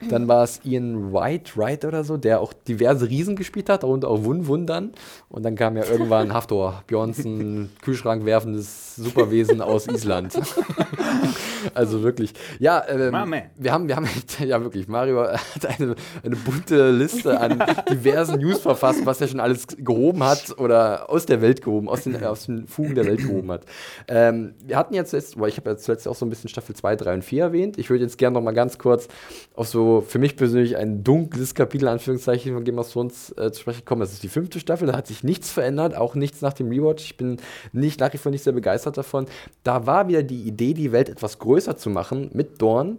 Dann 0.08 0.28
war 0.28 0.44
es 0.44 0.60
Ian 0.64 1.12
White, 1.12 1.52
Wright 1.56 1.84
oder 1.84 2.04
so, 2.04 2.16
der 2.16 2.40
auch 2.40 2.52
diverse 2.52 3.08
Riesen 3.08 3.36
gespielt 3.36 3.68
hat, 3.68 3.82
darunter 3.82 4.08
auch 4.08 4.24
Wun 4.24 4.46
Wun 4.46 4.66
dann. 4.66 4.92
Und 5.28 5.44
dann 5.44 5.54
kam 5.54 5.76
ja 5.76 5.84
irgendwann 5.84 6.32
Haftor, 6.34 6.82
Björnsen, 6.86 7.70
Kühlschrank 7.82 8.24
werfendes 8.24 8.89
Superwesen 9.02 9.60
aus 9.60 9.86
Island. 9.86 10.34
also 11.74 12.02
wirklich. 12.02 12.32
Ja, 12.58 12.84
ähm, 12.88 13.34
wir 13.56 13.72
haben, 13.72 13.88
wir 13.88 13.96
haben 13.96 14.08
ja 14.38 14.62
wirklich, 14.62 14.88
Mario 14.88 15.22
hat 15.22 15.66
eine, 15.66 15.94
eine 16.22 16.36
bunte 16.36 16.90
Liste 16.90 17.38
an 17.38 17.62
diversen 17.90 18.40
News 18.40 18.60
verfasst, 18.60 19.04
was 19.04 19.20
er 19.20 19.28
schon 19.28 19.40
alles 19.40 19.66
gehoben 19.78 20.22
hat 20.22 20.58
oder 20.58 21.10
aus 21.10 21.26
der 21.26 21.40
Welt 21.42 21.62
gehoben, 21.62 21.88
aus 21.88 22.04
den, 22.04 22.22
aus 22.24 22.46
den 22.46 22.66
Fugen 22.66 22.94
der 22.94 23.06
Welt 23.06 23.20
gehoben 23.20 23.50
hat. 23.50 23.64
Ähm, 24.08 24.54
wir 24.64 24.76
hatten 24.76 24.94
jetzt, 24.94 25.12
jetzt 25.12 25.38
weil 25.38 25.48
ich 25.48 25.56
habe 25.56 25.70
jetzt 25.70 25.84
zuletzt 25.84 26.06
auch 26.06 26.14
so 26.14 26.26
ein 26.26 26.30
bisschen 26.30 26.48
Staffel 26.48 26.74
2, 26.74 26.96
3 26.96 27.14
und 27.14 27.24
4 27.24 27.42
erwähnt. 27.42 27.78
Ich 27.78 27.90
würde 27.90 28.04
jetzt 28.04 28.18
gerne 28.18 28.34
noch 28.34 28.42
mal 28.42 28.52
ganz 28.52 28.78
kurz 28.78 29.08
auf 29.54 29.68
so 29.68 30.00
für 30.06 30.18
mich 30.18 30.36
persönlich 30.36 30.76
ein 30.76 31.04
dunkles 31.04 31.54
Kapitel, 31.54 31.88
Anführungszeichen, 31.88 32.54
von 32.54 32.64
Game 32.64 32.78
of 32.78 32.92
Thrones 32.92 33.34
äh, 33.36 33.50
zu 33.52 33.60
sprechen 33.60 33.84
kommen. 33.84 34.00
Das 34.00 34.12
ist 34.12 34.22
die 34.22 34.28
fünfte 34.28 34.60
Staffel, 34.60 34.86
da 34.86 34.96
hat 34.96 35.06
sich 35.06 35.24
nichts 35.24 35.50
verändert, 35.50 35.96
auch 35.96 36.14
nichts 36.14 36.40
nach 36.42 36.52
dem 36.52 36.68
Rewatch. 36.68 37.04
Ich 37.04 37.16
bin 37.16 37.38
nicht 37.72 38.00
nach 38.00 38.12
wie 38.12 38.18
vor 38.18 38.32
nicht 38.32 38.44
sehr 38.44 38.52
begeistert 38.52 38.89
davon. 38.96 39.26
Da 39.64 39.86
war 39.86 40.08
wieder 40.08 40.22
die 40.22 40.42
Idee, 40.42 40.74
die 40.74 40.92
Welt 40.92 41.08
etwas 41.08 41.38
größer 41.38 41.76
zu 41.76 41.90
machen 41.90 42.30
mit 42.32 42.60
Dorn. 42.60 42.98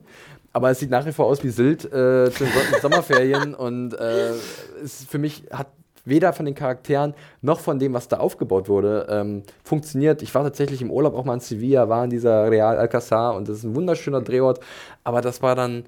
Aber 0.53 0.69
es 0.69 0.79
sieht 0.79 0.89
nach 0.89 1.05
wie 1.05 1.13
vor 1.13 1.27
aus 1.27 1.43
wie 1.43 1.49
Sylt 1.49 1.85
äh, 1.85 2.29
zu 2.31 2.43
den 2.43 2.51
Sommerferien 2.81 3.53
und 3.53 3.93
äh, 3.93 4.31
es 4.83 5.05
für 5.05 5.17
mich 5.17 5.43
hat 5.51 5.67
weder 6.03 6.33
von 6.33 6.45
den 6.45 6.55
Charakteren 6.55 7.13
noch 7.41 7.59
von 7.59 7.79
dem, 7.79 7.93
was 7.93 8.07
da 8.07 8.17
aufgebaut 8.17 8.67
wurde, 8.67 9.07
ähm, 9.09 9.43
funktioniert. 9.63 10.21
Ich 10.21 10.33
war 10.33 10.43
tatsächlich 10.43 10.81
im 10.81 10.91
Urlaub 10.91 11.15
auch 11.15 11.25
mal 11.25 11.35
in 11.35 11.39
Sevilla, 11.39 11.89
war 11.89 12.03
in 12.03 12.09
dieser 12.09 12.49
Real 12.49 12.77
Alcázar 12.77 13.35
und 13.35 13.47
das 13.47 13.57
ist 13.57 13.63
ein 13.63 13.75
wunderschöner 13.75 14.21
Drehort, 14.21 14.59
aber 15.03 15.21
das 15.21 15.41
war 15.41 15.55
dann, 15.55 15.85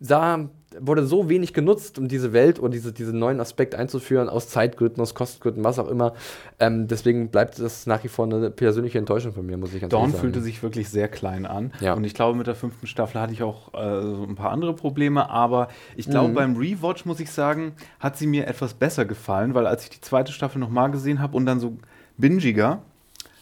sah 0.00 0.48
wurde 0.80 1.06
so 1.06 1.28
wenig 1.28 1.52
genutzt, 1.52 1.98
um 1.98 2.08
diese 2.08 2.32
Welt 2.32 2.58
oder 2.58 2.70
diese, 2.70 2.92
diesen 2.92 3.18
neuen 3.18 3.40
Aspekt 3.40 3.74
einzuführen, 3.74 4.28
aus 4.28 4.48
Zeitgründen, 4.48 5.00
aus 5.00 5.14
Kostengründen, 5.14 5.64
was 5.64 5.78
auch 5.78 5.88
immer. 5.88 6.14
Ähm, 6.58 6.88
deswegen 6.88 7.28
bleibt 7.28 7.58
das 7.58 7.86
nach 7.86 8.02
wie 8.04 8.08
vor 8.08 8.26
eine 8.26 8.50
persönliche 8.50 8.98
Enttäuschung 8.98 9.32
von 9.32 9.46
mir, 9.46 9.56
muss 9.56 9.74
ich 9.74 9.80
ganz 9.80 9.90
Dawn 9.90 10.02
ehrlich 10.02 10.14
sagen. 10.14 10.22
fühlte 10.22 10.40
sich 10.40 10.62
wirklich 10.62 10.88
sehr 10.88 11.08
klein 11.08 11.46
an. 11.46 11.72
Ja. 11.80 11.94
Und 11.94 12.04
ich 12.04 12.14
glaube, 12.14 12.36
mit 12.36 12.46
der 12.46 12.54
fünften 12.54 12.86
Staffel 12.86 13.20
hatte 13.20 13.32
ich 13.32 13.42
auch 13.42 13.74
äh, 13.74 14.02
so 14.02 14.26
ein 14.28 14.34
paar 14.34 14.50
andere 14.50 14.74
Probleme. 14.74 15.30
Aber 15.30 15.68
ich 15.96 16.08
glaube, 16.08 16.30
mhm. 16.30 16.34
beim 16.34 16.56
Rewatch, 16.56 17.04
muss 17.04 17.20
ich 17.20 17.30
sagen, 17.30 17.72
hat 18.00 18.16
sie 18.16 18.26
mir 18.26 18.46
etwas 18.46 18.74
besser 18.74 19.04
gefallen, 19.04 19.54
weil 19.54 19.66
als 19.66 19.84
ich 19.84 19.90
die 19.90 20.00
zweite 20.00 20.32
Staffel 20.32 20.58
nochmal 20.58 20.90
gesehen 20.90 21.20
habe 21.20 21.36
und 21.36 21.46
dann 21.46 21.60
so 21.60 21.76
bingiger, 22.16 22.82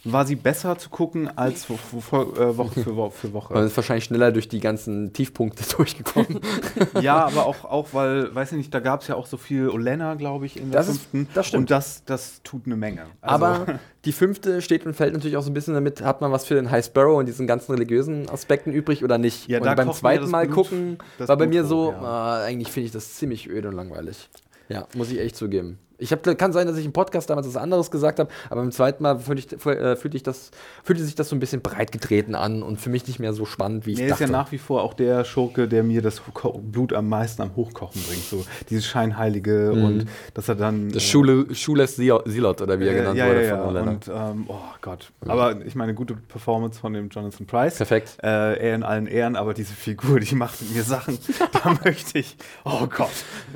war 0.05 0.27
sie 0.27 0.37
besser 0.37 0.79
zu 0.79 0.89
gucken 0.89 1.29
als 1.37 1.65
äh, 1.67 1.69
Woche 1.71 2.83
für 2.83 2.97
Woche. 2.97 3.11
Für 3.11 3.33
Woche. 3.33 3.55
Man 3.55 3.67
ist 3.67 3.77
wahrscheinlich 3.77 4.05
schneller 4.05 4.33
durch 4.33 4.49
die 4.49 4.61
ganzen 4.61 5.13
Tiefpunkte 5.13 5.65
durchgekommen. 5.77 6.41
ja, 7.01 7.25
aber 7.27 7.47
auch, 7.47 7.65
auch 7.65 7.89
weil, 7.93 8.35
weiß 8.35 8.53
ich 8.53 8.59
nicht, 8.59 8.75
da 8.75 8.81
gab 8.81 9.03
es 9.03 9.09
ja 9.09 9.17
auch 9.17 9.27
so 9.27 9.37
viel 9.37 9.69
Olena, 9.69 10.15
glaube 10.15 10.47
ich, 10.47 10.57
in 10.57 10.71
der 10.71 10.81
das 10.81 10.89
fünften. 10.89 11.23
Ist, 11.23 11.37
das 11.37 11.47
stimmt. 11.49 11.61
Und 11.63 11.71
das, 11.71 12.05
das 12.05 12.43
tut 12.43 12.67
eine 12.67 12.77
Menge. 12.77 13.07
Also 13.21 13.45
aber 13.45 13.79
die 14.05 14.13
fünfte 14.13 14.63
steht 14.63 14.87
und 14.87 14.95
fällt 14.95 15.13
natürlich 15.13 15.37
auch 15.37 15.43
so 15.43 15.51
ein 15.51 15.55
bisschen 15.55 15.75
damit, 15.75 16.03
hat 16.03 16.21
man 16.21 16.33
was 16.33 16.47
für 16.47 16.55
den 16.55 16.71
High 16.71 16.85
Sparrow 16.85 17.19
und 17.19 17.27
diesen 17.27 17.47
ganzen 17.47 17.73
religiösen 17.73 18.29
Aspekten 18.31 18.73
übrig 18.73 19.05
oder 19.05 19.19
nicht? 19.19 19.49
Ja, 19.49 19.61
und 19.61 19.77
beim 19.77 19.93
zweiten 19.93 20.31
Mal 20.31 20.47
Blut, 20.47 20.55
gucken 20.55 20.99
war 21.19 21.37
bei 21.37 21.47
mir 21.47 21.65
so, 21.65 21.93
ja. 21.93 22.41
äh, 22.41 22.47
eigentlich 22.47 22.73
finde 22.73 22.87
ich 22.87 22.93
das 22.93 23.15
ziemlich 23.15 23.49
öde 23.49 23.69
und 23.69 23.75
langweilig. 23.75 24.31
Ja, 24.69 24.87
muss 24.95 25.11
ich 25.11 25.19
echt 25.19 25.37
zugeben. 25.37 25.79
Ich 26.01 26.13
hab, 26.13 26.23
kann 26.39 26.53
sein, 26.53 26.67
dass 26.67 26.77
ich 26.77 26.85
im 26.85 26.93
Podcast 26.93 27.31
damals 27.31 27.47
was 27.47 27.57
anderes 27.57 27.91
gesagt 27.91 28.19
habe, 28.19 28.31
aber 28.49 28.63
beim 28.63 28.73
zweiten 28.73 29.03
Mal 29.03 29.19
fühlte, 29.19 29.57
ich, 29.57 29.67
äh, 29.67 29.97
fühlte, 29.97 30.17
ich 30.17 30.23
das, 30.23 30.51
fühlte 30.83 31.03
sich 31.05 31.15
das 31.15 31.29
so 31.29 31.37
ein 31.37 31.41
bisschen 31.41 31.61
breit 31.63 31.93
getreten 31.93 32.35
an 32.35 32.63
und 32.63 32.81
für 32.81 32.91
mich 32.91 33.07
nicht 33.07 33.19
mehr 33.19 33.33
so 33.33 33.45
spannend, 33.45 33.87
wie 33.87 33.93
ich 33.93 34.01
er 34.01 34.09
dachte. 34.09 34.25
Er 34.25 34.27
ist 34.27 34.33
ja 34.33 34.39
nach 34.39 34.53
wie 34.53 34.59
vor 34.59 34.83
auch 34.83 34.95
der 34.95 35.25
Schurke, 35.25 35.69
der 35.69 35.83
mir 35.83 36.03
das 36.03 36.21
Blut 36.63 36.93
am 36.93 37.09
meisten 37.09 37.43
am 37.43 37.55
Hochkochen 37.57 38.03
bringt. 38.03 38.25
So 38.25 38.45
dieses 38.69 38.87
Scheinheilige 38.87 39.73
mhm. 39.75 39.85
und 39.85 40.07
dass 40.35 40.49
er 40.49 40.55
dann. 40.55 40.89
Das 40.91 41.03
äh, 41.03 41.07
Schule, 41.07 41.55
Schules 41.55 41.97
Silot 41.97 42.63
oder 42.63 42.81
wie 42.81 42.87
er 42.87 42.95
genannt 42.95 43.19
ja, 43.19 43.29
wurde 43.29 43.47
ja, 43.47 43.65
von 43.65 43.75
ja. 43.75 43.83
Und 43.83 44.09
ähm, 44.09 44.45
oh 44.49 44.59
Gott. 44.81 45.11
Aber 45.27 45.65
ich 45.65 45.75
meine, 45.75 45.95
gute 45.95 46.15
Performance 46.15 46.81
von 46.81 46.93
dem 46.93 47.09
Jonathan 47.09 47.47
Price. 47.47 47.77
Perfekt. 47.77 48.17
Äh, 48.23 48.27
er 48.27 48.75
in 48.75 48.83
allen 48.83 49.07
Ehren, 49.07 49.37
aber 49.37 49.55
diese 49.55 49.75
Figur, 49.75 50.21
die 50.21 50.35
macht 50.35 50.61
mit 50.63 50.75
mir 50.75 50.83
Sachen, 50.83 51.19
da 51.63 51.77
möchte 51.85 52.19
ich. 52.19 52.37
Oh 52.65 52.87
Gott. 52.87 53.11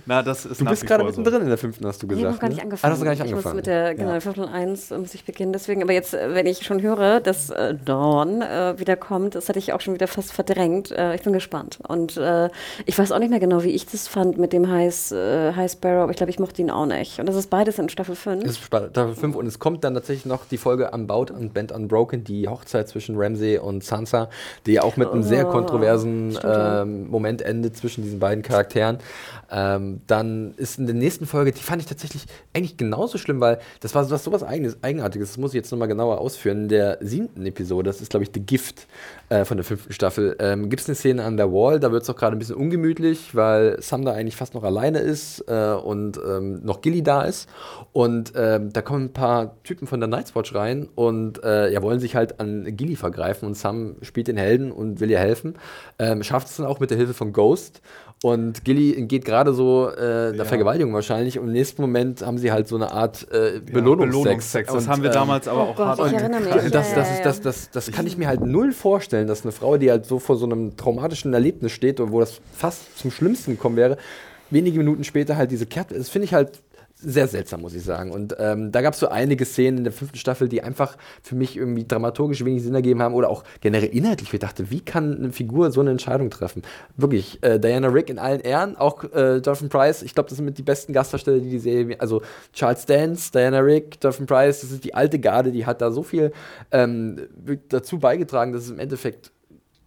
Na, 0.06 0.22
das 0.22 0.46
ist 0.46 0.60
Du 0.60 0.64
bist 0.64 0.86
gerade 0.86 1.04
mittendrin 1.04 1.42
in 1.42 1.48
der 1.48 1.58
fünften, 1.58 1.86
hast 1.86 2.02
du 2.02 2.06
gesagt. 2.06 2.33
Habe 2.34 2.40
gar 2.40 2.48
nicht 2.48 2.62
angefangen. 2.62 2.90
Ah, 2.90 2.92
hast 2.92 3.00
du 3.00 3.04
gar 3.04 3.12
nicht 3.12 3.22
angefangen. 3.22 3.40
Ich 3.40 3.44
muss 3.44 3.54
mit 3.54 3.66
der, 3.66 3.94
genau, 3.94 4.12
ja. 4.12 4.20
Viertel 4.20 4.46
1 4.46 4.90
muss 4.90 5.14
ich 5.14 5.24
beginnen. 5.24 5.52
Deswegen, 5.52 5.82
aber 5.82 5.92
jetzt, 5.92 6.14
äh, 6.14 6.34
wenn 6.34 6.46
ich 6.46 6.64
schon 6.64 6.82
höre, 6.82 7.20
dass 7.20 7.50
äh, 7.50 7.74
Dawn 7.74 8.42
äh, 8.42 8.78
wieder 8.78 8.96
kommt, 8.96 9.34
das 9.34 9.48
hatte 9.48 9.58
ich 9.58 9.72
auch 9.72 9.80
schon 9.80 9.94
wieder 9.94 10.08
fast 10.08 10.32
verdrängt. 10.32 10.90
Äh, 10.90 11.14
ich 11.14 11.22
bin 11.22 11.32
gespannt. 11.32 11.78
Und 11.86 12.16
äh, 12.16 12.50
ich 12.86 12.98
weiß 12.98 13.12
auch 13.12 13.18
nicht 13.18 13.30
mehr 13.30 13.40
genau, 13.40 13.62
wie 13.62 13.70
ich 13.70 13.86
das 13.86 14.08
fand 14.08 14.38
mit 14.38 14.52
dem 14.52 14.70
High, 14.70 15.12
äh, 15.12 15.52
High 15.52 15.70
Sparrow, 15.70 16.02
aber 16.02 16.10
ich 16.10 16.16
glaube, 16.16 16.30
ich 16.30 16.38
mochte 16.38 16.62
ihn 16.62 16.70
auch 16.70 16.86
nicht. 16.86 17.18
Und 17.18 17.26
das 17.26 17.36
ist 17.36 17.50
beides 17.50 17.78
in 17.78 17.88
Staffel 17.88 18.14
5. 18.14 18.42
Das 18.42 18.52
ist 18.52 18.64
Staffel 18.64 19.14
5 19.14 19.36
und 19.36 19.46
es 19.46 19.58
kommt 19.58 19.84
dann 19.84 19.94
tatsächlich 19.94 20.26
noch 20.26 20.46
die 20.46 20.58
Folge 20.58 20.90
Unbound 20.90 21.30
und 21.30 21.54
Band 21.54 21.72
Unbroken, 21.72 22.24
die 22.24 22.48
Hochzeit 22.48 22.88
zwischen 22.88 23.16
Ramsey 23.16 23.58
und 23.58 23.84
Sansa, 23.84 24.28
die 24.66 24.80
auch 24.80 24.96
mit 24.96 25.08
einem 25.08 25.20
oh, 25.20 25.24
sehr 25.24 25.44
kontroversen 25.44 26.38
ähm, 26.44 27.08
Moment 27.08 27.42
endet 27.42 27.76
zwischen 27.76 28.02
diesen 28.02 28.18
beiden 28.18 28.42
Charakteren. 28.42 28.98
Ähm, 29.54 30.00
dann 30.08 30.54
ist 30.56 30.80
in 30.80 30.86
der 30.86 30.96
nächsten 30.96 31.26
Folge, 31.26 31.52
die 31.52 31.62
fand 31.62 31.80
ich 31.80 31.86
tatsächlich 31.86 32.26
eigentlich 32.52 32.76
genauso 32.76 33.18
schlimm, 33.18 33.40
weil 33.40 33.60
das 33.78 33.94
war 33.94 34.04
sowas, 34.04 34.24
sowas 34.24 34.42
Eigenes, 34.42 34.82
Eigenartiges. 34.82 35.28
Das 35.28 35.38
muss 35.38 35.52
ich 35.52 35.54
jetzt 35.54 35.70
nochmal 35.70 35.86
genauer 35.86 36.18
ausführen. 36.18 36.62
In 36.62 36.68
der 36.68 36.98
siebten 37.00 37.46
Episode, 37.46 37.88
das 37.88 38.00
ist 38.00 38.10
glaube 38.10 38.24
ich 38.24 38.30
The 38.34 38.40
Gift 38.40 38.88
äh, 39.28 39.44
von 39.44 39.56
der 39.56 39.64
fünften 39.64 39.92
Staffel, 39.92 40.34
ähm, 40.40 40.70
gibt 40.70 40.82
es 40.82 40.88
eine 40.88 40.96
Szene 40.96 41.22
an 41.22 41.36
der 41.36 41.52
Wall, 41.52 41.78
da 41.78 41.92
wird 41.92 42.02
es 42.02 42.10
auch 42.10 42.16
gerade 42.16 42.34
ein 42.34 42.40
bisschen 42.40 42.56
ungemütlich, 42.56 43.36
weil 43.36 43.80
Sam 43.80 44.04
da 44.04 44.12
eigentlich 44.12 44.34
fast 44.34 44.54
noch 44.54 44.64
alleine 44.64 44.98
ist 44.98 45.44
äh, 45.46 45.72
und 45.72 46.18
ähm, 46.18 46.64
noch 46.64 46.80
Gilly 46.80 47.04
da 47.04 47.22
ist. 47.22 47.48
Und 47.92 48.32
ähm, 48.34 48.72
da 48.72 48.82
kommen 48.82 49.04
ein 49.04 49.12
paar 49.12 49.62
Typen 49.62 49.86
von 49.86 50.00
der 50.00 50.08
Night's 50.08 50.34
Watch 50.34 50.52
rein 50.52 50.88
und 50.96 51.44
äh, 51.44 51.72
ja, 51.72 51.80
wollen 51.80 52.00
sich 52.00 52.16
halt 52.16 52.40
an 52.40 52.76
Gilly 52.76 52.96
vergreifen 52.96 53.46
und 53.46 53.54
Sam 53.54 53.96
spielt 54.02 54.26
den 54.26 54.36
Helden 54.36 54.72
und 54.72 54.98
will 54.98 55.10
ihr 55.12 55.20
helfen. 55.20 55.54
Ähm, 56.00 56.24
schafft 56.24 56.48
es 56.48 56.56
dann 56.56 56.66
auch 56.66 56.80
mit 56.80 56.90
der 56.90 56.96
Hilfe 56.96 57.14
von 57.14 57.32
Ghost 57.32 57.82
und 58.24 58.64
Gilly 58.64 59.04
geht 59.04 59.26
gerade 59.26 59.52
so 59.52 59.90
äh, 59.90 59.96
der 59.98 60.34
ja. 60.34 60.44
Vergewaltigung 60.46 60.94
wahrscheinlich 60.94 61.38
und 61.38 61.48
im 61.48 61.52
nächsten 61.52 61.82
Moment 61.82 62.24
haben 62.24 62.38
sie 62.38 62.52
halt 62.52 62.68
so 62.68 62.76
eine 62.76 62.90
Art 62.90 63.30
äh, 63.30 63.60
Belohnungsex. 63.60 63.74
Ja, 63.74 63.82
Belohnungsex. 64.06 64.72
Das 64.72 64.84
und, 64.84 64.88
haben 64.90 65.02
wir 65.02 65.10
ähm, 65.10 65.14
damals 65.14 65.46
aber 65.46 65.60
oh 65.60 65.70
auch 65.72 65.76
Gott, 65.76 66.06
ich 66.06 66.14
erinnere 66.14 66.40
mich. 66.40 66.70
Das, 66.70 66.94
das, 66.94 67.20
das, 67.22 67.40
das, 67.42 67.70
das 67.70 67.92
kann 67.92 68.06
ich 68.06 68.16
mir 68.16 68.26
halt 68.26 68.40
null 68.40 68.72
vorstellen, 68.72 69.26
dass 69.26 69.42
eine 69.42 69.52
Frau, 69.52 69.76
die 69.76 69.90
halt 69.90 70.06
so 70.06 70.18
vor 70.18 70.36
so 70.36 70.46
einem 70.46 70.74
traumatischen 70.78 71.34
Erlebnis 71.34 71.72
steht 71.72 72.00
und 72.00 72.12
wo 72.12 72.20
das 72.20 72.40
fast 72.50 72.96
zum 72.96 73.10
Schlimmsten 73.10 73.56
gekommen 73.56 73.76
wäre, 73.76 73.98
wenige 74.48 74.78
Minuten 74.78 75.04
später 75.04 75.36
halt 75.36 75.50
diese 75.50 75.66
Kette, 75.66 75.92
das 75.92 76.08
finde 76.08 76.24
ich 76.24 76.32
halt 76.32 76.62
sehr 76.96 77.28
seltsam, 77.28 77.60
muss 77.60 77.74
ich 77.74 77.82
sagen. 77.82 78.10
Und 78.10 78.36
ähm, 78.38 78.72
da 78.72 78.80
gab 78.80 78.94
es 78.94 79.00
so 79.00 79.08
einige 79.08 79.44
Szenen 79.44 79.78
in 79.78 79.84
der 79.84 79.92
fünften 79.92 80.18
Staffel, 80.18 80.48
die 80.48 80.62
einfach 80.62 80.96
für 81.22 81.34
mich 81.34 81.56
irgendwie 81.56 81.86
dramaturgisch 81.86 82.44
wenig 82.44 82.62
Sinn 82.62 82.74
ergeben 82.74 83.02
haben 83.02 83.14
oder 83.14 83.28
auch 83.28 83.44
generell 83.60 83.88
inhaltlich. 83.88 84.32
Ich 84.32 84.40
dachte, 84.40 84.70
wie 84.70 84.80
kann 84.80 85.16
eine 85.16 85.32
Figur 85.32 85.70
so 85.70 85.80
eine 85.80 85.90
Entscheidung 85.90 86.30
treffen? 86.30 86.62
Wirklich, 86.96 87.42
äh, 87.42 87.58
Diana 87.58 87.88
Rick 87.88 88.10
in 88.10 88.18
allen 88.18 88.40
Ehren, 88.40 88.76
auch 88.76 89.04
äh, 89.12 89.36
Jonathan 89.36 89.68
Price, 89.68 90.02
ich 90.02 90.14
glaube, 90.14 90.28
das 90.28 90.36
sind 90.36 90.44
mit 90.44 90.58
die 90.58 90.62
besten 90.62 90.92
Gastdarsteller, 90.92 91.40
die 91.40 91.50
die 91.50 91.58
Serie, 91.58 92.00
also 92.00 92.22
Charles 92.52 92.86
Dance, 92.86 93.30
Diana 93.32 93.58
Rick, 93.58 93.98
Jonathan 94.02 94.26
Price, 94.26 94.60
das 94.60 94.70
ist 94.70 94.84
die 94.84 94.94
alte 94.94 95.18
Garde, 95.18 95.52
die 95.52 95.66
hat 95.66 95.80
da 95.80 95.90
so 95.90 96.02
viel 96.02 96.32
ähm, 96.70 97.20
dazu 97.68 97.98
beigetragen, 97.98 98.52
dass 98.52 98.64
es 98.64 98.70
im 98.70 98.78
Endeffekt 98.78 99.30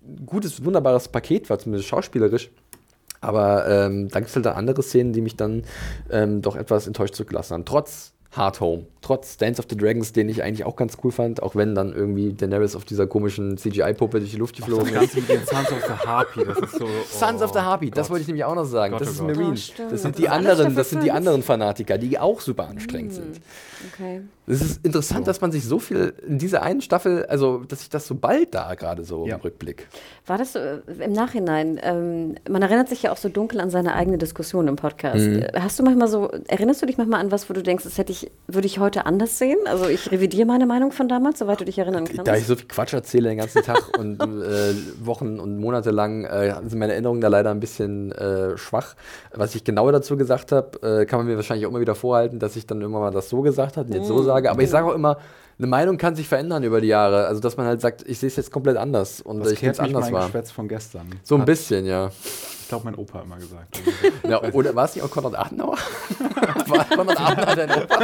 ein 0.05 0.25
gutes, 0.25 0.63
wunderbares 0.63 1.07
Paket 1.07 1.49
war, 1.49 1.59
zumindest 1.59 1.89
schauspielerisch. 1.89 2.49
Aber 3.21 3.67
ähm, 3.67 4.09
da 4.09 4.19
gibt 4.19 4.29
es 4.29 4.35
halt 4.35 4.47
andere 4.47 4.83
Szenen, 4.83 5.13
die 5.13 5.21
mich 5.21 5.35
dann 5.35 5.63
ähm, 6.11 6.41
doch 6.41 6.55
etwas 6.55 6.87
enttäuscht 6.87 7.15
zurückgelassen 7.15 7.53
haben. 7.53 7.65
Trotz 7.65 8.13
Hard 8.37 8.61
Home. 8.61 8.85
Trotz 9.01 9.37
Dance 9.37 9.59
of 9.59 9.65
the 9.69 9.75
Dragons, 9.75 10.11
den 10.13 10.29
ich 10.29 10.43
eigentlich 10.43 10.65
auch 10.65 10.75
ganz 10.75 10.97
cool 11.03 11.11
fand, 11.11 11.41
auch 11.41 11.55
wenn 11.55 11.73
dann 11.75 11.93
irgendwie 11.93 12.33
Daenerys 12.33 12.75
auf 12.75 12.85
dieser 12.85 13.07
komischen 13.07 13.57
CGI-Puppe 13.57 14.19
durch 14.19 14.31
die 14.31 14.37
Luft 14.37 14.55
geflogen 14.55 14.93
ist. 14.95 15.15
mit 15.15 15.27
den 15.27 15.45
Sons 15.45 15.71
of 15.71 15.83
the 15.85 16.07
Harpy, 16.07 16.45
das 16.45 16.59
ist 16.59 16.77
so. 16.77 16.85
Oh, 16.85 16.89
Sons 17.09 17.41
of 17.41 17.53
the 17.53 17.59
Harpy, 17.59 17.87
Gott. 17.87 17.97
das 17.97 18.09
wollte 18.09 18.21
ich 18.21 18.27
nämlich 18.27 18.43
auch 18.43 18.55
noch 18.55 18.65
sagen. 18.65 18.91
Gott, 18.91 19.01
das 19.01 19.11
ist 19.11 19.21
oh 19.21 19.25
Marine. 19.25 19.55
Oh, 19.55 19.83
das 19.89 20.01
sind 20.01 20.17
die 20.17 20.29
anderen, 20.29 20.75
das 20.75 20.89
sind 20.89 21.03
die 21.03 21.11
anderen 21.11 21.41
Fanatiker, 21.41 21.97
die 21.97 22.19
auch 22.19 22.41
super 22.41 22.67
anstrengend 22.67 23.13
hm. 23.13 23.15
sind. 23.15 23.41
Okay. 23.91 24.21
Es 24.47 24.61
ist 24.61 24.85
interessant, 24.85 25.25
so. 25.25 25.29
dass 25.29 25.41
man 25.41 25.51
sich 25.51 25.65
so 25.65 25.77
viel 25.77 26.13
in 26.25 26.39
dieser 26.39 26.63
einen 26.63 26.81
Staffel, 26.81 27.25
also 27.25 27.63
dass 27.67 27.79
sich 27.79 27.89
das 27.89 28.07
so 28.07 28.15
bald 28.15 28.55
da 28.55 28.75
gerade 28.75 29.03
so 29.03 29.27
ja. 29.27 29.35
im 29.35 29.41
Rückblick. 29.41 29.87
War 30.25 30.37
das 30.37 30.53
so 30.53 30.59
äh, 30.59 30.79
im 30.99 31.11
Nachhinein? 31.11 31.79
Ähm, 31.83 32.35
man 32.49 32.61
erinnert 32.61 32.87
sich 32.87 33.03
ja 33.03 33.11
auch 33.11 33.17
so 33.17 33.27
dunkel 33.27 33.59
an 33.59 33.69
seine 33.69 33.93
eigene 33.95 34.17
Diskussion 34.17 34.67
im 34.67 34.77
Podcast. 34.77 35.25
Mhm. 35.25 35.47
Hast 35.53 35.77
du 35.79 35.83
manchmal 35.83 36.07
so, 36.07 36.29
erinnerst 36.47 36.81
du 36.81 36.85
dich 36.85 36.97
manchmal 36.97 37.19
an 37.19 37.31
was, 37.31 37.49
wo 37.49 37.53
du 37.53 37.61
denkst, 37.61 37.83
das 37.83 37.97
hätte 37.97 38.13
ich, 38.13 38.31
würde 38.47 38.67
ich 38.67 38.79
heute 38.79 39.05
anders 39.05 39.37
sehen? 39.37 39.57
Also 39.65 39.87
ich 39.87 40.11
revidiere 40.11 40.45
meine 40.45 40.65
Meinung 40.65 40.91
von 40.91 41.09
damals, 41.09 41.39
soweit 41.39 41.59
du 41.59 41.65
dich 41.65 41.77
erinnern 41.77 42.05
kannst. 42.05 42.27
Da 42.27 42.35
ich 42.35 42.47
so 42.47 42.55
viel 42.55 42.67
Quatsch 42.67 42.93
erzähle 42.93 43.29
den 43.29 43.39
ganzen 43.39 43.63
Tag 43.63 43.97
und 43.97 44.21
äh, 44.21 44.73
Wochen 45.01 45.39
und 45.39 45.59
Monate 45.59 45.91
lang 45.91 46.23
äh, 46.23 46.55
sind 46.67 46.79
meine 46.79 46.93
Erinnerungen 46.93 47.19
da 47.19 47.27
leider 47.27 47.51
ein 47.51 47.59
bisschen 47.59 48.13
äh, 48.13 48.57
schwach. 48.57 48.95
Was 49.33 49.55
ich 49.55 49.65
genauer 49.65 49.91
dazu 49.91 50.15
gesagt 50.15 50.53
habe, 50.53 51.01
äh, 51.01 51.05
kann 51.05 51.19
man 51.19 51.27
mir 51.27 51.35
wahrscheinlich 51.35 51.65
auch 51.65 51.71
immer 51.71 51.81
wieder 51.81 51.95
vorhalten, 51.95 52.39
dass 52.39 52.55
ich 52.55 52.65
dann 52.65 52.79
irgendwann 52.79 53.01
mal 53.01 53.11
das 53.11 53.27
so 53.27 53.41
gesagt 53.41 53.66
habe 53.75 53.87
und 53.87 53.95
jetzt 53.95 54.03
mhm. 54.03 54.17
so 54.17 54.23
sage. 54.23 54.49
Aber 54.49 54.61
ich 54.61 54.69
sage 54.69 54.87
auch 54.87 54.93
immer, 54.93 55.17
eine 55.59 55.67
Meinung 55.67 55.97
kann 55.97 56.15
sich 56.15 56.27
verändern 56.27 56.63
über 56.63 56.81
die 56.81 56.87
Jahre. 56.87 57.25
Also, 57.25 57.41
dass 57.41 57.57
man 57.57 57.65
halt 57.65 57.81
sagt, 57.81 58.07
ich 58.07 58.19
sehe 58.19 58.27
es 58.27 58.35
jetzt 58.35 58.51
komplett 58.51 58.77
anders 58.77 59.21
und 59.21 59.39
das 59.39 59.53
ich 59.53 59.59
kehrt 59.59 59.73
es 59.73 59.79
anders 59.79 60.05
mein 60.05 60.13
war. 60.13 60.25
Geschwätz 60.25 60.51
von 60.51 60.67
gestern. 60.67 61.09
So 61.23 61.35
ein 61.35 61.45
bisschen, 61.45 61.85
ja. 61.85 62.11
Ich 62.61 62.67
glaube, 62.67 62.85
mein 62.85 62.95
Opa 62.95 63.19
hat 63.19 63.25
immer 63.25 63.37
gesagt. 63.37 63.81
ja, 64.27 64.41
oder 64.53 64.75
war 64.75 64.85
es 64.85 64.95
nicht 64.95 65.03
auch 65.03 65.09
Konrad 65.09 65.35
Adenauer? 65.35 65.77
war 66.67 66.85
Konrad 66.85 67.19
Adenauer 67.19 67.55
dein 67.55 67.71
Opa? 67.71 68.03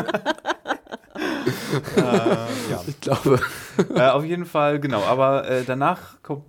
äh, 1.95 2.01
ja. 2.71 2.83
Ich 2.87 2.99
glaube. 2.99 3.39
Äh, 3.93 4.09
auf 4.09 4.23
jeden 4.23 4.45
Fall, 4.45 4.79
genau. 4.79 5.01
Aber 5.03 5.47
äh, 5.47 5.63
danach 5.65 6.21
kommt 6.23 6.43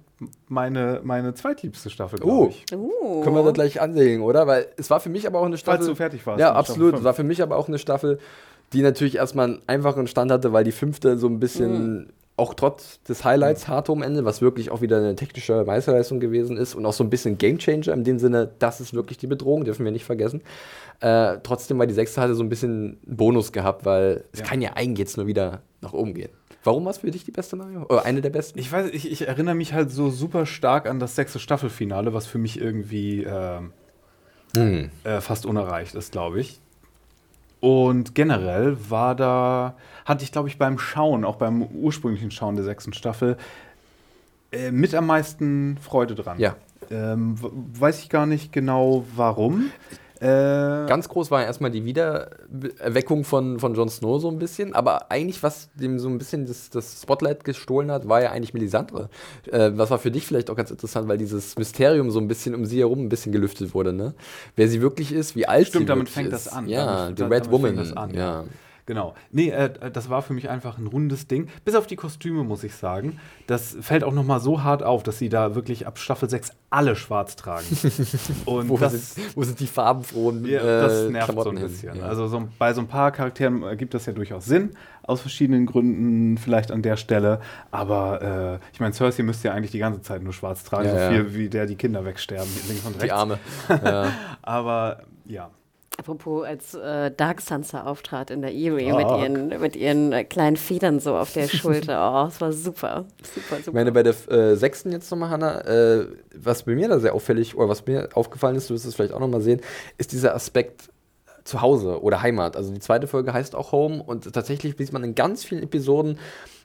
meine, 0.48 1.00
meine 1.02 1.34
zweitliebste 1.34 1.90
Staffel, 1.90 2.18
glaube 2.18 2.50
ich. 2.50 2.64
Uh. 2.72 3.20
Können 3.22 3.36
wir 3.36 3.42
das 3.42 3.54
gleich 3.54 3.80
ansehen, 3.80 4.22
oder? 4.22 4.46
Weil 4.46 4.68
es 4.76 4.90
war 4.90 5.00
für 5.00 5.10
mich 5.10 5.26
aber 5.26 5.40
auch 5.40 5.46
eine 5.46 5.58
Staffel. 5.58 5.78
Falls 5.78 5.88
du 5.88 5.94
fertig 5.96 6.26
warst. 6.26 6.40
Ja, 6.40 6.52
absolut. 6.52 6.94
Es 6.94 7.04
war 7.04 7.14
für 7.14 7.24
mich 7.24 7.42
aber 7.42 7.56
auch 7.56 7.68
eine 7.68 7.78
Staffel, 7.78 8.18
die 8.74 8.82
natürlich 8.82 9.16
erstmal 9.16 9.46
einen 9.46 9.62
einfachen 9.66 10.06
Stand 10.06 10.30
hatte, 10.30 10.52
weil 10.52 10.64
die 10.64 10.72
fünfte 10.72 11.18
so 11.18 11.28
ein 11.28 11.40
bisschen. 11.40 11.96
Mhm 11.96 12.06
auch 12.36 12.54
trotz 12.54 13.00
des 13.02 13.24
Highlights 13.24 13.68
hart 13.68 13.88
am 13.88 14.02
Ende, 14.02 14.24
was 14.24 14.42
wirklich 14.42 14.70
auch 14.70 14.80
wieder 14.80 14.98
eine 14.98 15.14
technische 15.14 15.64
Meisterleistung 15.64 16.18
gewesen 16.18 16.56
ist 16.56 16.74
und 16.74 16.84
auch 16.84 16.92
so 16.92 17.04
ein 17.04 17.10
bisschen 17.10 17.38
Gamechanger 17.38 17.92
in 17.92 18.02
dem 18.02 18.18
Sinne, 18.18 18.50
das 18.58 18.80
ist 18.80 18.92
wirklich 18.92 19.18
die 19.18 19.28
Bedrohung, 19.28 19.64
dürfen 19.64 19.84
wir 19.84 19.92
nicht 19.92 20.04
vergessen. 20.04 20.42
Äh, 21.00 21.38
trotzdem 21.44 21.78
war 21.78 21.86
die 21.86 21.94
sechste 21.94 22.20
hatte 22.20 22.34
so 22.34 22.42
ein 22.42 22.48
bisschen 22.48 22.98
Bonus 23.06 23.52
gehabt, 23.52 23.84
weil 23.84 24.24
es 24.32 24.42
kann 24.42 24.60
ja 24.60 24.72
eigentlich 24.74 24.98
jetzt 24.98 25.16
nur 25.16 25.26
wieder 25.26 25.62
nach 25.80 25.92
oben 25.92 26.14
gehen. 26.14 26.30
Warum 26.64 26.84
war 26.84 26.90
es 26.90 26.98
für 26.98 27.10
dich 27.10 27.24
die 27.24 27.30
beste 27.30 27.56
Mario? 27.56 27.84
Oder 27.84 28.04
eine 28.04 28.20
der 28.20 28.30
besten? 28.30 28.58
Ich 28.58 28.72
weiß, 28.72 28.90
ich, 28.92 29.10
ich, 29.10 29.28
erinnere 29.28 29.54
mich 29.54 29.74
halt 29.74 29.90
so 29.90 30.10
super 30.10 30.46
stark 30.46 30.88
an 30.88 30.98
das 30.98 31.14
sechste 31.14 31.38
Staffelfinale, 31.38 32.14
was 32.14 32.26
für 32.26 32.38
mich 32.38 32.58
irgendwie 32.58 33.22
äh, 33.22 33.60
hm. 34.56 34.90
äh, 35.04 35.20
fast 35.20 35.46
unerreicht 35.46 35.94
ist, 35.94 36.12
glaube 36.12 36.40
ich. 36.40 36.60
Und 37.64 38.14
generell 38.14 38.76
war 38.90 39.14
da, 39.14 39.74
hatte 40.04 40.22
ich, 40.22 40.32
glaube 40.32 40.48
ich, 40.50 40.58
beim 40.58 40.78
Schauen, 40.78 41.24
auch 41.24 41.36
beim 41.36 41.62
ursprünglichen 41.62 42.30
Schauen 42.30 42.56
der 42.56 42.64
sechsten 42.66 42.92
Staffel, 42.92 43.38
äh, 44.52 44.70
mit 44.70 44.94
am 44.94 45.06
meisten 45.06 45.78
Freude 45.78 46.14
dran. 46.14 46.38
Ja. 46.38 46.56
Ähm, 46.90 47.36
weiß 47.40 48.02
ich 48.02 48.10
gar 48.10 48.26
nicht 48.26 48.52
genau 48.52 49.06
warum. 49.16 49.70
Äh, 50.24 50.86
Ganz 50.86 51.08
groß 51.08 51.30
war 51.30 51.44
erstmal 51.44 51.70
die 51.70 51.84
Wiedererweckung 51.84 53.24
von, 53.24 53.58
von 53.58 53.74
Jon 53.74 53.90
Snow 53.90 54.18
so 54.20 54.30
ein 54.30 54.38
bisschen, 54.38 54.74
aber 54.74 55.10
eigentlich, 55.10 55.42
was 55.42 55.68
dem 55.74 55.98
so 55.98 56.08
ein 56.08 56.16
bisschen 56.16 56.46
das, 56.46 56.70
das 56.70 57.02
Spotlight 57.02 57.44
gestohlen 57.44 57.90
hat, 57.90 58.08
war 58.08 58.22
ja 58.22 58.30
eigentlich 58.30 58.54
Melisandre. 58.54 59.10
Äh, 59.50 59.72
was 59.74 59.90
war 59.90 59.98
für 59.98 60.10
dich 60.10 60.26
vielleicht 60.26 60.48
auch 60.48 60.56
ganz 60.56 60.70
interessant, 60.70 61.08
weil 61.08 61.18
dieses 61.18 61.58
Mysterium 61.58 62.10
so 62.10 62.20
ein 62.20 62.28
bisschen 62.28 62.54
um 62.54 62.64
sie 62.64 62.78
herum 62.80 63.00
ein 63.00 63.08
bisschen 63.10 63.32
gelüftet 63.32 63.74
wurde, 63.74 63.92
ne? 63.92 64.14
Wer 64.56 64.68
sie 64.68 64.80
wirklich 64.80 65.12
ist, 65.12 65.36
wie 65.36 65.46
alt 65.46 65.68
Stimmt, 65.68 65.82
sie 65.82 65.86
damit 65.86 66.08
fängt 66.08 66.32
ist. 66.32 66.46
das 66.46 66.52
an. 66.52 66.68
Ja, 66.68 67.10
The 67.14 67.24
Red 67.24 67.50
Woman. 67.50 67.78
An, 67.96 68.14
ja. 68.14 68.44
Genau. 68.86 69.14
Nee, 69.30 69.48
äh, 69.50 69.90
das 69.90 70.10
war 70.10 70.20
für 70.22 70.34
mich 70.34 70.50
einfach 70.50 70.78
ein 70.78 70.86
rundes 70.86 71.26
Ding. 71.26 71.48
Bis 71.64 71.74
auf 71.74 71.86
die 71.86 71.96
Kostüme, 71.96 72.44
muss 72.44 72.64
ich 72.64 72.74
sagen. 72.74 73.18
Das 73.46 73.76
fällt 73.80 74.04
auch 74.04 74.12
noch 74.12 74.24
mal 74.24 74.40
so 74.40 74.62
hart 74.62 74.82
auf, 74.82 75.02
dass 75.02 75.18
sie 75.18 75.30
da 75.30 75.54
wirklich 75.54 75.86
ab 75.86 75.98
Staffel 75.98 76.28
6 76.28 76.52
alle 76.68 76.94
schwarz 76.94 77.36
tragen. 77.36 77.66
Und 78.44 78.68
wo, 78.68 78.76
das, 78.76 79.14
sind, 79.14 79.36
wo 79.36 79.42
sind 79.42 79.58
die 79.60 79.66
farbenfrohen 79.66 80.44
ja, 80.44 80.60
Das 80.60 81.04
äh, 81.04 81.10
nervt 81.10 81.26
Klamotten 81.28 81.56
so 81.56 81.64
ein 81.64 81.68
bisschen. 81.68 81.96
Ja. 81.96 82.04
Also 82.04 82.26
so, 82.26 82.48
bei 82.58 82.74
so 82.74 82.82
ein 82.82 82.88
paar 82.88 83.10
Charakteren 83.12 83.62
ergibt 83.62 83.94
das 83.94 84.04
ja 84.04 84.12
durchaus 84.12 84.44
Sinn. 84.44 84.70
Aus 85.02 85.20
verschiedenen 85.20 85.64
Gründen 85.66 86.36
vielleicht 86.36 86.70
an 86.70 86.82
der 86.82 86.96
Stelle. 86.96 87.40
Aber 87.70 88.60
äh, 88.60 88.66
ich 88.72 88.80
meine, 88.80 88.92
Cersei 88.92 89.22
müsste 89.22 89.48
ja 89.48 89.54
eigentlich 89.54 89.70
die 89.70 89.78
ganze 89.78 90.02
Zeit 90.02 90.22
nur 90.22 90.32
schwarz 90.34 90.62
tragen. 90.64 90.88
Ja, 90.88 91.08
so 91.08 91.14
viel, 91.14 91.34
wie 91.34 91.48
der 91.48 91.66
die 91.66 91.76
Kinder 91.76 92.04
wegsterben. 92.04 92.50
Links 92.68 92.84
und 92.84 92.92
rechts. 92.92 93.04
Die 93.04 93.12
Arme. 93.12 93.38
Aber 94.42 95.02
ja. 95.24 95.50
Apropos, 95.96 96.44
als 96.44 96.74
äh, 96.74 97.10
Dark 97.10 97.40
Sansa 97.40 97.84
auftrat 97.84 98.30
in 98.30 98.42
der 98.42 98.52
Eerie 98.52 98.88
Dark. 98.88 98.98
mit 98.98 99.20
ihren, 99.20 99.60
mit 99.60 99.76
ihren 99.76 100.12
äh, 100.12 100.24
kleinen 100.24 100.56
Federn 100.56 101.00
so 101.00 101.16
auf 101.16 101.32
der 101.32 101.48
Schulter. 101.48 101.94
Oh, 102.14 102.26
es 102.28 102.40
war 102.40 102.52
super. 102.52 103.06
Super, 103.22 103.56
super. 103.56 103.60
Ich 103.68 103.72
meine, 103.72 103.92
bei 103.92 104.02
der 104.02 104.14
äh, 104.30 104.56
sechsten 104.56 104.92
jetzt 104.92 105.10
nochmal, 105.10 105.30
Hannah, 105.30 105.60
äh, 105.62 106.06
was 106.36 106.64
bei 106.64 106.74
mir 106.74 106.88
da 106.88 106.98
sehr 106.98 107.14
auffällig, 107.14 107.56
oder 107.56 107.68
was 107.68 107.86
mir 107.86 108.08
aufgefallen 108.14 108.56
ist, 108.56 108.68
du 108.68 108.74
wirst 108.74 108.84
es 108.84 108.94
vielleicht 108.94 109.12
auch 109.12 109.20
nochmal 109.20 109.40
sehen, 109.40 109.60
ist 109.96 110.12
dieser 110.12 110.34
Aspekt 110.34 110.90
zu 111.44 111.60
Hause 111.60 112.02
oder 112.02 112.22
Heimat. 112.22 112.56
Also 112.56 112.72
die 112.72 112.80
zweite 112.80 113.06
Folge 113.06 113.32
heißt 113.32 113.54
auch 113.54 113.72
Home 113.72 114.02
und 114.02 114.32
tatsächlich 114.32 114.76
sieht 114.76 114.92
man 114.92 115.04
in 115.04 115.14
ganz 115.14 115.44
vielen 115.44 115.62
Episoden 115.62 116.18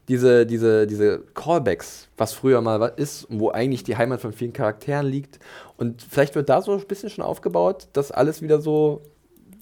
diese, 0.07 0.45
diese, 0.45 0.87
diese 0.87 1.19
Callbacks, 1.35 2.07
was 2.17 2.33
früher 2.33 2.61
mal 2.61 2.93
ist, 2.95 3.27
wo 3.29 3.51
eigentlich 3.51 3.83
die 3.83 3.95
Heimat 3.95 4.21
von 4.21 4.33
vielen 4.33 4.53
Charakteren 4.53 5.05
liegt. 5.05 5.39
Und 5.77 6.01
vielleicht 6.01 6.33
wird 6.35 6.49
da 6.49 6.61
so 6.61 6.73
ein 6.73 6.87
bisschen 6.87 7.09
schon 7.09 7.23
aufgebaut, 7.23 7.87
dass 7.93 8.11
alles 8.11 8.41
wieder 8.41 8.59
so 8.59 9.03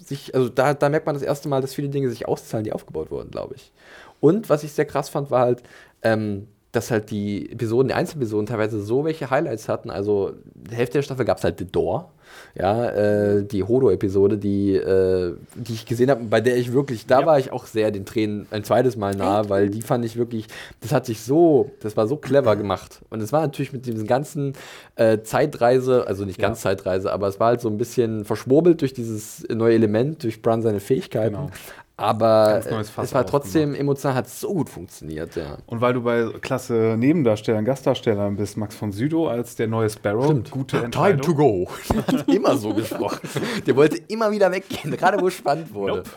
sich, 0.08 0.34
also 0.36 0.50
da, 0.50 0.74
da 0.74 0.90
merkt 0.90 1.06
man 1.06 1.16
das 1.16 1.24
erste 1.24 1.50
Mal, 1.50 1.62
dass 1.62 1.74
viele 1.74 1.90
Dinge 1.90 2.10
sich 2.10 2.28
auszahlen, 2.28 2.64
die 2.64 2.74
aufgebaut 2.74 3.12
wurden, 3.12 3.32
glaube 3.32 3.56
ich. 3.56 3.72
Und 4.20 4.50
was 4.50 4.64
ich 4.64 4.72
sehr 4.74 4.86
krass 4.86 5.10
fand, 5.10 5.32
war 5.32 5.42
halt, 5.42 5.64
ähm, 6.02 6.48
dass 6.72 6.92
halt 6.92 7.10
die 7.12 7.52
Episoden, 7.52 7.88
die 7.88 7.94
Einzelepisoden 7.94 8.46
teilweise 8.46 8.82
so 8.82 9.06
welche 9.06 9.30
Highlights 9.30 9.70
hatten. 9.70 9.90
Also 9.90 10.34
die 10.54 10.76
Hälfte 10.76 10.98
der 11.00 11.04
Staffel 11.04 11.26
gab 11.26 11.38
es 11.38 11.44
halt 11.44 11.58
The 11.60 11.66
Door, 11.66 12.12
ja, 12.56 12.90
äh, 12.90 13.44
die 13.46 13.64
Hodo-Episode, 13.64 14.38
die, 14.38 14.74
äh, 14.76 15.34
die 15.56 15.74
ich 15.74 15.86
gesehen 15.86 16.10
habe, 16.10 16.26
bei 16.26 16.42
der 16.42 16.58
ich 16.58 16.74
wirklich, 16.74 17.06
da 17.08 17.22
Ja. 17.22 17.26
war 17.26 17.40
ich 17.40 17.52
auch 17.54 17.66
sehr 17.66 17.90
den 17.92 18.06
Tränen 18.06 18.48
ein 18.52 18.64
zweites 18.66 18.98
Mal 18.98 19.16
nahe, 19.16 19.50
weil 19.50 19.70
die 19.70 19.82
fand 19.82 20.04
ich 20.04 20.18
wirklich, 20.18 20.48
das 20.82 20.92
hat 20.92 21.06
sich 21.06 21.22
so, 21.22 21.72
das 21.82 21.96
war 21.96 22.06
so 22.08 22.18
clever 22.18 22.56
gemacht. 22.58 23.00
Und 23.10 23.22
es 23.22 23.32
war 23.32 23.42
natürlich 23.42 23.72
mit 23.72 23.86
diesem 23.86 24.06
ganzen 24.06 24.54
äh, 24.98 25.20
Zeitreise, 25.24 26.06
also 26.06 26.26
nicht 26.26 26.38
ganz 26.40 26.62
Zeitreise, 26.62 27.14
aber 27.14 27.28
es 27.28 27.40
war 27.40 27.48
halt 27.48 27.62
so 27.62 27.70
ein 27.70 27.78
bisschen 27.78 28.26
verschwurbelt 28.26 28.82
durch 28.82 28.94
dieses 28.94 29.48
neue 29.50 29.76
Element, 29.76 30.24
durch 30.24 30.42
Bran 30.42 30.62
seine 30.62 30.82
Fähigkeiten. 30.82 31.36
Genau. 31.36 31.50
Aber 32.00 32.62
äh, 32.64 33.02
es 33.02 33.14
war 33.14 33.26
trotzdem 33.26 33.74
emotional, 33.74 34.16
hat 34.16 34.30
so 34.30 34.54
gut 34.54 34.70
funktioniert, 34.70 35.36
ja. 35.36 35.58
Und 35.66 35.82
weil 35.82 35.94
du 35.94 36.04
bei 36.04 36.30
klasse 36.42 36.96
Nebendarstellern, 36.96 37.66
Gastdarstellern 37.66 38.36
bist, 38.36 38.56
Max 38.56 38.76
von 38.76 38.92
Sydow 38.92 39.28
als 39.28 39.56
der 39.56 39.68
neue 39.68 39.90
Sparrow. 39.90 40.32
Gute 40.52 40.84
Entscheidung. 40.84 41.22
Time 41.22 41.22
to 41.22 41.34
go. 41.34 41.68
Der 41.92 42.08
hat 42.20 42.28
immer 42.28 42.56
so 42.56 42.72
gesprochen. 42.76 43.28
Der 43.66 43.76
wollte 43.76 43.98
immer 44.10 44.30
wieder 44.30 44.52
weggehen, 44.52 44.96
gerade 44.96 45.20
wo 45.20 45.28
es 45.28 45.34
spannend 45.34 45.74
wurde. 45.74 45.98
Nope. 45.98 46.10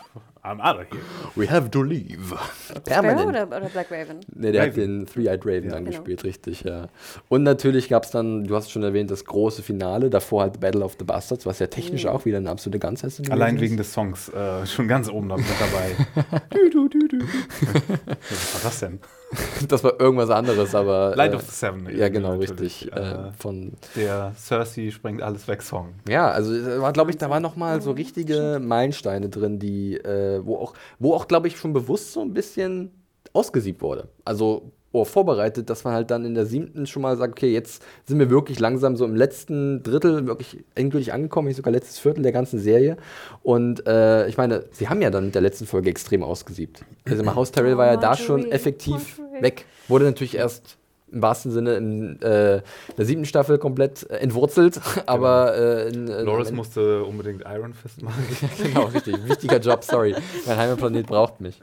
I'm 0.43 0.59
out 0.59 0.77
of 0.79 0.85
here. 0.91 1.01
We 1.35 1.47
have 1.47 1.69
to 1.69 1.83
leave. 1.83 2.33
Sparrow 2.65 2.81
Permanent. 2.83 3.27
oder, 3.27 3.47
oder 3.57 3.69
Black 3.69 3.91
Raven? 3.91 4.21
Nee, 4.33 4.51
der 4.51 4.63
hat 4.63 4.69
Raven. 4.71 5.05
den 5.05 5.05
Three-Eyed 5.05 5.45
Raven 5.45 5.65
Ja. 5.65 5.69
dann 5.71 5.85
Genau. 5.85 5.97
gespielt, 5.97 6.23
richtig, 6.23 6.63
ja. 6.63 6.87
Und 7.29 7.43
natürlich 7.43 7.89
gab 7.89 8.05
es 8.05 8.11
dann, 8.11 8.45
du 8.45 8.55
hast 8.55 8.71
schon 8.71 8.81
erwähnt, 8.81 9.11
das 9.11 9.23
große 9.25 9.61
Finale, 9.61 10.09
davor 10.09 10.41
halt 10.41 10.59
Battle 10.59 10.83
of 10.83 10.95
the 10.97 11.05
Bastards, 11.05 11.45
was 11.45 11.59
ja 11.59 11.67
technisch 11.67 12.07
auch 12.07 12.25
wieder 12.25 12.37
eine 12.37 12.49
absolute 12.49 12.79
Ganzheit 12.79 13.11
gewesen 13.11 13.31
Allein 13.31 13.55
ist. 13.57 13.61
wegen 13.61 13.77
des 13.77 13.93
Songs 13.93 14.29
äh, 14.29 14.65
schon 14.65 14.87
ganz 14.87 15.09
oben 15.09 15.27
mit 15.27 15.37
dabei. 15.59 16.41
du, 16.49 16.69
du, 16.71 16.87
du, 16.89 17.07
du. 17.07 17.17
Was 18.29 18.53
war 18.55 18.61
das 18.63 18.79
denn? 18.79 18.99
Das 19.67 19.83
war 19.83 19.99
irgendwas 19.99 20.29
anderes, 20.29 20.73
aber. 20.75 21.13
Light 21.15 21.33
äh, 21.33 21.35
of 21.35 21.43
the 21.43 21.51
Seven. 21.51 21.97
Ja, 21.97 22.09
genau, 22.09 22.35
richtig. 22.37 22.91
Äh, 22.91 22.99
Äh, 22.99 23.31
von 23.37 23.73
der 23.95 24.33
Cersei 24.35 24.91
sprengt 24.91 25.21
alles 25.21 25.47
weg 25.47 25.61
Song. 25.61 25.93
Ja, 26.07 26.29
also 26.31 26.51
war, 26.81 26.93
glaube 26.93 27.11
ich, 27.11 27.17
da 27.17 27.29
waren 27.29 27.43
noch 27.43 27.55
mal 27.55 27.81
so 27.81 27.91
richtige 27.91 28.59
Meilensteine 28.61 29.29
drin, 29.29 29.59
die, 29.59 29.97
äh, 29.97 30.41
wo 30.45 30.57
auch, 30.57 30.73
wo 30.99 31.13
auch, 31.13 31.27
glaube 31.27 31.47
ich, 31.47 31.57
schon 31.57 31.73
bewusst 31.73 32.13
so 32.13 32.21
ein 32.21 32.33
bisschen 32.33 32.91
ausgesiebt 33.33 33.81
wurde. 33.81 34.09
Also 34.25 34.71
oh, 34.91 35.05
vorbereitet, 35.05 35.69
dass 35.69 35.83
man 35.83 35.93
halt 35.93 36.11
dann 36.11 36.25
in 36.25 36.35
der 36.35 36.45
siebten 36.45 36.85
schon 36.85 37.01
mal 37.01 37.15
sagt, 37.15 37.33
okay, 37.33 37.51
jetzt 37.51 37.83
sind 38.05 38.19
wir 38.19 38.29
wirklich 38.29 38.59
langsam 38.59 38.95
so 38.95 39.05
im 39.05 39.15
letzten 39.15 39.83
Drittel 39.83 40.27
wirklich 40.27 40.63
endgültig 40.75 41.13
angekommen, 41.13 41.47
nicht 41.47 41.57
sogar 41.57 41.71
letztes 41.71 41.99
Viertel 41.99 42.23
der 42.23 42.31
ganzen 42.31 42.59
Serie. 42.59 42.97
Und 43.41 43.87
äh, 43.87 44.27
ich 44.27 44.37
meine, 44.37 44.65
sie 44.71 44.89
haben 44.89 45.01
ja 45.01 45.09
dann 45.09 45.25
mit 45.25 45.35
der 45.35 45.41
letzten 45.41 45.65
Folge 45.65 45.89
extrem 45.89 46.23
ausgesiebt. 46.23 46.83
Also 47.05 47.35
Haus 47.35 47.51
Tyrell 47.51 47.77
war 47.77 47.87
ja 47.87 47.97
da 47.97 48.15
schon 48.17 48.51
effektiv 48.51 49.21
weg. 49.39 49.65
Wurde 49.87 50.05
natürlich 50.05 50.35
erst 50.35 50.77
im 51.11 51.21
wahrsten 51.21 51.51
Sinne 51.51 51.75
in 51.75 52.21
äh, 52.21 52.61
der 52.97 53.05
siebten 53.05 53.25
Staffel 53.25 53.57
komplett 53.57 54.09
äh, 54.09 54.17
entwurzelt, 54.17 54.79
aber 55.05 55.55
äh, 55.55 55.89
in, 55.89 56.07
in, 56.07 56.25
Loris 56.25 56.51
musste 56.51 57.03
unbedingt 57.03 57.43
Iron 57.45 57.73
Fist 57.73 58.01
machen. 58.01 58.23
genau, 58.63 58.85
richtig. 58.85 59.15
Wichtiger 59.27 59.59
Job, 59.59 59.83
sorry. 59.83 60.15
Mein 60.45 60.57
Heimatplanet 60.57 61.07
braucht 61.07 61.41
mich. 61.41 61.59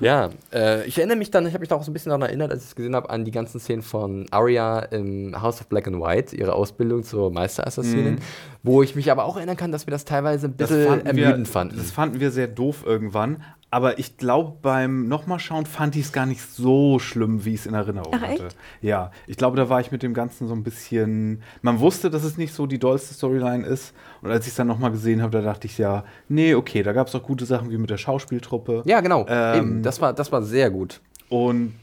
Ja, 0.00 0.30
äh, 0.52 0.86
ich 0.86 0.98
erinnere 0.98 1.16
mich 1.16 1.30
dann, 1.30 1.46
ich 1.46 1.52
habe 1.52 1.60
mich 1.60 1.68
da 1.68 1.76
auch 1.76 1.82
so 1.82 1.90
ein 1.90 1.94
bisschen 1.94 2.10
daran 2.10 2.22
erinnert, 2.22 2.52
als 2.52 2.62
ich 2.62 2.68
es 2.70 2.76
gesehen 2.76 2.94
habe, 2.94 3.10
an 3.10 3.24
die 3.24 3.30
ganzen 3.30 3.60
Szenen 3.60 3.82
von 3.82 4.26
Arya 4.30 4.80
im 4.80 5.40
House 5.40 5.60
of 5.60 5.66
Black 5.66 5.86
and 5.86 6.00
White, 6.00 6.36
ihre 6.36 6.52
Ausbildung 6.52 7.02
zur 7.02 7.30
Meisterassassinin, 7.32 8.20
wo 8.62 8.82
ich 8.82 8.94
mich 8.94 9.10
aber 9.10 9.24
auch 9.24 9.36
erinnern 9.36 9.56
kann, 9.56 9.72
dass 9.72 9.86
wir 9.86 9.90
das 9.90 10.04
teilweise 10.04 10.46
ein 10.46 10.52
bisschen 10.52 10.86
fanden, 10.86 11.16
wir, 11.16 11.24
ermüdend 11.24 11.48
fanden. 11.48 11.76
das 11.76 11.90
fanden 11.90 12.20
wir 12.20 12.30
sehr 12.30 12.48
doof 12.48 12.84
irgendwann. 12.86 13.42
Aber 13.70 13.98
ich 13.98 14.16
glaube, 14.16 14.56
beim 14.62 15.08
nochmal 15.08 15.38
schauen 15.38 15.66
fand 15.66 15.94
ich 15.94 16.06
es 16.06 16.12
gar 16.12 16.24
nicht 16.24 16.40
so 16.40 16.98
schlimm, 16.98 17.44
wie 17.44 17.52
ich 17.52 17.60
es 17.60 17.66
in 17.66 17.74
Erinnerung 17.74 18.12
Ach, 18.16 18.22
hatte. 18.22 18.46
echt? 18.46 18.56
Ja, 18.80 19.10
ich 19.26 19.36
glaube, 19.36 19.58
da 19.58 19.68
war 19.68 19.80
ich 19.80 19.92
mit 19.92 20.02
dem 20.02 20.14
Ganzen 20.14 20.48
so 20.48 20.54
ein 20.54 20.62
bisschen. 20.62 21.42
Man 21.60 21.78
wusste, 21.78 22.08
dass 22.08 22.24
es 22.24 22.38
nicht 22.38 22.54
so 22.54 22.66
die 22.66 22.78
dollste 22.78 23.12
Storyline 23.12 23.66
ist. 23.66 23.92
Und 24.22 24.30
als 24.30 24.46
ich 24.46 24.52
es 24.52 24.56
dann 24.56 24.68
nochmal 24.68 24.90
gesehen 24.90 25.20
habe, 25.20 25.32
da 25.32 25.42
dachte 25.42 25.66
ich 25.66 25.76
ja, 25.76 26.04
nee, 26.28 26.54
okay, 26.54 26.82
da 26.82 26.92
gab 26.92 27.08
es 27.08 27.14
auch 27.14 27.22
gute 27.22 27.44
Sachen 27.44 27.70
wie 27.70 27.76
mit 27.76 27.90
der 27.90 27.98
Schauspieltruppe. 27.98 28.82
ja, 28.86 29.00
genau. 29.00 29.26
Ähm, 29.28 29.58
eben, 29.58 29.82
das, 29.82 30.00
war, 30.00 30.14
das 30.14 30.32
war 30.32 30.42
sehr 30.42 30.70
gut. 30.70 31.00
Und. 31.28 31.74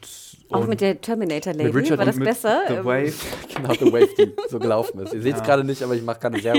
Auch 0.50 0.60
und 0.60 0.68
mit 0.68 0.80
der 0.80 1.00
Terminator-Lady. 1.00 1.70
Richard 1.70 1.98
War 1.98 2.06
das 2.06 2.18
besser? 2.18 2.62
The 2.68 2.74
Ähm, 2.74 2.84
Wave. 2.84 3.12
Genau, 3.56 3.72
The 3.74 3.92
Wave, 3.92 4.08
die 4.18 4.32
so 4.48 4.58
gelaufen 4.58 5.00
ist. 5.00 5.14
Ihr 5.14 5.22
seht 5.22 5.36
es 5.36 5.42
gerade 5.42 5.64
nicht, 5.64 5.82
aber 5.82 5.94
ich 5.94 6.02
mache 6.02 6.20
gerade 6.20 6.40
sehr 6.40 6.54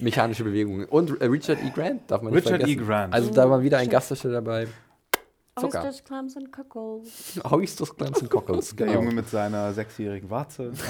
mechanische 0.00 0.44
Bewegungen. 0.44 0.84
Und 0.86 1.20
äh, 1.20 1.24
Richard 1.26 1.58
E. 1.64 1.70
Grant 1.74 2.02
darf 2.10 2.22
man 2.22 2.32
nicht 2.32 2.44
Richard 2.46 2.60
E. 2.60 2.64
vergessen. 2.64 2.86
Grant. 2.86 3.14
Also 3.14 3.30
da 3.30 3.48
war 3.50 3.62
wieder 3.62 3.78
ein 3.78 3.88
Gastdarsteller 3.88 4.34
dabei. 4.34 4.68
Zucker. 5.58 5.78
Oysters, 5.84 6.04
Clams 6.04 6.36
and 6.36 6.52
Cockles. 6.52 7.40
Oysters, 7.50 7.96
Clams 7.96 8.20
and 8.20 8.30
Cockles, 8.30 8.74
Der 8.76 8.86
genau. 8.88 8.98
Junge 9.00 9.14
mit 9.14 9.28
seiner 9.30 9.72
sechsjährigen 9.72 10.28
Warze. 10.28 10.72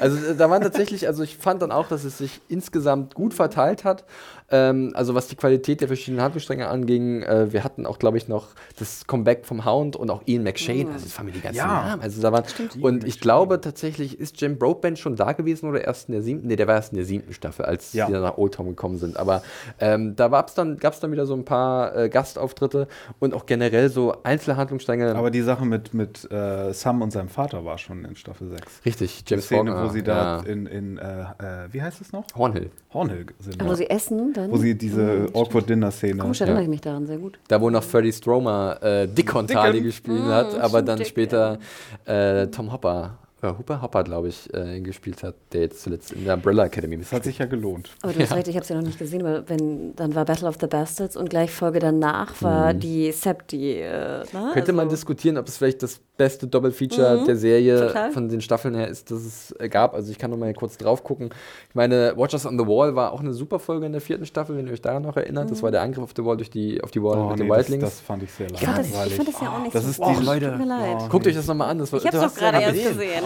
Also 0.00 0.16
äh, 0.16 0.34
da 0.36 0.50
waren 0.50 0.62
tatsächlich, 0.62 1.06
also 1.06 1.22
ich 1.22 1.36
fand 1.36 1.62
dann 1.62 1.72
auch, 1.72 1.88
dass 1.88 2.04
es 2.04 2.18
sich 2.18 2.40
insgesamt 2.48 3.14
gut 3.14 3.34
verteilt 3.34 3.84
hat. 3.84 4.04
Ähm, 4.50 4.92
also 4.94 5.14
was 5.14 5.26
die 5.28 5.36
Qualität 5.36 5.80
der 5.80 5.88
verschiedenen 5.88 6.22
Handlungsstränge 6.22 6.68
anging, 6.68 7.22
äh, 7.22 7.52
wir 7.52 7.64
hatten 7.64 7.86
auch, 7.86 7.98
glaube 7.98 8.18
ich, 8.18 8.28
noch 8.28 8.48
das 8.78 9.06
Comeback 9.06 9.46
vom 9.46 9.64
Hound 9.64 9.96
und 9.96 10.10
auch 10.10 10.22
Ian 10.26 10.42
McShane. 10.42 10.90
Also 10.92 11.04
das 11.04 11.12
fangen 11.14 11.28
mir 11.28 11.32
die 11.32 11.40
ganzen 11.40 11.56
Ja. 11.58 11.66
Namen. 11.66 12.02
Also 12.02 12.20
da 12.20 12.30
waren, 12.30 12.44
und 12.80 13.04
ich 13.04 13.20
glaube 13.20 13.60
tatsächlich, 13.60 14.20
ist 14.20 14.40
Jim 14.40 14.58
Broadbent 14.58 14.98
schon 14.98 15.16
da 15.16 15.32
gewesen 15.32 15.68
oder 15.68 15.82
erst 15.84 16.08
in 16.08 16.12
der 16.12 16.22
siebten? 16.22 16.46
Nee, 16.46 16.56
der 16.56 16.66
war 16.66 16.74
erst 16.74 16.92
in 16.92 16.96
der 16.96 17.06
siebten 17.06 17.32
Staffel, 17.32 17.64
als 17.64 17.92
Ja. 17.94 18.06
die 18.06 18.12
dann 18.12 18.22
nach 18.22 18.36
Old 18.36 18.54
Town 18.54 18.66
gekommen 18.68 18.98
sind. 18.98 19.16
Aber 19.16 19.42
ähm, 19.80 20.14
da 20.16 20.28
dann, 20.54 20.76
gab's 20.76 21.00
dann 21.00 21.10
wieder 21.10 21.26
so 21.26 21.34
ein 21.34 21.44
paar 21.44 21.96
äh, 21.96 22.08
Gastauftritte 22.08 22.86
und 23.20 23.34
auch 23.34 23.46
generell 23.46 23.88
so 23.88 24.14
einzelne 24.24 24.56
Handlungsstränge. 24.56 25.14
Aber 25.14 25.30
die 25.30 25.42
Sache 25.42 25.64
mit, 25.64 25.94
mit 25.94 26.30
äh, 26.30 26.72
Sam 26.72 27.02
und 27.02 27.12
seinem 27.12 27.28
Vater 27.28 27.64
war 27.64 27.78
schon 27.78 28.04
in 28.04 28.16
Staffel 28.16 28.50
6. 28.50 28.62
Richtig, 28.84 29.24
James 29.26 29.46
Faulkner, 29.46 29.83
wo 29.84 29.88
sie 29.92 30.02
da 30.02 30.38
ja. 30.38 30.42
in, 30.52 30.66
in 30.66 30.98
äh, 30.98 31.02
äh, 31.02 31.26
wie 31.72 31.82
heißt 31.82 32.00
es 32.00 32.12
noch? 32.12 32.24
Hornhill. 32.36 32.70
Hornhill 32.92 33.26
sind. 33.40 33.62
Wo 33.64 33.68
ja. 33.68 33.74
sie 33.76 33.90
essen 33.90 34.32
dann? 34.32 34.50
Wo 34.50 34.56
sie 34.56 34.74
diese 34.76 35.28
awkward 35.34 35.68
Dinner-Szene. 35.68 36.16
Komisch 36.18 36.40
erinnere 36.40 36.62
ich 36.62 36.68
mich 36.68 36.80
daran 36.80 37.06
sehr 37.06 37.18
gut. 37.18 37.38
Da 37.48 37.60
wo 37.60 37.70
noch 37.70 37.82
Freddie 37.82 38.12
Stromer 38.12 38.78
äh, 38.82 39.06
Dickon 39.08 39.46
Tali 39.46 39.72
Dickon. 39.72 39.86
gespielt 39.86 40.22
hat, 40.24 40.58
aber 40.58 40.82
dann 40.82 40.98
Dick, 40.98 41.06
später 41.08 41.58
äh, 42.04 42.46
Tom 42.48 42.72
Hopper, 42.72 43.18
äh, 43.42 43.46
Hopper, 43.48 43.82
Hopper 43.82 44.04
glaube 44.04 44.28
ich, 44.28 44.52
äh, 44.54 44.80
gespielt 44.80 45.22
hat, 45.22 45.34
der 45.52 45.62
jetzt 45.62 45.82
zuletzt 45.82 46.12
in 46.12 46.24
der 46.24 46.34
Umbrella 46.34 46.64
Academy 46.64 46.96
Das 46.96 47.12
hat 47.12 47.24
sich 47.24 47.38
ja 47.38 47.44
gelohnt. 47.46 47.90
Aber 48.02 48.12
du 48.14 48.20
hast 48.20 48.32
recht, 48.34 48.48
ich 48.48 48.54
habe 48.56 48.62
es 48.62 48.68
ja 48.70 48.76
noch 48.76 48.82
nicht 48.86 48.98
gesehen, 48.98 49.22
weil 49.22 49.46
wenn, 49.48 49.94
dann 49.96 50.14
war 50.14 50.24
Battle 50.24 50.48
of 50.48 50.56
the 50.60 50.66
Bastards 50.66 51.14
und 51.16 51.28
gleich 51.28 51.50
Folge 51.50 51.78
danach 51.78 52.40
war 52.40 52.72
die 52.72 53.12
Septi. 53.12 53.80
Äh, 53.80 54.24
na, 54.32 54.46
Mhm. 54.48 54.52
Könnte 54.54 54.72
man 54.72 54.86
also- 54.86 54.96
diskutieren, 54.96 55.36
ob 55.36 55.46
es 55.48 55.58
vielleicht 55.58 55.82
das 55.82 56.00
beste 56.16 56.46
Doppelfeature 56.46 57.20
Mhm, 57.20 57.26
der 57.26 57.36
Serie 57.36 57.86
total. 57.88 58.12
von 58.12 58.28
den 58.28 58.40
Staffeln 58.40 58.74
her 58.74 58.86
ist, 58.88 59.10
das 59.10 59.24
es 59.24 59.54
äh, 59.58 59.68
gab. 59.68 59.94
Also 59.94 60.12
ich 60.12 60.18
kann 60.18 60.30
noch 60.30 60.36
mal 60.36 60.52
kurz 60.54 60.76
drauf 60.76 61.02
gucken. 61.02 61.30
Ich 61.68 61.74
meine, 61.74 62.12
Watchers 62.16 62.46
on 62.46 62.56
the 62.58 62.64
Wall 62.66 62.94
war 62.94 63.12
auch 63.12 63.20
eine 63.20 63.32
super 63.32 63.58
Folge 63.58 63.86
in 63.86 63.92
der 63.92 64.00
vierten 64.00 64.24
Staffel, 64.24 64.56
wenn 64.56 64.66
ihr 64.68 64.72
euch 64.72 64.80
daran 64.80 65.02
noch 65.02 65.16
erinnert. 65.16 65.50
Das 65.50 65.62
war 65.62 65.72
der 65.72 65.82
Angriff 65.82 66.04
auf 66.04 66.14
die 66.14 66.24
Wall 66.24 66.36
durch 66.36 66.50
die, 66.50 66.80
auf 66.84 66.92
die 66.92 67.02
Wall 67.02 67.18
Oh, 67.18 67.28
mit 67.30 67.38
nee, 67.38 67.42
den 67.44 67.48
das, 67.48 67.58
Wildlings. 67.58 67.84
das 67.84 68.00
fand 68.00 68.22
ich 68.22 68.32
sehr 68.32 68.46
Ich 68.52 68.60
fand, 68.60 68.78
das, 68.78 68.86
ich 68.86 68.92
langweilig. 68.92 69.16
fand 69.16 69.28
das 69.28 69.40
ja 69.40 69.48
auch 69.48 69.62
nicht 69.62 69.74
Das 69.74 69.82
so 69.84 69.90
ist 69.90 69.98
die- 69.98 70.14
Tut 70.14 70.24
Leute. 70.24 70.52
mir 70.56 70.66
leid. 70.66 70.96
Oh. 71.00 71.08
Guckt 71.08 71.26
euch 71.26 71.34
das 71.34 71.46
nochmal 71.48 71.70
an. 71.70 71.78
Das 71.78 71.92
war, 71.92 71.98
Ich 71.98 72.06
habe 72.06 72.16
du 72.16 72.18
es 72.18 72.24
hast 72.26 72.36
doch 72.36 72.40
gerade 72.40 72.56
ja 72.58 72.62
erst 72.68 72.76
gesehen. 72.76 72.92
gesehen. 72.94 73.24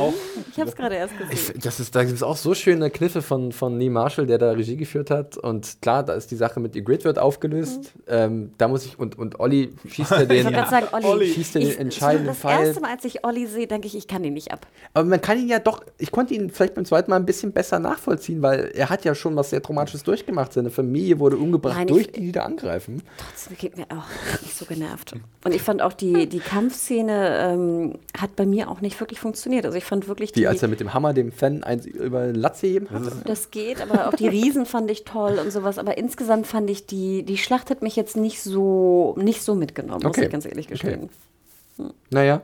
Ich 0.52 0.58
habe 0.58 0.70
es 0.70 0.76
gerade 0.76 0.94
erst 0.94 1.18
gesehen. 1.18 1.60
das 1.62 1.80
ist, 1.80 1.94
da 1.94 2.04
gibt 2.04 2.16
es 2.16 2.22
auch 2.22 2.36
so 2.36 2.54
schöne 2.54 2.88
Kniffe 2.90 3.20
von, 3.20 3.52
von 3.52 3.76
Neil 3.76 3.90
Marshall, 3.90 4.26
der 4.26 4.38
da 4.38 4.52
Regie 4.52 4.76
geführt 4.78 5.10
hat. 5.10 5.36
Und 5.36 5.82
klar, 5.82 6.02
da 6.04 6.14
ist 6.14 6.30
die 6.30 6.36
Sache 6.36 6.58
mit 6.58 6.72
Grid 6.86 7.04
wird 7.04 7.18
aufgelöst. 7.18 7.92
Ähm, 8.08 8.52
da 8.56 8.66
muss 8.68 8.86
ich, 8.86 8.98
und, 8.98 9.18
und 9.18 9.40
Olli 9.40 9.74
schießt 9.88 10.10
ja 10.12 10.16
Mhm. 10.24 10.30
Ich 10.30 10.42
den, 10.44 10.52
gerade 10.52 10.70
sagen, 10.70 10.86
Olli, 10.92 11.04
Olli. 11.06 11.26
schießt 11.32 11.54
ja 11.56 11.60
den 11.60 11.78
entscheidenden 11.78 12.28
das 12.28 12.38
Pfeil. 12.38 12.77
Erste 12.78 12.86
Mal, 12.86 12.94
als 12.94 13.04
ich 13.04 13.24
Olli 13.24 13.46
sehe, 13.46 13.66
denke 13.66 13.86
ich, 13.86 13.96
ich 13.96 14.06
kann 14.06 14.22
ihn 14.24 14.34
nicht 14.34 14.52
ab. 14.52 14.66
Aber 14.94 15.04
man 15.08 15.20
kann 15.20 15.38
ihn 15.38 15.48
ja 15.48 15.58
doch, 15.58 15.82
ich 15.98 16.10
konnte 16.10 16.34
ihn 16.34 16.50
vielleicht 16.50 16.74
beim 16.74 16.84
zweiten 16.84 17.10
Mal 17.10 17.16
ein 17.16 17.26
bisschen 17.26 17.52
besser 17.52 17.78
nachvollziehen, 17.78 18.42
weil 18.42 18.70
er 18.74 18.88
hat 18.90 19.04
ja 19.04 19.14
schon 19.14 19.36
was 19.36 19.50
sehr 19.50 19.62
Traumatisches 19.62 20.02
durchgemacht. 20.04 20.52
Seine 20.52 20.70
Familie 20.70 21.18
wurde 21.18 21.36
umgebracht 21.36 21.76
Nein, 21.76 21.86
durch 21.88 22.10
die, 22.12 22.20
die 22.20 22.32
da 22.32 22.42
angreifen. 22.44 23.02
Trotzdem 23.16 23.56
geht 23.58 23.76
mir 23.76 23.84
auch 23.90 24.04
nicht 24.42 24.56
so 24.56 24.64
genervt. 24.64 25.14
Und 25.44 25.54
ich 25.54 25.62
fand 25.62 25.82
auch 25.82 25.92
die, 25.92 26.28
die 26.28 26.40
Kampfszene 26.40 27.38
ähm, 27.52 27.94
hat 28.18 28.36
bei 28.36 28.46
mir 28.46 28.70
auch 28.70 28.80
nicht 28.80 28.98
wirklich 29.00 29.20
funktioniert. 29.20 29.66
Also 29.66 29.76
ich 29.76 29.84
fand 29.84 30.08
wirklich 30.08 30.32
Die, 30.32 30.46
als 30.46 30.62
er 30.62 30.68
mit 30.68 30.80
dem 30.80 30.94
Hammer 30.94 31.14
dem 31.14 31.32
Fan 31.32 31.62
eins 31.64 31.86
über 31.86 32.26
den 32.26 32.36
Latz 32.36 32.62
heben 32.62 32.90
hat. 32.90 33.02
Das 33.24 33.50
geht, 33.50 33.80
aber 33.80 34.08
auch 34.08 34.14
die 34.14 34.28
Riesen 34.28 34.66
fand 34.66 34.90
ich 34.90 35.04
toll 35.04 35.38
und 35.38 35.50
sowas. 35.50 35.78
Aber 35.78 35.98
insgesamt 35.98 36.46
fand 36.46 36.70
ich 36.70 36.86
die, 36.86 37.22
die 37.22 37.38
Schlacht 37.38 37.70
hat 37.70 37.82
mich 37.82 37.96
jetzt 37.96 38.16
nicht 38.16 38.42
so, 38.42 39.14
nicht 39.18 39.42
so 39.42 39.54
mitgenommen, 39.54 40.02
muss 40.02 40.10
Okay. 40.16 40.24
ich 40.26 40.30
ganz 40.30 40.44
ehrlich 40.46 40.68
gestehen. 40.68 41.08
Naja. 42.10 42.42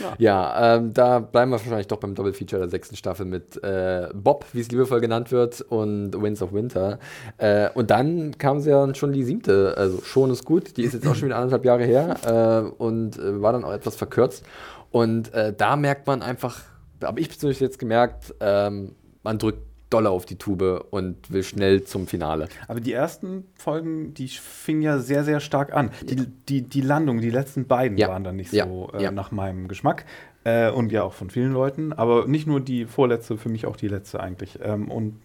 Ja. 0.00 0.14
Ja, 0.18 0.76
ähm, 0.76 0.92
da 0.92 1.18
bleiben 1.20 1.50
wir 1.50 1.58
wahrscheinlich 1.58 1.86
doch 1.86 1.98
beim 1.98 2.14
Doppelfeature 2.14 2.60
der 2.60 2.68
sechsten 2.68 2.96
Staffel 2.96 3.26
mit 3.26 3.62
äh, 3.62 4.08
Bob, 4.14 4.44
wie 4.52 4.60
es 4.60 4.70
liebevoll 4.70 5.00
genannt 5.00 5.32
wird, 5.32 5.60
und 5.60 6.20
Winds 6.20 6.42
of 6.42 6.52
Winter. 6.52 6.98
Äh, 7.38 7.70
und 7.74 7.90
dann 7.90 8.36
kam 8.38 8.60
sie 8.60 8.70
ja 8.70 8.94
schon 8.94 9.12
die 9.12 9.24
siebte, 9.24 9.74
also 9.76 10.00
schon 10.02 10.30
ist 10.30 10.44
gut, 10.44 10.76
die 10.76 10.82
ist 10.82 10.94
jetzt 10.94 11.06
auch 11.06 11.14
schon 11.14 11.28
wieder 11.28 11.36
anderthalb 11.36 11.64
Jahre 11.64 11.84
her 11.84 12.16
äh, 12.26 12.82
und 12.82 13.18
äh, 13.18 13.40
war 13.40 13.52
dann 13.52 13.64
auch 13.64 13.72
etwas 13.72 13.96
verkürzt. 13.96 14.44
Und 14.90 15.32
äh, 15.34 15.52
da 15.56 15.76
merkt 15.76 16.06
man 16.06 16.22
einfach, 16.22 16.62
habe 17.02 17.20
ich 17.20 17.28
persönlich 17.28 17.60
jetzt 17.60 17.78
gemerkt, 17.78 18.34
ähm, 18.40 18.94
man 19.22 19.38
drückt 19.38 19.67
doller 19.90 20.10
auf 20.10 20.26
die 20.26 20.36
Tube 20.36 20.84
und 20.90 21.30
will 21.32 21.42
schnell 21.42 21.84
zum 21.84 22.06
Finale. 22.06 22.48
Aber 22.66 22.80
die 22.80 22.92
ersten 22.92 23.44
Folgen, 23.54 24.12
die 24.14 24.28
fingen 24.28 24.82
ja 24.82 24.98
sehr, 24.98 25.24
sehr 25.24 25.40
stark 25.40 25.72
an. 25.74 25.90
Die, 26.02 26.16
die, 26.48 26.62
die 26.62 26.80
Landung, 26.82 27.20
die 27.20 27.30
letzten 27.30 27.66
beiden 27.66 27.96
Ja. 27.96 28.08
waren 28.08 28.22
dann 28.24 28.36
nicht 28.36 28.52
Ja. 28.52 28.66
so 28.66 28.90
äh, 28.92 29.02
Ja. 29.02 29.10
nach 29.10 29.30
meinem 29.30 29.66
Geschmack. 29.68 30.04
Äh, 30.44 30.70
und 30.70 30.92
ja, 30.92 31.02
auch 31.04 31.14
von 31.14 31.30
vielen 31.30 31.52
Leuten. 31.52 31.92
Aber 31.94 32.26
nicht 32.26 32.46
nur 32.46 32.60
die 32.60 32.84
vorletzte, 32.84 33.38
für 33.38 33.48
mich 33.48 33.64
auch 33.66 33.76
die 33.76 33.88
letzte 33.88 34.20
eigentlich. 34.20 34.58
Ähm, 34.62 34.90
und 34.90 35.18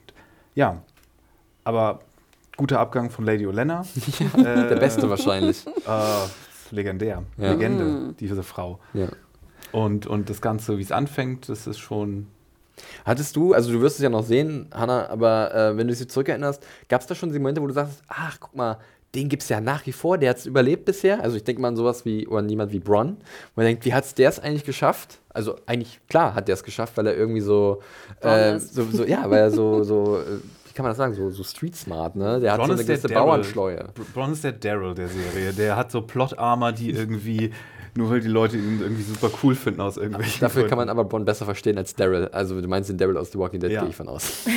ja, 0.55 0.81
aber 1.65 1.99
guter 2.57 2.79
Abgang 2.79 3.09
von 3.09 3.25
Lady 3.25 3.45
Olenna. 3.47 3.83
Der 4.37 4.75
beste 4.77 5.09
wahrscheinlich. 5.09 5.65
Äh, 5.67 6.71
legendär. 6.75 7.23
Ja. 7.37 7.51
Legende, 7.51 8.13
diese 8.19 8.43
Frau. 8.43 8.79
Ja. 8.93 9.07
Und, 9.71 10.07
und 10.07 10.29
das 10.29 10.39
Ganze, 10.41 10.77
wie 10.77 10.83
es 10.83 10.91
anfängt, 10.91 11.49
das 11.49 11.67
ist 11.67 11.79
schon. 11.79 12.27
Hattest 13.05 13.35
du, 13.35 13.53
also 13.53 13.71
du 13.71 13.81
wirst 13.81 13.97
es 13.97 14.03
ja 14.03 14.09
noch 14.09 14.23
sehen, 14.23 14.67
Hanna, 14.73 15.07
aber 15.09 15.53
äh, 15.53 15.77
wenn 15.77 15.87
du 15.87 15.93
dich 15.93 16.09
zurückerinnerst, 16.09 16.65
gab 16.89 17.01
es 17.01 17.07
da 17.07 17.15
schon 17.15 17.31
die 17.31 17.39
Momente, 17.39 17.61
wo 17.61 17.67
du 17.67 17.73
sagst, 17.73 18.01
ach, 18.07 18.37
guck 18.39 18.55
mal, 18.55 18.77
den 19.15 19.29
gibt 19.29 19.43
es 19.43 19.49
ja 19.49 19.61
nach 19.61 19.85
wie 19.85 19.91
vor, 19.91 20.17
der 20.17 20.31
hat 20.31 20.37
es 20.37 20.47
überlebt 20.47 20.85
bisher. 20.85 21.21
Also 21.21 21.37
ich 21.37 21.43
denke 21.43 21.61
mal 21.61 21.67
an 21.67 21.75
sowas 21.75 22.03
wie, 22.03 22.25
oder 22.27 22.41
niemand 22.41 22.71
wie 22.71 22.79
Bronn, 22.79 23.17
wo 23.17 23.61
man 23.61 23.65
denkt, 23.65 23.85
wie 23.85 23.93
hat 23.93 24.05
es 24.05 24.15
der 24.15 24.29
es 24.29 24.39
eigentlich 24.39 24.63
geschafft? 24.63 25.19
Also 25.29 25.55
eigentlich, 25.67 25.99
klar 26.09 26.33
hat 26.33 26.47
der 26.47 26.53
es 26.53 26.63
geschafft, 26.63 26.97
weil 26.97 27.05
er 27.05 27.15
irgendwie 27.15 27.41
so, 27.41 27.81
äh, 28.21 28.57
so, 28.57 28.83
so, 28.91 29.05
ja, 29.05 29.29
weil 29.29 29.39
er 29.39 29.51
so, 29.51 29.83
so, 29.83 30.17
äh, 30.17 30.39
wie 30.67 30.73
kann 30.73 30.83
man 30.83 30.89
das 30.89 30.97
sagen, 30.97 31.13
so, 31.13 31.29
so 31.29 31.43
street 31.43 31.75
smart, 31.75 32.15
ne? 32.15 32.39
Der 32.39 32.53
hat 32.53 32.57
Bronn 32.57 32.69
so 32.69 32.73
eine 32.73 32.81
ist 32.81 32.87
der 32.89 32.97
gewisse. 32.97 33.13
Bauernschleue. 33.13 33.85
Br- 33.93 34.01
Bronn 34.15 34.33
ist 34.33 34.43
der 34.43 34.53
Daryl 34.53 34.95
der 34.95 35.07
Serie. 35.09 35.53
Der 35.53 35.75
hat 35.75 35.91
so 35.91 36.01
Plot-Armor, 36.01 36.71
die 36.71 36.89
irgendwie, 36.89 37.51
nur 37.95 38.09
weil 38.09 38.19
die 38.21 38.27
Leute 38.27 38.57
ihn 38.57 38.79
irgendwie 38.81 39.03
super 39.03 39.29
cool 39.43 39.55
finden 39.55 39.81
aus 39.81 39.97
irgendwelchen 39.97 40.41
Dafür 40.41 40.63
kann 40.67 40.77
man 40.77 40.87
Gründen. 40.87 40.99
aber 40.99 41.09
Bronn 41.09 41.25
besser 41.25 41.45
verstehen 41.45 41.77
als 41.77 41.95
Daryl. 41.95 42.27
Also 42.31 42.59
du 42.59 42.67
meinst 42.67 42.89
den 42.89 42.97
Daryl 42.97 43.17
aus 43.17 43.31
The 43.31 43.37
Walking 43.37 43.59
Dead, 43.59 43.71
Ja. 43.71 43.81
gehe 43.81 43.89
ich 43.89 43.95
von 43.95 44.07
aus. 44.09 44.45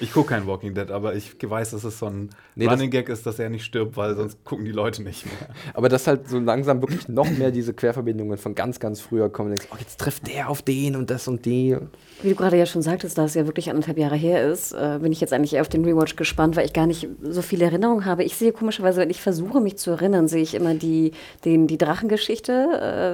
Ich 0.00 0.12
gucke 0.12 0.28
kein 0.30 0.46
Walking 0.46 0.74
Dead, 0.74 0.90
aber 0.90 1.14
ich 1.14 1.34
weiß, 1.42 1.70
dass 1.72 1.84
es 1.84 1.98
so 1.98 2.06
ein 2.06 2.30
Nee, 2.54 2.66
Running 2.66 2.90
Gag 2.90 3.08
ist, 3.08 3.26
dass 3.26 3.38
er 3.38 3.48
nicht 3.50 3.64
stirbt, 3.64 3.96
weil 3.96 4.16
sonst 4.16 4.42
gucken 4.44 4.64
die 4.64 4.72
Leute 4.72 5.02
nicht 5.02 5.26
mehr. 5.26 5.34
Aber 5.74 5.88
dass 5.88 6.06
halt 6.06 6.28
so 6.28 6.38
langsam 6.38 6.80
wirklich 6.80 7.08
noch 7.08 7.28
mehr 7.30 7.50
diese 7.50 7.72
Querverbindungen 7.74 8.38
von 8.38 8.54
ganz, 8.54 8.80
ganz 8.80 9.00
früher 9.00 9.28
kommen. 9.30 9.50
Und 9.50 9.58
denkst, 9.58 9.72
oh, 9.72 9.76
jetzt 9.78 9.98
trifft 10.00 10.26
der 10.28 10.48
auf 10.48 10.62
den 10.62 10.96
und 10.96 11.10
das 11.10 11.28
und 11.28 11.44
die. 11.44 11.76
Wie 12.22 12.30
du 12.30 12.34
gerade 12.34 12.56
ja 12.56 12.66
schon 12.66 12.82
sagtest, 12.82 13.16
da 13.18 13.24
es 13.24 13.34
ja 13.34 13.46
wirklich 13.46 13.70
anderthalb 13.70 13.98
Jahre 13.98 14.16
her 14.16 14.50
ist, 14.50 14.72
äh, 14.72 14.98
bin 15.00 15.12
ich 15.12 15.20
jetzt 15.20 15.32
eigentlich 15.32 15.54
eher 15.54 15.60
auf 15.60 15.68
den 15.68 15.84
Rewatch 15.84 16.16
gespannt, 16.16 16.56
weil 16.56 16.64
ich 16.66 16.72
gar 16.72 16.86
nicht 16.86 17.06
so 17.22 17.42
viele 17.42 17.64
Erinnerungen 17.66 18.04
habe. 18.04 18.24
Ich 18.24 18.36
sehe 18.36 18.52
komischerweise, 18.52 19.00
wenn 19.00 19.10
ich 19.10 19.20
versuche, 19.22 19.60
mich 19.60 19.76
zu 19.76 19.90
erinnern, 19.92 20.26
sehe 20.28 20.42
ich 20.42 20.54
immer 20.54 20.74
die, 20.74 21.12
den, 21.44 21.66
die 21.68 21.78
Drachengeschichte 21.78 22.17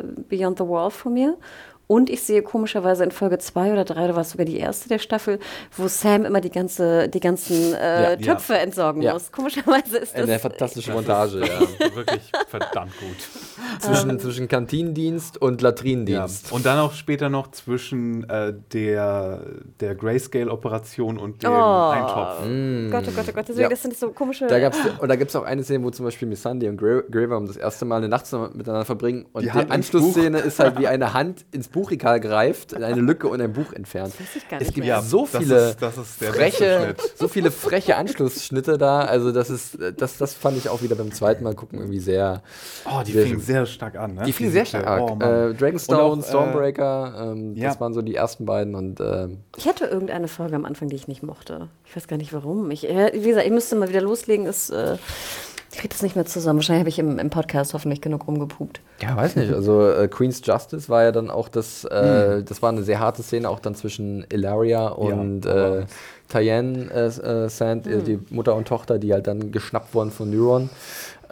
äh, 0.05 0.23
Beyond 0.29 0.59
the 0.59 0.65
Wall 0.65 0.91
vor 0.91 1.13
mir. 1.13 1.37
Und 1.87 2.09
ich 2.09 2.23
sehe 2.23 2.43
komischerweise 2.43 3.05
in 3.05 3.11
Folge 3.11 3.39
zwei 3.39 3.73
oder 3.73 3.85
drei, 3.85 4.05
oder 4.05 4.15
war 4.15 4.23
es 4.23 4.31
sogar 4.31 4.47
die 4.47 4.57
erste 4.59 4.89
der 4.89 4.99
Staffel, 4.99 5.39
wo 5.77 5.87
Sam 5.87 6.25
immer 6.25 6.41
die, 6.41 6.51
ganze, 6.51 7.09
die 7.09 7.21
ganzen 7.21 7.75
äh, 7.75 8.13
Ja. 8.13 8.17
Töpfe 8.17 8.57
entsorgen 8.59 9.03
Ja. 9.03 9.13
muss. 9.13 9.31
Komischerweise 9.31 9.99
ist 9.99 10.15
das. 10.15 10.23
Eine 10.23 10.39
fantastische 10.39 10.93
Montage, 10.93 11.41
ja. 11.41 11.47
Ja, 11.47 11.95
wirklich 11.95 12.23
verdammt 12.49 12.93
gut. 12.99 13.81
zwischen, 13.81 14.19
zwischen 14.19 14.49
Kantinendienst 14.49 15.41
und 15.43 15.61
Ja. 15.61 15.69
Latrinendienst. 15.69 16.53
Und 16.53 16.65
dann 16.65 16.79
auch 16.79 16.93
später 16.95 17.29
noch 17.29 17.51
zwischen 17.51 18.29
äh, 18.31 18.55
der, 18.73 19.43
der 19.81 19.95
Grayscale-Operation 19.95 21.19
und 21.19 21.43
dem 21.43 21.51
Oh. 21.51 21.91
Eintopf. 21.91 22.39
Gott, 22.91 23.05
oh 23.09 23.17
Gott, 23.17 23.27
oh 23.29 23.33
Gott. 23.35 23.45
Deswegen, 23.49 23.61
Ja. 23.63 23.69
das 23.69 23.83
sind 23.83 23.97
so 23.97 24.11
komische. 24.11 24.47
Da 24.47 24.59
gab's, 24.59 24.79
und 24.99 25.09
da 25.09 25.17
gibt 25.17 25.31
es 25.31 25.37
auch 25.37 25.45
eine 25.45 25.63
Szene, 25.63 25.85
wo 25.85 25.91
zum 25.91 26.05
Beispiel 26.07 26.29
Missandei 26.29 26.69
und 26.69 26.81
Gra- 26.81 27.03
Graver 27.11 27.41
das 27.47 27.57
erste 27.57 27.85
Mal 27.85 27.97
eine 27.99 28.09
Nacht 28.09 28.27
zusammen 28.27 28.57
miteinander 28.57 28.85
verbringen. 28.85 29.27
Und 29.33 29.45
Die 29.45 29.51
die, 29.51 29.71
Anschlussszene 29.71 30.39
ist 30.39 30.59
halt 30.59 30.79
wie 30.79 30.87
eine 30.89 31.13
Hand 31.15 31.45
ins 31.53 31.69
Buchregal 31.75 32.21
greift, 32.21 32.73
in 32.73 32.85
eine 32.85 33.01
Lücke 33.01 33.27
und 33.29 33.41
ein 33.41 33.53
Buch 33.53 33.73
entfernt. 33.73 34.15
weiß 34.19 34.37
ich 34.37 34.49
gar 34.49 34.61
Es 34.61 34.69
nicht 34.69 34.75
gibt 34.77 34.87
mehr. 34.87 34.97
Ja, 34.97 35.03
so 35.03 35.29
das 35.31 35.43
viele 35.43 35.69
ist- 35.71 35.83
das 35.83 35.99
ist 35.99 36.25
freche, 36.25 36.95
so 37.17 37.27
viele 37.29 37.51
freche 37.51 37.97
Anschlussschnitte 37.97 38.79
da. 38.79 39.01
Also 39.01 39.33
das 39.33 39.51
ist, 39.51 39.77
das, 39.97 40.17
das 40.19 40.35
fand 40.35 40.57
ich 40.57 40.69
auch 40.69 40.83
wieder 40.83 40.95
beim 40.95 41.11
zweiten 41.13 41.43
Mal 41.43 41.55
gucken 41.55 41.81
irgendwie 41.81 41.99
sehr. 41.99 42.43
Oh, 42.87 43.03
die 43.05 43.13
Sehr 43.13 43.23
fingen 43.27 43.41
sehr 43.41 43.67
stark 43.67 43.97
an. 43.97 44.15
Ne? 44.15 44.23
Die 44.25 44.33
fingen 44.33 44.53
sehr 44.53 44.65
stark. 44.65 45.01
Oh, 45.03 45.17
Mann. 45.17 45.51
äh, 45.51 45.55
Dragonstone, 45.55 46.01
auch, 46.03 46.17
äh, 46.19 46.23
Stormbreaker, 46.23 47.33
ähm, 47.33 47.55
ja. 47.57 47.69
das 47.71 47.81
waren 47.81 47.93
so 47.93 48.03
die 48.03 48.15
ersten 48.15 48.47
beiden 48.47 48.75
und 48.77 49.01
ähm, 49.01 49.39
Ich 49.57 49.67
hatte 49.67 49.87
irgendeine 49.87 50.29
Folge 50.29 50.55
am 50.55 50.65
Anfang, 50.65 50.89
die 50.89 50.97
ich 50.97 51.09
nicht 51.09 51.23
mochte. 51.25 51.69
Ich 51.87 51.97
weiß 51.97 52.07
gar 52.07 52.17
nicht 52.19 52.33
warum. 52.33 52.71
Ich, 52.71 52.89
äh, 52.89 53.11
wie 53.15 53.29
gesagt, 53.29 53.47
ich 53.47 53.53
müsste 53.53 53.75
mal 53.77 53.89
wieder 53.89 54.01
loslegen. 54.01 54.47
Ist, 54.47 54.71
äh, 54.71 54.97
ich 55.75 55.81
kriege 55.81 55.93
das 55.93 56.03
nicht 56.03 56.15
mehr 56.15 56.25
zusammen. 56.25 56.59
Wahrscheinlich 56.61 56.81
habe 56.83 56.89
ich 56.89 56.99
im, 57.01 57.19
im 57.19 57.31
Podcast 57.31 57.75
hoffentlich 57.75 58.01
genug 58.01 58.29
rumgepupt. 58.29 58.81
Ja, 59.03 59.17
weiß 59.17 59.35
nicht. 59.35 59.53
Also 59.53 59.91
äh, 59.91 60.07
Queen's 60.07 60.41
Justice 60.45 60.89
war 60.89 61.03
ja 61.03 61.11
dann 61.11 61.31
auch 61.31 61.49
das, 61.49 61.85
äh, 61.85 62.45
das 62.45 62.63
war 62.63 62.69
eine 62.71 62.85
sehr 62.85 63.01
harte 63.01 63.25
Szene 63.25 63.49
auch 63.49 63.59
dann 63.59 63.75
zwischen 63.75 64.25
Ilaria 64.33 64.87
und 64.87 65.47
aber- 65.47 65.81
äh, 65.81 65.87
Tyann 66.29 66.91
äh, 66.91 67.07
äh, 67.07 67.49
Sand, 67.49 67.89
äh, 67.89 68.03
die 68.03 68.21
Mutter 68.31 68.55
und 68.55 68.69
Tochter, 68.69 68.99
die 69.01 69.13
halt 69.13 69.27
dann 69.27 69.51
geschnappt 69.51 69.95
wurden 69.95 70.13
von 70.13 70.31
Neuron. 70.31 70.71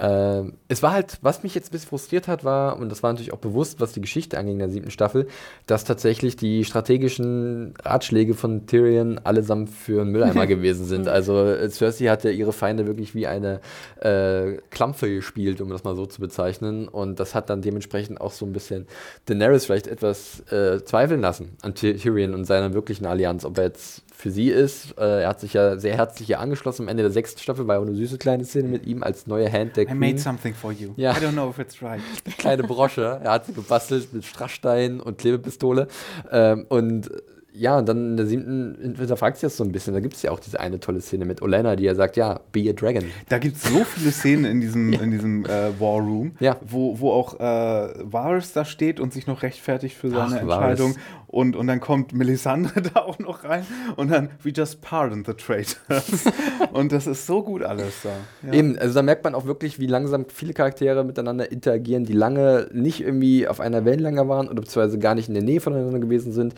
Ähm, 0.04 0.54
es 0.66 0.82
war 0.82 0.92
halt, 0.92 1.18
was 1.22 1.44
mich 1.44 1.54
jetzt 1.54 1.68
ein 1.68 1.70
bisschen 1.70 1.88
frustriert 1.90 2.26
hat, 2.26 2.42
war, 2.44 2.76
und 2.78 2.88
das 2.90 3.04
war 3.04 3.12
natürlich 3.12 3.32
auch 3.32 3.38
bewusst, 3.38 3.80
was 3.80 3.92
die 3.92 4.00
Geschichte 4.00 4.36
anging 4.36 4.54
in 4.54 4.58
der 4.58 4.68
siebten 4.68 4.90
Staffel, 4.90 5.28
dass 5.66 5.84
tatsächlich 5.84 6.34
die 6.34 6.64
strategischen 6.64 7.74
Ratschläge 7.84 8.34
von 8.34 8.66
Tyrion 8.66 9.20
allesamt 9.22 9.70
für 9.70 10.00
einen 10.00 10.10
Mülleimer 10.10 10.46
gewesen 10.48 10.86
sind. 10.86 11.06
Also 11.06 11.46
äh, 11.46 11.70
Cersei 11.70 12.06
hat 12.06 12.24
ja 12.24 12.30
ihre 12.30 12.52
Feinde 12.52 12.88
wirklich 12.88 13.14
wie 13.14 13.28
eine 13.28 13.60
äh, 14.00 14.56
Klampfe 14.70 15.08
gespielt, 15.08 15.60
um 15.60 15.70
das 15.70 15.84
mal 15.84 15.94
so 15.94 16.04
zu 16.06 16.20
bezeichnen. 16.20 16.88
Und 16.88 17.20
das 17.20 17.36
hat 17.36 17.48
dann 17.48 17.62
dementsprechend 17.62 18.20
auch 18.20 18.32
so 18.32 18.44
ein 18.44 18.52
bisschen 18.52 18.88
Daenerys 19.26 19.66
vielleicht 19.66 19.86
etwas 19.86 20.40
äh, 20.50 20.84
zweifeln 20.84 21.20
lassen 21.20 21.56
an 21.62 21.74
Ty- 21.74 21.94
Tyrion 21.96 22.34
und 22.34 22.44
seiner 22.44 22.74
wirklichen 22.74 23.06
Allianz, 23.06 23.44
ob 23.44 23.56
er 23.58 23.64
jetzt 23.64 24.02
für 24.22 24.30
sie 24.30 24.50
ist. 24.50 24.96
Äh, 24.98 25.22
er 25.22 25.28
hat 25.28 25.40
sich 25.40 25.54
ja 25.54 25.76
sehr 25.78 25.96
herzlich 25.96 26.26
hier 26.28 26.38
angeschlossen. 26.38 26.82
Am 26.82 26.88
Ende 26.88 27.02
der 27.02 27.10
sechsten 27.10 27.40
Staffel 27.40 27.66
war 27.66 27.74
ja 27.74 27.80
auch 27.80 27.86
eine 27.86 27.96
süße 27.96 28.18
kleine 28.18 28.44
Szene 28.44 28.68
mit 28.68 28.86
ihm 28.86 29.02
als 29.02 29.26
neue 29.26 29.50
Hand 29.52 29.76
der 29.76 29.82
I 29.82 29.94
made 29.94 30.12
Queen. 30.12 30.18
something 30.18 30.54
for 30.54 30.70
you. 30.70 30.92
Ja. 30.96 31.10
I 31.10 31.16
don't 31.16 31.32
know 31.32 31.50
if 31.50 31.58
it's 31.58 31.82
right. 31.82 32.00
Kleine 32.38 32.62
Brosche. 32.62 33.20
Er 33.22 33.32
hat 33.32 33.46
sie 33.46 33.52
gebastelt 33.52 34.12
mit 34.12 34.24
Strassstein 34.24 35.00
und 35.00 35.18
Klebepistole. 35.18 35.88
Ähm, 36.30 36.66
und 36.68 37.10
ja, 37.54 37.78
und 37.78 37.86
dann 37.88 38.12
in 38.12 38.16
der 38.16 38.26
siebten 38.26 38.76
hinterfragt 38.96 39.36
sich 39.36 39.42
das 39.42 39.56
so 39.56 39.64
ein 39.64 39.72
bisschen. 39.72 39.92
Da 39.92 40.00
gibt 40.00 40.14
es 40.14 40.22
ja 40.22 40.30
auch 40.30 40.40
diese 40.40 40.58
eine 40.58 40.80
tolle 40.80 41.00
Szene 41.00 41.26
mit 41.26 41.42
Olenna, 41.42 41.76
die 41.76 41.84
ja 41.84 41.94
sagt, 41.94 42.16
ja, 42.16 42.40
be 42.50 42.68
a 42.70 42.72
dragon. 42.72 43.04
Da 43.28 43.38
gibt 43.38 43.56
es 43.56 43.64
so 43.64 43.84
viele 43.84 44.10
Szenen 44.10 44.44
in 44.46 44.60
diesem, 44.60 44.92
in 45.02 45.10
diesem 45.10 45.44
äh, 45.44 45.78
War 45.78 46.00
Room, 46.00 46.32
Ja. 46.40 46.56
wo, 46.62 46.98
wo 46.98 47.12
auch 47.12 47.38
äh, 47.38 47.92
Varys 48.04 48.52
da 48.54 48.64
steht 48.64 49.00
und 49.00 49.12
sich 49.12 49.26
noch 49.26 49.42
rechtfertigt 49.42 49.96
für 49.96 50.08
seine 50.10 50.36
Ach, 50.36 50.40
Entscheidung. 50.40 50.90
Varys. 50.92 51.02
Und, 51.26 51.56
und 51.56 51.66
dann 51.66 51.80
kommt 51.80 52.12
Melisandre 52.12 52.82
da 52.94 53.00
auch 53.00 53.18
noch 53.18 53.44
rein 53.44 53.66
und 53.96 54.10
dann, 54.10 54.28
we 54.42 54.50
just 54.50 54.82
pardon 54.82 55.24
the 55.24 55.32
traitors. 55.32 56.24
und 56.72 56.92
das 56.92 57.06
ist 57.06 57.26
so 57.26 57.42
gut 57.42 57.62
alles 57.62 58.02
da. 58.02 58.10
Ja. 58.46 58.52
Eben, 58.52 58.78
also 58.78 58.94
da 58.94 59.02
merkt 59.02 59.24
man 59.24 59.34
auch 59.34 59.46
wirklich, 59.46 59.78
wie 59.78 59.86
langsam 59.86 60.26
viele 60.28 60.52
Charaktere 60.52 61.04
miteinander 61.04 61.50
interagieren, 61.50 62.04
die 62.04 62.12
lange 62.12 62.68
nicht 62.72 63.00
irgendwie 63.02 63.48
auf 63.48 63.60
einer 63.60 63.84
Wellenlänge 63.86 64.28
waren 64.28 64.46
oder 64.48 64.60
beziehungsweise 64.60 64.98
gar 64.98 65.14
nicht 65.14 65.28
in 65.28 65.34
der 65.34 65.42
Nähe 65.42 65.60
voneinander 65.60 66.00
gewesen 66.00 66.32
sind 66.32 66.54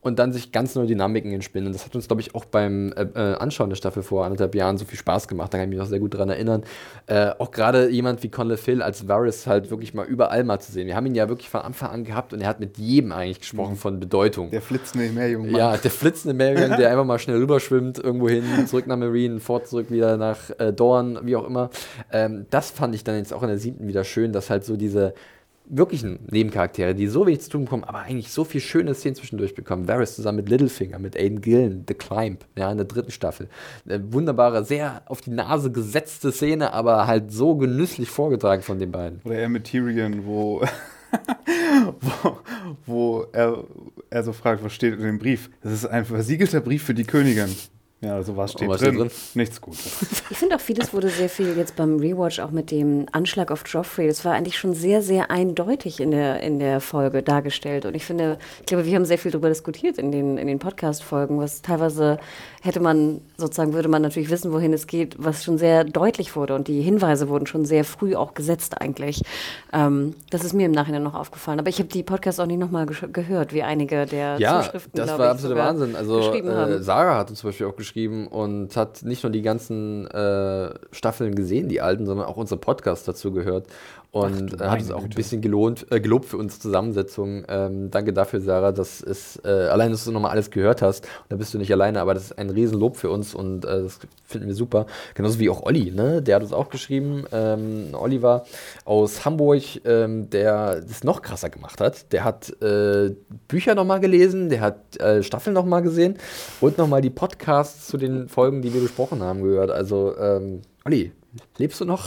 und 0.00 0.18
dann 0.20 0.32
sich 0.32 0.52
ganz 0.52 0.76
neue 0.76 0.86
Dynamiken 0.86 1.32
entspinnen. 1.32 1.66
Und 1.66 1.72
das 1.72 1.84
hat 1.84 1.94
uns, 1.96 2.06
glaube 2.06 2.22
ich, 2.22 2.34
auch 2.34 2.44
beim 2.44 2.92
äh, 2.92 3.02
äh, 3.02 3.34
Anschauen 3.34 3.68
der 3.68 3.76
Staffel 3.76 4.04
vor 4.04 4.24
anderthalb 4.24 4.54
Jahren 4.54 4.78
so 4.78 4.84
viel 4.84 4.98
Spaß 4.98 5.26
gemacht. 5.26 5.52
Da 5.52 5.58
kann 5.58 5.64
ich 5.64 5.70
mich 5.70 5.78
noch 5.78 5.86
sehr 5.86 5.98
gut 5.98 6.14
dran 6.14 6.28
erinnern. 6.28 6.62
Äh, 7.06 7.32
auch 7.38 7.50
gerade 7.50 7.90
jemand 7.90 8.22
wie 8.22 8.28
Conley 8.28 8.56
Phil 8.56 8.80
als 8.80 9.08
Varys 9.08 9.48
halt 9.48 9.70
wirklich 9.70 9.94
mal 9.94 10.06
überall 10.06 10.44
mal 10.44 10.60
zu 10.60 10.70
sehen. 10.70 10.86
Wir 10.86 10.94
haben 10.94 11.06
ihn 11.06 11.16
ja 11.16 11.28
wirklich 11.28 11.48
von 11.48 11.62
Anfang 11.62 11.90
an 11.90 12.04
gehabt 12.04 12.32
und 12.32 12.40
er 12.40 12.48
hat 12.48 12.60
mit 12.60 12.78
jedem 12.78 13.10
eigentlich 13.10 13.40
gesprochen 13.40 13.74
von 13.74 13.98
Bedeutung. 13.98 14.50
Der 14.50 14.62
flitzende 14.62 15.08
Meerjungmann. 15.08 15.56
Ja, 15.56 15.76
der 15.76 15.90
flitzende 15.90 16.34
Meerjung, 16.34 16.76
der 16.76 16.90
einfach 16.90 17.04
mal 17.04 17.18
schnell 17.18 17.38
rüberschwimmt, 17.38 17.98
irgendwo 17.98 18.28
hin, 18.28 18.44
zurück 18.68 18.86
nach 18.86 18.96
Marine, 18.96 19.40
fort 19.40 19.66
zurück 19.66 19.90
wieder 19.90 20.16
nach 20.16 20.38
äh, 20.58 20.72
Dorn, 20.72 21.18
wie 21.24 21.34
auch 21.34 21.44
immer. 21.44 21.70
Ähm, 22.12 22.46
das 22.50 22.70
fand 22.70 22.94
ich 22.94 23.02
dann 23.02 23.16
jetzt 23.16 23.34
auch 23.34 23.42
in 23.42 23.48
der 23.48 23.58
siebten 23.58 23.88
wieder 23.88 24.04
schön, 24.04 24.32
dass 24.32 24.48
halt 24.48 24.64
so 24.64 24.76
diese 24.76 25.14
wirklichen 25.68 26.18
Nebencharaktere, 26.30 26.94
die 26.94 27.06
so 27.06 27.26
wenig 27.26 27.40
zu 27.40 27.50
tun 27.50 27.64
bekommen, 27.64 27.84
aber 27.84 28.00
eigentlich 28.00 28.30
so 28.30 28.44
viel 28.44 28.60
schöne 28.60 28.94
Szenen 28.94 29.16
zwischendurch 29.16 29.54
bekommen. 29.54 29.88
Varys 29.88 30.14
zusammen 30.14 30.36
mit 30.36 30.48
Littlefinger, 30.48 30.98
mit 30.98 31.16
Aiden 31.16 31.40
Gillen, 31.40 31.84
The 31.86 31.94
Climb, 31.94 32.44
ja, 32.56 32.70
in 32.70 32.78
der 32.78 32.86
dritten 32.86 33.10
Staffel. 33.10 33.48
Eine 33.86 34.12
wunderbare, 34.12 34.64
sehr 34.64 35.02
auf 35.06 35.20
die 35.20 35.30
Nase 35.30 35.70
gesetzte 35.70 36.32
Szene, 36.32 36.72
aber 36.72 37.06
halt 37.06 37.32
so 37.32 37.56
genüsslich 37.56 38.08
vorgetragen 38.08 38.62
von 38.62 38.78
den 38.78 38.90
beiden. 38.90 39.20
Oder 39.24 39.36
er 39.36 39.48
mit 39.48 39.64
Tyrion, 39.64 40.26
wo, 40.26 40.62
wo, 42.00 42.38
wo 42.86 43.26
er, 43.32 43.64
er 44.10 44.22
so 44.24 44.32
fragt, 44.32 44.64
was 44.64 44.72
steht 44.72 44.94
in 44.94 45.02
dem 45.02 45.18
Brief? 45.18 45.50
Das 45.62 45.72
ist 45.72 45.86
ein 45.86 46.04
versiegelter 46.04 46.60
Brief 46.60 46.82
für 46.82 46.94
die 46.94 47.04
Königin. 47.04 47.54
Ja, 48.00 48.22
so 48.22 48.36
was 48.36 48.52
steht, 48.52 48.68
was 48.68 48.80
drin. 48.80 48.94
steht 48.94 49.00
drin? 49.00 49.10
Nichts 49.34 49.60
Gutes. 49.60 49.86
Ich 50.30 50.36
finde 50.36 50.54
auch 50.54 50.60
vieles 50.60 50.92
wurde 50.92 51.08
sehr 51.08 51.28
viel 51.28 51.56
jetzt 51.56 51.74
beim 51.74 51.98
Rewatch 51.98 52.38
auch 52.38 52.52
mit 52.52 52.70
dem 52.70 53.06
Anschlag 53.10 53.50
auf 53.50 53.64
Joffrey. 53.66 54.06
Das 54.06 54.24
war 54.24 54.34
eigentlich 54.34 54.56
schon 54.56 54.72
sehr, 54.74 55.02
sehr 55.02 55.32
eindeutig 55.32 55.98
in 55.98 56.12
der, 56.12 56.40
in 56.40 56.60
der 56.60 56.80
Folge 56.80 57.24
dargestellt. 57.24 57.86
Und 57.86 57.96
ich 57.96 58.04
finde, 58.04 58.38
ich 58.60 58.66
glaube, 58.66 58.84
wir 58.84 58.94
haben 58.94 59.04
sehr 59.04 59.18
viel 59.18 59.32
darüber 59.32 59.48
diskutiert 59.48 59.98
in 59.98 60.12
den, 60.12 60.38
in 60.38 60.46
den 60.46 60.60
Podcast-Folgen, 60.60 61.40
was 61.40 61.60
teilweise 61.60 62.18
hätte 62.62 62.78
man, 62.78 63.20
sozusagen 63.36 63.72
würde 63.72 63.88
man 63.88 64.02
natürlich 64.02 64.30
wissen, 64.30 64.52
wohin 64.52 64.72
es 64.72 64.86
geht, 64.86 65.16
was 65.18 65.42
schon 65.42 65.58
sehr 65.58 65.82
deutlich 65.82 66.36
wurde. 66.36 66.54
Und 66.54 66.68
die 66.68 66.82
Hinweise 66.82 67.28
wurden 67.28 67.46
schon 67.46 67.64
sehr 67.64 67.84
früh 67.84 68.14
auch 68.14 68.34
gesetzt 68.34 68.80
eigentlich. 68.80 69.22
Ähm, 69.72 70.14
das 70.30 70.44
ist 70.44 70.52
mir 70.52 70.66
im 70.66 70.72
Nachhinein 70.72 71.02
noch 71.02 71.14
aufgefallen. 71.14 71.58
Aber 71.58 71.68
ich 71.68 71.80
habe 71.80 71.88
die 71.88 72.04
Podcasts 72.04 72.38
auch 72.38 72.46
nicht 72.46 72.60
nochmal 72.60 72.86
gehört, 72.86 73.52
wie 73.52 73.64
einige 73.64 74.06
der 74.06 74.38
Ja, 74.38 74.62
Zuschriften, 74.62 74.92
das 74.94 75.10
war 75.10 75.18
ich, 75.18 75.30
absoluter 75.32 75.60
Wahnsinn. 75.60 75.96
Also 75.96 76.32
äh, 76.32 76.80
Sarah 76.80 77.18
hat 77.18 77.30
uns 77.30 77.40
zum 77.40 77.48
Beispiel 77.48 77.66
auch 77.66 77.74
geschrieben 77.74 77.87
und 78.26 78.76
hat 78.76 79.02
nicht 79.02 79.22
nur 79.22 79.32
die 79.32 79.42
ganzen 79.42 80.06
äh, 80.08 80.74
Staffeln 80.92 81.34
gesehen, 81.34 81.68
die 81.68 81.80
alten, 81.80 82.06
sondern 82.06 82.26
auch 82.26 82.36
unsere 82.36 82.60
Podcasts 82.60 83.04
dazu 83.04 83.32
gehört. 83.32 83.66
Und 84.10 84.56
Ach 84.58 84.66
äh, 84.66 84.68
hat 84.70 84.80
es 84.80 84.90
auch 84.90 85.02
ein 85.02 85.10
bisschen 85.10 85.42
gelohnt, 85.42 85.86
äh, 85.90 86.00
gelobt 86.00 86.24
für 86.24 86.38
unsere 86.38 86.60
Zusammensetzung. 86.60 87.44
Ähm, 87.46 87.90
danke 87.90 88.14
dafür, 88.14 88.40
Sarah, 88.40 88.72
dass 88.72 89.02
es 89.02 89.38
äh, 89.44 89.48
allein, 89.48 89.90
dass 89.90 90.04
du 90.04 90.12
nochmal 90.12 90.30
alles 90.30 90.50
gehört 90.50 90.80
hast. 90.80 91.04
Und 91.04 91.30
da 91.30 91.36
bist 91.36 91.52
du 91.52 91.58
nicht 91.58 91.70
alleine, 91.72 92.00
aber 92.00 92.14
das 92.14 92.24
ist 92.24 92.38
ein 92.38 92.48
Riesenlob 92.48 92.96
für 92.96 93.10
uns 93.10 93.34
und 93.34 93.66
äh, 93.66 93.82
das 93.82 93.98
finden 94.24 94.46
wir 94.46 94.54
super. 94.54 94.86
Genauso 95.14 95.38
wie 95.38 95.50
auch 95.50 95.62
Olli, 95.62 95.90
ne? 95.90 96.22
Der 96.22 96.36
hat 96.36 96.42
uns 96.42 96.54
auch 96.54 96.70
geschrieben. 96.70 97.24
Ähm, 97.32 97.88
Oliver 97.92 98.44
aus 98.86 99.26
Hamburg, 99.26 99.62
ähm, 99.84 100.30
der 100.30 100.80
das 100.80 101.04
noch 101.04 101.20
krasser 101.20 101.50
gemacht 101.50 101.80
hat. 101.80 102.10
Der 102.12 102.24
hat 102.24 102.50
äh, 102.62 103.14
Bücher 103.46 103.74
nochmal 103.74 104.00
gelesen, 104.00 104.48
der 104.48 104.62
hat 104.62 104.98
äh, 105.00 105.22
Staffeln 105.22 105.52
nochmal 105.52 105.82
gesehen 105.82 106.16
und 106.62 106.78
nochmal 106.78 107.02
die 107.02 107.10
Podcasts 107.10 107.88
zu 107.88 107.98
den 107.98 108.28
Folgen, 108.28 108.62
die 108.62 108.72
wir 108.72 108.80
besprochen 108.80 109.22
haben, 109.22 109.42
gehört. 109.42 109.70
Also, 109.70 110.16
ähm, 110.16 110.62
Olli, 110.86 111.12
lebst 111.58 111.80
du 111.80 111.84
noch? 111.84 112.04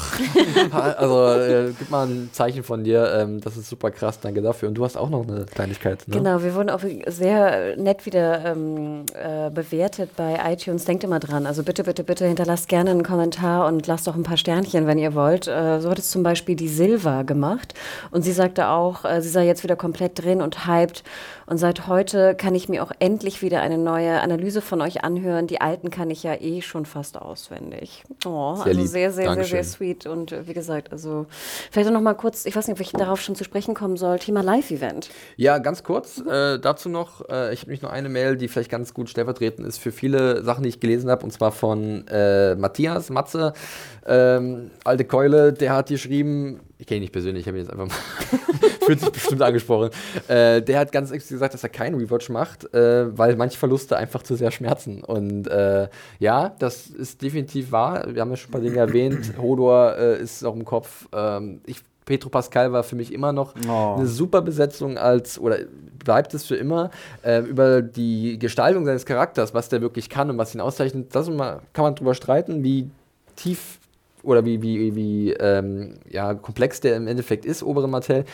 also, 0.72 1.26
äh, 1.26 1.74
gib 1.78 1.90
mal 1.90 2.08
ein 2.08 2.30
Zeichen 2.32 2.64
von 2.64 2.84
dir. 2.84 3.12
Ähm, 3.14 3.42
das 3.42 3.58
ist 3.58 3.70
super 3.70 3.92
krass. 3.92 4.20
Danke 4.20 4.42
dafür. 4.42 4.70
Und 4.70 4.76
du 4.76 4.84
hast 4.84 4.98
auch 4.98 5.10
noch 5.10 5.28
eine 5.28 5.46
Kleinigkeit. 5.46 6.08
Ne? 6.08 6.18
Genau, 6.18 6.42
wir 6.44 6.56
wurden 6.56 6.70
auch 6.70 6.82
sehr 7.08 7.78
nett 7.78 8.06
wieder 8.06 8.46
ähm, 8.46 9.06
äh, 9.14 9.50
bewertet 9.50 10.12
bei 10.16 10.40
iTunes. 10.52 10.86
Denkt 10.86 11.04
immer 11.04 11.20
dran. 11.20 11.46
Also 11.46 11.64
bitte, 11.64 11.84
bitte, 11.84 12.04
bitte 12.04 12.26
hinterlasst 12.26 12.68
gerne 12.70 12.92
einen 12.92 13.04
Kommentar 13.04 13.68
und 13.68 13.88
lasst 13.88 14.08
auch 14.08 14.16
ein 14.16 14.24
paar 14.24 14.38
Sternchen, 14.38 14.88
wenn 14.88 14.98
ihr 14.98 15.14
wollt. 15.16 15.48
Äh, 15.48 15.80
so 15.82 15.90
hat 15.90 16.00
es 16.00 16.10
zum 16.10 16.24
Beispiel 16.24 16.56
die 16.56 16.70
Silva 16.70 17.24
gemacht. 17.24 17.74
Und 18.12 18.24
sie 18.24 18.32
sagte 18.32 18.68
auch, 18.70 19.06
äh, 19.06 19.22
sie 19.22 19.30
sei 19.30 19.46
jetzt 19.46 19.64
wieder 19.64 19.76
komplett 19.76 20.24
drin 20.24 20.42
und 20.42 20.66
hyped. 20.68 21.04
Und 21.52 21.58
seit 21.58 21.86
heute 21.88 22.34
kann 22.34 22.56
ich 22.56 22.70
mir 22.70 22.82
auch 22.82 22.93
endlich 22.99 23.41
wieder 23.41 23.60
eine 23.60 23.78
neue 23.78 24.22
Analyse 24.22 24.62
von 24.62 24.80
euch 24.80 25.04
anhören. 25.04 25.47
Die 25.47 25.60
alten 25.60 25.89
kann 25.89 26.10
ich 26.10 26.24
ja 26.24 26.34
eh 26.39 26.62
schon 26.62 26.86
fast 26.86 27.18
auswendig. 27.18 28.06
Oh, 28.26 28.56
Sehr 28.56 28.68
also 28.68 28.80
lieb. 28.80 28.88
sehr, 28.88 28.88
sehr, 28.88 29.12
sehr, 29.12 29.26
Dankeschön. 29.26 29.62
sehr 29.62 29.64
sweet. 29.66 30.06
Und 30.06 30.32
äh, 30.32 30.47
wie 30.47 30.54
gesagt, 30.54 30.93
also 30.93 31.26
vielleicht 31.70 31.91
noch 31.91 31.99
mal 31.99 32.14
kurz, 32.14 32.45
ich 32.45 32.56
weiß 32.56 32.70
nicht, 32.70 32.78
ob 32.78 32.80
ich 32.80 32.93
darauf 32.93 33.20
schon 33.20 33.36
zu 33.36 33.43
sprechen 33.43 33.74
kommen 33.74 33.97
soll, 33.97 34.18
Thema 34.20 34.41
Live-Event. 34.41 35.10
Ja, 35.36 35.58
ganz 35.58 35.84
kurz 35.84 36.20
äh, 36.20 36.58
dazu 36.58 36.88
noch. 36.88 37.28
Äh, 37.28 37.54
ich 37.54 37.64
habe 37.64 37.72
nicht 37.72 37.84
nur 37.84 37.91
eine 37.91 38.08
Mail, 38.08 38.38
die 38.38 38.47
vielleicht 38.47 38.72
ganz 38.72 38.93
gut 38.93 39.10
stellvertretend 39.10 39.68
ist 39.68 39.78
für 39.78 39.91
viele 39.91 40.45
Sachen, 40.45 40.64
die 40.64 40.70
ich 40.70 40.80
gelesen 40.80 41.12
habe, 41.12 41.26
und 41.26 41.32
zwar 41.32 41.52
von 41.52 42.08
äh, 42.08 42.56
Matthias 42.56 43.10
Matze, 43.10 43.52
ähm, 44.06 44.72
alte 44.86 45.04
Keule, 45.04 45.52
der 45.52 45.76
hat 45.76 45.89
geschrieben, 45.89 46.62
ich 46.82 46.88
kenne 46.88 46.98
ihn 46.98 47.02
nicht 47.02 47.14
persönlich, 47.14 47.42
ich 47.42 47.48
habe 47.48 47.60
ihn 47.60 47.64
jetzt 47.64 47.72
einfach 47.72 47.88
mal, 47.88 48.40
fühlt 48.86 49.00
sich 49.00 49.12
bestimmt 49.12 49.44
angesprochen, 49.44 49.92
äh, 50.28 50.64
der 50.64 50.80
hat 50.80 50.92
ganz 50.92 51.12
explizit 51.12 51.36
gesagt, 51.36 51.54
dass 51.54 51.62
er 51.62 51.70
keinen 51.70 51.94
Rewatch 51.94 52.30
macht, 52.30 52.74
äh, 52.74 53.16
weil 53.16 53.36
manche 53.36 53.60
Verluste 53.60 53.96
einfach 53.98 54.24
zu 54.24 54.36
sehr 54.36 54.50
schmerzen. 54.50 55.04
Und 55.04 55.48
äh, 55.48 55.90
ja, 56.18 56.56
das 56.58 56.88
ist 56.88 57.22
definitiv 57.22 57.72
wahr. 57.72 58.08
Wir 58.12 58.22
haben 58.22 58.32
ja 58.32 58.36
schon 58.36 58.50
ein 58.50 58.54
paar 58.54 58.62
Dinge 58.62 58.78
erwähnt. 58.78 59.34
Hodor 59.42 59.96
äh, 59.96 60.20
ist 60.20 60.44
auch 60.44 60.56
im 60.56 60.66
Kopf. 60.66 61.08
Ähm, 61.14 61.62
ich 61.68 61.82
Petro 62.04 62.30
Pascal 62.30 62.72
war 62.74 62.82
für 62.84 62.96
mich 62.96 63.14
immer 63.14 63.32
noch 63.32 63.54
Oh. 63.70 63.94
eine 63.98 64.08
super 64.08 64.42
Besetzung 64.42 64.98
als, 64.98 65.38
oder 65.38 65.60
bleibt 66.04 66.34
es 66.34 66.48
für 66.48 66.56
immer, 66.56 66.90
äh, 67.22 67.42
über 67.42 67.84
die 67.84 68.40
Gestaltung 68.40 68.86
seines 68.86 69.06
Charakters, 69.06 69.54
was 69.54 69.70
der 69.70 69.82
wirklich 69.82 70.10
kann 70.10 70.32
und 70.32 70.38
was 70.40 70.56
ihn 70.56 70.62
auszeichnet, 70.62 71.14
das 71.14 71.28
kann 71.28 71.62
man 71.78 71.94
drüber 71.96 72.16
streiten, 72.16 72.64
wie 72.64 72.90
tief 73.36 73.78
oder 74.24 74.45
wie, 74.45 74.61
wie, 74.61 74.95
wie 74.95 75.34
ähm, 75.34 75.95
ja, 76.09 76.34
komplex 76.34 76.82
der 76.82 76.95
im 76.95 77.07
Endeffekt 77.07 77.45
ist, 77.45 77.63
Obere 77.63 77.88
Martell. 77.88 78.26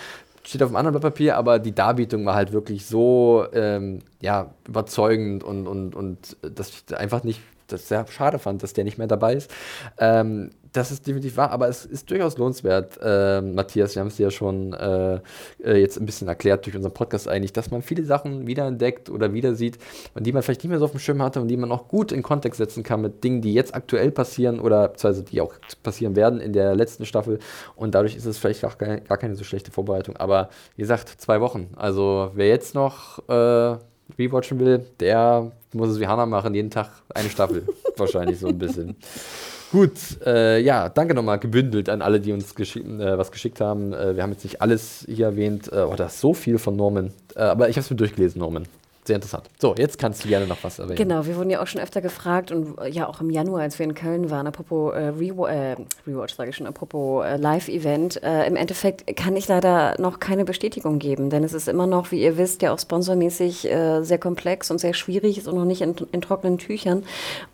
Steht 0.43 0.63
auf 0.63 0.69
einem 0.69 0.77
anderen 0.77 0.93
Blatt 0.93 1.13
Papier, 1.13 1.35
aber 1.35 1.59
die 1.59 1.75
Darbietung 1.75 2.25
war 2.25 2.35
halt 2.35 2.53
wirklich 2.53 2.85
so 2.85 3.45
ähm, 3.53 3.99
ja, 4.21 4.51
überzeugend 4.65 5.43
und, 5.43 5.67
und, 5.67 5.93
und 5.93 6.37
dass 6.41 6.69
ich 6.69 6.97
einfach 6.97 7.23
nicht, 7.23 7.41
das 7.67 7.89
sehr 7.89 8.07
schade 8.07 8.39
fand, 8.39 8.63
dass 8.63 8.71
der 8.71 8.85
nicht 8.85 8.97
mehr 8.97 9.07
dabei 9.07 9.33
ist. 9.33 9.51
Ähm, 9.99 10.51
das 10.77 10.91
ist 10.91 11.07
definitiv 11.07 11.37
wahr, 11.37 11.49
aber 11.49 11.67
es 11.67 11.85
ist 11.85 12.09
durchaus 12.11 12.37
lohnenswert, 12.37 12.99
ähm, 13.01 13.55
Matthias, 13.55 13.95
wir 13.95 14.01
haben 14.01 14.09
es 14.09 14.17
ja 14.19 14.29
schon 14.29 14.73
äh, 14.73 15.19
äh, 15.63 15.75
jetzt 15.77 15.99
ein 15.99 16.05
bisschen 16.05 16.27
erklärt 16.27 16.67
durch 16.67 16.75
unseren 16.75 16.93
Podcast 16.93 17.27
eigentlich, 17.27 17.51
dass 17.51 17.71
man 17.71 17.81
viele 17.81 18.03
Sachen 18.03 18.45
wiederentdeckt 18.45 19.09
oder 19.09 19.33
wieder 19.33 19.55
sieht, 19.55 19.79
die 20.15 20.31
man 20.31 20.43
vielleicht 20.43 20.63
nicht 20.63 20.69
mehr 20.69 20.77
so 20.77 20.85
auf 20.85 20.91
dem 20.91 20.99
Schirm 20.99 21.21
hatte 21.23 21.41
und 21.41 21.47
die 21.47 21.57
man 21.57 21.71
auch 21.71 21.87
gut 21.87 22.11
in 22.11 22.21
Kontext 22.21 22.59
setzen 22.59 22.83
kann 22.83 23.01
mit 23.01 23.23
Dingen, 23.23 23.41
die 23.41 23.53
jetzt 23.53 23.73
aktuell 23.73 24.11
passieren 24.11 24.59
oder 24.59 24.89
beziehungsweise 24.89 25.23
die 25.23 25.41
auch 25.41 25.55
passieren 25.81 26.15
werden 26.15 26.39
in 26.39 26.53
der 26.53 26.75
letzten 26.75 27.07
Staffel 27.07 27.39
und 27.75 27.95
dadurch 27.95 28.15
ist 28.15 28.25
es 28.25 28.37
vielleicht 28.37 28.61
gar 28.61 28.75
keine, 28.75 29.01
gar 29.01 29.17
keine 29.17 29.35
so 29.35 29.43
schlechte 29.43 29.71
Vorbereitung, 29.71 30.15
aber 30.17 30.49
wie 30.75 30.83
gesagt, 30.83 31.09
zwei 31.09 31.41
Wochen, 31.41 31.71
also 31.75 32.29
wer 32.35 32.49
jetzt 32.49 32.75
noch 32.75 33.27
äh, 33.27 33.77
rewatchen 34.19 34.59
will, 34.59 34.85
der 34.99 35.51
muss 35.73 35.89
es 35.89 35.99
wie 35.99 36.05
Hannah 36.05 36.27
machen, 36.27 36.53
jeden 36.53 36.69
Tag 36.69 36.91
eine 37.13 37.29
Staffel, 37.29 37.67
wahrscheinlich 37.97 38.39
so 38.39 38.47
ein 38.47 38.59
bisschen. 38.59 38.95
Gut, 39.71 40.21
äh, 40.25 40.59
ja, 40.61 40.87
danke 40.87 41.13
nochmal 41.13 41.39
gebündelt 41.39 41.89
an 41.89 42.01
alle, 42.01 42.21
die 42.21 42.31
uns 42.31 42.55
geschick, 42.55 42.85
äh, 42.85 43.17
was 43.17 43.31
geschickt 43.31 43.59
haben. 43.59 43.91
Äh, 43.91 44.15
wir 44.15 44.23
haben 44.23 44.31
jetzt 44.31 44.45
nicht 44.45 44.61
alles 44.61 45.05
hier 45.09 45.25
erwähnt. 45.25 45.69
Äh, 45.73 45.81
oh, 45.81 45.93
da 45.95 46.05
ist 46.05 46.21
so 46.21 46.33
viel 46.33 46.57
von 46.57 46.77
Norman. 46.77 47.11
Äh, 47.35 47.41
aber 47.41 47.67
ich 47.67 47.75
habe 47.75 47.83
es 47.83 47.89
mir 47.89 47.97
durchgelesen, 47.97 48.39
Norman. 48.39 48.65
Sehr 49.07 49.15
interessant. 49.15 49.45
So, 49.57 49.73
jetzt 49.77 49.99
kannst 49.99 50.25
du 50.25 50.27
gerne 50.27 50.47
noch 50.47 50.57
was 50.63 50.79
erwähnen. 50.79 50.97
Genau, 50.97 51.25
wir 51.25 51.37
wurden 51.37 51.49
ja 51.49 51.61
auch 51.61 51.67
schon 51.67 51.79
öfter 51.79 52.01
gefragt 52.01 52.51
und 52.51 52.77
äh, 52.77 52.89
ja 52.89 53.07
auch 53.07 53.21
im 53.21 53.29
Januar, 53.29 53.61
als 53.61 53.79
wir 53.79 53.85
in 53.85 53.95
Köln 53.95 54.29
waren, 54.29 54.47
apropos 54.47 54.93
äh, 54.93 55.13
Rewa 55.17 55.49
äh, 55.49 55.77
Rewatch, 56.05 56.35
sage 56.35 56.49
ich 56.49 56.57
schon, 56.57 56.67
apropos 56.67 57.25
äh, 57.25 57.37
Live-Event. 57.37 58.21
Äh, 58.21 58.45
Im 58.47 58.57
Endeffekt 58.57 59.15
kann 59.15 59.37
ich 59.37 59.47
leider 59.47 59.95
noch 59.97 60.19
keine 60.19 60.43
Bestätigung 60.43 60.99
geben, 60.99 61.29
denn 61.29 61.45
es 61.45 61.53
ist 61.53 61.69
immer 61.69 61.87
noch, 61.87 62.11
wie 62.11 62.21
ihr 62.21 62.37
wisst, 62.37 62.61
ja 62.61 62.73
auch 62.73 62.79
sponsormäßig 62.79 63.71
äh, 63.71 64.01
sehr 64.03 64.17
komplex 64.17 64.71
und 64.71 64.79
sehr 64.79 64.93
schwierig, 64.93 65.37
ist 65.37 65.47
auch 65.47 65.53
noch 65.53 65.63
nicht 65.63 65.79
in, 65.79 65.95
in 66.11 66.19
trockenen 66.19 66.57
Tüchern. 66.57 67.03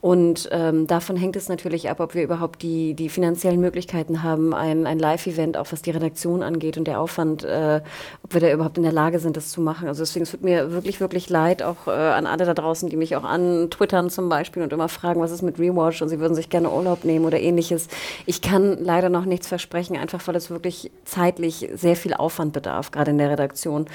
Und 0.02 0.50
ähm, 0.52 0.88
davon 0.88 1.18
hängt 1.18 1.36
es 1.36 1.50
natürlich 1.50 1.88
ab, 1.88 2.00
ob 2.00 2.16
wir 2.16 2.24
überhaupt 2.24 2.64
die, 2.64 2.96
die 2.96 3.10
finanziellen 3.10 3.62
Möglichkeiten 3.62 4.24
haben, 4.24 4.56
ein, 4.56 4.88
ein 4.88 4.98
Live-Event, 4.98 5.56
auch 5.58 5.72
was 5.72 5.84
die 5.84 5.92
Redaktion 5.92 6.42
angeht 6.42 6.80
und 6.80 6.88
der 6.88 7.00
Aufwand, 7.00 7.44
ob 7.44 8.34
wir 8.34 8.42
da 8.42 8.52
überhaupt 8.52 8.78
in 8.78 8.84
der 8.84 8.92
Lage 8.92 9.20
sind, 9.20 9.38
das 9.38 9.50
zu 9.50 9.62
machen. 9.62 9.88
Also 9.88 10.02
deswegen, 10.02 10.24
es 10.24 10.32
tut 10.32 10.42
mir 10.42 10.72
wirklich, 10.72 11.00
wirklich 11.00 11.30
leid, 11.30 11.43
auch 11.52 11.88
äh, 11.88 11.92
an 11.92 12.26
alle 12.26 12.46
da 12.46 12.54
draußen, 12.54 12.90
die 12.90 12.96
mich 12.96 13.16
auch 13.16 13.24
antwittern 13.24 14.10
zum 14.10 14.30
Beispiel 14.30 14.64
und 14.64 14.72
immer 14.72 14.88
fragen, 14.88 15.20
was 15.20 15.32
ist 15.32 15.42
mit 15.42 15.60
Rewatch 15.60 16.02
und 16.02 16.10
sie 16.10 16.20
würden 16.20 16.36
sich 16.36 16.50
gerne 16.50 16.70
Urlaub 16.70 17.04
nehmen 17.04 17.26
oder 17.26 17.40
ähnliches. 17.40 17.88
Ich 18.26 18.42
kann 18.42 18.78
leider 18.84 19.10
noch 19.10 19.26
nichts 19.26 19.48
versprechen, 19.48 19.98
einfach 19.98 20.26
weil 20.28 20.36
es 20.36 20.50
wirklich 20.50 20.92
zeitlich 21.06 21.70
sehr 21.74 21.96
viel 21.96 22.14
Aufwand 22.14 22.54
bedarf, 22.54 22.92
gerade 22.92 23.12
in 23.12 23.18
der 23.18 23.30
Redaktion 23.30 23.88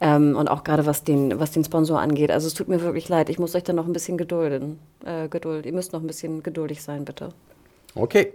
ähm, 0.00 0.34
und 0.36 0.48
auch 0.48 0.64
gerade 0.64 0.86
was 0.86 1.04
den, 1.04 1.38
was 1.38 1.50
den 1.50 1.64
Sponsor 1.64 2.00
angeht. 2.00 2.30
Also 2.30 2.46
es 2.46 2.54
tut 2.54 2.68
mir 2.68 2.80
wirklich 2.80 3.08
leid, 3.08 3.28
ich 3.28 3.38
muss 3.38 3.54
euch 3.54 3.64
da 3.64 3.72
noch 3.72 3.86
ein 3.86 3.92
bisschen 3.92 4.16
gedulden. 4.16 4.78
Äh, 5.04 5.28
Geduld. 5.28 5.66
Ihr 5.66 5.72
müsst 5.72 5.92
noch 5.92 6.00
ein 6.00 6.06
bisschen 6.06 6.42
geduldig 6.42 6.82
sein, 6.82 7.04
bitte. 7.04 7.28
Okay. 7.94 8.32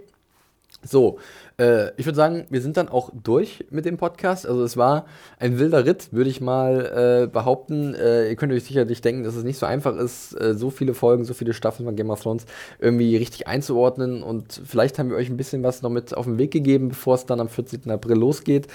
So, 0.82 1.18
äh, 1.60 1.92
ich 1.98 2.06
würde 2.06 2.16
sagen, 2.16 2.46
wir 2.48 2.62
sind 2.62 2.76
dann 2.76 2.88
auch 2.88 3.10
durch 3.12 3.66
mit 3.70 3.84
dem 3.84 3.98
Podcast. 3.98 4.46
Also 4.46 4.64
es 4.64 4.76
war 4.76 5.04
ein 5.38 5.58
wilder 5.58 5.84
Ritt, 5.84 6.08
würde 6.10 6.30
ich 6.30 6.40
mal 6.40 7.24
äh, 7.24 7.26
behaupten. 7.26 7.94
Äh, 7.94 8.30
ihr 8.30 8.36
könnt 8.36 8.52
euch 8.52 8.64
sicherlich 8.64 9.02
denken, 9.02 9.24
dass 9.24 9.36
es 9.36 9.44
nicht 9.44 9.58
so 9.58 9.66
einfach 9.66 9.96
ist, 9.96 10.32
äh, 10.40 10.54
so 10.54 10.70
viele 10.70 10.94
Folgen, 10.94 11.24
so 11.24 11.34
viele 11.34 11.52
Staffeln 11.52 11.84
von 11.84 11.96
Game 11.96 12.10
of 12.10 12.22
Thrones 12.22 12.46
irgendwie 12.78 13.14
richtig 13.16 13.46
einzuordnen. 13.46 14.22
Und 14.22 14.60
vielleicht 14.64 14.98
haben 14.98 15.10
wir 15.10 15.16
euch 15.16 15.28
ein 15.28 15.36
bisschen 15.36 15.62
was 15.62 15.82
noch 15.82 15.90
mit 15.90 16.16
auf 16.16 16.24
den 16.24 16.38
Weg 16.38 16.50
gegeben, 16.50 16.88
bevor 16.88 17.14
es 17.14 17.26
dann 17.26 17.40
am 17.40 17.48
14. 17.48 17.90
April 17.90 18.16
losgeht. 18.16 18.66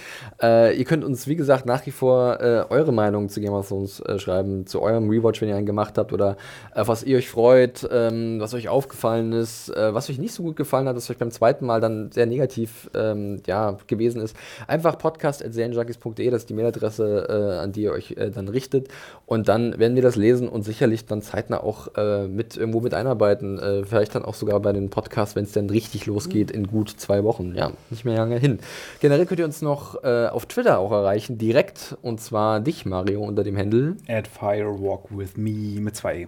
Äh, 0.42 0.78
ihr 0.78 0.86
könnt 0.86 1.04
uns, 1.04 1.28
wie 1.28 1.36
gesagt, 1.36 1.66
nach 1.66 1.86
wie 1.88 1.92
vor 1.92 2.40
äh, 2.40 2.66
eure 2.70 2.94
Meinung 2.94 3.30
zu 3.30 3.42
Game 3.42 3.54
of 3.54 3.68
Thrones 3.68 4.04
schreiben, 4.18 4.68
zu 4.68 4.82
eurem 4.82 5.10
Rewatch, 5.10 5.42
wenn 5.42 5.50
ihr 5.50 5.56
einen 5.56 5.66
gemacht 5.66 5.98
habt, 5.98 6.14
oder 6.14 6.38
auf 6.76 6.88
was 6.88 7.04
ihr 7.04 7.18
euch 7.18 7.30
freut, 7.30 7.88
ähm, 7.92 8.40
was 8.40 8.54
euch 8.54 8.70
aufgefallen 8.70 9.34
ist, 9.34 9.70
was 9.76 10.10
euch 10.10 10.20
nicht 10.20 10.34
so 10.34 10.44
gut 10.44 10.56
gefallen 10.56 10.88
hat, 10.88 10.96
was 10.96 11.10
euch 11.10 11.18
beim 11.18 11.32
zweiten 11.32 11.66
Mal 11.66 11.82
dann 11.82 12.12
sehr 12.12 12.26
negativ 12.26 12.75
ähm, 12.94 13.42
ja, 13.46 13.78
gewesen 13.88 14.22
ist, 14.22 14.36
einfach 14.68 14.98
podcast.serienjunkies.de, 14.98 16.30
das 16.30 16.44
ist 16.44 16.50
die 16.50 16.54
Mailadresse, 16.54 17.28
äh, 17.30 17.60
an 17.60 17.72
die 17.72 17.84
ihr 17.84 17.92
euch 17.92 18.12
äh, 18.12 18.30
dann 18.30 18.48
richtet. 18.48 18.88
Und 19.26 19.48
dann 19.48 19.78
werden 19.80 19.96
wir 19.96 20.04
das 20.04 20.16
lesen 20.16 20.48
und 20.48 20.64
sicherlich 20.64 21.06
dann 21.06 21.22
zeitnah 21.22 21.62
auch 21.62 21.96
äh, 21.96 22.28
mit 22.28 22.58
irgendwo 22.58 22.82
mit 22.82 22.94
einarbeiten. 22.94 23.60
Äh, 23.60 23.84
vielleicht 23.86 24.16
dann 24.16 24.26
auch 24.26 24.36
sogar 24.36 24.60
bei 24.60 24.74
den 24.74 24.90
Podcasts, 24.90 25.36
wenn 25.36 25.46
es 25.46 25.52
dann 25.52 25.70
richtig 25.70 26.06
losgeht, 26.06 26.52
in 26.52 26.68
gut 26.68 26.90
zwei 26.90 27.24
Wochen. 27.24 27.56
Ja, 27.56 27.72
nicht 27.90 28.06
mehr 28.06 28.16
lange 28.16 28.38
hin. 28.38 28.60
Generell 29.00 29.26
könnt 29.26 29.40
ihr 29.40 29.46
uns 29.46 29.62
noch 29.62 30.04
äh, 30.04 30.28
auf 30.28 30.46
Twitter 30.46 30.80
auch 30.80 30.92
erreichen, 30.92 31.38
direkt. 31.38 31.98
Und 32.02 32.22
zwar 32.22 32.60
dich, 32.60 32.86
Mario, 32.86 33.24
unter 33.24 33.44
dem 33.44 33.58
Handle. 33.58 33.96
At 34.08 34.28
firewalkwithme 34.28 35.80
mit 35.80 35.96
zwei 35.96 36.22
E. 36.22 36.28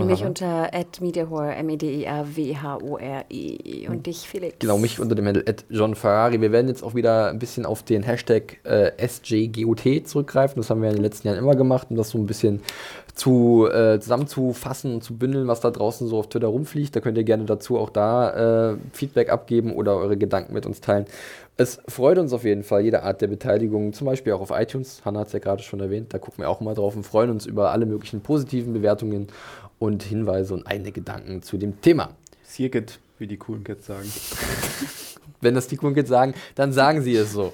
Und 0.00 0.06
mich 0.06 0.24
unter 0.24 0.70
@mediahore 1.00 1.54
m 1.54 1.68
e 1.70 1.76
d 1.76 2.02
e 2.02 2.04
r 2.04 2.26
w 2.36 2.56
h 2.56 2.78
o 2.78 2.96
r 2.98 3.24
und 3.88 4.06
dich 4.06 4.28
Felix. 4.28 4.56
Genau, 4.58 4.78
mich 4.78 5.00
unter 5.00 5.14
dem 5.14 5.26
Handle 5.26 5.44
John 5.70 5.94
Ferrari. 5.94 6.40
Wir 6.40 6.52
werden 6.52 6.68
jetzt 6.68 6.82
auch 6.82 6.94
wieder 6.94 7.30
ein 7.30 7.38
bisschen 7.38 7.66
auf 7.66 7.82
den 7.82 8.02
Hashtag 8.02 8.58
äh, 8.64 8.92
SJGOT 9.06 10.06
zurückgreifen. 10.06 10.60
Das 10.60 10.70
haben 10.70 10.82
wir 10.82 10.88
in 10.88 10.96
den 10.96 11.04
letzten 11.04 11.28
Jahren 11.28 11.38
immer 11.38 11.54
gemacht, 11.54 11.88
um 11.90 11.96
das 11.96 12.10
so 12.10 12.18
ein 12.18 12.26
bisschen 12.26 12.60
zu, 13.14 13.66
äh, 13.72 13.98
zusammenzufassen 13.98 14.94
und 14.94 15.02
zu 15.02 15.16
bündeln, 15.16 15.48
was 15.48 15.60
da 15.60 15.70
draußen 15.70 16.06
so 16.06 16.18
auf 16.18 16.28
Twitter 16.28 16.48
rumfliegt. 16.48 16.94
Da 16.94 17.00
könnt 17.00 17.16
ihr 17.16 17.24
gerne 17.24 17.44
dazu 17.44 17.78
auch 17.78 17.90
da 17.90 18.72
äh, 18.72 18.76
Feedback 18.92 19.30
abgeben 19.30 19.74
oder 19.74 19.96
eure 19.96 20.16
Gedanken 20.16 20.52
mit 20.52 20.66
uns 20.66 20.80
teilen. 20.80 21.06
Es 21.58 21.80
freut 21.88 22.18
uns 22.18 22.34
auf 22.34 22.44
jeden 22.44 22.64
Fall, 22.64 22.82
jede 22.82 23.02
Art 23.02 23.22
der 23.22 23.28
Beteiligung, 23.28 23.94
zum 23.94 24.06
Beispiel 24.06 24.34
auch 24.34 24.42
auf 24.42 24.50
iTunes. 24.50 25.00
Hanna 25.06 25.20
hat 25.20 25.28
es 25.28 25.32
ja 25.32 25.38
gerade 25.38 25.62
schon 25.62 25.80
erwähnt, 25.80 26.12
da 26.12 26.18
gucken 26.18 26.44
wir 26.44 26.50
auch 26.50 26.60
mal 26.60 26.74
drauf 26.74 26.94
und 26.94 27.04
freuen 27.04 27.30
uns 27.30 27.46
über 27.46 27.70
alle 27.70 27.86
möglichen 27.86 28.20
positiven 28.20 28.74
Bewertungen 28.74 29.28
und 29.78 30.02
Hinweise 30.02 30.54
und 30.54 30.66
eigene 30.66 30.92
Gedanken 30.92 31.42
zu 31.42 31.58
dem 31.58 31.80
Thema. 31.80 32.14
Sirket, 32.42 32.98
wie 33.18 33.26
die 33.26 33.36
coolen 33.36 33.64
Kids 33.64 33.86
sagen. 33.86 34.10
Wenn 35.40 35.54
das 35.54 35.68
die 35.68 35.76
coolen 35.76 35.94
Kids 35.94 36.08
sagen, 36.08 36.34
dann 36.54 36.72
sagen 36.72 37.02
sie 37.02 37.14
es 37.14 37.32
so. 37.32 37.52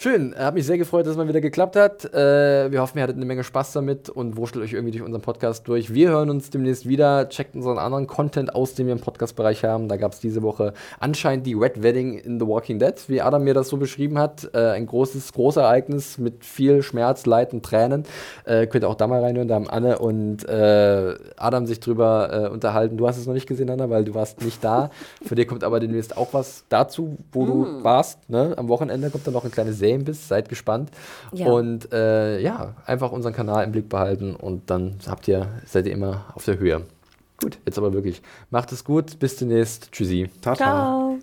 Schön, 0.00 0.32
hat 0.38 0.54
mich 0.54 0.64
sehr 0.64 0.78
gefreut, 0.78 1.06
dass 1.06 1.10
es 1.10 1.16
mal 1.16 1.26
wieder 1.26 1.40
geklappt 1.40 1.74
hat. 1.74 2.04
Äh, 2.14 2.70
wir 2.70 2.82
hoffen, 2.82 2.98
ihr 2.98 3.02
hattet 3.02 3.16
eine 3.16 3.24
Menge 3.24 3.42
Spaß 3.42 3.72
damit 3.72 4.08
und 4.08 4.36
wurschtelt 4.36 4.64
euch 4.64 4.72
irgendwie 4.72 4.92
durch 4.92 5.04
unseren 5.04 5.22
Podcast 5.22 5.66
durch. 5.66 5.92
Wir 5.92 6.10
hören 6.10 6.30
uns 6.30 6.50
demnächst 6.50 6.88
wieder. 6.88 7.28
Checkt 7.28 7.56
unseren 7.56 7.78
anderen 7.78 8.06
Content 8.06 8.54
aus, 8.54 8.74
den 8.74 8.86
wir 8.86 8.92
im 8.92 9.00
Podcast-Bereich 9.00 9.64
haben. 9.64 9.88
Da 9.88 9.96
gab 9.96 10.12
es 10.12 10.20
diese 10.20 10.42
Woche 10.42 10.72
anscheinend 11.00 11.48
die 11.48 11.54
Red 11.54 11.82
Wedding 11.82 12.16
in 12.16 12.38
The 12.38 12.46
Walking 12.46 12.78
Dead, 12.78 12.94
wie 13.08 13.20
Adam 13.20 13.42
mir 13.42 13.54
das 13.54 13.70
so 13.70 13.76
beschrieben 13.76 14.20
hat. 14.20 14.48
Äh, 14.54 14.68
ein 14.68 14.86
großes, 14.86 15.32
großes 15.32 15.60
Ereignis 15.60 16.16
mit 16.16 16.44
viel 16.44 16.84
Schmerz, 16.84 17.26
Leid 17.26 17.52
und 17.52 17.64
Tränen. 17.64 18.04
Äh, 18.44 18.68
könnt 18.68 18.84
ihr 18.84 18.88
auch 18.88 18.94
da 18.94 19.08
mal 19.08 19.20
reinhören. 19.20 19.48
Da 19.48 19.56
haben 19.56 19.68
Anne 19.68 19.98
und 19.98 20.48
äh, 20.48 21.16
Adam 21.36 21.66
sich 21.66 21.80
drüber 21.80 22.44
äh, 22.44 22.48
unterhalten. 22.50 22.98
Du 22.98 23.08
hast 23.08 23.18
es 23.18 23.26
noch 23.26 23.34
nicht 23.34 23.48
gesehen, 23.48 23.68
Anna, 23.68 23.90
weil 23.90 24.04
du 24.04 24.14
warst 24.14 24.44
nicht 24.44 24.62
da. 24.62 24.90
Für 25.24 25.34
dir 25.34 25.44
kommt 25.44 25.64
aber 25.64 25.80
demnächst 25.80 26.16
auch 26.16 26.28
was 26.34 26.66
dazu, 26.68 27.18
wo 27.32 27.42
mm. 27.42 27.46
du 27.46 27.82
warst. 27.82 28.30
Ne? 28.30 28.54
Am 28.56 28.68
Wochenende 28.68 29.10
kommt 29.10 29.26
dann 29.26 29.34
noch 29.34 29.42
eine 29.42 29.50
kleine 29.50 29.72
Serie 29.72 29.87
Game 29.88 30.04
bist. 30.04 30.28
Seid 30.28 30.48
gespannt. 30.48 30.90
Ja. 31.32 31.46
Und 31.46 31.92
äh, 31.92 32.40
ja, 32.40 32.74
einfach 32.86 33.12
unseren 33.12 33.32
Kanal 33.32 33.64
im 33.64 33.72
Blick 33.72 33.88
behalten 33.88 34.34
und 34.34 34.70
dann 34.70 34.98
habt 35.06 35.28
ihr, 35.28 35.48
seid 35.66 35.86
ihr 35.86 35.92
immer 35.92 36.26
auf 36.34 36.44
der 36.44 36.58
Höhe. 36.58 36.82
Gut, 37.40 37.58
jetzt 37.64 37.78
aber 37.78 37.92
wirklich. 37.92 38.20
Macht 38.50 38.72
es 38.72 38.84
gut. 38.84 39.18
Bis 39.18 39.36
demnächst. 39.36 39.92
Tschüssi. 39.92 40.28
Tata. 40.42 40.56
Ciao. 40.56 41.18